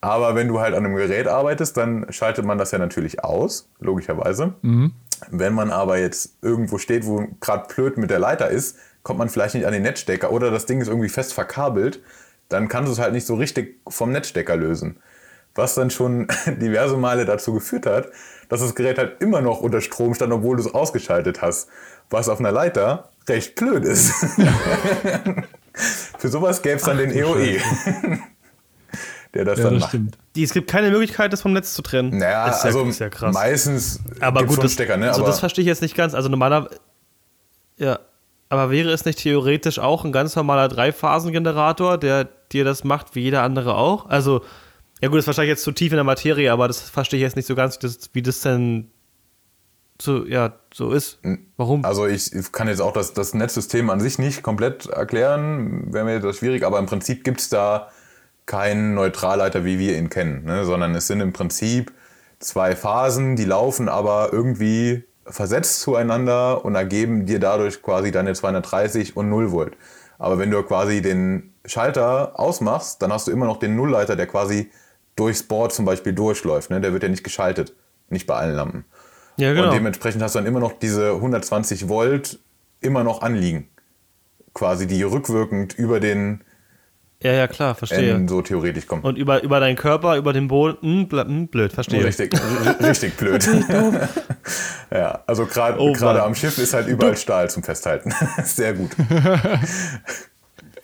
Aber 0.00 0.34
wenn 0.34 0.48
du 0.48 0.58
halt 0.58 0.74
an 0.74 0.84
einem 0.84 0.96
Gerät 0.96 1.28
arbeitest, 1.28 1.76
dann 1.76 2.06
schaltet 2.10 2.44
man 2.44 2.58
das 2.58 2.72
ja 2.72 2.78
natürlich 2.78 3.22
aus, 3.22 3.68
logischerweise. 3.78 4.54
Wenn 5.30 5.54
man 5.54 5.70
aber 5.70 5.98
jetzt 5.98 6.36
irgendwo 6.42 6.78
steht, 6.78 7.06
wo 7.06 7.28
gerade 7.40 7.72
blöd 7.72 7.96
mit 7.98 8.10
der 8.10 8.18
Leiter 8.18 8.48
ist, 8.48 8.76
kommt 9.04 9.20
man 9.20 9.28
vielleicht 9.28 9.54
nicht 9.54 9.66
an 9.66 9.72
den 9.72 9.82
Netzstecker 9.82 10.32
oder 10.32 10.50
das 10.50 10.66
Ding 10.66 10.80
ist 10.80 10.88
irgendwie 10.88 11.08
fest 11.08 11.32
verkabelt, 11.32 12.00
dann 12.48 12.68
kannst 12.68 12.88
du 12.88 12.92
es 12.92 12.98
halt 12.98 13.12
nicht 13.12 13.26
so 13.26 13.34
richtig 13.36 13.80
vom 13.88 14.10
Netzstecker 14.12 14.56
lösen. 14.56 14.98
Was 15.54 15.74
dann 15.74 15.90
schon 15.90 16.26
diverse 16.46 16.96
Male 16.96 17.24
dazu 17.24 17.52
geführt 17.54 17.86
hat, 17.86 18.08
dass 18.48 18.60
das 18.60 18.74
Gerät 18.74 18.98
halt 18.98 19.22
immer 19.22 19.40
noch 19.40 19.60
unter 19.60 19.80
Strom 19.80 20.14
stand, 20.14 20.32
obwohl 20.32 20.56
du 20.56 20.62
es 20.62 20.74
ausgeschaltet 20.74 21.42
hast. 21.42 21.68
Was 22.10 22.28
auf 22.28 22.38
einer 22.40 22.52
Leiter 22.52 23.10
recht 23.28 23.54
blöd 23.54 23.84
ist. 23.84 24.12
Für 26.18 26.28
sowas 26.28 26.60
gäbe 26.62 26.76
es 26.76 26.82
dann 26.82 26.98
den 26.98 27.10
EOE. 27.12 27.58
Der 29.34 29.46
das 29.46 29.58
Ja, 29.58 29.64
dann 29.64 29.74
das 29.74 29.80
macht. 29.82 29.88
stimmt. 29.90 30.18
Die, 30.36 30.42
es 30.42 30.52
gibt 30.52 30.68
keine 30.70 30.90
Möglichkeit, 30.90 31.32
das 31.32 31.40
vom 31.40 31.54
Netz 31.54 31.72
zu 31.72 31.80
trennen. 31.80 32.18
Naja, 32.18 32.48
ist 32.48 32.58
ja, 32.58 32.64
also 32.66 32.84
ist 32.84 32.98
ja 32.98 33.08
krass. 33.08 33.32
meistens 33.32 34.00
Aber 34.20 34.44
gut, 34.44 34.62
das, 34.62 34.74
Stecker, 34.74 34.98
ne? 34.98 35.08
also 35.08 35.20
Aber 35.22 35.30
das 35.30 35.40
verstehe 35.40 35.62
ich 35.62 35.68
jetzt 35.68 35.80
nicht 35.80 35.96
ganz. 35.96 36.12
Also 36.14 36.28
normaler, 36.28 36.68
ja, 37.78 37.98
aber 38.50 38.70
wäre 38.70 38.90
es 38.90 39.06
nicht 39.06 39.20
theoretisch 39.20 39.78
auch 39.78 40.04
ein 40.04 40.12
ganz 40.12 40.36
normaler 40.36 40.68
Dreiphasengenerator, 40.68 41.96
der 41.96 42.24
dir 42.52 42.64
das 42.64 42.84
macht 42.84 43.14
wie 43.14 43.20
jeder 43.20 43.42
andere 43.42 43.74
auch? 43.74 44.10
Also, 44.10 44.42
ja 45.00 45.08
gut, 45.08 45.16
das 45.16 45.22
ist 45.24 45.28
wahrscheinlich 45.28 45.50
jetzt 45.52 45.64
zu 45.64 45.72
tief 45.72 45.92
in 45.92 45.96
der 45.96 46.04
Materie, 46.04 46.52
aber 46.52 46.68
das 46.68 46.82
verstehe 46.82 47.16
ich 47.18 47.22
jetzt 47.22 47.36
nicht 47.36 47.46
so 47.46 47.54
ganz, 47.54 47.78
das, 47.78 48.10
wie 48.12 48.20
das 48.20 48.40
denn 48.42 48.90
so, 50.02 50.24
ja, 50.26 50.54
so 50.72 50.90
ist. 50.90 51.18
Warum? 51.56 51.84
Also 51.84 52.06
ich 52.06 52.30
kann 52.52 52.68
jetzt 52.68 52.80
auch 52.80 52.92
das, 52.92 53.14
das 53.14 53.34
Netzsystem 53.34 53.90
an 53.90 54.00
sich 54.00 54.18
nicht 54.18 54.42
komplett 54.42 54.86
erklären, 54.86 55.92
wäre 55.92 56.04
mir 56.04 56.20
das 56.20 56.38
schwierig, 56.38 56.64
aber 56.64 56.78
im 56.78 56.86
Prinzip 56.86 57.24
gibt 57.24 57.40
es 57.40 57.48
da 57.48 57.88
keinen 58.46 58.94
Neutralleiter, 58.94 59.64
wie 59.64 59.78
wir 59.78 59.96
ihn 59.96 60.10
kennen, 60.10 60.44
ne? 60.44 60.64
sondern 60.64 60.94
es 60.94 61.06
sind 61.06 61.20
im 61.20 61.32
Prinzip 61.32 61.92
zwei 62.38 62.74
Phasen, 62.74 63.36
die 63.36 63.44
laufen 63.44 63.88
aber 63.88 64.30
irgendwie 64.32 65.04
versetzt 65.26 65.80
zueinander 65.80 66.64
und 66.64 66.74
ergeben 66.74 67.26
dir 67.26 67.38
dadurch 67.38 67.82
quasi 67.82 68.10
deine 68.10 68.34
230 68.34 69.16
und 69.16 69.28
0 69.28 69.52
Volt. 69.52 69.76
Aber 70.18 70.38
wenn 70.38 70.50
du 70.50 70.62
quasi 70.62 71.00
den 71.02 71.54
Schalter 71.64 72.38
ausmachst, 72.38 73.02
dann 73.02 73.12
hast 73.12 73.28
du 73.28 73.30
immer 73.30 73.46
noch 73.46 73.58
den 73.58 73.76
Nullleiter, 73.76 74.16
der 74.16 74.26
quasi 74.26 74.70
durchs 75.16 75.42
Board 75.42 75.72
zum 75.72 75.84
Beispiel 75.84 76.12
durchläuft. 76.12 76.70
Ne? 76.70 76.80
Der 76.80 76.92
wird 76.92 77.02
ja 77.02 77.08
nicht 77.08 77.24
geschaltet, 77.24 77.74
nicht 78.08 78.26
bei 78.26 78.34
allen 78.34 78.54
Lampen. 78.54 78.84
Ja, 79.36 79.52
genau. 79.52 79.68
Und 79.68 79.74
dementsprechend 79.74 80.22
hast 80.22 80.34
du 80.34 80.38
dann 80.38 80.46
immer 80.46 80.60
noch 80.60 80.78
diese 80.78 81.12
120 81.12 81.88
Volt 81.88 82.38
immer 82.80 83.04
noch 83.04 83.22
anliegen. 83.22 83.68
Quasi, 84.54 84.86
die 84.86 85.02
rückwirkend 85.02 85.74
über 85.78 85.98
den 86.00 86.44
Ja, 87.22 87.32
ja, 87.32 87.46
klar, 87.46 87.74
verstehe. 87.74 88.12
N 88.14 88.28
so 88.28 88.42
theoretisch 88.42 88.86
kommen. 88.86 89.02
Und 89.02 89.16
über, 89.16 89.42
über 89.42 89.60
deinen 89.60 89.76
Körper, 89.76 90.16
über 90.16 90.32
den 90.32 90.48
Boden, 90.48 90.78
hm, 90.82 91.08
bl 91.08 91.20
hm, 91.24 91.48
blöd, 91.48 91.72
verstehe. 91.72 92.04
Richtig, 92.04 92.32
richtig 92.80 93.16
blöd. 93.16 93.46
ja, 94.90 95.22
also 95.26 95.46
gerade 95.46 95.80
Oh 95.80 95.92
gerade 95.92 96.18
Mann. 96.18 96.28
am 96.28 96.34
Schiff 96.34 96.58
ist 96.58 96.74
halt 96.74 96.86
überall 96.88 97.16
Stahl 97.16 97.48
zum 97.48 97.62
Festhalten. 97.62 98.12
Sehr 98.44 98.74
gut. 98.74 98.90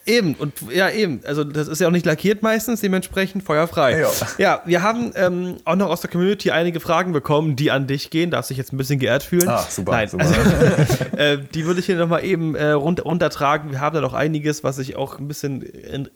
Eben, 0.09 0.35
und 0.35 0.55
ja, 0.73 0.89
eben. 0.89 1.21
Also, 1.27 1.45
das 1.45 1.69
ist 1.69 1.81
ja 1.81 1.87
auch 1.87 1.93
nicht 1.93 2.07
lackiert 2.07 2.43
meistens, 2.43 2.81
dementsprechend 2.81 3.45
feuerfrei. 3.45 4.01
Ja. 4.01 4.11
ja 4.39 4.63
wir 4.65 4.83
haben 4.83 5.13
ähm, 5.15 5.57
auch 5.67 5.77
noch 5.77 5.91
aus 5.91 6.01
der 6.01 6.11
Community 6.11 6.51
einige 6.51 6.81
Fragen 6.81 7.13
bekommen, 7.13 7.57
die 7.57 7.71
an 7.71 7.87
dich 7.87 8.09
gehen. 8.09 8.31
Darfst 8.31 8.49
dich 8.49 8.57
jetzt 8.57 8.73
ein 8.73 8.79
bisschen 8.79 8.99
geehrt 8.99 9.23
fühlen. 9.23 9.49
Ah, 9.49 9.67
super, 9.69 9.93
Nein, 9.93 10.09
super. 10.09 10.25
Also, 10.25 11.17
äh, 11.17 11.39
die 11.55 11.67
würde 11.67 11.81
ich 11.81 11.87
hier 11.87 11.97
nochmal 11.97 12.25
eben 12.25 12.55
äh, 12.55 12.71
runter, 12.71 13.03
runtertragen. 13.03 13.71
Wir 13.71 13.81
haben 13.81 13.95
da 13.95 14.01
noch 14.01 14.15
einiges, 14.15 14.65
was 14.65 14.79
ich 14.79 14.97
auch 14.97 15.19
ein 15.19 15.29
bisschen 15.29 15.61
in, 15.61 16.09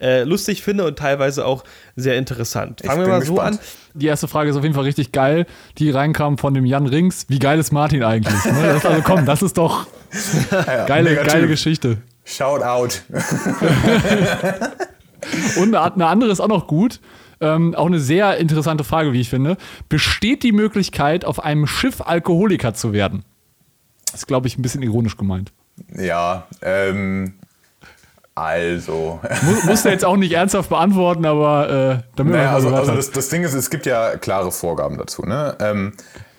äh, 0.00 0.22
lustig 0.22 0.62
finde 0.62 0.86
und 0.86 0.98
teilweise 0.98 1.44
auch 1.44 1.64
sehr 1.94 2.16
interessant. 2.16 2.80
Ich 2.80 2.86
Fangen 2.86 3.02
wir 3.02 3.08
mal 3.08 3.22
so 3.22 3.34
gespannt. 3.34 3.60
an. 3.60 3.66
Die 4.00 4.06
erste 4.06 4.28
Frage 4.28 4.48
ist 4.48 4.56
auf 4.56 4.62
jeden 4.62 4.74
Fall 4.74 4.84
richtig 4.84 5.12
geil, 5.12 5.44
die 5.76 5.90
reinkam 5.90 6.38
von 6.38 6.54
dem 6.54 6.64
Jan 6.64 6.86
Rings. 6.86 7.26
Wie 7.28 7.38
geil 7.38 7.58
ist 7.58 7.70
Martin 7.70 8.02
eigentlich? 8.02 8.44
Ne? 8.46 8.62
Das 8.62 8.76
ist 8.78 8.86
also 8.86 9.02
komm, 9.02 9.26
das 9.26 9.42
ist 9.42 9.58
doch 9.58 9.86
geile, 10.86 11.16
geile. 11.16 11.48
Geschichte. 11.48 11.98
Shout 12.26 12.62
out. 12.62 13.02
Und 15.56 15.74
eine 15.74 16.06
andere 16.06 16.30
ist 16.30 16.40
auch 16.40 16.48
noch 16.48 16.66
gut. 16.66 17.00
Ähm, 17.40 17.74
auch 17.74 17.86
eine 17.86 18.00
sehr 18.00 18.36
interessante 18.38 18.82
Frage, 18.82 19.12
wie 19.12 19.20
ich 19.20 19.28
finde. 19.30 19.56
Besteht 19.88 20.42
die 20.42 20.50
Möglichkeit, 20.52 21.24
auf 21.24 21.38
einem 21.42 21.68
Schiff 21.68 22.00
Alkoholiker 22.00 22.74
zu 22.74 22.92
werden? 22.92 23.24
Das 24.06 24.22
ist, 24.22 24.26
glaube 24.26 24.48
ich, 24.48 24.58
ein 24.58 24.62
bisschen 24.62 24.82
ironisch 24.82 25.16
gemeint. 25.16 25.52
Ja, 25.94 26.48
ähm, 26.62 27.34
also. 28.34 29.20
Muss, 29.42 29.62
musst 29.64 29.84
du 29.84 29.90
jetzt 29.90 30.04
auch 30.04 30.16
nicht 30.16 30.32
ernsthaft 30.32 30.68
beantworten, 30.68 31.24
aber 31.26 31.70
äh, 31.70 31.98
damit 32.16 32.34
naja, 32.34 32.54
also, 32.54 32.74
also 32.74 32.92
das, 32.94 33.12
das, 33.12 33.28
Ding 33.28 33.44
ist, 33.44 33.54
es 33.54 33.70
gibt 33.70 33.86
ja 33.86 34.16
klare 34.16 34.50
Vorgaben 34.50 34.98
dazu. 34.98 35.22
Ne? 35.22 35.56
Ähm, 35.60 35.92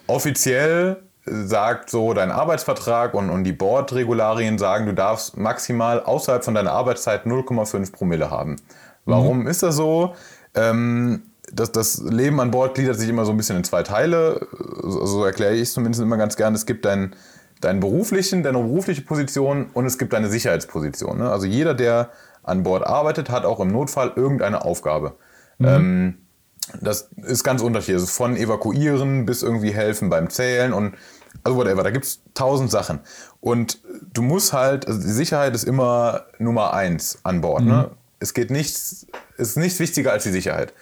offiziell 0.08 0.98
sagt 1.30 1.90
so 1.90 2.14
dein 2.14 2.32
Arbeitsvertrag 2.32 3.14
und, 3.14 3.30
und 3.30 3.44
die 3.44 3.54
Bordregularien 3.54 4.58
sagen, 4.58 4.86
du 4.86 4.94
darfst 4.94 5.38
maximal 5.38 6.02
außerhalb 6.02 6.44
von 6.44 6.54
deiner 6.54 6.72
Arbeitszeit 6.72 7.26
0,5 7.26 7.92
Promille 7.92 8.32
haben. 8.32 8.58
Warum 9.06 9.42
mhm. 9.42 9.48
ist 9.48 9.64
das 9.64 9.76
so? 9.76 10.16
Ähm, 10.56 11.24
das, 11.52 11.72
das 11.72 12.02
Leben 12.02 12.40
an 12.42 12.52
Bord 12.52 12.76
gliedert 12.76 12.98
sich 12.98 13.10
immer 13.10 13.26
so 13.26 13.32
ein 13.32 13.38
bisschen 13.38 13.58
in 13.58 13.64
zwei 13.64 13.84
Teile. 13.84 14.48
So, 14.82 15.06
so 15.06 15.26
erkläre 15.26 15.56
ich 15.56 15.62
es 15.62 15.74
zumindest 15.74 16.02
immer 16.02 16.18
ganz 16.18 16.36
gerne. 16.36 16.56
Es 16.56 16.66
gibt 16.66 16.86
deinen 16.86 17.16
deinen 17.62 17.80
beruflichen, 17.80 18.44
deine 18.44 18.60
berufliche 18.60 19.02
Position 19.02 19.68
und 19.74 19.86
es 19.86 19.98
gibt 19.98 20.14
deine 20.14 20.30
Sicherheitsposition. 20.30 21.18
Ne? 21.18 21.32
Also 21.32 21.46
jeder, 21.46 21.74
der 21.74 22.12
an 22.44 22.64
Bord 22.64 22.86
arbeitet, 22.86 23.30
hat 23.30 23.46
auch 23.46 23.60
im 23.60 23.70
Notfall 23.70 24.14
irgendeine 24.16 24.64
Aufgabe. 24.64 25.16
Mhm. 25.58 25.68
Ähm, 25.68 26.18
das 26.82 27.10
ist 27.16 27.44
ganz 27.44 27.62
unterschiedlich. 27.62 28.02
Also 28.02 28.08
von 28.08 28.36
evakuieren 28.36 29.26
bis 29.26 29.42
irgendwie 29.42 29.72
helfen 29.72 30.10
beim 30.10 30.30
Zählen 30.30 30.74
und 30.74 30.96
also 31.44 31.58
whatever. 31.58 31.84
Da 31.84 31.92
gibt 31.92 32.06
es 32.06 32.22
tausend 32.34 32.72
Sachen. 32.72 33.00
Und 33.42 33.80
du 34.14 34.22
musst 34.22 34.54
halt, 34.54 34.88
also 34.88 35.02
die 35.02 35.08
Sicherheit 35.14 35.56
ist 35.56 35.64
immer 35.64 36.26
Nummer 36.40 36.74
eins 36.74 37.20
an 37.24 37.42
Bord. 37.42 37.64
Ne? 37.64 37.72
Mhm. 37.72 37.78
Ne? 37.78 37.92
Es 38.20 38.34
geht 38.34 38.50
nichts, 38.50 39.06
ist 39.38 39.58
nichts 39.58 39.80
wichtiger 39.80 40.12
als 40.12 40.24
die 40.24 40.32
Sicherheit. 40.32 40.74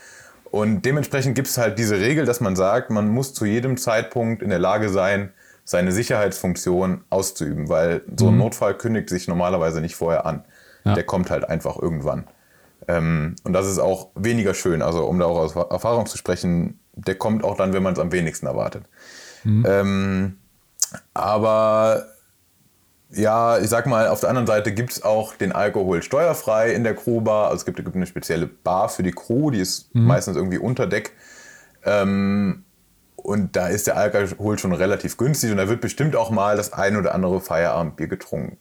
Und 0.52 0.84
dementsprechend 0.86 1.36
gibt 1.36 1.50
es 1.50 1.58
halt 1.58 1.78
diese 1.78 2.00
Regel, 2.00 2.26
dass 2.26 2.40
man 2.40 2.56
sagt, 2.56 2.90
man 2.90 3.10
muss 3.10 3.34
zu 3.34 3.46
jedem 3.46 3.76
Zeitpunkt 3.78 4.42
in 4.42 4.50
der 4.50 4.60
Lage 4.60 4.90
sein, 4.90 5.34
seine 5.66 5.92
Sicherheitsfunktion 5.92 7.04
auszuüben, 7.10 7.68
weil 7.68 8.04
so 8.16 8.28
ein 8.28 8.34
mhm. 8.34 8.40
Notfall 8.40 8.78
kündigt 8.78 9.10
sich 9.10 9.28
normalerweise 9.28 9.82
nicht 9.82 9.96
vorher 9.96 10.26
an. 10.26 10.46
Ja. 10.86 10.94
Der 10.94 11.04
kommt 11.04 11.30
halt 11.32 11.50
einfach 11.50 11.78
irgendwann. 11.78 12.28
Ähm, 12.88 13.36
und 13.44 13.54
das 13.54 13.68
ist 13.68 13.80
auch 13.80 14.12
weniger 14.16 14.54
schön. 14.54 14.82
Also 14.82 15.06
um 15.06 15.20
da 15.20 15.26
auch 15.26 15.40
aus 15.40 15.56
Erfahrung 15.56 16.06
zu 16.06 16.18
sprechen, 16.18 16.80
der 16.94 17.16
kommt 17.16 17.44
auch 17.44 17.58
dann, 17.58 17.74
wenn 17.74 17.84
man 17.84 17.94
es 17.94 18.00
am 18.00 18.12
wenigsten 18.12 18.46
erwartet. 18.46 18.86
Mhm. 19.44 19.66
Ähm, 19.68 20.38
aber 21.14 22.08
ja, 23.12 23.60
ich 23.60 23.70
sag 23.70 23.86
mal, 23.86 24.08
auf 24.08 24.20
der 24.20 24.30
anderen 24.30 24.48
Seite 24.48 24.74
gibt 24.74 24.92
es 24.92 25.04
auch 25.04 25.36
den 25.36 25.52
Alkohol 25.52 26.02
steuerfrei 26.02 26.74
in 26.74 26.84
der 26.84 26.96
Crewbar. 26.96 27.46
Also 27.46 27.58
es 27.58 27.66
gibt, 27.66 27.78
gibt 27.78 27.96
eine 27.96 28.06
spezielle 28.06 28.48
Bar 28.48 28.90
für 28.90 29.04
die 29.04 29.12
Crew, 29.12 29.52
die 29.52 29.60
ist 29.60 29.94
mhm. 29.96 30.06
meistens 30.06 30.36
irgendwie 30.36 30.58
unter 30.58 30.88
Deck. 30.88 31.14
Ähm, 31.84 32.64
und 33.16 33.56
da 33.56 33.68
ist 33.68 33.88
der 33.88 33.98
Alkohol 33.98 34.60
schon 34.60 34.74
relativ 34.74 35.18
günstig 35.18 35.52
und 35.52 35.58
da 35.58 35.68
wird 35.70 35.82
bestimmt 35.82 36.16
auch 36.16 36.30
mal 36.30 36.58
das 36.58 36.74
ein 36.74 36.96
oder 36.98 37.16
andere 37.16 37.42
Feierabendbier 37.42 38.08
getrunken. 38.08 38.58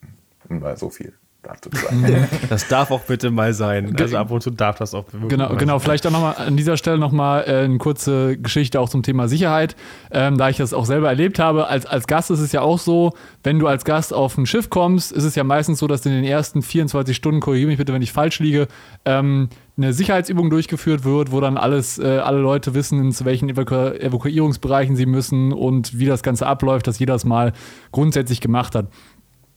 Und 0.48 0.60
mal 0.60 0.76
so 0.76 0.90
viel 0.90 1.14
dazu 1.44 1.70
sagen. 1.72 2.28
Das 2.48 2.68
darf 2.68 2.90
auch 2.90 3.00
bitte 3.00 3.30
mal 3.30 3.52
sein. 3.52 3.94
Also 3.98 4.16
ab 4.16 4.30
und 4.30 4.42
zu 4.42 4.50
darf 4.50 4.76
das 4.76 4.94
auch 4.94 5.04
wirklich 5.12 5.28
Genau, 5.28 5.54
genau. 5.56 5.78
Vielleicht 5.78 6.06
auch 6.06 6.10
nochmal 6.10 6.34
an 6.36 6.56
dieser 6.56 6.76
Stelle 6.76 6.98
nochmal 6.98 7.44
äh, 7.46 7.64
eine 7.64 7.78
kurze 7.78 8.36
Geschichte 8.36 8.80
auch 8.80 8.88
zum 8.88 9.02
Thema 9.02 9.28
Sicherheit. 9.28 9.76
Ähm, 10.10 10.36
da 10.36 10.48
ich 10.48 10.56
das 10.56 10.74
auch 10.74 10.84
selber 10.84 11.08
erlebt 11.08 11.38
habe, 11.38 11.68
als, 11.68 11.86
als 11.86 12.06
Gast 12.06 12.30
ist 12.30 12.40
es 12.40 12.52
ja 12.52 12.60
auch 12.60 12.78
so, 12.78 13.12
wenn 13.42 13.58
du 13.58 13.66
als 13.66 13.84
Gast 13.84 14.12
auf 14.12 14.36
ein 14.38 14.46
Schiff 14.46 14.70
kommst, 14.70 15.12
ist 15.12 15.24
es 15.24 15.34
ja 15.34 15.44
meistens 15.44 15.78
so, 15.78 15.86
dass 15.86 16.04
in 16.06 16.12
den 16.12 16.24
ersten 16.24 16.62
24 16.62 17.16
Stunden, 17.16 17.40
korrigiere 17.40 17.68
mich 17.68 17.78
bitte, 17.78 17.92
wenn 17.92 18.02
ich 18.02 18.12
falsch 18.12 18.38
liege, 18.40 18.68
ähm, 19.04 19.48
eine 19.76 19.92
Sicherheitsübung 19.92 20.50
durchgeführt 20.50 21.04
wird, 21.04 21.32
wo 21.32 21.40
dann 21.40 21.56
alles, 21.56 21.98
äh, 21.98 22.18
alle 22.18 22.38
Leute 22.38 22.74
wissen, 22.74 23.10
zu 23.10 23.24
welchen 23.24 23.48
Evaku 23.48 23.74
Evakuierungsbereichen 23.74 24.94
sie 24.94 25.06
müssen 25.06 25.52
und 25.52 25.98
wie 25.98 26.06
das 26.06 26.22
Ganze 26.22 26.46
abläuft, 26.46 26.86
dass 26.86 26.98
jeder 26.98 27.14
das 27.14 27.24
mal 27.24 27.52
grundsätzlich 27.90 28.40
gemacht 28.40 28.74
hat. 28.74 28.86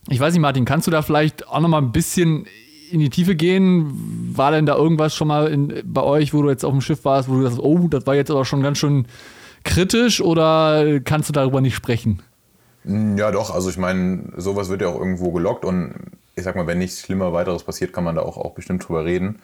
Ich 0.09 0.19
weiß 0.19 0.33
nicht, 0.33 0.41
Martin, 0.41 0.65
kannst 0.65 0.87
du 0.87 0.91
da 0.91 1.01
vielleicht 1.01 1.47
auch 1.47 1.59
noch 1.59 1.67
mal 1.67 1.79
ein 1.79 1.91
bisschen 1.91 2.45
in 2.91 2.99
die 2.99 3.09
Tiefe 3.09 3.35
gehen? 3.35 4.31
War 4.35 4.51
denn 4.51 4.65
da 4.65 4.75
irgendwas 4.75 5.13
schon 5.13 5.27
mal 5.27 5.47
in, 5.47 5.81
bei 5.83 6.01
euch, 6.01 6.33
wo 6.33 6.41
du 6.41 6.49
jetzt 6.49 6.63
auf 6.63 6.71
dem 6.71 6.81
Schiff 6.81 7.03
warst, 7.03 7.29
wo 7.29 7.35
du 7.35 7.43
sagst, 7.43 7.59
oh, 7.59 7.87
das 7.89 8.07
war 8.07 8.15
jetzt 8.15 8.31
aber 8.31 8.45
schon 8.45 8.61
ganz 8.61 8.77
schön 8.77 9.05
kritisch 9.63 10.21
oder 10.21 10.99
kannst 11.01 11.29
du 11.29 11.33
darüber 11.33 11.59
nicht 11.59 11.75
sprechen? 11.75 12.21
Ja, 12.85 13.31
doch. 13.31 13.53
Also 13.53 13.69
ich 13.69 13.77
meine, 13.77 14.31
sowas 14.37 14.69
wird 14.69 14.81
ja 14.81 14.87
auch 14.87 14.97
irgendwo 14.97 15.31
gelockt 15.31 15.65
und 15.65 15.93
ich 16.35 16.43
sag 16.43 16.55
mal, 16.55 16.67
wenn 16.67 16.77
nichts 16.77 17.01
schlimmer 17.01 17.33
weiteres 17.33 17.63
passiert, 17.63 17.91
kann 17.91 18.05
man 18.05 18.15
da 18.15 18.21
auch, 18.21 18.37
auch 18.37 18.53
bestimmt 18.53 18.87
drüber 18.87 19.03
reden. 19.03 19.39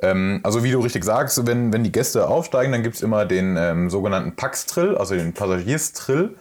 Ähm, 0.00 0.40
also 0.44 0.62
wie 0.62 0.70
du 0.70 0.78
richtig 0.78 1.04
sagst, 1.04 1.46
wenn, 1.46 1.72
wenn 1.72 1.82
die 1.82 1.92
Gäste 1.92 2.28
aufsteigen, 2.28 2.70
dann 2.70 2.82
gibt 2.82 2.96
es 2.96 3.02
immer 3.02 3.24
den 3.24 3.56
ähm, 3.58 3.90
sogenannten 3.90 4.36
Pax-Trill, 4.36 4.96
also 4.96 5.14
den 5.14 5.32
Passagierstrill. 5.32 6.36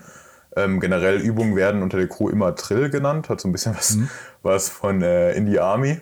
Ähm, 0.55 0.79
generell 0.79 1.19
Übungen 1.19 1.55
werden 1.55 1.81
unter 1.81 1.97
der 1.97 2.07
Crew 2.07 2.29
immer 2.29 2.55
Trill 2.55 2.89
genannt, 2.89 3.29
hat 3.29 3.41
so 3.41 3.47
ein 3.47 3.51
bisschen 3.51 3.75
was, 3.75 3.95
mhm. 3.95 4.09
was 4.41 4.69
von 4.69 5.01
äh, 5.01 5.33
in 5.33 5.45
die 5.45 5.59
Army. 5.59 5.99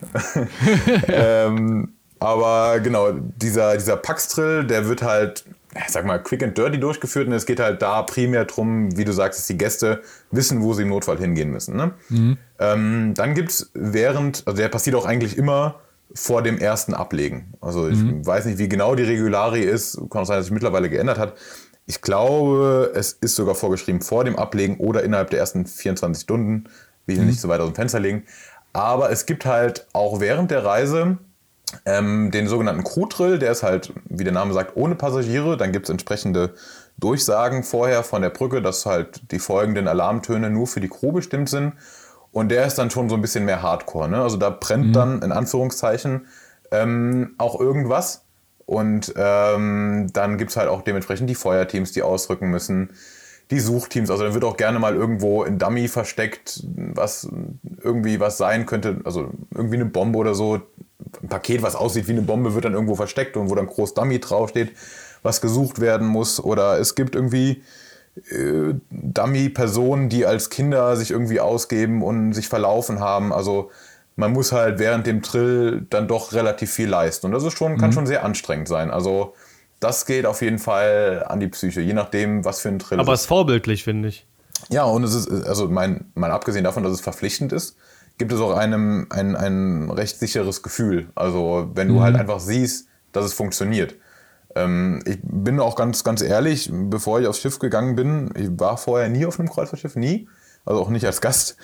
ähm, 1.08 1.94
aber 2.20 2.80
genau, 2.82 3.12
dieser, 3.12 3.78
dieser 3.78 3.98
Pax-Trill, 3.98 4.66
der 4.66 4.88
wird 4.88 5.02
halt, 5.02 5.44
sag 5.88 6.06
mal, 6.06 6.20
quick 6.20 6.44
and 6.44 6.56
dirty 6.56 6.80
durchgeführt 6.80 7.28
und 7.28 7.34
es 7.34 7.48
geht 7.48 7.60
halt 7.60 7.82
da 7.82 8.04
primär 8.04 8.46
darum, 8.46 8.96
wie 8.96 9.06
du 9.06 9.12
sagst, 9.12 9.40
dass 9.40 9.48
die 9.48 9.58
Gäste 9.58 10.04
wissen, 10.30 10.62
wo 10.62 10.74
sie 10.74 10.84
im 10.84 10.90
Notfall 10.90 11.18
hingehen 11.18 11.50
müssen. 11.50 11.76
Ne? 11.76 11.92
Mhm. 12.10 12.38
Ähm, 12.60 13.14
dann 13.16 13.34
gibt 13.34 13.50
es 13.50 13.72
während, 13.74 14.44
also 14.46 14.58
der 14.58 14.70
passiert 14.70 14.96
auch 14.96 15.06
eigentlich 15.06 15.36
immer 15.36 15.80
vor 16.14 16.44
dem 16.44 16.60
ersten 16.60 16.94
Ablegen. 16.94 17.54
Also 17.60 17.88
ich 17.88 17.98
mhm. 17.98 18.24
weiß 18.24 18.46
nicht, 18.46 18.60
wie 18.60 18.70
genau 18.70 18.94
die 18.94 19.04
Regularie 19.04 19.64
ist, 19.64 19.98
kann 20.12 20.22
auch 20.22 20.26
sein, 20.26 20.38
dass 20.38 20.46
sich 20.46 20.54
mittlerweile 20.54 20.90
geändert 20.90 21.18
hat. 21.18 21.34
Ich 21.92 22.02
glaube, 22.02 22.94
es 22.96 23.12
ist 23.12 23.36
sogar 23.36 23.54
vorgeschrieben 23.54 24.00
vor 24.00 24.24
dem 24.24 24.38
Ablegen 24.38 24.78
oder 24.78 25.04
innerhalb 25.04 25.30
der 25.30 25.40
ersten 25.40 25.66
24 25.66 26.24
Stunden. 26.24 26.70
Will 27.06 27.16
ich 27.16 27.22
mhm. 27.22 27.28
nicht 27.28 27.42
so 27.42 27.50
weit 27.50 27.60
aus 27.60 27.68
dem 27.68 27.76
Fenster 27.76 28.00
legen. 28.00 28.24
Aber 28.72 29.12
es 29.12 29.26
gibt 29.26 29.46
halt 29.46 29.88
auch 29.92 30.22
während 30.22 30.52
der 30.52 30.64
Reise 30.64 31.18
ähm, 31.86 32.32
den 32.32 32.48
sogenannten 32.48 32.86
Crew-Drill, 32.86 33.40
der 33.40 33.52
ist 33.52 33.64
halt, 33.64 33.92
wie 34.06 34.24
der 34.24 34.32
Name 34.32 34.54
sagt, 34.54 34.78
ohne 34.78 34.96
Passagiere. 34.96 35.58
Dann 35.58 35.74
gibt 35.74 35.88
es 35.88 35.90
entsprechende 35.90 36.54
Durchsagen 36.98 37.62
vorher 37.62 38.04
von 38.04 38.22
der 38.22 38.30
Brücke, 38.30 38.62
dass 38.62 38.86
halt 38.86 39.30
die 39.34 39.40
folgenden 39.40 39.90
Alarmtöne 39.90 40.50
nur 40.50 40.68
für 40.68 40.80
die 40.80 40.88
Crew 40.88 41.12
bestimmt 41.12 41.50
sind. 41.50 41.74
Und 42.32 42.52
der 42.52 42.66
ist 42.68 42.78
dann 42.78 42.90
schon 42.90 43.10
so 43.10 43.16
ein 43.16 43.22
bisschen 43.22 43.44
mehr 43.44 43.62
Hardcore. 43.62 44.08
Ne? 44.08 44.22
Also 44.22 44.38
da 44.38 44.50
brennt 44.50 44.88
mhm. 44.88 44.94
dann 44.94 45.22
in 45.24 45.34
Anführungszeichen 45.34 46.28
ähm, 46.72 47.36
auch 47.38 47.60
irgendwas. 47.60 48.21
Und 48.72 49.14
ähm, 49.18 50.08
dann 50.14 50.38
gibt 50.38 50.52
es 50.52 50.56
halt 50.56 50.70
auch 50.70 50.82
dementsprechend 50.82 51.30
die 51.30 51.36
Feuerteams, 51.36 51.92
die 51.92 52.04
ausrücken 52.04 52.50
müssen, 52.50 52.92
die 53.52 53.60
Suchteams. 53.60 54.10
Also 54.10 54.24
dann 54.24 54.34
wird 54.34 54.46
auch 54.46 54.56
gerne 54.56 54.80
mal 54.80 54.96
irgendwo 54.96 55.44
ein 55.44 55.60
Dummy 55.60 55.90
versteckt, 55.90 56.64
was 56.64 57.28
irgendwie 57.84 58.22
was 58.22 58.38
sein 58.38 58.66
könnte. 58.66 59.02
Also 59.04 59.32
irgendwie 59.54 59.76
eine 59.76 59.88
Bombe 59.88 60.18
oder 60.18 60.36
so. 60.36 60.62
Ein 61.22 61.28
Paket, 61.28 61.64
was 61.64 61.76
aussieht 61.76 62.08
wie 62.08 62.14
eine 62.14 62.22
Bombe, 62.22 62.54
wird 62.54 62.64
dann 62.64 62.72
irgendwo 62.72 62.96
versteckt 62.96 63.36
und 63.36 63.50
wo 63.50 63.56
dann 63.56 63.68
groß 63.68 63.94
Dummy 63.94 64.22
draufsteht, 64.22 64.72
was 65.22 65.42
gesucht 65.42 65.82
werden 65.82 66.08
muss. 66.08 66.42
Oder 66.42 66.80
es 66.80 66.96
gibt 66.96 67.14
irgendwie 67.14 67.64
äh, 68.30 68.74
Dummy-Personen, 68.90 70.08
die 70.08 70.26
als 70.26 70.50
Kinder 70.50 70.96
sich 70.96 71.12
irgendwie 71.12 71.42
ausgeben 71.42 72.04
und 72.04 72.32
sich 72.32 72.48
verlaufen 72.48 73.02
haben. 73.02 73.34
Also 73.34 73.70
man 74.16 74.32
muss 74.34 74.52
halt 74.52 74.80
während 74.80 75.08
dem 75.08 75.22
Trill 75.22 75.86
dann 75.90 76.08
doch 76.08 76.34
relativ 76.34 76.72
viel 76.72 76.90
leisten. 76.90 77.28
Und 77.28 77.32
das 77.32 77.44
ist 77.44 77.58
schon, 77.58 77.78
kann 77.78 77.90
mhm. 77.90 77.94
schon 77.94 78.08
sehr 78.08 78.24
anstrengend 78.24 78.68
sein. 78.68 78.92
Also 78.92 79.34
das 79.80 80.06
geht 80.06 80.26
auf 80.26 80.42
jeden 80.42 80.60
Fall 80.60 81.26
an 81.28 81.40
die 81.40 81.48
Psyche, 81.48 81.82
je 81.82 81.94
nachdem, 81.94 82.46
was 82.46 82.62
für 82.62 82.70
ein 82.70 82.80
Trill 82.80 83.00
Aber 83.00 83.14
es 83.14 83.22
ist 83.22 83.28
vorbildlich, 83.28 83.84
finde 83.84 84.10
ich. 84.10 84.28
Ja, 84.70 84.84
und 84.84 85.04
es 85.04 85.16
ist, 85.16 85.30
also 85.30 85.68
mein, 85.68 86.12
mal 86.14 86.32
abgesehen 86.32 86.64
davon, 86.64 86.84
dass 86.84 86.94
es 86.94 87.02
verpflichtend 87.02 87.52
ist, 87.52 87.78
gibt 88.18 88.32
es 88.32 88.40
auch 88.40 88.56
einem 88.56 89.08
ein, 89.10 89.36
ein 89.36 89.90
recht 89.90 90.20
sicheres 90.20 90.62
Gefühl. 90.62 91.10
Also 91.16 91.72
wenn 91.74 91.88
du 91.88 91.96
mhm. 91.96 92.02
halt 92.02 92.16
einfach 92.16 92.40
siehst, 92.40 92.88
dass 93.12 93.26
es 93.26 93.34
funktioniert. 93.34 93.96
Ähm, 94.56 95.02
ich 95.06 95.18
bin 95.24 95.60
auch 95.60 95.76
ganz, 95.76 96.04
ganz 96.04 96.22
ehrlich, 96.22 96.70
bevor 96.72 97.20
ich 97.20 97.28
aufs 97.28 97.40
Schiff 97.40 97.58
gegangen 97.60 97.96
bin, 97.96 98.32
ich 98.36 98.50
war 98.60 98.78
vorher 98.78 99.10
nie 99.10 99.26
auf 99.26 99.40
einem 99.40 99.50
Kreuzfahrtschiff, 99.50 99.96
nie. 99.96 100.28
Also 100.66 100.82
auch 100.82 100.90
nicht 100.90 101.06
als 101.06 101.22
Gast. 101.22 101.58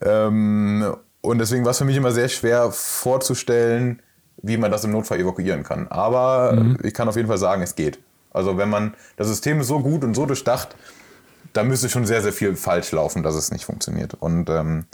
Ähm, 0.00 0.96
und 1.20 1.38
deswegen 1.38 1.64
war 1.64 1.72
es 1.72 1.78
für 1.78 1.84
mich 1.84 1.96
immer 1.96 2.12
sehr 2.12 2.28
schwer 2.28 2.70
vorzustellen, 2.72 4.02
wie 4.42 4.56
man 4.56 4.70
das 4.70 4.84
im 4.84 4.92
Notfall 4.92 5.20
evakuieren 5.20 5.62
kann. 5.62 5.88
Aber 5.88 6.52
mhm. 6.52 6.78
ich 6.82 6.94
kann 6.94 7.08
auf 7.08 7.16
jeden 7.16 7.28
Fall 7.28 7.38
sagen, 7.38 7.62
es 7.62 7.74
geht. 7.74 7.98
Also 8.32 8.56
wenn 8.56 8.68
man, 8.68 8.94
das 9.16 9.26
System 9.28 9.60
ist 9.60 9.66
so 9.66 9.80
gut 9.80 10.04
und 10.04 10.14
so 10.14 10.24
durchdacht, 10.24 10.76
da 11.52 11.64
müsste 11.64 11.88
schon 11.88 12.06
sehr, 12.06 12.22
sehr 12.22 12.32
viel 12.32 12.56
falsch 12.56 12.92
laufen, 12.92 13.22
dass 13.22 13.34
es 13.34 13.50
nicht 13.50 13.64
funktioniert. 13.64 14.14
Und 14.14 14.48
ähm, 14.48 14.84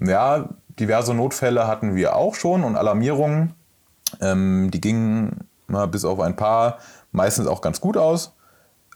ja, 0.00 0.48
diverse 0.78 1.12
Notfälle 1.12 1.66
hatten 1.66 1.96
wir 1.96 2.14
auch 2.14 2.34
schon 2.34 2.64
und 2.64 2.76
Alarmierungen. 2.76 3.54
Ähm, 4.20 4.70
die 4.70 4.80
gingen 4.80 5.48
na, 5.66 5.86
bis 5.86 6.04
auf 6.04 6.20
ein 6.20 6.36
paar, 6.36 6.78
meistens 7.12 7.46
auch 7.46 7.60
ganz 7.60 7.80
gut 7.80 7.96
aus. 7.96 8.32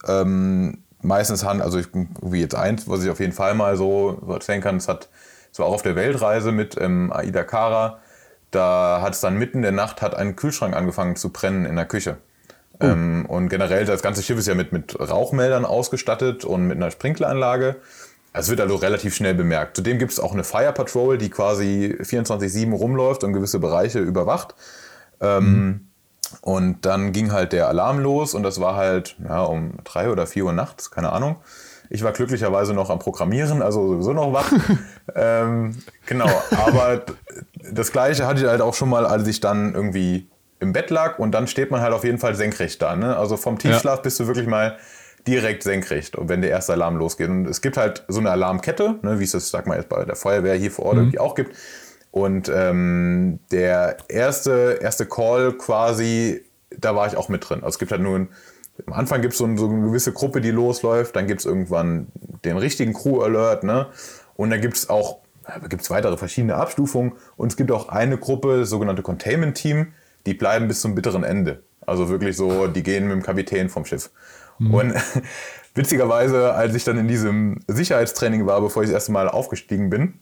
Ähm, 0.07 0.79
meistens 1.01 1.43
haben, 1.43 1.61
also 1.61 1.77
ich, 1.77 1.87
wie 2.21 2.41
jetzt 2.41 2.55
eins, 2.55 2.89
was 2.89 3.03
ich 3.03 3.09
auf 3.09 3.19
jeden 3.19 3.33
Fall 3.33 3.53
mal 3.53 3.77
so 3.77 4.21
erzählen 4.27 4.61
kann, 4.61 4.77
es 4.77 4.87
hat, 4.87 5.09
es 5.53 5.59
war 5.59 5.67
auch 5.67 5.73
auf 5.73 5.83
der 5.83 5.95
Weltreise 5.95 6.51
mit 6.51 6.75
ähm, 6.81 7.13
Aida 7.13 7.43
Kara, 7.43 7.99
da 8.49 9.01
hat 9.01 9.13
es 9.13 9.21
dann 9.21 9.37
mitten 9.37 9.57
in 9.57 9.61
der 9.61 9.71
Nacht 9.71 10.01
hat 10.01 10.15
ein 10.15 10.35
Kühlschrank 10.35 10.75
angefangen 10.75 11.15
zu 11.15 11.29
brennen 11.29 11.65
in 11.65 11.75
der 11.75 11.85
Küche. 11.85 12.17
Oh. 12.79 12.85
Ähm, 12.85 13.27
und 13.27 13.49
generell, 13.49 13.85
das 13.85 14.01
ganze 14.01 14.23
Schiff 14.23 14.37
ist 14.37 14.47
ja 14.47 14.55
mit, 14.55 14.71
mit 14.71 14.99
Rauchmeldern 14.99 15.63
ausgestattet 15.63 16.43
und 16.43 16.65
mit 16.65 16.77
einer 16.77 16.89
Sprinkleranlage. 16.89 17.75
es 18.33 18.49
wird 18.49 18.61
also 18.61 18.75
relativ 18.75 19.15
schnell 19.15 19.35
bemerkt. 19.35 19.75
Zudem 19.75 19.99
gibt 19.99 20.11
es 20.11 20.19
auch 20.19 20.33
eine 20.33 20.43
Fire 20.43 20.73
Patrol, 20.73 21.19
die 21.19 21.29
quasi 21.29 21.95
24-7 21.99 22.73
rumläuft 22.73 23.23
und 23.23 23.33
gewisse 23.33 23.59
Bereiche 23.59 23.99
überwacht. 23.99 24.55
Ähm, 25.21 25.45
mhm. 25.45 25.87
Und 26.41 26.85
dann 26.87 27.11
ging 27.11 27.31
halt 27.31 27.53
der 27.53 27.67
Alarm 27.67 27.99
los 27.99 28.33
und 28.33 28.41
das 28.41 28.59
war 28.59 28.75
halt 28.75 29.15
ja, 29.23 29.43
um 29.43 29.77
drei 29.83 30.09
oder 30.09 30.25
vier 30.25 30.45
Uhr 30.45 30.53
nachts, 30.53 30.89
keine 30.89 31.11
Ahnung. 31.11 31.35
Ich 31.93 32.03
war 32.03 32.11
glücklicherweise 32.11 32.73
noch 32.73 32.89
am 32.89 32.97
Programmieren, 32.97 33.61
also 33.61 33.87
sowieso 33.87 34.13
noch 34.13 34.33
wach. 34.33 34.51
ähm, 35.15 35.77
genau, 36.07 36.29
aber 36.65 37.03
das 37.71 37.91
gleiche 37.91 38.25
hatte 38.25 38.41
ich 38.41 38.47
halt 38.47 38.61
auch 38.61 38.73
schon 38.73 38.89
mal, 38.89 39.05
als 39.05 39.27
ich 39.27 39.41
dann 39.41 39.75
irgendwie 39.75 40.27
im 40.59 40.73
Bett 40.73 40.89
lag 40.89 41.19
und 41.19 41.31
dann 41.33 41.45
steht 41.45 41.69
man 41.69 41.81
halt 41.81 41.93
auf 41.93 42.03
jeden 42.03 42.17
Fall 42.17 42.33
senkrecht 42.33 42.81
da. 42.81 42.95
Ne? 42.95 43.15
Also 43.15 43.37
vom 43.37 43.59
Tiefschlaf 43.59 43.97
ja. 43.97 44.01
bist 44.01 44.19
du 44.19 44.25
wirklich 44.25 44.47
mal 44.47 44.77
direkt 45.27 45.61
senkrecht, 45.61 46.15
wenn 46.19 46.41
der 46.41 46.49
erste 46.49 46.73
Alarm 46.73 46.97
losgeht. 46.97 47.29
Und 47.29 47.45
es 47.45 47.61
gibt 47.61 47.77
halt 47.77 48.03
so 48.07 48.19
eine 48.19 48.31
Alarmkette, 48.31 48.95
ne, 49.03 49.19
wie 49.19 49.23
es 49.23 49.31
das, 49.31 49.51
sag 49.51 49.67
mal, 49.67 49.77
jetzt 49.77 49.89
bei 49.89 50.03
der 50.03 50.15
Feuerwehr 50.15 50.55
hier 50.55 50.71
vor 50.71 50.85
Ort 50.85 50.95
mhm. 50.95 51.01
irgendwie 51.01 51.19
auch 51.19 51.35
gibt. 51.35 51.55
Und 52.09 52.49
ähm, 52.49 53.39
der 53.51 53.97
erste, 54.07 54.79
erste 54.81 55.05
Call 55.05 55.53
quasi, 55.53 56.43
da 56.75 56.95
war 56.95 57.05
ich 57.05 57.17
auch 57.17 57.29
mit 57.29 57.47
drin. 57.47 57.59
Also 57.59 57.69
es 57.69 57.79
gibt 57.79 57.91
halt 57.91 58.01
nur 58.01 58.17
ein, 58.17 58.29
am 58.87 58.93
Anfang 58.93 59.21
gibt 59.21 59.33
es 59.33 59.37
so, 59.37 59.57
so, 59.57 59.69
eine 59.69 59.81
gewisse 59.81 60.13
Gruppe, 60.13 60.41
die 60.41 60.51
losläuft, 60.51 61.15
dann 61.15 61.27
gibt 61.27 61.41
es 61.41 61.45
irgendwann 61.45 62.07
den 62.43 62.57
richtigen 62.57 62.93
Crew-Alert, 62.93 63.63
ne? 63.63 63.87
Und 64.35 64.49
dann 64.49 64.61
gibt 64.61 64.75
es 64.75 64.89
auch, 64.89 65.19
gibt 65.69 65.83
es 65.83 65.89
weitere 65.89 66.17
verschiedene 66.17 66.55
Abstufungen 66.55 67.13
und 67.37 67.51
es 67.51 67.57
gibt 67.57 67.71
auch 67.71 67.89
eine 67.89 68.17
Gruppe, 68.17 68.59
das 68.59 68.69
sogenannte 68.69 69.03
Containment-Team, 69.03 69.93
die 70.25 70.33
bleiben 70.33 70.67
bis 70.67 70.81
zum 70.81 70.95
bitteren 70.95 71.23
Ende. 71.23 71.61
Also 71.85 72.09
wirklich 72.09 72.35
so, 72.35 72.67
die 72.67 72.81
gehen 72.81 73.03
mit 73.03 73.11
dem 73.13 73.23
Kapitän 73.23 73.69
vom 73.69 73.85
Schiff. 73.85 74.09
Mhm. 74.57 74.73
Und 74.73 74.93
witzigerweise, 75.75 76.53
als 76.53 76.73
ich 76.75 76.83
dann 76.83 76.97
in 76.97 77.07
diesem 77.07 77.59
Sicherheitstraining 77.67 78.45
war, 78.47 78.61
bevor 78.61 78.83
ich 78.83 78.89
das 78.89 78.95
erste 78.95 79.11
Mal 79.11 79.29
aufgestiegen 79.29 79.89
bin, 79.89 80.19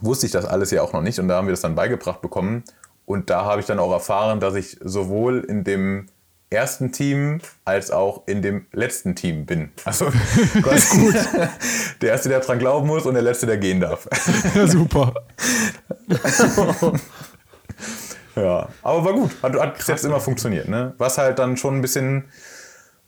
wusste 0.00 0.26
ich 0.26 0.32
das 0.32 0.44
alles 0.44 0.70
ja 0.70 0.82
auch 0.82 0.92
noch 0.92 1.02
nicht 1.02 1.18
und 1.18 1.28
da 1.28 1.36
haben 1.36 1.46
wir 1.46 1.52
das 1.52 1.60
dann 1.60 1.74
beigebracht 1.74 2.20
bekommen. 2.20 2.64
Und 3.04 3.30
da 3.30 3.44
habe 3.46 3.60
ich 3.60 3.66
dann 3.66 3.78
auch 3.78 3.92
erfahren, 3.92 4.38
dass 4.38 4.54
ich 4.54 4.76
sowohl 4.82 5.40
in 5.40 5.64
dem 5.64 6.06
ersten 6.50 6.92
Team 6.92 7.40
als 7.64 7.90
auch 7.90 8.22
in 8.26 8.42
dem 8.42 8.66
letzten 8.72 9.14
Team 9.14 9.44
bin. 9.46 9.70
Also 9.84 10.06
ganz 10.62 10.90
gut. 10.90 11.14
Der 12.00 12.10
erste, 12.10 12.28
der 12.28 12.40
dran 12.40 12.58
glauben 12.58 12.86
muss 12.86 13.06
und 13.06 13.14
der 13.14 13.22
letzte, 13.22 13.46
der 13.46 13.58
gehen 13.58 13.80
darf. 13.80 14.08
Ja, 14.54 14.66
super. 14.68 15.12
ja, 18.36 18.68
aber 18.82 19.04
war 19.04 19.12
gut. 19.12 19.30
Hat, 19.42 19.58
hat 19.58 19.76
bis 19.78 19.88
jetzt 19.88 20.04
immer 20.04 20.20
funktioniert. 20.20 20.68
Ne? 20.68 20.94
Was 20.98 21.18
halt 21.18 21.38
dann 21.40 21.56
schon 21.56 21.76
ein 21.76 21.82
bisschen 21.82 22.24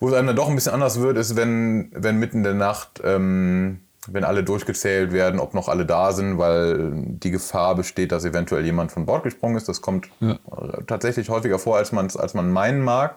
wo 0.01 0.09
es 0.09 0.15
einem 0.15 0.29
dann 0.29 0.37
doch 0.37 0.49
ein 0.49 0.55
bisschen 0.55 0.73
anders 0.73 1.01
wird, 1.01 1.19
ist, 1.19 1.37
wenn, 1.37 1.91
wenn 1.95 2.19
mitten 2.19 2.39
in 2.39 2.43
der 2.43 2.55
Nacht, 2.55 3.01
ähm, 3.05 3.81
wenn 4.07 4.25
alle 4.25 4.43
durchgezählt 4.43 5.13
werden, 5.13 5.39
ob 5.39 5.53
noch 5.53 5.69
alle 5.69 5.85
da 5.85 6.13
sind, 6.13 6.39
weil 6.39 6.91
die 6.95 7.31
Gefahr 7.31 7.75
besteht, 7.75 8.11
dass 8.11 8.25
eventuell 8.25 8.65
jemand 8.65 8.91
von 8.91 9.05
Bord 9.05 9.23
gesprungen 9.23 9.57
ist. 9.57 9.69
Das 9.69 9.83
kommt 9.83 10.09
ja. 10.21 10.39
tatsächlich 10.87 11.29
häufiger 11.29 11.59
vor, 11.59 11.77
als, 11.77 11.95
als 11.95 12.33
man 12.33 12.51
meinen 12.51 12.81
mag. 12.81 13.17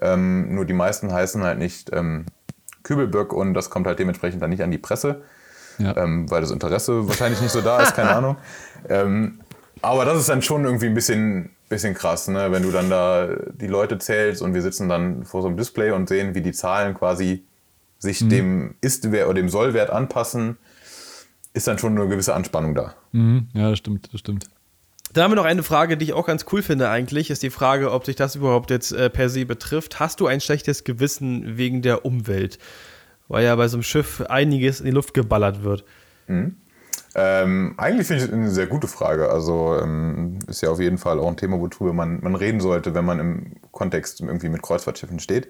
Ähm, 0.00 0.54
nur 0.54 0.64
die 0.64 0.72
meisten 0.72 1.12
heißen 1.12 1.42
halt 1.42 1.58
nicht 1.58 1.90
ähm, 1.92 2.26
Kübelböck 2.82 3.32
und 3.32 3.54
das 3.54 3.70
kommt 3.70 3.86
halt 3.86 3.98
dementsprechend 3.98 4.42
dann 4.42 4.50
nicht 4.50 4.62
an 4.62 4.70
die 4.70 4.78
Presse, 4.78 5.22
ja. 5.78 5.96
ähm, 5.96 6.30
weil 6.30 6.40
das 6.40 6.50
Interesse 6.50 7.06
wahrscheinlich 7.08 7.40
nicht 7.40 7.52
so 7.52 7.60
da 7.60 7.82
ist, 7.82 7.94
keine 7.94 8.10
Ahnung. 8.16 8.36
Ähm, 8.88 9.40
aber 9.82 10.04
das 10.04 10.18
ist 10.18 10.28
dann 10.28 10.42
schon 10.42 10.64
irgendwie 10.64 10.86
ein 10.86 10.94
bisschen, 10.94 11.50
bisschen 11.68 11.94
krass, 11.94 12.28
ne? 12.28 12.50
wenn 12.52 12.62
du 12.62 12.70
dann 12.70 12.90
da 12.90 13.28
die 13.52 13.66
Leute 13.66 13.98
zählst 13.98 14.42
und 14.42 14.54
wir 14.54 14.62
sitzen 14.62 14.88
dann 14.88 15.24
vor 15.24 15.42
so 15.42 15.48
einem 15.48 15.56
Display 15.56 15.90
und 15.90 16.08
sehen, 16.08 16.34
wie 16.34 16.42
die 16.42 16.52
Zahlen 16.52 16.94
quasi 16.94 17.44
sich 17.98 18.22
mhm. 18.22 18.28
dem 18.28 18.74
Ist-Wert 18.80 19.26
oder 19.26 19.34
dem 19.34 19.48
Soll-Wert 19.48 19.90
anpassen, 19.90 20.56
ist 21.52 21.66
dann 21.66 21.78
schon 21.78 21.98
eine 21.98 22.08
gewisse 22.08 22.34
Anspannung 22.34 22.74
da. 22.74 22.94
Mhm. 23.12 23.48
Ja, 23.52 23.70
das 23.70 23.78
stimmt, 23.78 24.12
das 24.12 24.20
stimmt. 24.20 24.46
Dann 25.12 25.24
haben 25.24 25.32
wir 25.32 25.36
noch 25.36 25.44
eine 25.44 25.62
Frage, 25.62 25.96
die 25.96 26.04
ich 26.06 26.12
auch 26.12 26.26
ganz 26.26 26.46
cool 26.52 26.62
finde 26.62 26.88
eigentlich, 26.88 27.30
ist 27.30 27.42
die 27.42 27.50
Frage, 27.50 27.90
ob 27.90 28.06
sich 28.06 28.16
das 28.16 28.36
überhaupt 28.36 28.70
jetzt 28.70 28.92
äh, 28.92 29.10
per 29.10 29.28
se 29.28 29.44
betrifft. 29.44 29.98
Hast 29.98 30.20
du 30.20 30.26
ein 30.26 30.40
schlechtes 30.40 30.84
Gewissen 30.84 31.56
wegen 31.56 31.82
der 31.82 32.04
Umwelt? 32.04 32.58
Weil 33.28 33.44
ja 33.44 33.56
bei 33.56 33.68
so 33.68 33.76
einem 33.76 33.82
Schiff 33.82 34.22
einiges 34.28 34.80
in 34.80 34.86
die 34.86 34.92
Luft 34.92 35.14
geballert 35.14 35.64
wird. 35.64 35.84
Mhm. 36.28 36.56
Ähm, 37.14 37.74
eigentlich 37.76 38.06
finde 38.06 38.22
ich 38.22 38.28
es 38.28 38.34
eine 38.34 38.50
sehr 38.50 38.68
gute 38.68 38.86
Frage. 38.86 39.30
Also 39.30 39.76
ähm, 39.82 40.38
ist 40.46 40.62
ja 40.62 40.70
auf 40.70 40.78
jeden 40.78 40.98
Fall 40.98 41.18
auch 41.18 41.28
ein 41.28 41.36
Thema, 41.36 41.58
worüber 41.58 41.92
man, 41.92 42.20
man 42.22 42.36
reden 42.36 42.60
sollte, 42.60 42.94
wenn 42.94 43.04
man 43.04 43.18
im 43.18 43.56
Kontext 43.72 44.20
irgendwie 44.20 44.48
mit 44.48 44.62
Kreuzfahrtschiffen 44.62 45.18
steht. 45.18 45.48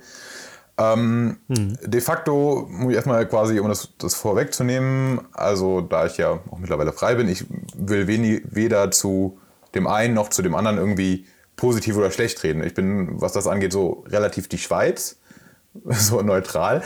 Ähm, 0.78 1.36
hm. 1.48 1.76
De 1.84 2.00
facto 2.00 2.66
muss 2.70 2.90
ich 2.90 2.96
erstmal 2.96 3.26
quasi, 3.28 3.60
um 3.60 3.68
das, 3.68 3.90
das 3.98 4.14
vorwegzunehmen, 4.14 5.20
also 5.34 5.82
da 5.82 6.06
ich 6.06 6.16
ja 6.16 6.40
auch 6.50 6.58
mittlerweile 6.58 6.92
frei 6.92 7.16
bin, 7.16 7.28
ich 7.28 7.44
will 7.76 8.06
wenig, 8.06 8.42
weder 8.50 8.90
zu 8.90 9.38
dem 9.74 9.86
einen 9.86 10.14
noch 10.14 10.30
zu 10.30 10.42
dem 10.42 10.54
anderen 10.54 10.78
irgendwie 10.78 11.26
positiv 11.56 11.96
oder 11.96 12.10
schlecht 12.10 12.42
reden. 12.42 12.64
Ich 12.64 12.74
bin, 12.74 13.20
was 13.20 13.32
das 13.32 13.46
angeht, 13.46 13.72
so 13.72 14.04
relativ 14.08 14.48
die 14.48 14.58
Schweiz. 14.58 15.20
so 15.84 16.20
neutral. 16.22 16.82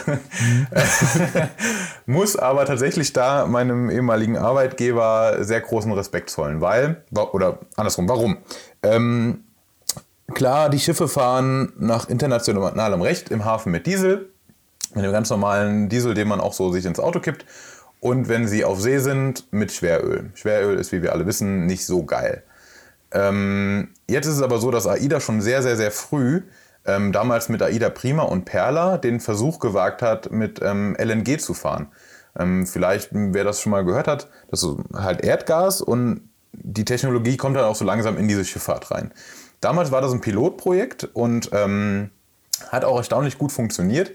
Muss 2.06 2.36
aber 2.36 2.66
tatsächlich 2.66 3.12
da 3.12 3.46
meinem 3.46 3.90
ehemaligen 3.90 4.36
Arbeitgeber 4.36 5.38
sehr 5.40 5.60
großen 5.60 5.92
Respekt 5.92 6.30
zollen, 6.30 6.60
weil, 6.60 7.02
oder 7.32 7.60
andersrum, 7.76 8.08
warum? 8.08 8.38
Ähm, 8.82 9.44
klar, 10.34 10.68
die 10.68 10.80
Schiffe 10.80 11.08
fahren 11.08 11.72
nach 11.78 12.08
internationalem 12.08 13.00
Recht 13.00 13.30
im 13.30 13.44
Hafen 13.44 13.72
mit 13.72 13.86
Diesel, 13.86 14.30
mit 14.94 15.04
dem 15.04 15.12
ganz 15.12 15.30
normalen 15.30 15.88
Diesel, 15.88 16.14
den 16.14 16.28
man 16.28 16.40
auch 16.40 16.52
so 16.52 16.70
sich 16.70 16.84
ins 16.84 17.00
Auto 17.00 17.20
kippt. 17.20 17.46
Und 18.00 18.28
wenn 18.28 18.46
sie 18.46 18.66
auf 18.66 18.80
See 18.82 18.98
sind, 18.98 19.50
mit 19.50 19.72
Schweröl. 19.72 20.30
Schweröl 20.34 20.78
ist, 20.78 20.92
wie 20.92 21.02
wir 21.02 21.12
alle 21.12 21.24
wissen, 21.24 21.64
nicht 21.64 21.86
so 21.86 22.04
geil. 22.04 22.42
Ähm, 23.14 23.88
jetzt 24.08 24.26
ist 24.26 24.34
es 24.36 24.42
aber 24.42 24.58
so, 24.58 24.70
dass 24.70 24.86
AIDA 24.86 25.20
schon 25.20 25.40
sehr, 25.40 25.62
sehr, 25.62 25.76
sehr 25.76 25.90
früh 25.90 26.42
ähm, 26.86 27.12
damals 27.12 27.48
mit 27.48 27.62
Aida 27.62 27.88
Prima 27.90 28.24
und 28.24 28.44
Perla 28.44 28.98
den 28.98 29.20
Versuch 29.20 29.58
gewagt 29.58 30.02
hat, 30.02 30.30
mit 30.30 30.60
ähm, 30.62 30.96
LNG 30.98 31.38
zu 31.38 31.54
fahren. 31.54 31.88
Ähm, 32.38 32.66
vielleicht, 32.66 33.10
wer 33.12 33.44
das 33.44 33.60
schon 33.60 33.70
mal 33.70 33.84
gehört 33.84 34.08
hat, 34.08 34.28
das 34.50 34.62
ist 34.62 34.76
halt 34.94 35.22
Erdgas 35.22 35.80
und 35.80 36.28
die 36.52 36.84
Technologie 36.84 37.36
kommt 37.36 37.56
dann 37.56 37.64
auch 37.64 37.76
so 37.76 37.84
langsam 37.84 38.18
in 38.18 38.28
diese 38.28 38.44
Schifffahrt 38.44 38.90
rein. 38.90 39.12
Damals 39.60 39.90
war 39.90 40.00
das 40.00 40.12
ein 40.12 40.20
Pilotprojekt 40.20 41.04
und 41.14 41.50
ähm, 41.52 42.10
hat 42.68 42.84
auch 42.84 42.96
erstaunlich 42.96 43.38
gut 43.38 43.52
funktioniert. 43.52 44.12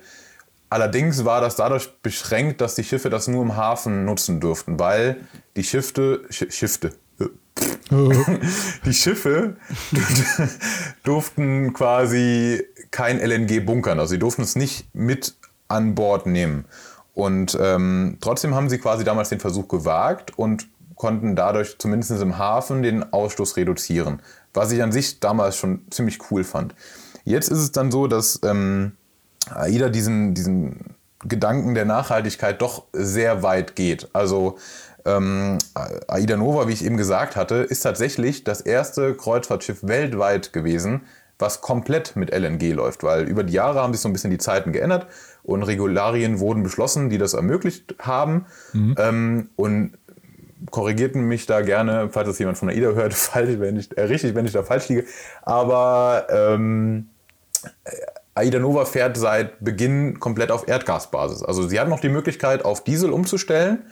Allerdings 0.69 1.25
war 1.25 1.41
das 1.41 1.55
dadurch 1.55 1.89
beschränkt, 2.01 2.61
dass 2.61 2.75
die 2.75 2.83
Schiffe 2.83 3.09
das 3.09 3.27
nur 3.27 3.41
im 3.41 3.55
Hafen 3.55 4.05
nutzen 4.05 4.39
durften, 4.39 4.79
weil 4.79 5.17
die 5.55 5.63
Schiffe, 5.63 6.21
Sch 6.29 6.45
Schifte, 6.51 6.91
die 8.85 8.93
Schiffe 8.93 9.57
durften 11.03 11.73
quasi 11.73 12.63
kein 12.91 13.19
LNG 13.19 13.65
bunkern, 13.65 13.99
also 13.99 14.11
sie 14.11 14.19
durften 14.19 14.43
es 14.43 14.55
nicht 14.55 14.87
mit 14.93 15.35
an 15.67 15.95
Bord 15.95 16.25
nehmen. 16.25 16.65
Und 17.13 17.57
ähm, 17.59 18.17
trotzdem 18.21 18.55
haben 18.55 18.69
sie 18.69 18.77
quasi 18.77 19.03
damals 19.03 19.29
den 19.29 19.39
Versuch 19.39 19.67
gewagt 19.67 20.37
und 20.37 20.67
konnten 20.95 21.35
dadurch 21.35 21.77
zumindest 21.77 22.11
im 22.11 22.37
Hafen 22.37 22.83
den 22.83 23.11
Ausstoß 23.11 23.57
reduzieren, 23.57 24.21
was 24.53 24.71
ich 24.71 24.83
an 24.83 24.91
sich 24.91 25.19
damals 25.19 25.57
schon 25.57 25.81
ziemlich 25.89 26.19
cool 26.29 26.43
fand. 26.43 26.75
Jetzt 27.23 27.49
ist 27.49 27.59
es 27.59 27.71
dann 27.71 27.91
so, 27.91 28.07
dass 28.07 28.39
ähm, 28.43 28.93
AIDA 29.49 29.89
diesen, 29.89 30.33
diesen 30.33 30.95
Gedanken 31.23 31.73
der 31.73 31.85
Nachhaltigkeit 31.85 32.61
doch 32.61 32.85
sehr 32.93 33.43
weit 33.43 33.75
geht. 33.75 34.09
Also 34.13 34.57
ähm, 35.17 35.57
Aida 36.07 36.37
Nova, 36.37 36.67
wie 36.67 36.73
ich 36.73 36.85
eben 36.85 36.97
gesagt 36.97 37.35
hatte, 37.35 37.55
ist 37.55 37.81
tatsächlich 37.81 38.43
das 38.43 38.61
erste 38.61 39.15
Kreuzfahrtschiff 39.15 39.79
weltweit 39.81 40.53
gewesen, 40.53 41.01
was 41.37 41.61
komplett 41.61 42.15
mit 42.15 42.31
LNG 42.33 42.73
läuft, 42.73 43.03
weil 43.03 43.23
über 43.27 43.43
die 43.43 43.53
Jahre 43.53 43.81
haben 43.81 43.93
sich 43.93 44.01
so 44.01 44.09
ein 44.09 44.13
bisschen 44.13 44.31
die 44.31 44.37
Zeiten 44.37 44.73
geändert 44.73 45.07
und 45.43 45.63
Regularien 45.63 46.39
wurden 46.39 46.63
beschlossen, 46.63 47.09
die 47.09 47.17
das 47.17 47.33
ermöglicht 47.33 47.95
haben. 47.99 48.45
Mhm. 48.73 48.95
Ähm, 48.97 49.49
und 49.55 49.93
korrigierten 50.69 51.23
mich 51.23 51.45
da 51.45 51.61
gerne, 51.61 52.09
falls 52.11 52.27
das 52.27 52.39
jemand 52.39 52.57
von 52.57 52.69
AIDA 52.69 52.91
hört, 52.91 53.13
falsch, 53.15 53.59
wenn 53.59 53.77
ich, 53.77 53.97
äh, 53.97 54.01
richtig, 54.03 54.35
wenn 54.35 54.45
ich 54.45 54.51
da 54.51 54.63
falsch 54.63 54.89
liege. 54.89 55.05
Aber 55.43 56.27
ähm, 56.29 57.07
Aida 58.35 58.59
Nova 58.59 58.85
fährt 58.85 59.17
seit 59.17 59.63
Beginn 59.63 60.19
komplett 60.19 60.51
auf 60.51 60.67
Erdgasbasis. 60.67 61.43
Also 61.43 61.67
sie 61.67 61.79
hat 61.79 61.87
noch 61.87 61.99
die 62.01 62.09
Möglichkeit, 62.09 62.65
auf 62.65 62.83
Diesel 62.83 63.11
umzustellen 63.11 63.83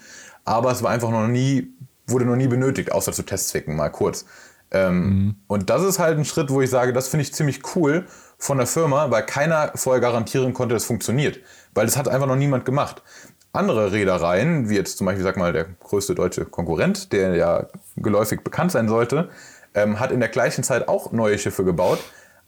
aber 0.47 0.71
es 0.71 0.81
war 0.81 0.91
einfach 0.91 1.11
noch 1.11 1.27
nie, 1.27 1.67
wurde 2.07 2.23
noch 2.23 2.37
nie 2.37 2.47
benötigt, 2.47 2.93
außer 2.93 3.11
zu 3.11 3.23
Testzwecken, 3.23 3.75
mal 3.75 3.89
kurz. 3.89 4.25
Ähm, 4.71 4.95
mhm. 4.95 5.35
Und 5.47 5.69
das 5.69 5.83
ist 5.83 5.99
halt 5.99 6.17
ein 6.17 6.23
Schritt, 6.23 6.49
wo 6.49 6.61
ich 6.61 6.69
sage, 6.69 6.93
das 6.93 7.09
finde 7.09 7.23
ich 7.23 7.33
ziemlich 7.33 7.75
cool 7.75 8.05
von 8.37 8.57
der 8.57 8.65
Firma, 8.65 9.11
weil 9.11 9.23
keiner 9.23 9.73
vorher 9.75 9.99
garantieren 9.99 10.53
konnte, 10.53 10.73
dass 10.73 10.83
es 10.83 10.87
funktioniert. 10.87 11.39
Weil 11.73 11.85
das 11.85 11.97
hat 11.97 12.07
einfach 12.07 12.27
noch 12.27 12.37
niemand 12.37 12.63
gemacht. 12.63 13.03
Andere 13.51 13.91
Reedereien, 13.91 14.69
wie 14.69 14.75
jetzt 14.75 14.97
zum 14.97 15.05
Beispiel, 15.05 15.23
sag 15.23 15.35
mal, 15.35 15.51
der 15.51 15.65
größte 15.65 16.15
deutsche 16.15 16.45
Konkurrent, 16.45 17.11
der 17.11 17.35
ja 17.35 17.67
geläufig 17.97 18.41
bekannt 18.41 18.71
sein 18.71 18.87
sollte, 18.87 19.29
ähm, 19.73 19.99
hat 19.99 20.13
in 20.13 20.21
der 20.21 20.29
gleichen 20.29 20.63
Zeit 20.63 20.87
auch 20.87 21.11
neue 21.11 21.37
Schiffe 21.37 21.65
gebaut. 21.65 21.99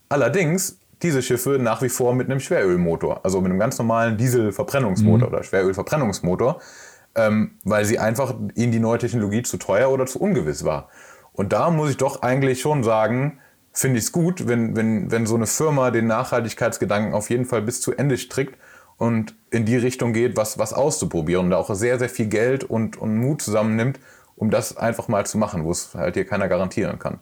Allerdings 0.07 0.77
diese 1.01 1.21
Schiffe 1.21 1.57
nach 1.59 1.81
wie 1.81 1.89
vor 1.89 2.13
mit 2.13 2.29
einem 2.29 2.39
Schwerölmotor, 2.39 3.21
also 3.23 3.41
mit 3.41 3.49
einem 3.49 3.59
ganz 3.59 3.77
normalen 3.77 4.17
Dieselverbrennungsmotor 4.17 5.27
mhm. 5.27 5.33
oder 5.33 5.43
Schwerölverbrennungsmotor. 5.43 6.61
Ähm, 7.19 7.51
weil 7.63 7.85
sie 7.85 7.99
einfach 7.99 8.33
ihnen 8.55 8.71
die 8.71 8.79
neue 8.79 8.97
Technologie 8.97 9.43
zu 9.43 9.57
teuer 9.57 9.91
oder 9.91 10.05
zu 10.05 10.19
ungewiss 10.19 10.63
war. 10.63 10.89
Und 11.33 11.53
da 11.53 11.69
muss 11.69 11.91
ich 11.91 11.97
doch 11.97 12.21
eigentlich 12.21 12.61
schon 12.61 12.83
sagen, 12.83 13.39
finde 13.71 13.99
ich 13.99 14.05
es 14.05 14.11
gut, 14.11 14.47
wenn, 14.47 14.75
wenn, 14.75 15.11
wenn 15.11 15.25
so 15.25 15.35
eine 15.35 15.47
Firma 15.47 15.91
den 15.91 16.07
Nachhaltigkeitsgedanken 16.07 17.13
auf 17.13 17.29
jeden 17.29 17.45
Fall 17.45 17.61
bis 17.61 17.81
zu 17.81 17.93
Ende 17.93 18.17
strickt 18.17 18.57
und 18.97 19.35
in 19.51 19.65
die 19.65 19.77
Richtung 19.77 20.13
geht, 20.13 20.35
was, 20.35 20.57
was 20.57 20.73
auszuprobieren 20.73 21.45
und 21.45 21.51
da 21.51 21.57
auch 21.57 21.73
sehr, 21.73 21.99
sehr 21.99 22.09
viel 22.09 22.27
Geld 22.27 22.63
und, 22.63 22.97
und 22.97 23.17
Mut 23.17 23.41
zusammennimmt, 23.41 23.99
um 24.35 24.49
das 24.49 24.77
einfach 24.77 25.07
mal 25.07 25.25
zu 25.25 25.37
machen, 25.37 25.63
wo 25.63 25.71
es 25.71 25.93
halt 25.93 26.15
hier 26.15 26.25
keiner 26.25 26.47
garantieren 26.47 26.99
kann. 26.99 27.19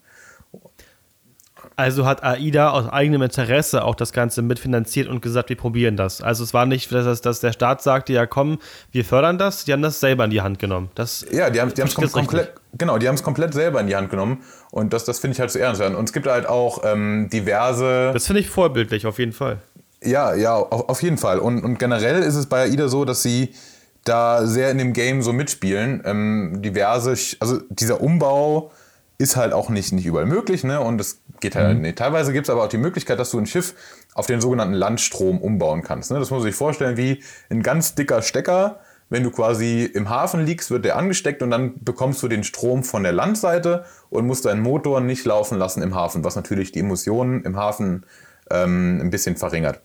Also 1.77 2.07
hat 2.07 2.23
AIDA 2.23 2.71
aus 2.71 2.89
eigenem 2.89 3.21
Interesse 3.21 3.85
auch 3.85 3.93
das 3.93 4.11
Ganze 4.11 4.41
mitfinanziert 4.41 5.07
und 5.07 5.21
gesagt, 5.21 5.49
wir 5.49 5.55
probieren 5.55 5.95
das. 5.95 6.21
Also 6.21 6.43
es 6.43 6.51
war 6.51 6.65
nicht, 6.65 6.91
dass, 6.91 7.21
dass 7.21 7.39
der 7.39 7.51
Staat 7.51 7.83
sagte, 7.83 8.13
ja 8.13 8.25
komm, 8.25 8.57
wir 8.91 9.05
fördern 9.05 9.37
das, 9.37 9.63
die 9.63 9.73
haben 9.73 9.83
das 9.83 9.99
selber 9.99 10.25
in 10.25 10.31
die 10.31 10.41
Hand 10.41 10.57
genommen. 10.57 10.89
Das 10.95 11.23
ja, 11.31 11.51
die 11.51 11.61
haben 11.61 11.71
es 11.71 11.93
kom 11.93 12.11
komplett, 12.11 12.53
genau, 12.75 12.97
die 12.97 13.07
haben 13.07 13.13
es 13.13 13.21
komplett 13.21 13.53
selber 13.53 13.79
in 13.79 13.85
die 13.85 13.95
Hand 13.95 14.09
genommen 14.09 14.41
und 14.71 14.91
das, 14.91 15.05
das 15.05 15.19
finde 15.19 15.35
ich 15.35 15.39
halt 15.39 15.51
zu 15.51 15.59
ernst. 15.59 15.79
Und 15.79 16.03
es 16.03 16.13
gibt 16.13 16.25
halt 16.25 16.47
auch 16.47 16.81
ähm, 16.83 17.29
diverse. 17.31 18.09
Das 18.11 18.25
finde 18.25 18.41
ich 18.41 18.49
vorbildlich, 18.49 19.05
auf 19.05 19.19
jeden 19.19 19.33
Fall. 19.33 19.59
Ja, 20.03 20.33
ja, 20.33 20.55
auf, 20.55 20.89
auf 20.89 21.03
jeden 21.03 21.19
Fall. 21.19 21.37
Und, 21.37 21.63
und 21.63 21.77
generell 21.77 22.23
ist 22.23 22.35
es 22.35 22.47
bei 22.47 22.63
AIDA 22.63 22.87
so, 22.87 23.05
dass 23.05 23.21
sie 23.21 23.53
da 24.03 24.47
sehr 24.47 24.71
in 24.71 24.79
dem 24.79 24.93
Game 24.93 25.21
so 25.21 25.31
mitspielen. 25.31 26.01
Ähm, 26.05 26.61
diverse, 26.63 27.13
also 27.39 27.59
dieser 27.69 28.01
Umbau 28.01 28.71
ist 29.17 29.35
halt 29.35 29.53
auch 29.53 29.69
nicht, 29.69 29.91
nicht 29.93 30.05
überall 30.05 30.25
möglich, 30.25 30.63
ne? 30.63 30.79
Und 30.79 31.01
es 31.01 31.21
geht 31.41 31.55
halt 31.55 31.77
mhm. 31.77 31.81
nicht. 31.81 31.97
Teilweise 31.97 32.34
gibt 32.34 32.47
es 32.47 32.49
aber 32.49 32.64
auch 32.64 32.69
die 32.69 32.77
Möglichkeit, 32.77 33.19
dass 33.19 33.31
du 33.31 33.39
ein 33.39 33.45
Schiff 33.45 33.76
auf 34.14 34.26
den 34.26 34.41
sogenannten 34.41 34.73
Landstrom 34.73 35.39
umbauen 35.39 35.84
kannst. 35.84 36.11
Ne? 36.11 36.19
Das 36.19 36.30
muss 36.31 36.39
man 36.39 36.49
sich 36.49 36.55
vorstellen 36.55 36.97
wie 36.97 37.23
ein 37.49 37.64
ganz 37.64 37.95
dicker 37.95 38.22
Stecker. 38.22 38.80
Wenn 39.09 39.23
du 39.23 39.31
quasi 39.31 39.85
im 39.85 40.09
Hafen 40.09 40.45
liegst, 40.45 40.69
wird 40.69 40.84
der 40.84 40.97
angesteckt 40.97 41.41
und 41.41 41.49
dann 41.49 41.81
bekommst 41.81 42.22
du 42.22 42.27
den 42.27 42.43
Strom 42.43 42.84
von 42.84 43.03
der 43.03 43.14
Landseite 43.14 43.85
und 44.09 44.27
musst 44.27 44.45
deinen 44.45 44.61
Motor 44.61 44.99
nicht 44.99 45.23
laufen 45.23 45.57
lassen 45.57 45.81
im 45.81 45.95
Hafen, 45.95 46.26
was 46.26 46.35
natürlich 46.35 46.73
die 46.73 46.80
Emissionen 46.80 47.43
im 47.45 47.55
Hafen 47.55 48.05
ähm, 48.51 48.99
ein 49.01 49.09
bisschen 49.09 49.38
verringert. 49.38 49.80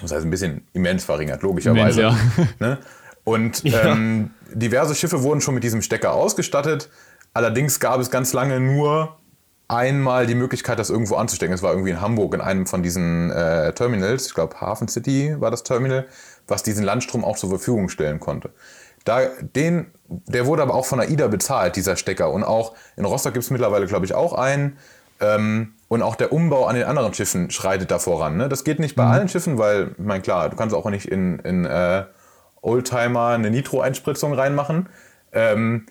Das 0.00 0.12
heißt, 0.12 0.24
ein 0.24 0.30
bisschen 0.30 0.66
immens 0.72 1.04
verringert, 1.04 1.42
logischerweise. 1.42 2.00
Immens, 2.00 2.18
ja. 2.38 2.44
ne? 2.66 2.78
Und 3.22 3.62
ähm, 3.64 4.30
ja. 4.48 4.54
diverse 4.54 4.94
Schiffe 4.94 5.22
wurden 5.22 5.40
schon 5.40 5.54
mit 5.54 5.64
diesem 5.64 5.82
Stecker 5.82 6.12
ausgestattet. 6.12 6.90
Allerdings 7.32 7.80
gab 7.80 8.00
es 8.00 8.10
ganz 8.10 8.32
lange 8.32 8.60
nur 8.60 9.16
einmal 9.68 10.26
die 10.26 10.34
Möglichkeit, 10.34 10.78
das 10.78 10.90
irgendwo 10.90 11.16
anzustecken. 11.16 11.54
Es 11.54 11.62
war 11.62 11.72
irgendwie 11.72 11.90
in 11.90 12.00
Hamburg 12.00 12.34
in 12.34 12.40
einem 12.40 12.66
von 12.66 12.82
diesen 12.82 13.30
äh, 13.30 13.72
Terminals, 13.72 14.26
ich 14.26 14.34
glaube 14.34 14.60
Hafen 14.60 14.88
City 14.88 15.36
war 15.40 15.50
das 15.50 15.62
Terminal, 15.62 16.06
was 16.46 16.62
diesen 16.62 16.84
Landstrom 16.84 17.24
auch 17.24 17.36
zur 17.36 17.50
Verfügung 17.50 17.88
stellen 17.88 18.20
konnte. 18.20 18.50
Da, 19.04 19.20
den, 19.40 19.90
der 20.08 20.46
wurde 20.46 20.62
aber 20.62 20.74
auch 20.74 20.86
von 20.86 21.00
AIDA 21.00 21.28
bezahlt, 21.28 21.76
dieser 21.76 21.96
Stecker. 21.96 22.30
Und 22.30 22.42
auch 22.42 22.74
in 22.96 23.04
Rostock 23.04 23.34
gibt 23.34 23.44
es 23.44 23.50
mittlerweile, 23.50 23.86
glaube 23.86 24.06
ich, 24.06 24.14
auch 24.14 24.32
einen. 24.32 24.78
Ähm, 25.20 25.74
und 25.88 26.02
auch 26.02 26.16
der 26.16 26.32
Umbau 26.32 26.66
an 26.66 26.74
den 26.74 26.84
anderen 26.84 27.12
Schiffen 27.12 27.50
schreitet 27.50 27.90
da 27.90 27.98
voran. 27.98 28.36
Ne? 28.36 28.48
Das 28.48 28.64
geht 28.64 28.80
nicht 28.80 28.96
bei 28.96 29.04
mhm. 29.04 29.10
allen 29.10 29.28
Schiffen, 29.28 29.58
weil, 29.58 29.94
ich 29.98 30.04
meine, 30.04 30.22
klar, 30.22 30.48
du 30.48 30.56
kannst 30.56 30.74
auch 30.74 30.88
nicht 30.88 31.06
in, 31.06 31.38
in 31.40 31.66
äh, 31.66 32.04
Oldtimer 32.62 33.28
eine 33.28 33.50
Nitro-Einspritzung 33.50 34.32
reinmachen. 34.32 34.88
Ähm, 35.32 35.86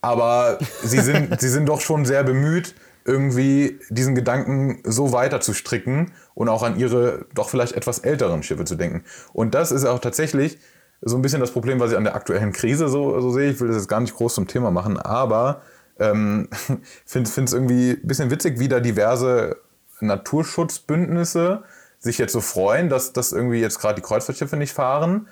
aber 0.00 0.58
sie 0.82 1.00
sind, 1.00 1.40
sie 1.40 1.48
sind 1.48 1.68
doch 1.68 1.80
schon 1.80 2.04
sehr 2.04 2.24
bemüht, 2.24 2.74
irgendwie 3.06 3.78
diesen 3.88 4.14
Gedanken 4.14 4.82
so 4.84 5.12
weiter 5.12 5.40
zu 5.40 5.54
stricken 5.54 6.12
und 6.34 6.48
auch 6.48 6.62
an 6.62 6.78
ihre 6.78 7.26
doch 7.34 7.48
vielleicht 7.48 7.72
etwas 7.72 8.00
älteren 8.00 8.42
Schiffe 8.42 8.64
zu 8.64 8.74
denken. 8.74 9.04
Und 9.32 9.54
das 9.54 9.72
ist 9.72 9.84
auch 9.84 9.98
tatsächlich 9.98 10.58
so 11.02 11.16
ein 11.16 11.22
bisschen 11.22 11.40
das 11.40 11.50
Problem, 11.50 11.78
was 11.78 11.92
ich 11.92 11.96
an 11.96 12.04
der 12.04 12.14
aktuellen 12.14 12.52
Krise 12.52 12.88
so, 12.88 13.20
so 13.20 13.30
sehe. 13.30 13.50
Ich 13.50 13.60
will 13.60 13.68
das 13.68 13.76
jetzt 13.76 13.88
gar 13.88 14.00
nicht 14.00 14.14
groß 14.14 14.34
zum 14.34 14.46
Thema 14.46 14.70
machen, 14.70 14.98
aber 14.98 15.62
ähm, 15.98 16.48
finde 17.06 17.28
es 17.28 17.52
irgendwie 17.52 17.92
ein 17.92 18.06
bisschen 18.06 18.30
witzig, 18.30 18.58
wie 18.58 18.68
da 18.68 18.80
diverse 18.80 19.56
Naturschutzbündnisse 20.00 21.62
sich 21.98 22.18
jetzt 22.18 22.32
so 22.32 22.40
freuen, 22.40 22.88
dass, 22.88 23.12
dass 23.12 23.32
irgendwie 23.32 23.60
jetzt 23.60 23.80
gerade 23.80 23.96
die 23.96 24.02
Kreuzfahrtschiffe 24.02 24.56
nicht 24.56 24.72
fahren 24.72 25.28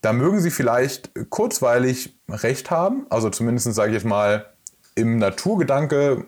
da 0.00 0.12
mögen 0.12 0.40
sie 0.40 0.50
vielleicht 0.50 1.10
kurzweilig 1.30 2.18
recht 2.28 2.70
haben, 2.70 3.06
also 3.10 3.30
zumindest 3.30 3.72
sage 3.74 3.90
ich 3.90 3.94
jetzt 3.94 4.06
mal 4.06 4.46
im 4.94 5.18
Naturgedanke 5.18 6.24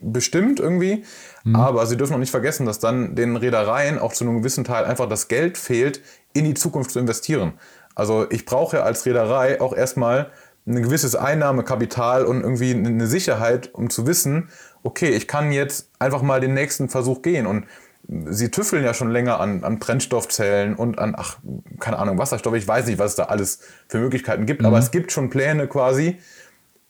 bestimmt 0.00 0.60
irgendwie, 0.60 1.04
mhm. 1.44 1.56
aber 1.56 1.86
sie 1.86 1.96
dürfen 1.96 2.14
auch 2.14 2.18
nicht 2.18 2.30
vergessen, 2.30 2.66
dass 2.66 2.78
dann 2.78 3.14
den 3.14 3.36
Reedereien 3.36 3.98
auch 3.98 4.12
zu 4.12 4.24
einem 4.24 4.38
gewissen 4.38 4.64
Teil 4.64 4.84
einfach 4.84 5.08
das 5.08 5.28
Geld 5.28 5.56
fehlt, 5.58 6.02
in 6.32 6.44
die 6.44 6.54
Zukunft 6.54 6.90
zu 6.90 6.98
investieren. 6.98 7.54
Also 7.94 8.26
ich 8.30 8.44
brauche 8.44 8.76
ja 8.76 8.82
als 8.82 9.06
Reederei 9.06 9.60
auch 9.60 9.74
erstmal 9.74 10.30
ein 10.66 10.82
gewisses 10.82 11.14
Einnahmekapital 11.14 12.24
und 12.26 12.42
irgendwie 12.42 12.72
eine 12.72 13.06
Sicherheit, 13.06 13.72
um 13.72 13.88
zu 13.88 14.06
wissen, 14.06 14.50
okay, 14.82 15.10
ich 15.10 15.28
kann 15.28 15.52
jetzt 15.52 15.90
einfach 15.98 16.22
mal 16.22 16.40
den 16.40 16.54
nächsten 16.54 16.88
Versuch 16.88 17.22
gehen 17.22 17.46
und 17.46 17.66
sie 18.08 18.50
tüffeln 18.50 18.84
ja 18.84 18.94
schon 18.94 19.10
länger 19.10 19.40
an, 19.40 19.64
an 19.64 19.78
Brennstoffzellen 19.78 20.74
und 20.74 20.98
an, 20.98 21.14
ach, 21.16 21.38
keine 21.80 21.98
Ahnung, 21.98 22.18
Wasserstoff. 22.18 22.54
Ich 22.54 22.68
weiß 22.68 22.86
nicht, 22.86 22.98
was 22.98 23.12
es 23.12 23.16
da 23.16 23.24
alles 23.24 23.60
für 23.88 23.98
Möglichkeiten 23.98 24.46
gibt, 24.46 24.60
mhm. 24.60 24.66
aber 24.66 24.78
es 24.78 24.90
gibt 24.90 25.12
schon 25.12 25.30
Pläne 25.30 25.66
quasi, 25.66 26.18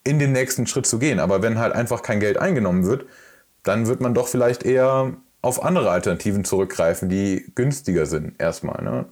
in 0.07 0.19
den 0.19 0.31
nächsten 0.31 0.65
Schritt 0.67 0.85
zu 0.85 0.99
gehen. 0.99 1.19
Aber 1.19 1.41
wenn 1.41 1.59
halt 1.59 1.73
einfach 1.73 2.01
kein 2.01 2.19
Geld 2.19 2.37
eingenommen 2.37 2.85
wird, 2.85 3.05
dann 3.63 3.87
wird 3.87 4.01
man 4.01 4.13
doch 4.13 4.27
vielleicht 4.27 4.63
eher 4.63 5.13
auf 5.41 5.63
andere 5.63 5.91
Alternativen 5.91 6.45
zurückgreifen, 6.45 7.09
die 7.09 7.51
günstiger 7.55 8.05
sind 8.05 8.39
erstmal. 8.39 8.83
Ne? 8.83 9.05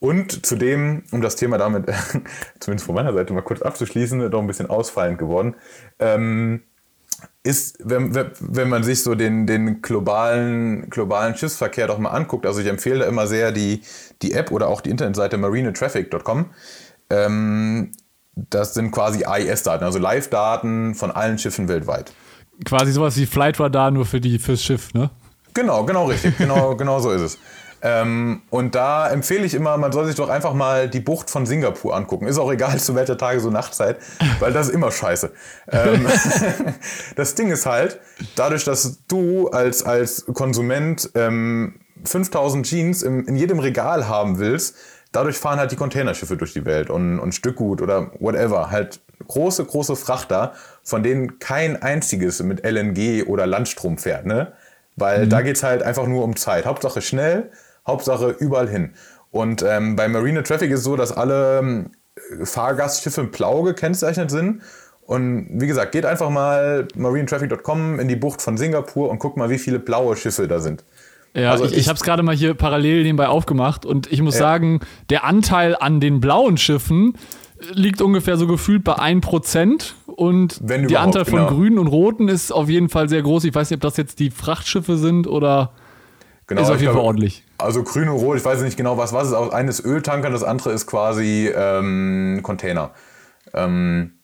Und 0.00 0.46
zudem, 0.46 1.02
um 1.10 1.20
das 1.20 1.36
Thema 1.36 1.58
damit, 1.58 1.86
zumindest 2.60 2.86
von 2.86 2.94
meiner 2.94 3.12
Seite 3.12 3.32
mal 3.32 3.42
kurz 3.42 3.62
abzuschließen, 3.62 4.30
doch 4.30 4.40
ein 4.40 4.46
bisschen 4.46 4.70
ausfallend 4.70 5.18
geworden. 5.18 5.56
Ähm, 5.98 6.62
ist, 7.42 7.78
wenn, 7.82 8.14
wenn 8.14 8.68
man 8.68 8.84
sich 8.84 9.02
so 9.02 9.16
den, 9.16 9.46
den 9.46 9.82
globalen, 9.82 10.88
globalen 10.90 11.36
Schiffsverkehr 11.36 11.88
doch 11.88 11.98
mal 11.98 12.10
anguckt, 12.10 12.46
also 12.46 12.60
ich 12.60 12.66
empfehle 12.66 13.06
immer 13.06 13.26
sehr 13.26 13.50
die, 13.50 13.82
die 14.22 14.34
App 14.34 14.52
oder 14.52 14.68
auch 14.68 14.80
die 14.80 14.90
Internetseite 14.90 15.36
marinetraffic.com. 15.36 16.50
Ähm, 17.10 17.92
das 18.50 18.74
sind 18.74 18.90
quasi 18.90 19.24
AIS-Daten, 19.24 19.84
also 19.84 19.98
Live-Daten 19.98 20.94
von 20.94 21.10
allen 21.10 21.38
Schiffen 21.38 21.68
weltweit. 21.68 22.12
Quasi 22.64 22.92
sowas 22.92 23.16
wie 23.16 23.26
Flightradar 23.26 23.90
nur 23.90 24.06
für 24.06 24.20
die, 24.20 24.38
fürs 24.38 24.62
Schiff, 24.62 24.92
ne? 24.94 25.10
Genau, 25.54 25.84
genau 25.84 26.06
richtig. 26.06 26.36
Genau, 26.38 26.74
genau 26.76 27.00
so 27.00 27.10
ist 27.10 27.22
es. 27.22 27.38
Ähm, 27.80 28.42
und 28.50 28.74
da 28.74 29.08
empfehle 29.08 29.44
ich 29.44 29.54
immer, 29.54 29.76
man 29.76 29.92
soll 29.92 30.06
sich 30.06 30.16
doch 30.16 30.28
einfach 30.28 30.52
mal 30.52 30.88
die 30.88 31.00
Bucht 31.00 31.30
von 31.30 31.46
Singapur 31.46 31.94
angucken. 31.94 32.26
Ist 32.26 32.38
auch 32.38 32.50
egal 32.50 32.78
zu 32.80 32.94
welcher 32.94 33.16
Tage, 33.16 33.40
so 33.40 33.50
Nachtzeit, 33.50 33.98
weil 34.40 34.52
das 34.52 34.68
ist 34.68 34.74
immer 34.74 34.90
scheiße. 34.90 35.30
Ähm, 35.70 36.06
das 37.16 37.34
Ding 37.34 37.50
ist 37.50 37.66
halt, 37.66 38.00
dadurch, 38.34 38.64
dass 38.64 38.98
du 39.06 39.48
als, 39.48 39.84
als 39.84 40.26
Konsument 40.26 41.10
ähm, 41.14 41.80
5000 42.04 42.66
Jeans 42.66 43.02
im, 43.02 43.26
in 43.26 43.36
jedem 43.36 43.58
Regal 43.58 44.08
haben 44.08 44.38
willst, 44.38 44.76
dadurch 45.18 45.36
fahren 45.36 45.58
halt 45.58 45.72
die 45.72 45.76
Containerschiffe 45.76 46.36
durch 46.36 46.52
die 46.52 46.64
Welt 46.64 46.90
und, 46.90 47.18
und 47.18 47.34
Stückgut 47.34 47.82
oder 47.82 48.12
whatever. 48.20 48.70
Halt 48.70 49.00
große, 49.26 49.64
große 49.64 49.96
Frachter, 49.96 50.52
von 50.84 51.02
denen 51.02 51.40
kein 51.40 51.82
einziges 51.82 52.40
mit 52.42 52.64
LNG 52.64 53.24
oder 53.26 53.46
Landstrom 53.46 53.98
fährt, 53.98 54.26
ne? 54.26 54.52
Weil 54.94 55.26
mhm. 55.26 55.30
da 55.30 55.40
es 55.40 55.62
halt 55.64 55.82
einfach 55.82 56.06
nur 56.06 56.22
um 56.22 56.36
Zeit. 56.36 56.66
Hauptsache 56.66 57.02
schnell, 57.02 57.50
Hauptsache 57.84 58.30
überall 58.38 58.68
hin. 58.68 58.94
Und 59.32 59.62
ähm, 59.62 59.96
bei 59.96 60.06
Marine 60.06 60.44
Traffic 60.44 60.70
ist 60.70 60.80
es 60.80 60.84
so, 60.84 60.94
dass 60.94 61.10
alle 61.10 61.58
ähm, 61.58 61.90
Fahrgastschiffe 62.44 63.24
blau 63.24 63.64
gekennzeichnet 63.64 64.30
sind. 64.30 64.62
Und 65.04 65.48
wie 65.50 65.66
gesagt, 65.66 65.92
geht 65.92 66.06
einfach 66.06 66.30
mal 66.30 66.86
marinetraffic.com 66.94 67.98
in 67.98 68.06
die 68.06 68.16
Bucht 68.16 68.40
von 68.40 68.56
Singapur 68.56 69.10
und 69.10 69.18
guckt 69.18 69.36
mal, 69.36 69.50
wie 69.50 69.58
viele 69.58 69.80
blaue 69.80 70.16
Schiffe 70.16 70.46
da 70.46 70.60
sind. 70.60 70.84
Ja, 71.38 71.50
also 71.52 71.64
ich, 71.64 71.76
ich 71.76 71.88
habe 71.88 71.96
es 71.96 72.02
gerade 72.02 72.22
mal 72.22 72.34
hier 72.34 72.54
parallel 72.54 73.02
nebenbei 73.02 73.28
aufgemacht 73.28 73.86
und 73.86 74.10
ich 74.12 74.22
muss 74.22 74.34
ja. 74.34 74.40
sagen, 74.40 74.80
der 75.10 75.24
Anteil 75.24 75.76
an 75.78 76.00
den 76.00 76.20
blauen 76.20 76.56
Schiffen 76.56 77.14
liegt 77.72 78.00
ungefähr 78.00 78.36
so 78.36 78.46
gefühlt 78.46 78.84
bei 78.84 78.94
1% 78.98 79.92
und 80.06 80.58
der 80.60 81.00
Anteil 81.00 81.24
von 81.24 81.40
genau. 81.40 81.50
grünen 81.50 81.78
und 81.78 81.88
roten 81.88 82.28
ist 82.28 82.52
auf 82.52 82.68
jeden 82.68 82.88
Fall 82.88 83.08
sehr 83.08 83.22
groß. 83.22 83.44
Ich 83.44 83.54
weiß 83.54 83.70
nicht, 83.70 83.78
ob 83.78 83.82
das 83.82 83.96
jetzt 83.96 84.20
die 84.20 84.30
Frachtschiffe 84.30 84.96
sind 84.96 85.26
oder 85.26 85.72
Genau, 86.48 86.62
ist 86.62 86.70
auf 86.70 86.80
jeden 86.80 86.94
Fall 86.94 87.02
ordentlich. 87.02 87.44
Also 87.58 87.82
grün 87.82 88.08
und 88.08 88.16
rot, 88.16 88.38
ich 88.38 88.44
weiß 88.44 88.62
nicht 88.62 88.78
genau, 88.78 88.96
was, 88.96 89.12
was 89.12 89.28
ist. 89.28 89.34
Eines 89.34 89.84
Öltanker, 89.84 90.30
das 90.30 90.42
andere 90.42 90.72
ist 90.72 90.86
quasi 90.86 91.52
ähm, 91.54 92.40
Container. 92.42 92.92
Ähm, 93.52 94.17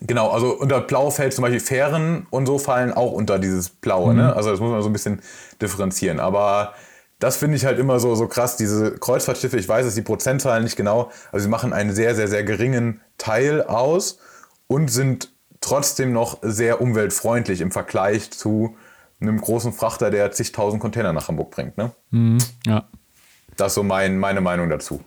genau, 0.00 0.30
also 0.30 0.56
unter 0.56 0.80
Blau 0.80 1.10
fällt 1.10 1.34
zum 1.34 1.42
Beispiel 1.42 1.60
Fähren 1.60 2.26
und 2.30 2.46
so 2.46 2.58
fallen 2.58 2.92
auch 2.92 3.12
unter 3.12 3.38
dieses 3.38 3.68
Blaue. 3.68 4.14
Ne? 4.14 4.22
Mhm. 4.22 4.28
Ne? 4.28 4.36
Also 4.36 4.50
das 4.50 4.60
muss 4.60 4.70
man 4.70 4.82
so 4.82 4.88
ein 4.88 4.92
bisschen 4.92 5.20
differenzieren. 5.60 6.20
Aber 6.20 6.74
das 7.18 7.36
finde 7.36 7.56
ich 7.56 7.64
halt 7.64 7.78
immer 7.78 8.00
so, 8.00 8.14
so 8.14 8.26
krass. 8.26 8.56
Diese 8.56 8.92
Kreuzfahrtschiffe, 8.98 9.56
ich 9.56 9.68
weiß 9.68 9.86
es 9.86 9.94
die 9.94 10.02
Prozentzahlen 10.02 10.64
nicht 10.64 10.76
genau, 10.76 11.10
also 11.30 11.44
sie 11.44 11.50
machen 11.50 11.72
einen 11.72 11.92
sehr, 11.94 12.14
sehr, 12.14 12.28
sehr 12.28 12.42
geringen 12.42 13.00
Teil 13.18 13.62
aus 13.62 14.18
und 14.66 14.88
sind 14.88 15.32
trotzdem 15.60 16.12
noch 16.12 16.38
sehr 16.42 16.80
umweltfreundlich 16.80 17.60
im 17.60 17.70
Vergleich 17.70 18.30
zu 18.32 18.76
einem 19.20 19.40
großen 19.40 19.72
Frachter, 19.72 20.10
der 20.10 20.32
zigtausend 20.32 20.82
Container 20.82 21.12
nach 21.12 21.28
Hamburg 21.28 21.52
bringt. 21.52 21.78
Ne? 21.78 21.92
Mhm, 22.10 22.38
ja. 22.66 22.88
Das 23.56 23.68
ist 23.68 23.74
so 23.74 23.82
mein, 23.82 24.18
meine 24.18 24.40
Meinung 24.40 24.68
dazu. 24.68 25.00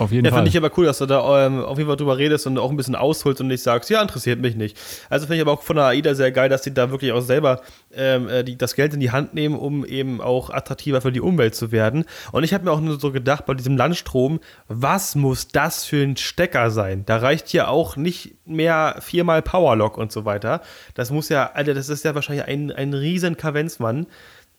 Auf 0.00 0.12
jeden 0.12 0.24
ja, 0.24 0.30
Fall. 0.30 0.38
finde 0.38 0.48
ich 0.48 0.56
aber 0.56 0.70
cool, 0.78 0.86
dass 0.86 0.96
du 0.96 1.04
da 1.04 1.46
ähm, 1.46 1.62
auf 1.62 1.76
jeden 1.76 1.86
Fall 1.86 1.96
drüber 1.98 2.16
redest 2.16 2.46
und 2.46 2.56
auch 2.58 2.70
ein 2.70 2.76
bisschen 2.76 2.94
ausholst 2.94 3.40
und 3.42 3.48
nicht 3.48 3.62
sagst, 3.62 3.90
ja, 3.90 4.00
interessiert 4.00 4.40
mich 4.40 4.56
nicht. 4.56 4.78
Also 5.10 5.26
finde 5.26 5.36
ich 5.36 5.42
aber 5.42 5.52
auch 5.52 5.62
von 5.62 5.76
der 5.76 5.84
AIDA 5.84 6.14
sehr 6.14 6.32
geil, 6.32 6.48
dass 6.48 6.62
die 6.62 6.72
da 6.72 6.90
wirklich 6.90 7.12
auch 7.12 7.20
selber 7.20 7.60
ähm, 7.94 8.26
äh, 8.30 8.42
die, 8.42 8.56
das 8.56 8.74
Geld 8.74 8.94
in 8.94 9.00
die 9.00 9.10
Hand 9.10 9.34
nehmen, 9.34 9.58
um 9.58 9.84
eben 9.84 10.22
auch 10.22 10.48
attraktiver 10.48 11.02
für 11.02 11.12
die 11.12 11.20
Umwelt 11.20 11.54
zu 11.54 11.70
werden. 11.70 12.06
Und 12.32 12.44
ich 12.44 12.54
habe 12.54 12.64
mir 12.64 12.72
auch 12.72 12.80
nur 12.80 12.98
so 12.98 13.12
gedacht, 13.12 13.44
bei 13.44 13.52
diesem 13.52 13.76
Landstrom, 13.76 14.40
was 14.68 15.16
muss 15.16 15.48
das 15.48 15.84
für 15.84 16.02
ein 16.02 16.16
Stecker 16.16 16.70
sein? 16.70 17.04
Da 17.04 17.18
reicht 17.18 17.52
ja 17.52 17.68
auch 17.68 17.96
nicht 17.96 18.36
mehr 18.46 18.96
viermal 19.00 19.42
Powerlock 19.42 19.98
und 19.98 20.12
so 20.12 20.24
weiter. 20.24 20.62
Das 20.94 21.10
muss 21.10 21.28
ja, 21.28 21.50
Alter, 21.52 21.74
das 21.74 21.90
ist 21.90 22.06
ja 22.06 22.14
wahrscheinlich 22.14 22.46
ein, 22.46 22.72
ein 22.72 22.94
riesen 22.94 23.36
Kavenzmann, 23.36 24.06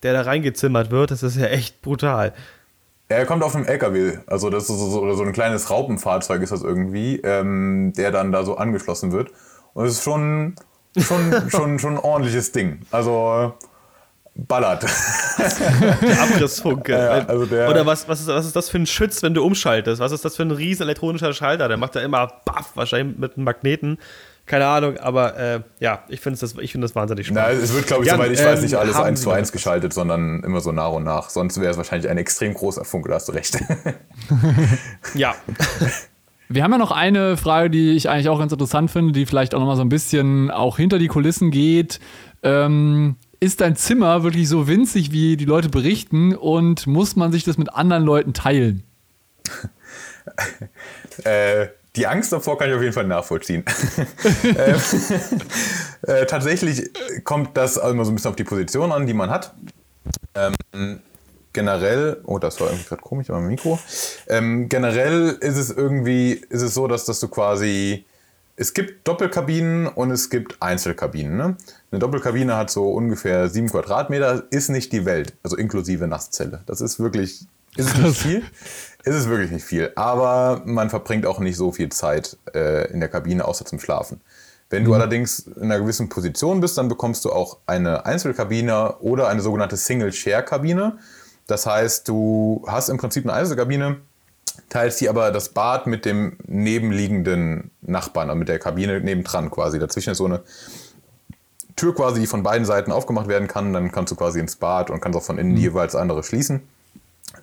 der 0.04 0.14
da 0.14 0.22
reingezimmert 0.22 0.92
wird. 0.92 1.10
Das 1.10 1.24
ist 1.24 1.38
ja 1.38 1.48
echt 1.48 1.82
brutal. 1.82 2.34
Er 3.18 3.26
kommt 3.26 3.44
auf 3.44 3.56
einem 3.56 3.66
LKW. 3.66 4.18
Also 4.28 4.50
das 4.50 4.64
ist 4.64 4.70
so, 4.80 4.90
so, 4.90 5.14
so 5.14 5.24
ein 5.24 5.34
kleines 5.34 5.70
Raupenfahrzeug 5.70 6.42
ist 6.42 6.52
das 6.52 6.62
irgendwie, 6.64 7.18
ähm, 7.24 7.94
der 7.98 8.12
dann 8.12 8.32
da 8.32 8.44
so 8.44 8.58
angeschlossen 8.58 9.12
wird. 9.12 9.32
Und 9.74 9.86
es 9.86 9.94
ist 9.94 10.04
schon, 10.04 10.56
schon, 10.98 11.32
schon, 11.50 11.80
schon 11.80 11.94
ein 11.94 12.00
ordentliches 12.00 12.52
Ding. 12.52 12.82
Also 12.92 13.54
ballert. 14.36 14.84
Der 16.02 16.22
Abrissfunke. 16.24 16.94
Ja, 16.94 17.26
also 17.28 17.46
der- 17.46 17.70
Oder 17.70 17.86
was, 17.86 18.08
was, 18.08 18.22
ist, 18.22 18.28
was 18.28 18.46
ist 18.46 18.56
das 18.56 18.70
für 18.70 18.78
ein 18.78 18.86
Schütz, 18.86 19.22
wenn 19.24 19.34
du 19.34 19.44
umschaltest? 19.44 20.00
Was 20.00 20.12
ist 20.12 20.24
das 20.24 20.36
für 20.36 20.44
ein 20.44 20.52
riesen 20.52 20.84
elektronischer 20.84 21.34
Schalter? 21.34 21.68
Der 21.68 21.78
macht 21.78 21.96
da 21.96 22.00
immer 22.02 22.28
baff, 22.46 22.72
wahrscheinlich 22.76 23.18
mit 23.18 23.36
einem 23.36 23.44
Magneten. 23.46 23.98
Keine 24.46 24.68
Ahnung, 24.68 24.98
aber 24.98 25.38
äh, 25.38 25.62
ja, 25.80 26.04
ich 26.10 26.20
finde 26.20 26.40
das, 26.40 26.56
ich 26.60 26.72
find 26.72 26.84
das 26.84 26.94
wahnsinnig 26.94 27.30
Na, 27.32 27.44
spannend. 27.44 27.64
es 27.64 27.74
wird, 27.74 27.88
glaube 27.88 28.04
ich, 28.04 28.10
Jan, 28.10 28.18
soweit 28.18 28.32
ich 28.32 28.44
weiß, 28.44 28.58
ähm, 28.60 28.64
nicht 28.66 28.76
alles 28.76 28.96
haben 28.96 29.06
eins 29.06 29.22
zu 29.22 29.32
eins 29.32 29.52
geschaltet, 29.52 29.94
sondern 29.94 30.44
immer 30.44 30.60
so 30.60 30.72
nach 30.72 30.92
und 30.92 31.04
nach. 31.04 31.30
Sonst 31.30 31.60
wäre 31.62 31.72
es 31.72 31.78
wahrscheinlich 31.78 32.10
ein 32.10 32.18
extrem 32.18 32.54
großer 32.54 32.84
Funke, 32.84 33.10
da 33.10 33.16
hast 33.16 33.28
du 33.30 33.32
recht. 33.34 33.58
Ja, 35.14 35.36
Wir 36.50 36.64
haben 36.64 36.72
ja 36.72 36.78
noch 36.78 36.92
eine 36.92 37.38
Frage, 37.38 37.70
die 37.70 37.92
ich 37.92 38.10
eigentlich 38.10 38.28
auch 38.28 38.40
ganz 38.40 38.52
interessant 38.52 38.92
finde, 38.92 39.14
die 39.14 39.26
vielleicht 39.26 39.56
auch 39.56 39.60
noch 39.60 39.68
mal 39.68 39.78
so 39.78 39.84
ein 39.84 39.90
bisschen 39.90 40.52
auch 40.52 40.76
hinter 40.76 41.00
die 41.00 41.08
Kulissen 41.08 41.50
geht. 41.50 42.02
Ähm, 42.44 43.16
ist 43.40 43.62
dein 43.62 43.76
Zimmer 43.78 44.24
wirklich 44.24 44.50
so 44.50 44.68
winzig, 44.68 45.12
wie 45.14 45.38
die 45.38 45.46
Leute 45.46 45.70
berichten 45.70 46.36
und 46.36 46.88
muss 46.88 47.16
man 47.16 47.32
sich 47.32 47.44
das 47.46 47.58
mit 47.58 47.74
anderen 47.74 48.04
Leuten 48.04 48.34
teilen? 48.34 48.84
Äh, 51.24 51.68
die 51.96 52.08
Angst 52.08 52.32
davor 52.32 52.58
kann 52.58 52.70
ich 52.70 52.76
auf 52.76 52.82
jeden 52.82 52.94
Fall 52.94 53.08
nachvollziehen. 53.08 53.64
Ähm, 54.44 54.82
äh, 56.04 56.26
tatsächlich 56.26 56.90
kommt 57.24 57.56
das 57.56 57.78
immer 57.78 58.06
so 58.06 58.12
ein 58.12 58.16
bisschen 58.16 58.30
auf 58.30 58.36
die 58.36 58.44
Position 58.44 58.92
an, 58.92 59.06
die 59.06 59.14
man 59.14 59.30
hat. 59.30 59.54
Ähm, 60.36 61.00
generell, 61.54 62.22
oh, 62.26 62.40
das 62.40 62.60
war 62.60 62.68
irgendwie 62.68 62.86
gerade 62.86 63.02
komisch, 63.02 63.30
aber 63.30 63.40
Mikro. 63.40 63.80
Ähm, 64.28 64.70
generell 64.70 65.38
ist 65.42 65.58
es 65.58 65.70
irgendwie, 65.70 66.34
ist 66.50 66.62
es 66.62 66.74
so, 66.74 66.88
dass, 66.88 67.06
dass 67.06 67.20
du 67.20 67.28
quasi, 67.28 68.06
es 68.56 68.74
gibt 68.74 69.08
Doppelkabinen 69.08 69.88
und 69.88 70.12
es 70.12 70.30
gibt 70.30 70.62
Einzelkabinen. 70.62 71.38
Ne? 71.38 71.58
Eine 71.92 72.00
Doppelkabine 72.00 72.56
hat 72.56 72.70
so 72.70 72.92
ungefähr 72.92 73.50
sieben 73.50 73.70
Quadratmeter, 73.70 74.44
ist 74.50 74.70
nicht 74.70 74.92
die 74.92 75.06
Welt, 75.06 75.34
also 75.44 75.56
inklusive 75.58 76.08
Nasszelle. 76.08 76.62
Das 76.66 76.82
ist 76.82 77.00
wirklich, 77.00 77.46
ist 77.76 77.90
es 77.90 77.98
nicht 77.98 78.22
viel. 78.22 78.44
Ist 79.04 79.16
es 79.16 79.28
wirklich 79.28 79.52
nicht 79.52 79.66
viel. 79.66 79.92
Aber 79.96 80.62
man 80.66 80.90
verbringt 80.90 81.26
auch 81.26 81.40
nicht 81.40 81.58
so 81.58 81.72
viel 81.72 81.90
Zeit 81.90 82.38
äh, 82.54 82.92
in 82.92 83.00
der 83.00 83.10
Kabine, 83.10 83.46
außer 83.46 83.66
zum 83.66 83.80
Schlafen. 83.80 84.22
Wenn 84.70 84.86
du 84.86 84.94
allerdings 84.94 85.40
in 85.40 85.64
einer 85.64 85.80
gewissen 85.80 86.08
Position 86.08 86.62
bist, 86.62 86.78
dann 86.78 86.88
bekommst 86.88 87.26
du 87.26 87.32
auch 87.32 87.58
eine 87.66 88.06
Einzelkabine 88.06 88.96
oder 89.00 89.28
eine 89.28 89.42
sogenannte 89.42 89.76
Single-Share-Kabine. 89.76 90.98
Das 91.48 91.66
heißt, 91.66 92.08
du 92.08 92.64
hast 92.68 92.88
im 92.88 92.98
Prinzip 92.98 93.26
eine 93.26 93.34
Einzelkabine, 93.34 93.98
teilst 94.70 95.02
die 95.02 95.10
aber 95.10 95.32
das 95.32 95.50
Bad 95.50 95.88
mit 95.88 96.06
dem 96.06 96.38
nebenliegenden 96.48 97.72
Nachbarn, 97.82 98.30
also 98.30 98.40
mit 98.40 98.48
der 98.48 98.60
Kabine 98.60 99.02
nebendran 99.02 99.52
quasi. 99.52 99.78
Dazwischen 99.78 100.12
ist 100.12 100.20
so 100.20 100.26
eine 100.26 100.40
Tür 101.76 101.94
quasi, 101.94 102.22
die 102.22 102.28
von 102.28 102.44
beiden 102.44 102.66
Seiten 102.66 102.94
aufgemacht 102.94 103.28
werden 103.28 103.50
kann. 103.50 103.74
Dann 103.74 103.92
kannst 103.92 104.12
du 104.12 104.16
quasi 104.16 104.40
ins 104.40 104.56
Bad 104.56 104.90
und 104.90 105.02
kannst 105.02 105.18
auch 105.18 105.24
von 105.24 105.38
innen 105.38 105.56
die 105.56 105.64
jeweils 105.64 105.96
andere 105.96 106.24
schließen. 106.24 106.62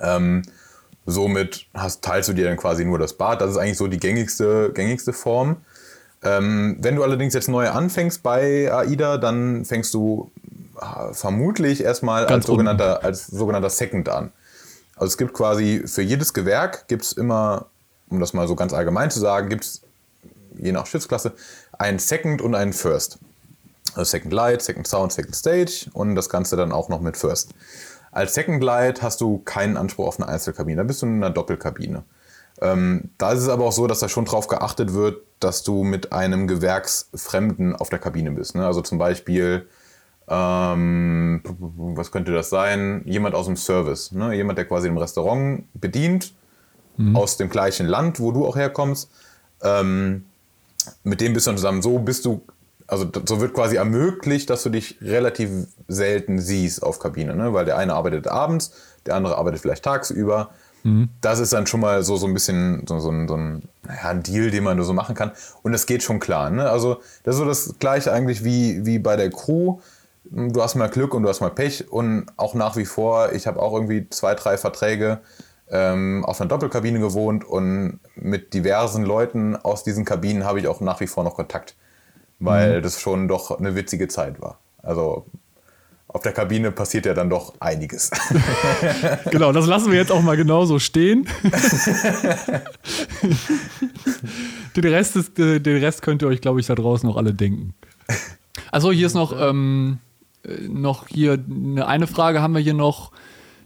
Ähm, 0.00 0.44
somit 1.08 1.66
hast, 1.72 2.02
teilst 2.02 2.28
du 2.28 2.34
dir 2.34 2.44
dann 2.44 2.58
quasi 2.58 2.84
nur 2.84 2.98
das 2.98 3.14
Bad. 3.14 3.40
Das 3.40 3.50
ist 3.50 3.56
eigentlich 3.56 3.78
so 3.78 3.86
die 3.86 3.98
gängigste, 3.98 4.70
gängigste 4.74 5.14
Form. 5.14 5.56
Ähm, 6.22 6.76
wenn 6.80 6.96
du 6.96 7.02
allerdings 7.02 7.32
jetzt 7.32 7.48
neu 7.48 7.68
anfängst 7.70 8.22
bei 8.22 8.70
AIDA, 8.70 9.16
dann 9.16 9.64
fängst 9.64 9.94
du 9.94 10.30
äh, 10.80 11.14
vermutlich 11.14 11.82
erstmal 11.82 12.26
Ganz 12.26 12.32
als 12.32 12.46
sogenannter, 12.46 13.02
als 13.02 13.26
sogenannter 13.26 13.70
Second 13.70 14.08
an. 14.10 14.32
Also 14.96 15.06
es 15.06 15.16
gibt 15.16 15.32
quasi 15.32 15.84
für 15.86 16.02
jedes 16.02 16.34
Gewerk 16.34 16.88
gibt 16.88 17.04
es 17.04 17.12
immer, 17.12 17.66
um 18.10 18.20
das 18.20 18.34
mal 18.34 18.46
so 18.46 18.54
ganz 18.54 18.74
allgemein 18.74 19.10
zu 19.10 19.20
sagen, 19.20 19.48
gibt 19.48 19.64
es 19.64 19.80
je 20.56 20.72
nach 20.72 20.86
Schiffsklasse 20.86 21.32
einen 21.72 21.98
Second 22.00 22.42
und 22.42 22.54
einen 22.54 22.74
First. 22.74 23.18
Also 23.94 24.10
Second 24.10 24.32
Light, 24.32 24.60
Second 24.60 24.86
Sound, 24.86 25.12
Second 25.12 25.34
Stage 25.34 25.86
und 25.94 26.16
das 26.16 26.28
Ganze 26.28 26.56
dann 26.56 26.72
auch 26.72 26.90
noch 26.90 27.00
mit 27.00 27.16
First. 27.16 27.54
Als 28.18 28.34
Second 28.34 28.64
Light 28.64 29.00
hast 29.00 29.20
du 29.20 29.38
keinen 29.38 29.76
Anspruch 29.76 30.08
auf 30.08 30.18
eine 30.18 30.28
Einzelkabine, 30.28 30.78
da 30.78 30.82
bist 30.82 31.02
du 31.02 31.06
in 31.06 31.22
einer 31.22 31.30
Doppelkabine. 31.30 32.02
Ähm, 32.60 33.10
da 33.16 33.30
ist 33.30 33.42
es 33.42 33.48
aber 33.48 33.64
auch 33.64 33.72
so, 33.72 33.86
dass 33.86 34.00
da 34.00 34.08
schon 34.08 34.24
drauf 34.24 34.48
geachtet 34.48 34.92
wird, 34.92 35.22
dass 35.38 35.62
du 35.62 35.84
mit 35.84 36.12
einem 36.12 36.48
Gewerksfremden 36.48 37.76
auf 37.76 37.90
der 37.90 38.00
Kabine 38.00 38.32
bist. 38.32 38.56
Ne? 38.56 38.66
Also 38.66 38.80
zum 38.80 38.98
Beispiel, 38.98 39.68
ähm, 40.26 41.42
was 41.44 42.10
könnte 42.10 42.32
das 42.32 42.50
sein? 42.50 43.02
Jemand 43.04 43.36
aus 43.36 43.46
dem 43.46 43.54
Service, 43.54 44.10
ne? 44.10 44.34
jemand, 44.34 44.58
der 44.58 44.64
quasi 44.64 44.88
im 44.88 44.98
Restaurant 44.98 45.66
bedient, 45.74 46.34
aus 47.14 47.36
dem 47.36 47.48
gleichen 47.48 47.86
Land, 47.86 48.18
wo 48.18 48.32
du 48.32 48.44
auch 48.44 48.56
herkommst. 48.56 49.12
Ähm, 49.62 50.24
mit 51.04 51.20
dem 51.20 51.34
bist 51.34 51.46
du 51.46 51.50
dann 51.50 51.58
zusammen. 51.58 51.82
So 51.82 52.00
bist 52.00 52.24
du, 52.24 52.42
also 52.88 53.06
so 53.26 53.40
wird 53.40 53.54
quasi 53.54 53.76
ermöglicht, 53.76 54.50
dass 54.50 54.62
du 54.64 54.70
dich 54.70 54.98
relativ 55.00 55.50
selten 55.86 56.40
siehst 56.40 56.82
auf 56.82 56.98
Kabine, 56.98 57.36
ne? 57.36 57.52
weil 57.52 57.64
der 57.64 57.76
eine 57.76 57.94
arbeitet 57.94 58.26
abends, 58.26 58.72
der 59.06 59.14
andere 59.14 59.36
arbeitet 59.36 59.60
vielleicht 59.60 59.84
tagsüber. 59.84 60.50
Das 61.20 61.38
ist 61.38 61.52
dann 61.52 61.66
schon 61.66 61.80
mal 61.80 62.02
so, 62.02 62.16
so 62.16 62.26
ein 62.26 62.34
bisschen 62.34 62.86
so, 62.86 62.98
so, 62.98 63.10
ein, 63.10 63.28
so 63.28 63.36
ein, 63.36 63.62
naja, 63.86 64.14
Deal, 64.14 64.50
den 64.50 64.64
man 64.64 64.76
nur 64.76 64.86
so 64.86 64.92
machen 64.92 65.14
kann. 65.14 65.32
Und 65.62 65.72
das 65.72 65.86
geht 65.86 66.02
schon 66.02 66.18
klar. 66.18 66.50
Ne? 66.50 66.68
Also 66.68 67.00
das 67.24 67.34
ist 67.34 67.40
so 67.40 67.44
das 67.44 67.74
gleiche 67.78 68.12
eigentlich 68.12 68.44
wie, 68.44 68.86
wie 68.86 68.98
bei 68.98 69.16
der 69.16 69.30
Crew. 69.30 69.80
Du 70.24 70.62
hast 70.62 70.74
mal 70.76 70.88
Glück 70.88 71.14
und 71.14 71.22
du 71.24 71.28
hast 71.28 71.40
mal 71.40 71.50
Pech. 71.50 71.90
Und 71.90 72.26
auch 72.36 72.54
nach 72.54 72.76
wie 72.76 72.84
vor, 72.84 73.32
ich 73.32 73.46
habe 73.46 73.60
auch 73.60 73.74
irgendwie 73.74 74.08
zwei, 74.08 74.34
drei 74.34 74.56
Verträge 74.56 75.20
ähm, 75.70 76.24
auf 76.24 76.40
einer 76.40 76.48
Doppelkabine 76.48 77.00
gewohnt 77.00 77.44
und 77.44 78.00
mit 78.14 78.54
diversen 78.54 79.04
Leuten 79.04 79.56
aus 79.56 79.84
diesen 79.84 80.04
Kabinen 80.04 80.44
habe 80.44 80.60
ich 80.60 80.68
auch 80.68 80.80
nach 80.80 81.00
wie 81.00 81.06
vor 81.06 81.24
noch 81.24 81.34
Kontakt, 81.34 81.74
weil 82.38 82.82
das 82.82 83.00
schon 83.00 83.28
doch 83.28 83.58
eine 83.58 83.74
witzige 83.74 84.08
Zeit 84.08 84.40
war. 84.40 84.58
Also 84.82 85.26
auf 86.08 86.22
der 86.22 86.32
Kabine 86.32 86.72
passiert 86.72 87.04
ja 87.04 87.12
dann 87.14 87.28
doch 87.30 87.54
einiges. 87.60 88.10
Genau, 89.30 89.52
das 89.52 89.66
lassen 89.66 89.90
wir 89.90 89.98
jetzt 89.98 90.10
auch 90.10 90.22
mal 90.22 90.36
genauso 90.36 90.78
stehen. 90.78 91.26
den, 94.76 94.84
Rest 94.84 95.16
ist, 95.16 95.38
äh, 95.38 95.60
den 95.60 95.76
Rest 95.78 96.00
könnt 96.02 96.22
ihr 96.22 96.28
euch, 96.28 96.40
glaube 96.40 96.60
ich, 96.60 96.66
da 96.66 96.74
draußen 96.74 97.06
noch 97.08 97.16
alle 97.16 97.34
denken. 97.34 97.74
Also 98.70 98.90
hier 98.90 99.06
ist 99.06 99.14
noch, 99.14 99.38
ähm, 99.38 99.98
äh, 100.44 100.66
noch 100.68 101.08
hier 101.08 101.32
eine, 101.34 101.86
eine 101.86 102.06
Frage 102.06 102.40
haben 102.40 102.54
wir 102.54 102.60
hier 102.60 102.74
noch. 102.74 103.12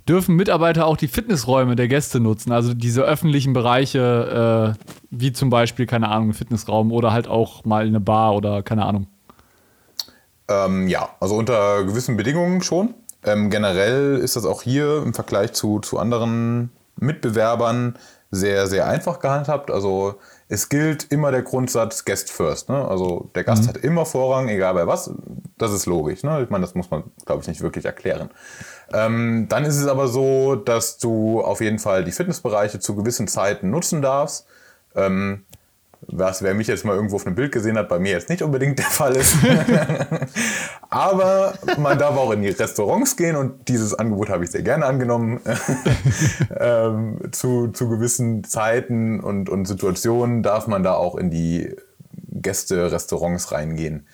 Dürfen 0.09 0.35
Mitarbeiter 0.35 0.87
auch 0.87 0.97
die 0.97 1.07
Fitnessräume 1.07 1.77
der 1.77 1.87
Gäste 1.87 2.19
nutzen? 2.19 2.51
Also 2.51 2.75
diese 2.75 3.03
öffentlichen 3.03 3.53
Bereiche, 3.53 4.77
äh, 4.77 4.87
wie 5.11 5.33
zum 5.33 5.49
Beispiel, 5.49 5.87
keine 5.87 6.09
Ahnung, 6.09 6.33
Fitnessraum 6.33 6.91
oder 6.91 7.13
halt 7.13 7.29
auch 7.29 7.65
mal 7.65 7.87
eine 7.87 8.01
Bar 8.01 8.35
oder 8.35 8.63
keine 8.63 8.85
Ahnung. 8.85 9.07
Ähm, 10.49 10.89
ja, 10.89 11.11
also 11.21 11.37
unter 11.37 11.85
gewissen 11.85 12.17
Bedingungen 12.17 12.63
schon. 12.63 12.95
Ähm, 13.25 13.49
generell 13.51 14.19
ist 14.19 14.35
das 14.35 14.45
auch 14.45 14.63
hier 14.63 15.03
im 15.05 15.15
Vergleich 15.15 15.53
zu, 15.53 15.79
zu 15.79 15.99
anderen 15.99 16.71
Mitbewerbern 16.97 17.97
sehr, 18.33 18.67
sehr 18.67 18.89
einfach 18.89 19.21
gehandhabt. 19.21 19.71
Also 19.71 20.17
es 20.53 20.69
gilt 20.69 21.11
immer 21.11 21.31
der 21.31 21.41
Grundsatz 21.41 22.05
Guest 22.05 22.31
First. 22.31 22.69
Ne? 22.69 22.87
Also 22.87 23.31
der 23.35 23.43
Gast 23.43 23.67
hat 23.69 23.79
immer 23.79 24.05
Vorrang, 24.05 24.51
egal 24.51 24.75
bei 24.75 24.87
was. 24.87 25.11
Das 25.57 25.73
ist 25.73 25.87
logisch. 25.87 26.25
Ne? 26.25 26.43
Ich 26.43 26.51
meine, 26.51 26.61
das 26.61 26.75
muss 26.75 26.91
man, 26.91 27.05
glaube 27.25 27.41
ich, 27.41 27.49
nicht 27.49 27.63
wirklich 27.63 27.87
erklären. 27.87 28.29
Ähm, 28.93 29.47
dann 29.49 29.65
ist 29.65 29.79
es 29.79 29.87
aber 29.87 30.09
so, 30.09 30.55
dass 30.55 30.99
du 30.99 31.41
auf 31.41 31.63
jeden 31.63 31.79
Fall 31.79 32.05
die 32.05 32.13
Fitnessbereiche 32.13 32.81
zu 32.81 32.95
gewissen 32.95 33.29
Zeiten 33.29 33.71
nutzen 33.71 34.03
darfst. 34.03 34.47
Ähm, 34.95 35.47
was, 36.09 36.43
wer 36.43 36.55
mich 36.55 36.67
jetzt 36.67 36.85
mal 36.85 36.95
irgendwo 36.95 37.17
auf 37.17 37.27
einem 37.27 37.37
Bild 37.37 37.53
gesehen 37.53 37.79
hat, 37.79 37.89
bei 37.89 37.99
mir 37.99 38.11
jetzt 38.13 38.29
nicht 38.29 38.43
unbedingt 38.43 38.79
der 38.79 38.87
Fall 38.87 39.15
ist. 39.17 39.37
Aber 40.91 41.55
man 41.79 41.99
darf 41.99 42.17
auch 42.17 42.33
in 42.33 42.43
die 42.43 42.49
Restaurants 42.51 43.17
gehen 43.17 43.37
und 43.37 43.69
dieses 43.69 43.95
Angebot 43.95 44.29
habe 44.29 44.45
ich 44.45 44.51
sehr 44.51 44.63
gerne 44.63 44.85
angenommen. 44.85 45.41
ähm, 46.61 47.19
zu, 47.31 47.69
zu 47.69 47.89
gewissen 47.89 48.45
Zeiten 48.45 49.21
und, 49.21 49.49
und 49.49 49.67
Situationen 49.67 50.43
darf 50.43 50.67
man 50.67 50.83
da 50.83 50.95
auch 50.95 51.17
in 51.17 51.31
die 51.31 51.75
Gäste-Restaurants 52.31 53.53
reingehen. 53.53 54.07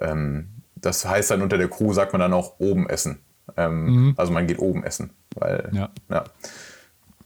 Ähm, 0.00 0.48
das 0.74 1.04
heißt 1.06 1.30
dann 1.30 1.42
unter 1.42 1.58
der 1.58 1.68
Crew 1.68 1.92
sagt 1.92 2.12
man 2.12 2.20
dann 2.20 2.32
auch 2.32 2.58
oben 2.58 2.88
essen. 2.88 3.20
Ähm, 3.56 4.14
Also 4.16 4.32
man 4.32 4.46
geht 4.46 4.58
oben 4.58 4.84
essen. 4.84 5.10
Weil, 5.34 5.70
Ja. 5.72 5.90
ja. 6.10 6.24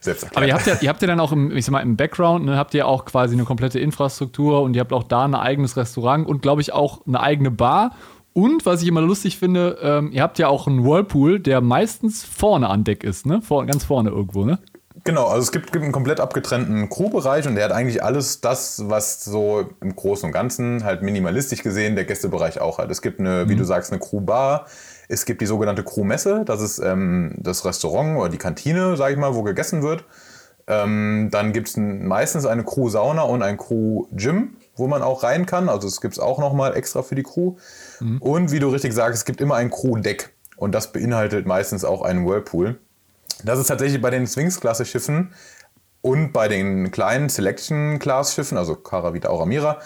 Selbst. 0.05 0.27
Aber 0.35 0.47
ihr 0.47 0.55
habt 0.55 0.66
ja, 0.66 0.77
ihr 0.81 0.89
habt 0.89 1.01
ja 1.03 1.09
dann 1.09 1.20
auch 1.20 1.33
im, 1.33 1.57
ich 1.57 1.65
sag 1.65 1.73
mal, 1.73 1.81
im 1.81 1.97
Background, 1.97 2.45
ne, 2.45 2.57
habt 2.57 2.74
ihr 2.74 2.87
auch 2.87 3.05
quasi 3.05 3.35
eine 3.35 3.45
komplette 3.45 3.79
Infrastruktur 3.79 4.62
und 4.62 4.74
ihr 4.74 4.81
habt 4.81 4.93
auch 4.93 5.05
da 5.05 5.24
ein 5.24 5.35
eigenes 5.35 5.77
Restaurant 5.77 6.27
und 6.27 6.43
glaube 6.43 6.61
ich 6.61 6.73
auch 6.73 7.07
eine 7.07 7.20
eigene 7.20 7.51
Bar. 7.51 7.95
Und 8.35 8.65
was 8.65 8.81
ich 8.83 8.89
immer 8.89 9.03
lustig 9.03 9.39
finde, 9.39 9.79
ähm, 9.83 10.11
ihr 10.11 10.23
habt 10.23 10.39
ja 10.39 10.49
auch 10.49 10.66
einen 10.66 10.85
Whirlpool, 10.85 11.39
der 11.39 11.61
meistens 11.61 12.24
vorne 12.24 12.69
an 12.69 12.83
Deck 12.83 13.05
ist, 13.05 13.27
ne? 13.27 13.43
Vor, 13.43 13.66
ganz 13.66 13.85
vorne 13.85 14.09
irgendwo, 14.09 14.45
ne? 14.45 14.59
Genau, 15.05 15.27
also 15.27 15.43
es 15.43 15.53
gibt, 15.53 15.73
gibt 15.73 15.83
einen 15.83 15.93
komplett 15.93 16.20
abgetrennten 16.20 16.89
Crewbereich 16.89 17.47
und 17.49 17.57
der 17.57 17.65
hat 17.65 17.73
eigentlich 17.73 18.05
alles 18.05 18.41
das, 18.41 18.85
was 18.89 19.24
so 19.24 19.69
im 19.81 19.97
Großen 19.97 20.27
und 20.27 20.33
Ganzen 20.33 20.85
halt 20.85 21.03
minimalistisch 21.03 21.62
gesehen 21.62 21.97
der 21.97 22.05
Gästebereich 22.05 22.61
auch 22.61 22.79
hat. 22.79 22.91
Es 22.91 23.03
gibt 23.03 23.19
eine, 23.19 23.49
wie 23.49 23.57
du 23.57 23.65
sagst, 23.65 23.91
eine 23.91 24.01
Crewbar. 24.01 24.66
Es 25.09 25.24
gibt 25.24 25.41
die 25.41 25.47
sogenannte 25.47 25.85
Crewmesse, 25.85 26.45
das 26.45 26.61
ist 26.61 26.79
ähm, 26.79 27.35
das 27.39 27.65
Restaurant 27.65 28.19
oder 28.19 28.29
die 28.29 28.39
Kantine, 28.39 28.97
sag 28.97 29.12
ich 29.12 29.19
mal, 29.19 29.35
wo 29.35 29.43
gegessen 29.43 29.83
wird. 29.83 30.05
Ähm, 30.66 31.29
dann 31.31 31.53
gibt 31.53 31.69
es 31.69 31.77
meistens 31.77 32.47
eine 32.47 32.65
Crew-Sauna 32.65 33.23
und 33.23 33.43
ein 33.43 33.57
Crew-Gym, 33.57 34.57
wo 34.77 34.87
man 34.87 35.03
auch 35.03 35.23
rein 35.23 35.45
kann. 35.47 35.69
Also 35.69 35.89
es 35.89 36.01
gibt 36.01 36.15
es 36.15 36.20
auch 36.20 36.39
nochmal 36.39 36.77
extra 36.77 37.03
für 37.03 37.15
die 37.15 37.24
Crew. 37.24 37.57
Und 38.20 38.53
wie 38.53 38.61
du 38.61 38.69
richtig 38.69 38.93
sagst, 38.93 39.19
es 39.19 39.24
gibt 39.24 39.41
immer 39.41 39.57
ein 39.57 39.70
Crew-Deck. 39.70 40.33
Und 40.57 40.73
das 40.73 40.93
beinhaltet 40.93 41.47
meistens 41.47 41.85
auch 41.85 42.03
einen 42.03 42.27
Whirlpool. 42.27 42.79
Das 43.45 43.59
ist 43.59 43.66
tatsächlich 43.66 44.01
bei 44.01 44.11
den 44.11 44.27
Sphinx-Klasse-Schiffen 44.27 45.33
und 46.01 46.33
bei 46.33 46.49
den 46.49 46.91
kleinen 46.91 47.29
Selection-Class-Schiffen, 47.29 48.57
also 48.57 48.77
Caravita 48.77 49.29
Auramira, 49.29 49.81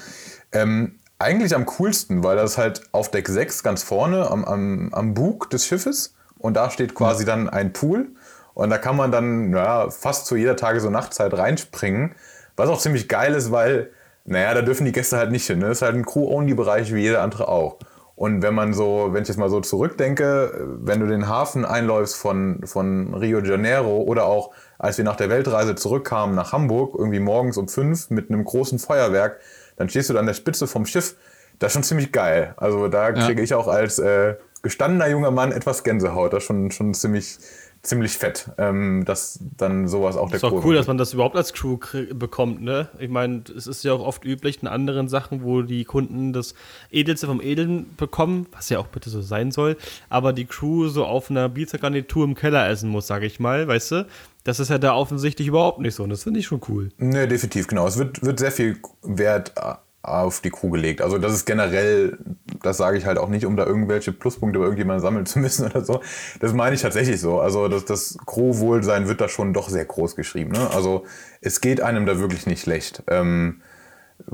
ähm, 0.53 0.99
eigentlich 1.19 1.55
am 1.55 1.67
coolsten, 1.67 2.23
weil 2.23 2.37
das 2.37 2.59
halt 2.59 2.83
auf 2.93 3.11
Deck 3.11 3.29
6 3.29 3.63
ganz 3.63 3.83
vorne 3.83 4.31
am, 4.31 4.45
am, 4.45 4.93
am 4.93 5.15
Bug 5.15 5.51
des 5.51 5.67
Schiffes 5.67 6.15
und 6.39 6.55
da 6.55 6.71
steht 6.71 6.95
quasi 6.95 7.25
dann 7.25 7.49
ein 7.49 7.73
Pool 7.73 8.09
und 8.55 8.71
da 8.71 8.79
kann 8.79 8.97
man 8.97 9.11
dann 9.11 9.53
ja, 9.53 9.91
fast 9.91 10.27
zu 10.27 10.37
jeder 10.37 10.57
Tages- 10.57 10.85
und 10.85 10.93
Nachtzeit 10.93 11.33
reinspringen, 11.37 12.15
was 12.57 12.69
auch 12.69 12.81
ziemlich 12.81 13.09
geil 13.09 13.35
ist, 13.35 13.51
weil, 13.51 13.91
naja, 14.25 14.55
da 14.55 14.63
dürfen 14.63 14.85
die 14.85 14.93
Gäste 14.93 15.17
halt 15.17 15.31
nicht 15.31 15.47
hin. 15.47 15.59
Ne? 15.59 15.69
Das 15.69 15.79
ist 15.79 15.83
halt 15.83 15.95
ein 15.95 16.07
Crew-Only-Bereich 16.07 16.95
wie 16.95 17.01
jeder 17.01 17.23
andere 17.23 17.49
auch. 17.49 17.79
Und 18.15 18.41
wenn 18.41 18.55
man 18.55 18.73
so, 18.73 19.11
wenn 19.13 19.23
ich 19.23 19.29
jetzt 19.29 19.37
mal 19.37 19.51
so 19.51 19.61
zurückdenke, 19.61 20.79
wenn 20.81 21.01
du 21.01 21.07
den 21.07 21.29
Hafen 21.29 21.67
einläufst 21.67 22.17
von, 22.17 22.63
von 22.65 23.13
Rio 23.13 23.43
de 23.43 23.51
Janeiro 23.51 23.99
oder 23.99 24.25
auch 24.25 24.53
als 24.79 24.97
wir 24.97 25.05
nach 25.05 25.17
der 25.17 25.29
Weltreise 25.29 25.75
zurückkamen 25.75 26.35
nach 26.35 26.53
Hamburg, 26.53 26.95
irgendwie 26.99 27.21
morgens 27.21 27.59
um 27.59 27.69
fünf 27.69 28.09
mit 28.09 28.31
einem 28.31 28.43
großen 28.43 28.79
Feuerwerk, 28.79 29.39
dann 29.77 29.89
stehst 29.89 30.09
du 30.11 30.15
da 30.15 30.21
an 30.21 30.27
der 30.27 30.35
Spitze 30.35 30.67
vom 30.67 30.87
Schiff. 30.87 31.17
Das 31.59 31.69
ist 31.69 31.75
schon 31.75 31.83
ziemlich 31.85 32.13
geil. 32.13 32.55
Also 32.57 32.89
da 32.89 33.13
kriege 33.13 33.43
ich 33.43 33.55
auch 33.55 33.69
als 33.69 33.99
äh, 33.99 34.37
gestandener 34.63 35.09
junger 35.09 35.31
Mann 35.31 35.53
etwas 35.53 35.85
Gänsehaut. 35.85 36.33
Das 36.33 36.43
ist 36.43 36.47
schon, 36.47 36.71
schon 36.71 36.93
ziemlich, 36.93 37.39
ziemlich 37.83 38.13
fett, 38.19 38.51
ähm, 38.59 39.05
dass 39.07 39.39
dann 39.57 39.89
sowas 39.89 40.17
auch 40.17 40.29
der 40.29 40.37
Ist 40.37 40.45
auch 40.45 40.51
Crew 40.51 40.63
cool, 40.65 40.75
dass 40.75 40.87
man 40.87 40.99
das 40.99 41.15
überhaupt 41.15 41.37
als 41.37 41.53
Crew 41.53 41.79
bekommt, 42.13 42.63
ne? 42.63 42.89
Ich 42.99 43.09
meine, 43.09 43.45
es 43.57 43.67
ist 43.67 43.85
ja 43.85 43.93
auch 43.93 44.05
oft 44.05 44.25
üblich 44.25 44.61
in 44.61 44.69
anderen 44.69 45.09
Sachen, 45.09 45.45
wo 45.45 45.63
die 45.63 45.85
Kunden 45.85 46.33
das 46.33 46.55
Edelste 46.91 47.27
vom 47.27 47.41
Edeln 47.41 47.95
bekommen, 47.97 48.47
was 48.53 48.69
ja 48.69 48.79
auch 48.79 48.89
bitte 48.89 49.09
so 49.09 49.23
sein 49.23 49.53
soll, 49.53 49.77
aber 50.09 50.33
die 50.33 50.47
Crew 50.47 50.89
so 50.89 51.05
auf 51.05 51.31
einer 51.31 51.49
Pizza-Garnitur 51.49 52.25
im 52.25 52.35
Keller 52.35 52.69
essen 52.69 52.91
muss, 52.91 53.07
sage 53.07 53.27
ich 53.27 53.41
mal, 53.41 53.69
weißt 53.69 53.93
du? 53.93 54.07
Das 54.47 54.61
ist 54.61 54.69
ja 54.69 54.79
da 54.79 54.95
offensichtlich 54.95 55.49
überhaupt 55.49 55.81
nicht 55.81 55.97
so 55.97 56.05
und 56.05 56.11
das 56.11 56.23
finde 56.23 56.39
ich 56.39 56.47
schon 56.47 56.61
cool. 56.69 56.91
Ne, 56.99 57.27
definitiv, 57.27 57.67
genau. 57.67 57.85
Es 57.85 57.99
wird, 57.99 58.25
wird 58.25 58.39
sehr 58.39 58.53
viel 58.53 58.79
Wert 59.03 59.55
auf 60.03 60.41
die 60.41 60.51
Crew 60.51 60.71
gelegt. 60.71 61.03
Also 61.03 61.19
das 61.19 61.33
ist 61.33 61.47
generell, 61.47 62.17
das 62.63 62.77
sage 62.77 62.97
ich 62.97 63.07
halt 63.07 63.19
auch 63.19 63.29
nicht, 63.29 63.45
um 63.45 63.57
da 63.57 63.67
irgendwelche 63.67 64.13
Pluspunkte 64.13 64.61
bei 64.61 64.65
irgendjemandem 64.67 65.03
sammeln 65.03 65.27
zu 65.27 65.41
müssen 65.41 65.67
oder 65.67 65.85
so. 65.85 66.01
Das 66.39 66.53
meine 66.53 66.77
ich 66.77 66.83
tatsächlich 66.83 67.21
so. 67.21 67.41
Also 67.41 67.67
das, 67.67 67.87
das 67.87 68.19
Crewwohlsein 68.25 69.09
wird 69.09 69.21
da 69.21 69.29
schon 69.29 69.53
doch 69.53 69.69
sehr 69.69 69.85
groß 69.85 70.15
geschrieben. 70.15 70.53
Ne? 70.53 70.71
Also 70.71 71.03
es 71.41 71.61
geht 71.61 71.81
einem 71.81 72.07
da 72.07 72.21
wirklich 72.21 72.47
nicht 72.47 72.63
schlecht. 72.63 73.03
Ähm, 73.09 73.63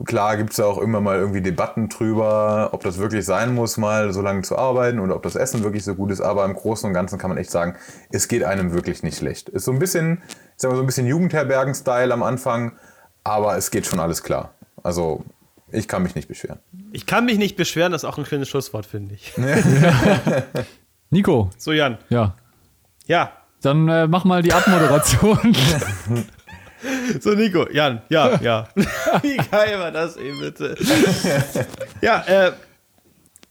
klar 0.05 0.37
gibt 0.37 0.53
es 0.53 0.61
auch 0.61 0.79
immer 0.79 1.01
mal 1.01 1.17
irgendwie 1.19 1.41
Debatten 1.43 1.89
drüber, 1.89 2.71
ob 2.73 2.83
das 2.83 2.99
wirklich 2.99 3.25
sein 3.25 3.55
muss, 3.55 3.77
mal 3.77 4.13
so 4.13 4.23
lange 4.23 4.43
zu 4.43 4.57
arbeiten 4.57 4.99
oder 5.01 5.17
ob 5.17 5.23
das 5.23 5.37
Essen 5.37 5.63
wirklich 5.65 5.85
so 5.85 5.95
gut 5.95 6.11
ist. 6.11 6.21
Aber 6.21 6.45
im 6.45 6.55
Großen 6.55 6.87
und 6.89 6.95
Ganzen 6.95 7.19
kann 7.19 7.31
man 7.31 7.39
echt 7.39 7.51
sagen, 7.51 7.77
es 8.11 8.29
geht 8.29 8.45
einem 8.45 8.73
wirklich 8.73 9.03
nicht 9.03 9.19
schlecht. 9.19 9.49
Ist 9.49 9.65
so 9.65 9.73
ein 9.73 9.79
bisschen, 9.79 10.23
ich 10.29 10.39
sag 10.57 10.71
mal 10.71 10.77
so 10.77 10.83
ein 10.83 10.87
bisschen 10.87 11.07
Jugendherbergen-Style 11.07 12.13
am 12.13 12.23
Anfang, 12.23 12.73
aber 13.25 13.57
es 13.57 13.71
geht 13.71 13.87
schon 13.87 14.01
alles 14.01 14.23
klar. 14.23 14.55
Also 14.83 15.25
ich 15.71 15.89
kann 15.89 16.03
mich 16.03 16.15
nicht 16.15 16.29
beschweren. 16.29 16.59
Ich 16.93 17.07
kann 17.07 17.25
mich 17.25 17.39
nicht 17.39 17.57
beschweren, 17.57 17.93
das 17.93 18.03
ist 18.03 18.09
auch 18.09 18.19
ein 18.19 18.27
schönes 18.27 18.49
Schlusswort, 18.49 18.87
finde 18.87 19.15
ich. 19.15 19.33
Nico, 21.11 21.51
So, 21.59 21.73
Jan. 21.73 21.99
ja. 22.09 22.35
Ja. 23.07 23.33
Dann 23.63 23.89
äh, 23.89 24.07
mach 24.09 24.25
mal 24.25 24.43
die 24.43 24.53
Abmoderation. 24.53 25.39
So, 27.21 27.31
Nico. 27.35 27.69
Jan. 27.71 28.03
Ja, 28.09 28.41
ja. 28.43 28.69
Wie 29.23 29.37
geil 29.37 29.79
war 29.79 29.91
das 29.91 30.17
eben, 30.17 30.41
bitte? 30.41 30.77
ja, 32.01 32.23
äh, 32.27 32.53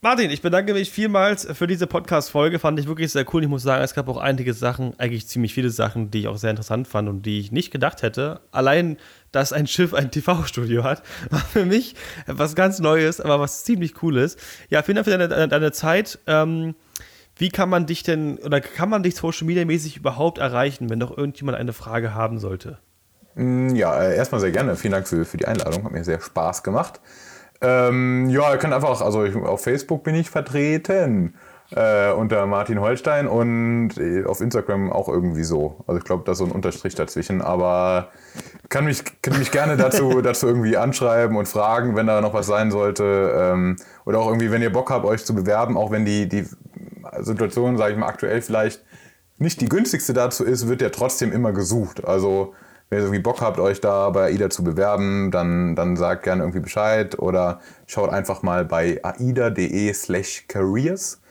Martin, 0.04 0.32
ich 0.32 0.42
bedanke 0.42 0.74
mich 0.74 0.90
vielmals 0.90 1.48
für 1.54 1.68
diese 1.68 1.86
Podcast-Folge. 1.86 2.58
Fand 2.58 2.80
ich 2.80 2.88
wirklich 2.88 3.12
sehr 3.12 3.24
cool. 3.32 3.44
Ich 3.44 3.50
muss 3.50 3.62
sagen, 3.62 3.84
es 3.84 3.94
gab 3.94 4.08
auch 4.08 4.18
einige 4.18 4.56
Sachen, 4.56 5.00
eigentlich 5.00 5.28
ziemlich 5.28 5.54
viele 5.54 5.70
Sachen, 5.70 6.10
die 6.10 6.22
ich 6.22 6.28
auch 6.28 6.38
sehr 6.38 6.50
interessant 6.50 6.88
fand 6.88 7.08
und 7.08 7.24
die 7.24 7.40
ich 7.40 7.52
nicht 7.52 7.70
gedacht 7.70 8.02
hätte. 8.02 8.42
Allein, 8.52 8.98
dass 9.32 9.54
ein 9.54 9.68
Schiff 9.68 9.94
ein 9.94 10.10
TV-Studio 10.10 10.84
hat, 10.84 11.04
war 11.30 11.42
für 11.42 11.66
mich 11.66 11.94
was 12.26 12.56
ganz 12.56 12.80
Neues, 12.80 13.22
aber 13.22 13.40
was 13.40 13.64
ziemlich 13.64 13.94
Cooles. 13.94 14.38
Ja, 14.70 14.82
vielen 14.82 14.96
Dank 14.96 15.06
für 15.06 15.18
deine, 15.18 15.48
deine, 15.48 15.72
Zeit. 15.72 16.18
Ähm, 16.26 16.74
wie 17.38 17.50
kann 17.50 17.70
man 17.70 17.86
dich 17.86 18.02
denn, 18.02 18.40
oder 18.40 18.60
kann 18.60 18.90
man 18.90 19.04
dich 19.04 19.16
Social 19.16 19.46
Media 19.46 19.66
mäßig 19.66 19.98
überhaupt 19.98 20.40
erreichen, 20.40 20.90
wenn 20.90 21.00
doch 21.00 21.16
irgendjemand 21.16 21.60
eine 21.60 21.74
Frage 21.74 22.16
haben 22.16 22.40
sollte? 22.40 22.80
Ja, 23.36 24.02
äh, 24.02 24.16
erstmal 24.16 24.42
sehr 24.42 24.52
gerne. 24.52 24.76
Vielen 24.76 24.94
Dank 24.94 25.08
für, 25.08 25.26
für 25.26 25.38
die 25.38 25.48
Einladung. 25.48 25.84
Hat 25.84 25.92
mir 25.92 26.04
sehr 26.04 26.20
Spaß 26.20 26.64
gemacht. 26.64 27.00
Ähm, 27.62 28.30
ja, 28.30 28.52
ihr 28.52 28.58
könnt 28.58 28.74
einfach, 28.74 29.02
also 29.02 29.24
ich, 29.24 29.36
auf 29.36 29.64
Facebook 29.64 30.04
bin 30.04 30.16
ich 30.16 30.30
vertreten 30.30 31.36
äh, 31.76 32.12
unter 32.12 32.46
Martin 32.48 32.82
Holstein 32.82 33.28
und 33.28 33.98
äh, 33.98 34.26
auf 34.26 34.42
Instagram 34.42 34.92
auch 34.92 35.08
irgendwie 35.08 35.44
so. 35.44 35.84
Also 35.88 36.00
ich 36.00 36.04
glaube, 36.04 36.24
da 36.26 36.34
ist 36.34 36.40
so 36.40 36.46
ein 36.46 36.52
Unterstrich 36.52 36.96
dazwischen, 36.96 37.42
aber 37.42 38.10
kann 38.70 38.86
mich, 38.86 39.04
kann 39.22 39.38
mich 39.38 39.52
gerne 39.52 39.78
dazu, 39.78 40.22
dazu 40.24 40.48
irgendwie 40.48 40.76
anschreiben 40.76 41.38
und 41.38 41.48
fragen, 41.48 41.96
wenn 41.96 42.08
da 42.08 42.20
noch 42.20 42.34
was 42.34 42.48
sein 42.48 42.72
sollte. 42.72 43.32
Ähm, 43.36 43.78
oder 44.06 44.20
auch 44.20 44.28
irgendwie, 44.28 44.52
wenn 44.52 44.62
ihr 44.62 44.72
Bock 44.72 44.90
habt, 44.90 45.06
euch 45.06 45.24
zu 45.24 45.34
bewerben, 45.34 45.78
auch 45.78 45.92
wenn 45.92 46.04
die, 46.04 46.28
die 46.28 46.46
Situation, 47.20 47.78
sage 47.78 47.94
ich 47.94 48.00
mal, 48.00 48.08
aktuell 48.08 48.42
vielleicht 48.42 48.84
nicht 49.38 49.62
die 49.62 49.70
günstigste 49.70 50.14
dazu 50.14 50.44
ist, 50.44 50.68
wird 50.68 50.82
der 50.82 50.92
trotzdem 50.92 51.32
immer 51.32 51.52
gesucht. 51.52 52.06
Also 52.06 52.54
wenn 52.92 53.00
ihr 53.00 53.06
irgendwie 53.06 53.24
Bock 53.24 53.40
habt, 53.40 53.58
euch 53.58 53.80
da 53.80 54.10
bei 54.10 54.26
AIDA 54.26 54.50
zu 54.50 54.66
bewerben, 54.66 55.32
dann, 55.32 55.78
dann 55.78 55.96
sagt 55.96 56.24
gerne 56.24 56.44
irgendwie 56.44 56.60
Bescheid 56.60 57.18
oder 57.18 57.62
schaut 57.88 58.10
einfach 58.10 58.44
mal 58.44 58.66
bei 58.66 59.00
aida.de 59.02 59.94
slash 59.94 60.44
careers 60.50 61.22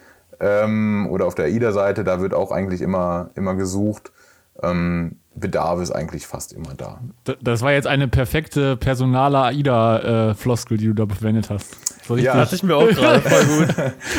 ähm, 0.40 1.06
oder 1.10 1.26
auf 1.26 1.34
der 1.34 1.44
AIDA-Seite, 1.44 2.02
da 2.02 2.22
wird 2.22 2.32
auch 2.32 2.50
eigentlich 2.50 2.80
immer, 2.80 3.30
immer 3.34 3.54
gesucht. 3.56 4.10
Ähm, 4.62 5.19
Bedarf 5.36 5.80
ist 5.80 5.90
eigentlich 5.92 6.26
fast 6.26 6.52
immer 6.52 6.74
da. 6.76 7.00
Das 7.40 7.62
war 7.62 7.72
jetzt 7.72 7.86
eine 7.86 8.08
perfekte 8.08 8.76
personale 8.76 9.38
AIDA-Floskel, 9.38 10.76
die 10.76 10.86
du 10.86 10.94
da 10.94 11.06
verwendet 11.06 11.50
hast. 11.50 11.76
So 12.06 12.16
Ja. 12.16 12.34
Dachte 12.34 12.56
ich 12.56 12.62
mir 12.64 12.74
auch 12.76 12.88
gerade 12.88 13.20
voll 13.28 13.44
gut. 13.44 13.68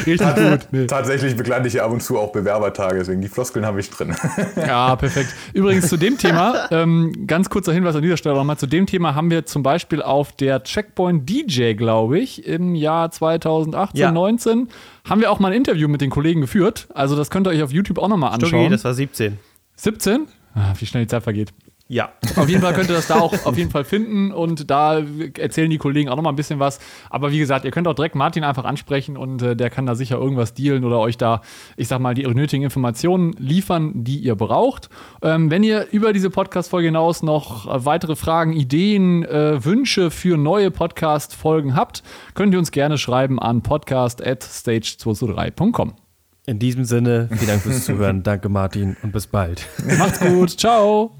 richtig 0.07 0.35
gut. 0.35 0.59
Nee. 0.71 0.87
Tatsächlich 0.87 1.35
begleite 1.35 1.67
ich 1.67 1.73
ja 1.73 1.83
ab 1.85 1.91
und 1.91 2.01
zu 2.01 2.17
auch 2.17 2.31
Bewerbertage, 2.31 2.99
deswegen 2.99 3.21
die 3.21 3.27
Floskeln 3.27 3.65
habe 3.65 3.79
ich 3.81 3.89
drin. 3.89 4.15
Ja, 4.55 4.95
perfekt. 4.95 5.33
Übrigens 5.53 5.89
zu 5.89 5.97
dem 5.97 6.17
Thema, 6.17 6.67
ähm, 6.71 7.25
ganz 7.27 7.49
kurzer 7.49 7.73
Hinweis 7.73 7.95
an 7.95 8.01
dieser 8.03 8.15
Stelle 8.17 8.35
nochmal, 8.35 8.57
zu 8.57 8.67
dem 8.67 8.85
Thema 8.85 9.13
haben 9.13 9.29
wir 9.29 9.45
zum 9.45 9.63
Beispiel 9.63 10.01
auf 10.01 10.31
der 10.31 10.63
Checkpoint 10.63 11.29
DJ, 11.29 11.73
glaube 11.73 12.19
ich, 12.19 12.45
im 12.47 12.73
Jahr 12.75 13.11
2018, 13.11 13.99
Ja. 13.99 14.11
19, 14.11 14.69
haben 15.09 15.19
wir 15.21 15.29
auch 15.29 15.39
mal 15.39 15.49
ein 15.51 15.57
Interview 15.57 15.89
mit 15.89 15.99
den 15.99 16.09
Kollegen 16.09 16.39
geführt. 16.41 16.87
Also 16.93 17.15
das 17.17 17.29
könnt 17.29 17.47
ihr 17.47 17.51
euch 17.51 17.63
auf 17.63 17.71
YouTube 17.73 17.99
auch 17.99 18.07
nochmal 18.07 18.31
Stuggi, 18.35 18.55
anschauen. 18.55 18.71
das 18.71 18.85
war 18.85 18.93
17. 18.93 19.37
17? 19.75 20.27
Ah, 20.53 20.73
wie 20.77 20.85
schnell 20.85 21.03
die 21.03 21.07
Zeit 21.07 21.23
vergeht. 21.23 21.53
Ja. 21.91 22.09
Auf 22.37 22.47
jeden 22.47 22.61
Fall 22.61 22.73
könnt 22.73 22.89
ihr 22.89 22.95
das 22.95 23.07
da 23.07 23.19
auch 23.19 23.33
auf 23.45 23.57
jeden 23.57 23.69
Fall 23.69 23.83
finden 23.83 24.31
und 24.31 24.71
da 24.71 25.01
erzählen 25.37 25.69
die 25.69 25.77
Kollegen 25.77 26.07
auch 26.07 26.15
noch 26.15 26.23
mal 26.23 26.29
ein 26.29 26.37
bisschen 26.37 26.57
was. 26.57 26.79
Aber 27.09 27.33
wie 27.33 27.39
gesagt, 27.39 27.65
ihr 27.65 27.71
könnt 27.71 27.85
auch 27.85 27.93
direkt 27.93 28.15
Martin 28.15 28.45
einfach 28.45 28.63
ansprechen 28.63 29.17
und 29.17 29.41
äh, 29.41 29.57
der 29.57 29.69
kann 29.69 29.85
da 29.85 29.93
sicher 29.93 30.17
irgendwas 30.17 30.53
dealen 30.53 30.85
oder 30.85 30.99
euch 30.99 31.17
da, 31.17 31.41
ich 31.75 31.89
sag 31.89 31.99
mal, 31.99 32.13
die 32.13 32.25
nötigen 32.25 32.63
Informationen 32.63 33.33
liefern, 33.33 33.91
die 33.93 34.19
ihr 34.19 34.35
braucht. 34.35 34.87
Ähm, 35.21 35.51
wenn 35.51 35.63
ihr 35.63 35.85
über 35.91 36.13
diese 36.13 36.29
Podcast-Folge 36.29 36.87
hinaus 36.87 37.23
noch 37.23 37.67
weitere 37.67 38.15
Fragen, 38.15 38.53
Ideen, 38.53 39.25
äh, 39.25 39.65
Wünsche 39.65 40.11
für 40.11 40.37
neue 40.37 40.71
Podcast-Folgen 40.71 41.75
habt, 41.75 42.03
könnt 42.35 42.53
ihr 42.53 42.59
uns 42.59 42.71
gerne 42.71 42.97
schreiben 42.97 43.37
an 43.37 43.63
podcast@stage223.com. 43.63 46.10
In 46.47 46.57
diesem 46.57 46.85
Sinne, 46.85 47.27
vielen 47.31 47.47
Dank 47.47 47.61
fürs 47.61 47.85
Zuhören. 47.85 48.23
Danke, 48.23 48.49
Martin, 48.49 48.97
und 49.03 49.11
bis 49.11 49.27
bald. 49.27 49.67
Macht's 49.97 50.19
gut, 50.19 50.49
ciao. 50.59 51.15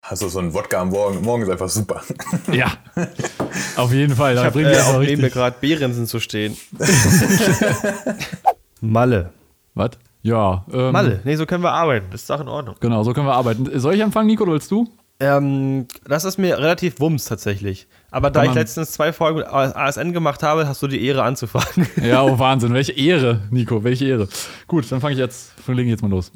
Also 0.00 0.28
so 0.28 0.38
ein 0.38 0.54
Wodka 0.54 0.80
am 0.80 0.90
Morgen, 0.90 1.22
morgen 1.22 1.42
ist 1.42 1.48
einfach 1.48 1.68
super. 1.68 2.02
Ja, 2.52 2.72
auf 3.76 3.92
jeden 3.92 4.14
Fall. 4.14 4.34
Da 4.34 4.42
Ich 4.42 4.46
habe 4.46 4.62
bringt 4.62 4.76
äh, 4.76 4.80
auch 4.80 5.00
neben 5.00 5.22
mir 5.22 5.30
gerade 5.30 5.56
Behrensen 5.60 6.06
zu 6.06 6.20
stehen. 6.20 6.56
Malle. 8.80 9.30
Was? 9.74 9.90
Ja. 10.22 10.64
Ähm, 10.72 10.92
Malle, 10.92 11.20
nee, 11.24 11.36
so 11.36 11.46
können 11.46 11.64
wir 11.64 11.72
arbeiten. 11.72 12.06
Das 12.10 12.22
ist 12.22 12.30
doch 12.30 12.40
in 12.40 12.48
Ordnung. 12.48 12.76
Genau, 12.80 13.02
so 13.02 13.12
können 13.12 13.26
wir 13.26 13.34
arbeiten. 13.34 13.68
Soll 13.78 13.94
ich 13.94 14.02
anfangen, 14.02 14.28
Nico, 14.28 14.44
oder 14.44 14.52
willst 14.52 14.70
du? 14.70 14.88
Ähm, 15.22 15.86
das 16.04 16.24
ist 16.24 16.36
mir 16.36 16.58
relativ 16.58 16.98
wumms 16.98 17.26
tatsächlich. 17.26 17.86
Aber 18.10 18.30
da 18.30 18.42
ich 18.42 18.54
letztens 18.54 18.90
zwei 18.90 19.12
Folgen 19.12 19.38
mit 19.38 19.46
ASN 19.46 20.12
gemacht 20.12 20.42
habe, 20.42 20.66
hast 20.66 20.82
du 20.82 20.88
die 20.88 21.04
Ehre 21.06 21.22
anzufangen. 21.22 21.86
Ja, 22.02 22.24
oh 22.24 22.38
Wahnsinn. 22.38 22.74
Welche 22.74 22.92
Ehre, 22.92 23.42
Nico, 23.50 23.84
welche 23.84 24.06
Ehre. 24.06 24.28
Gut, 24.66 24.90
dann 24.90 25.00
fange 25.00 25.12
ich 25.12 25.20
jetzt, 25.20 25.52
legen 25.68 25.88
jetzt 25.88 26.02
mal 26.02 26.10
los. 26.10 26.32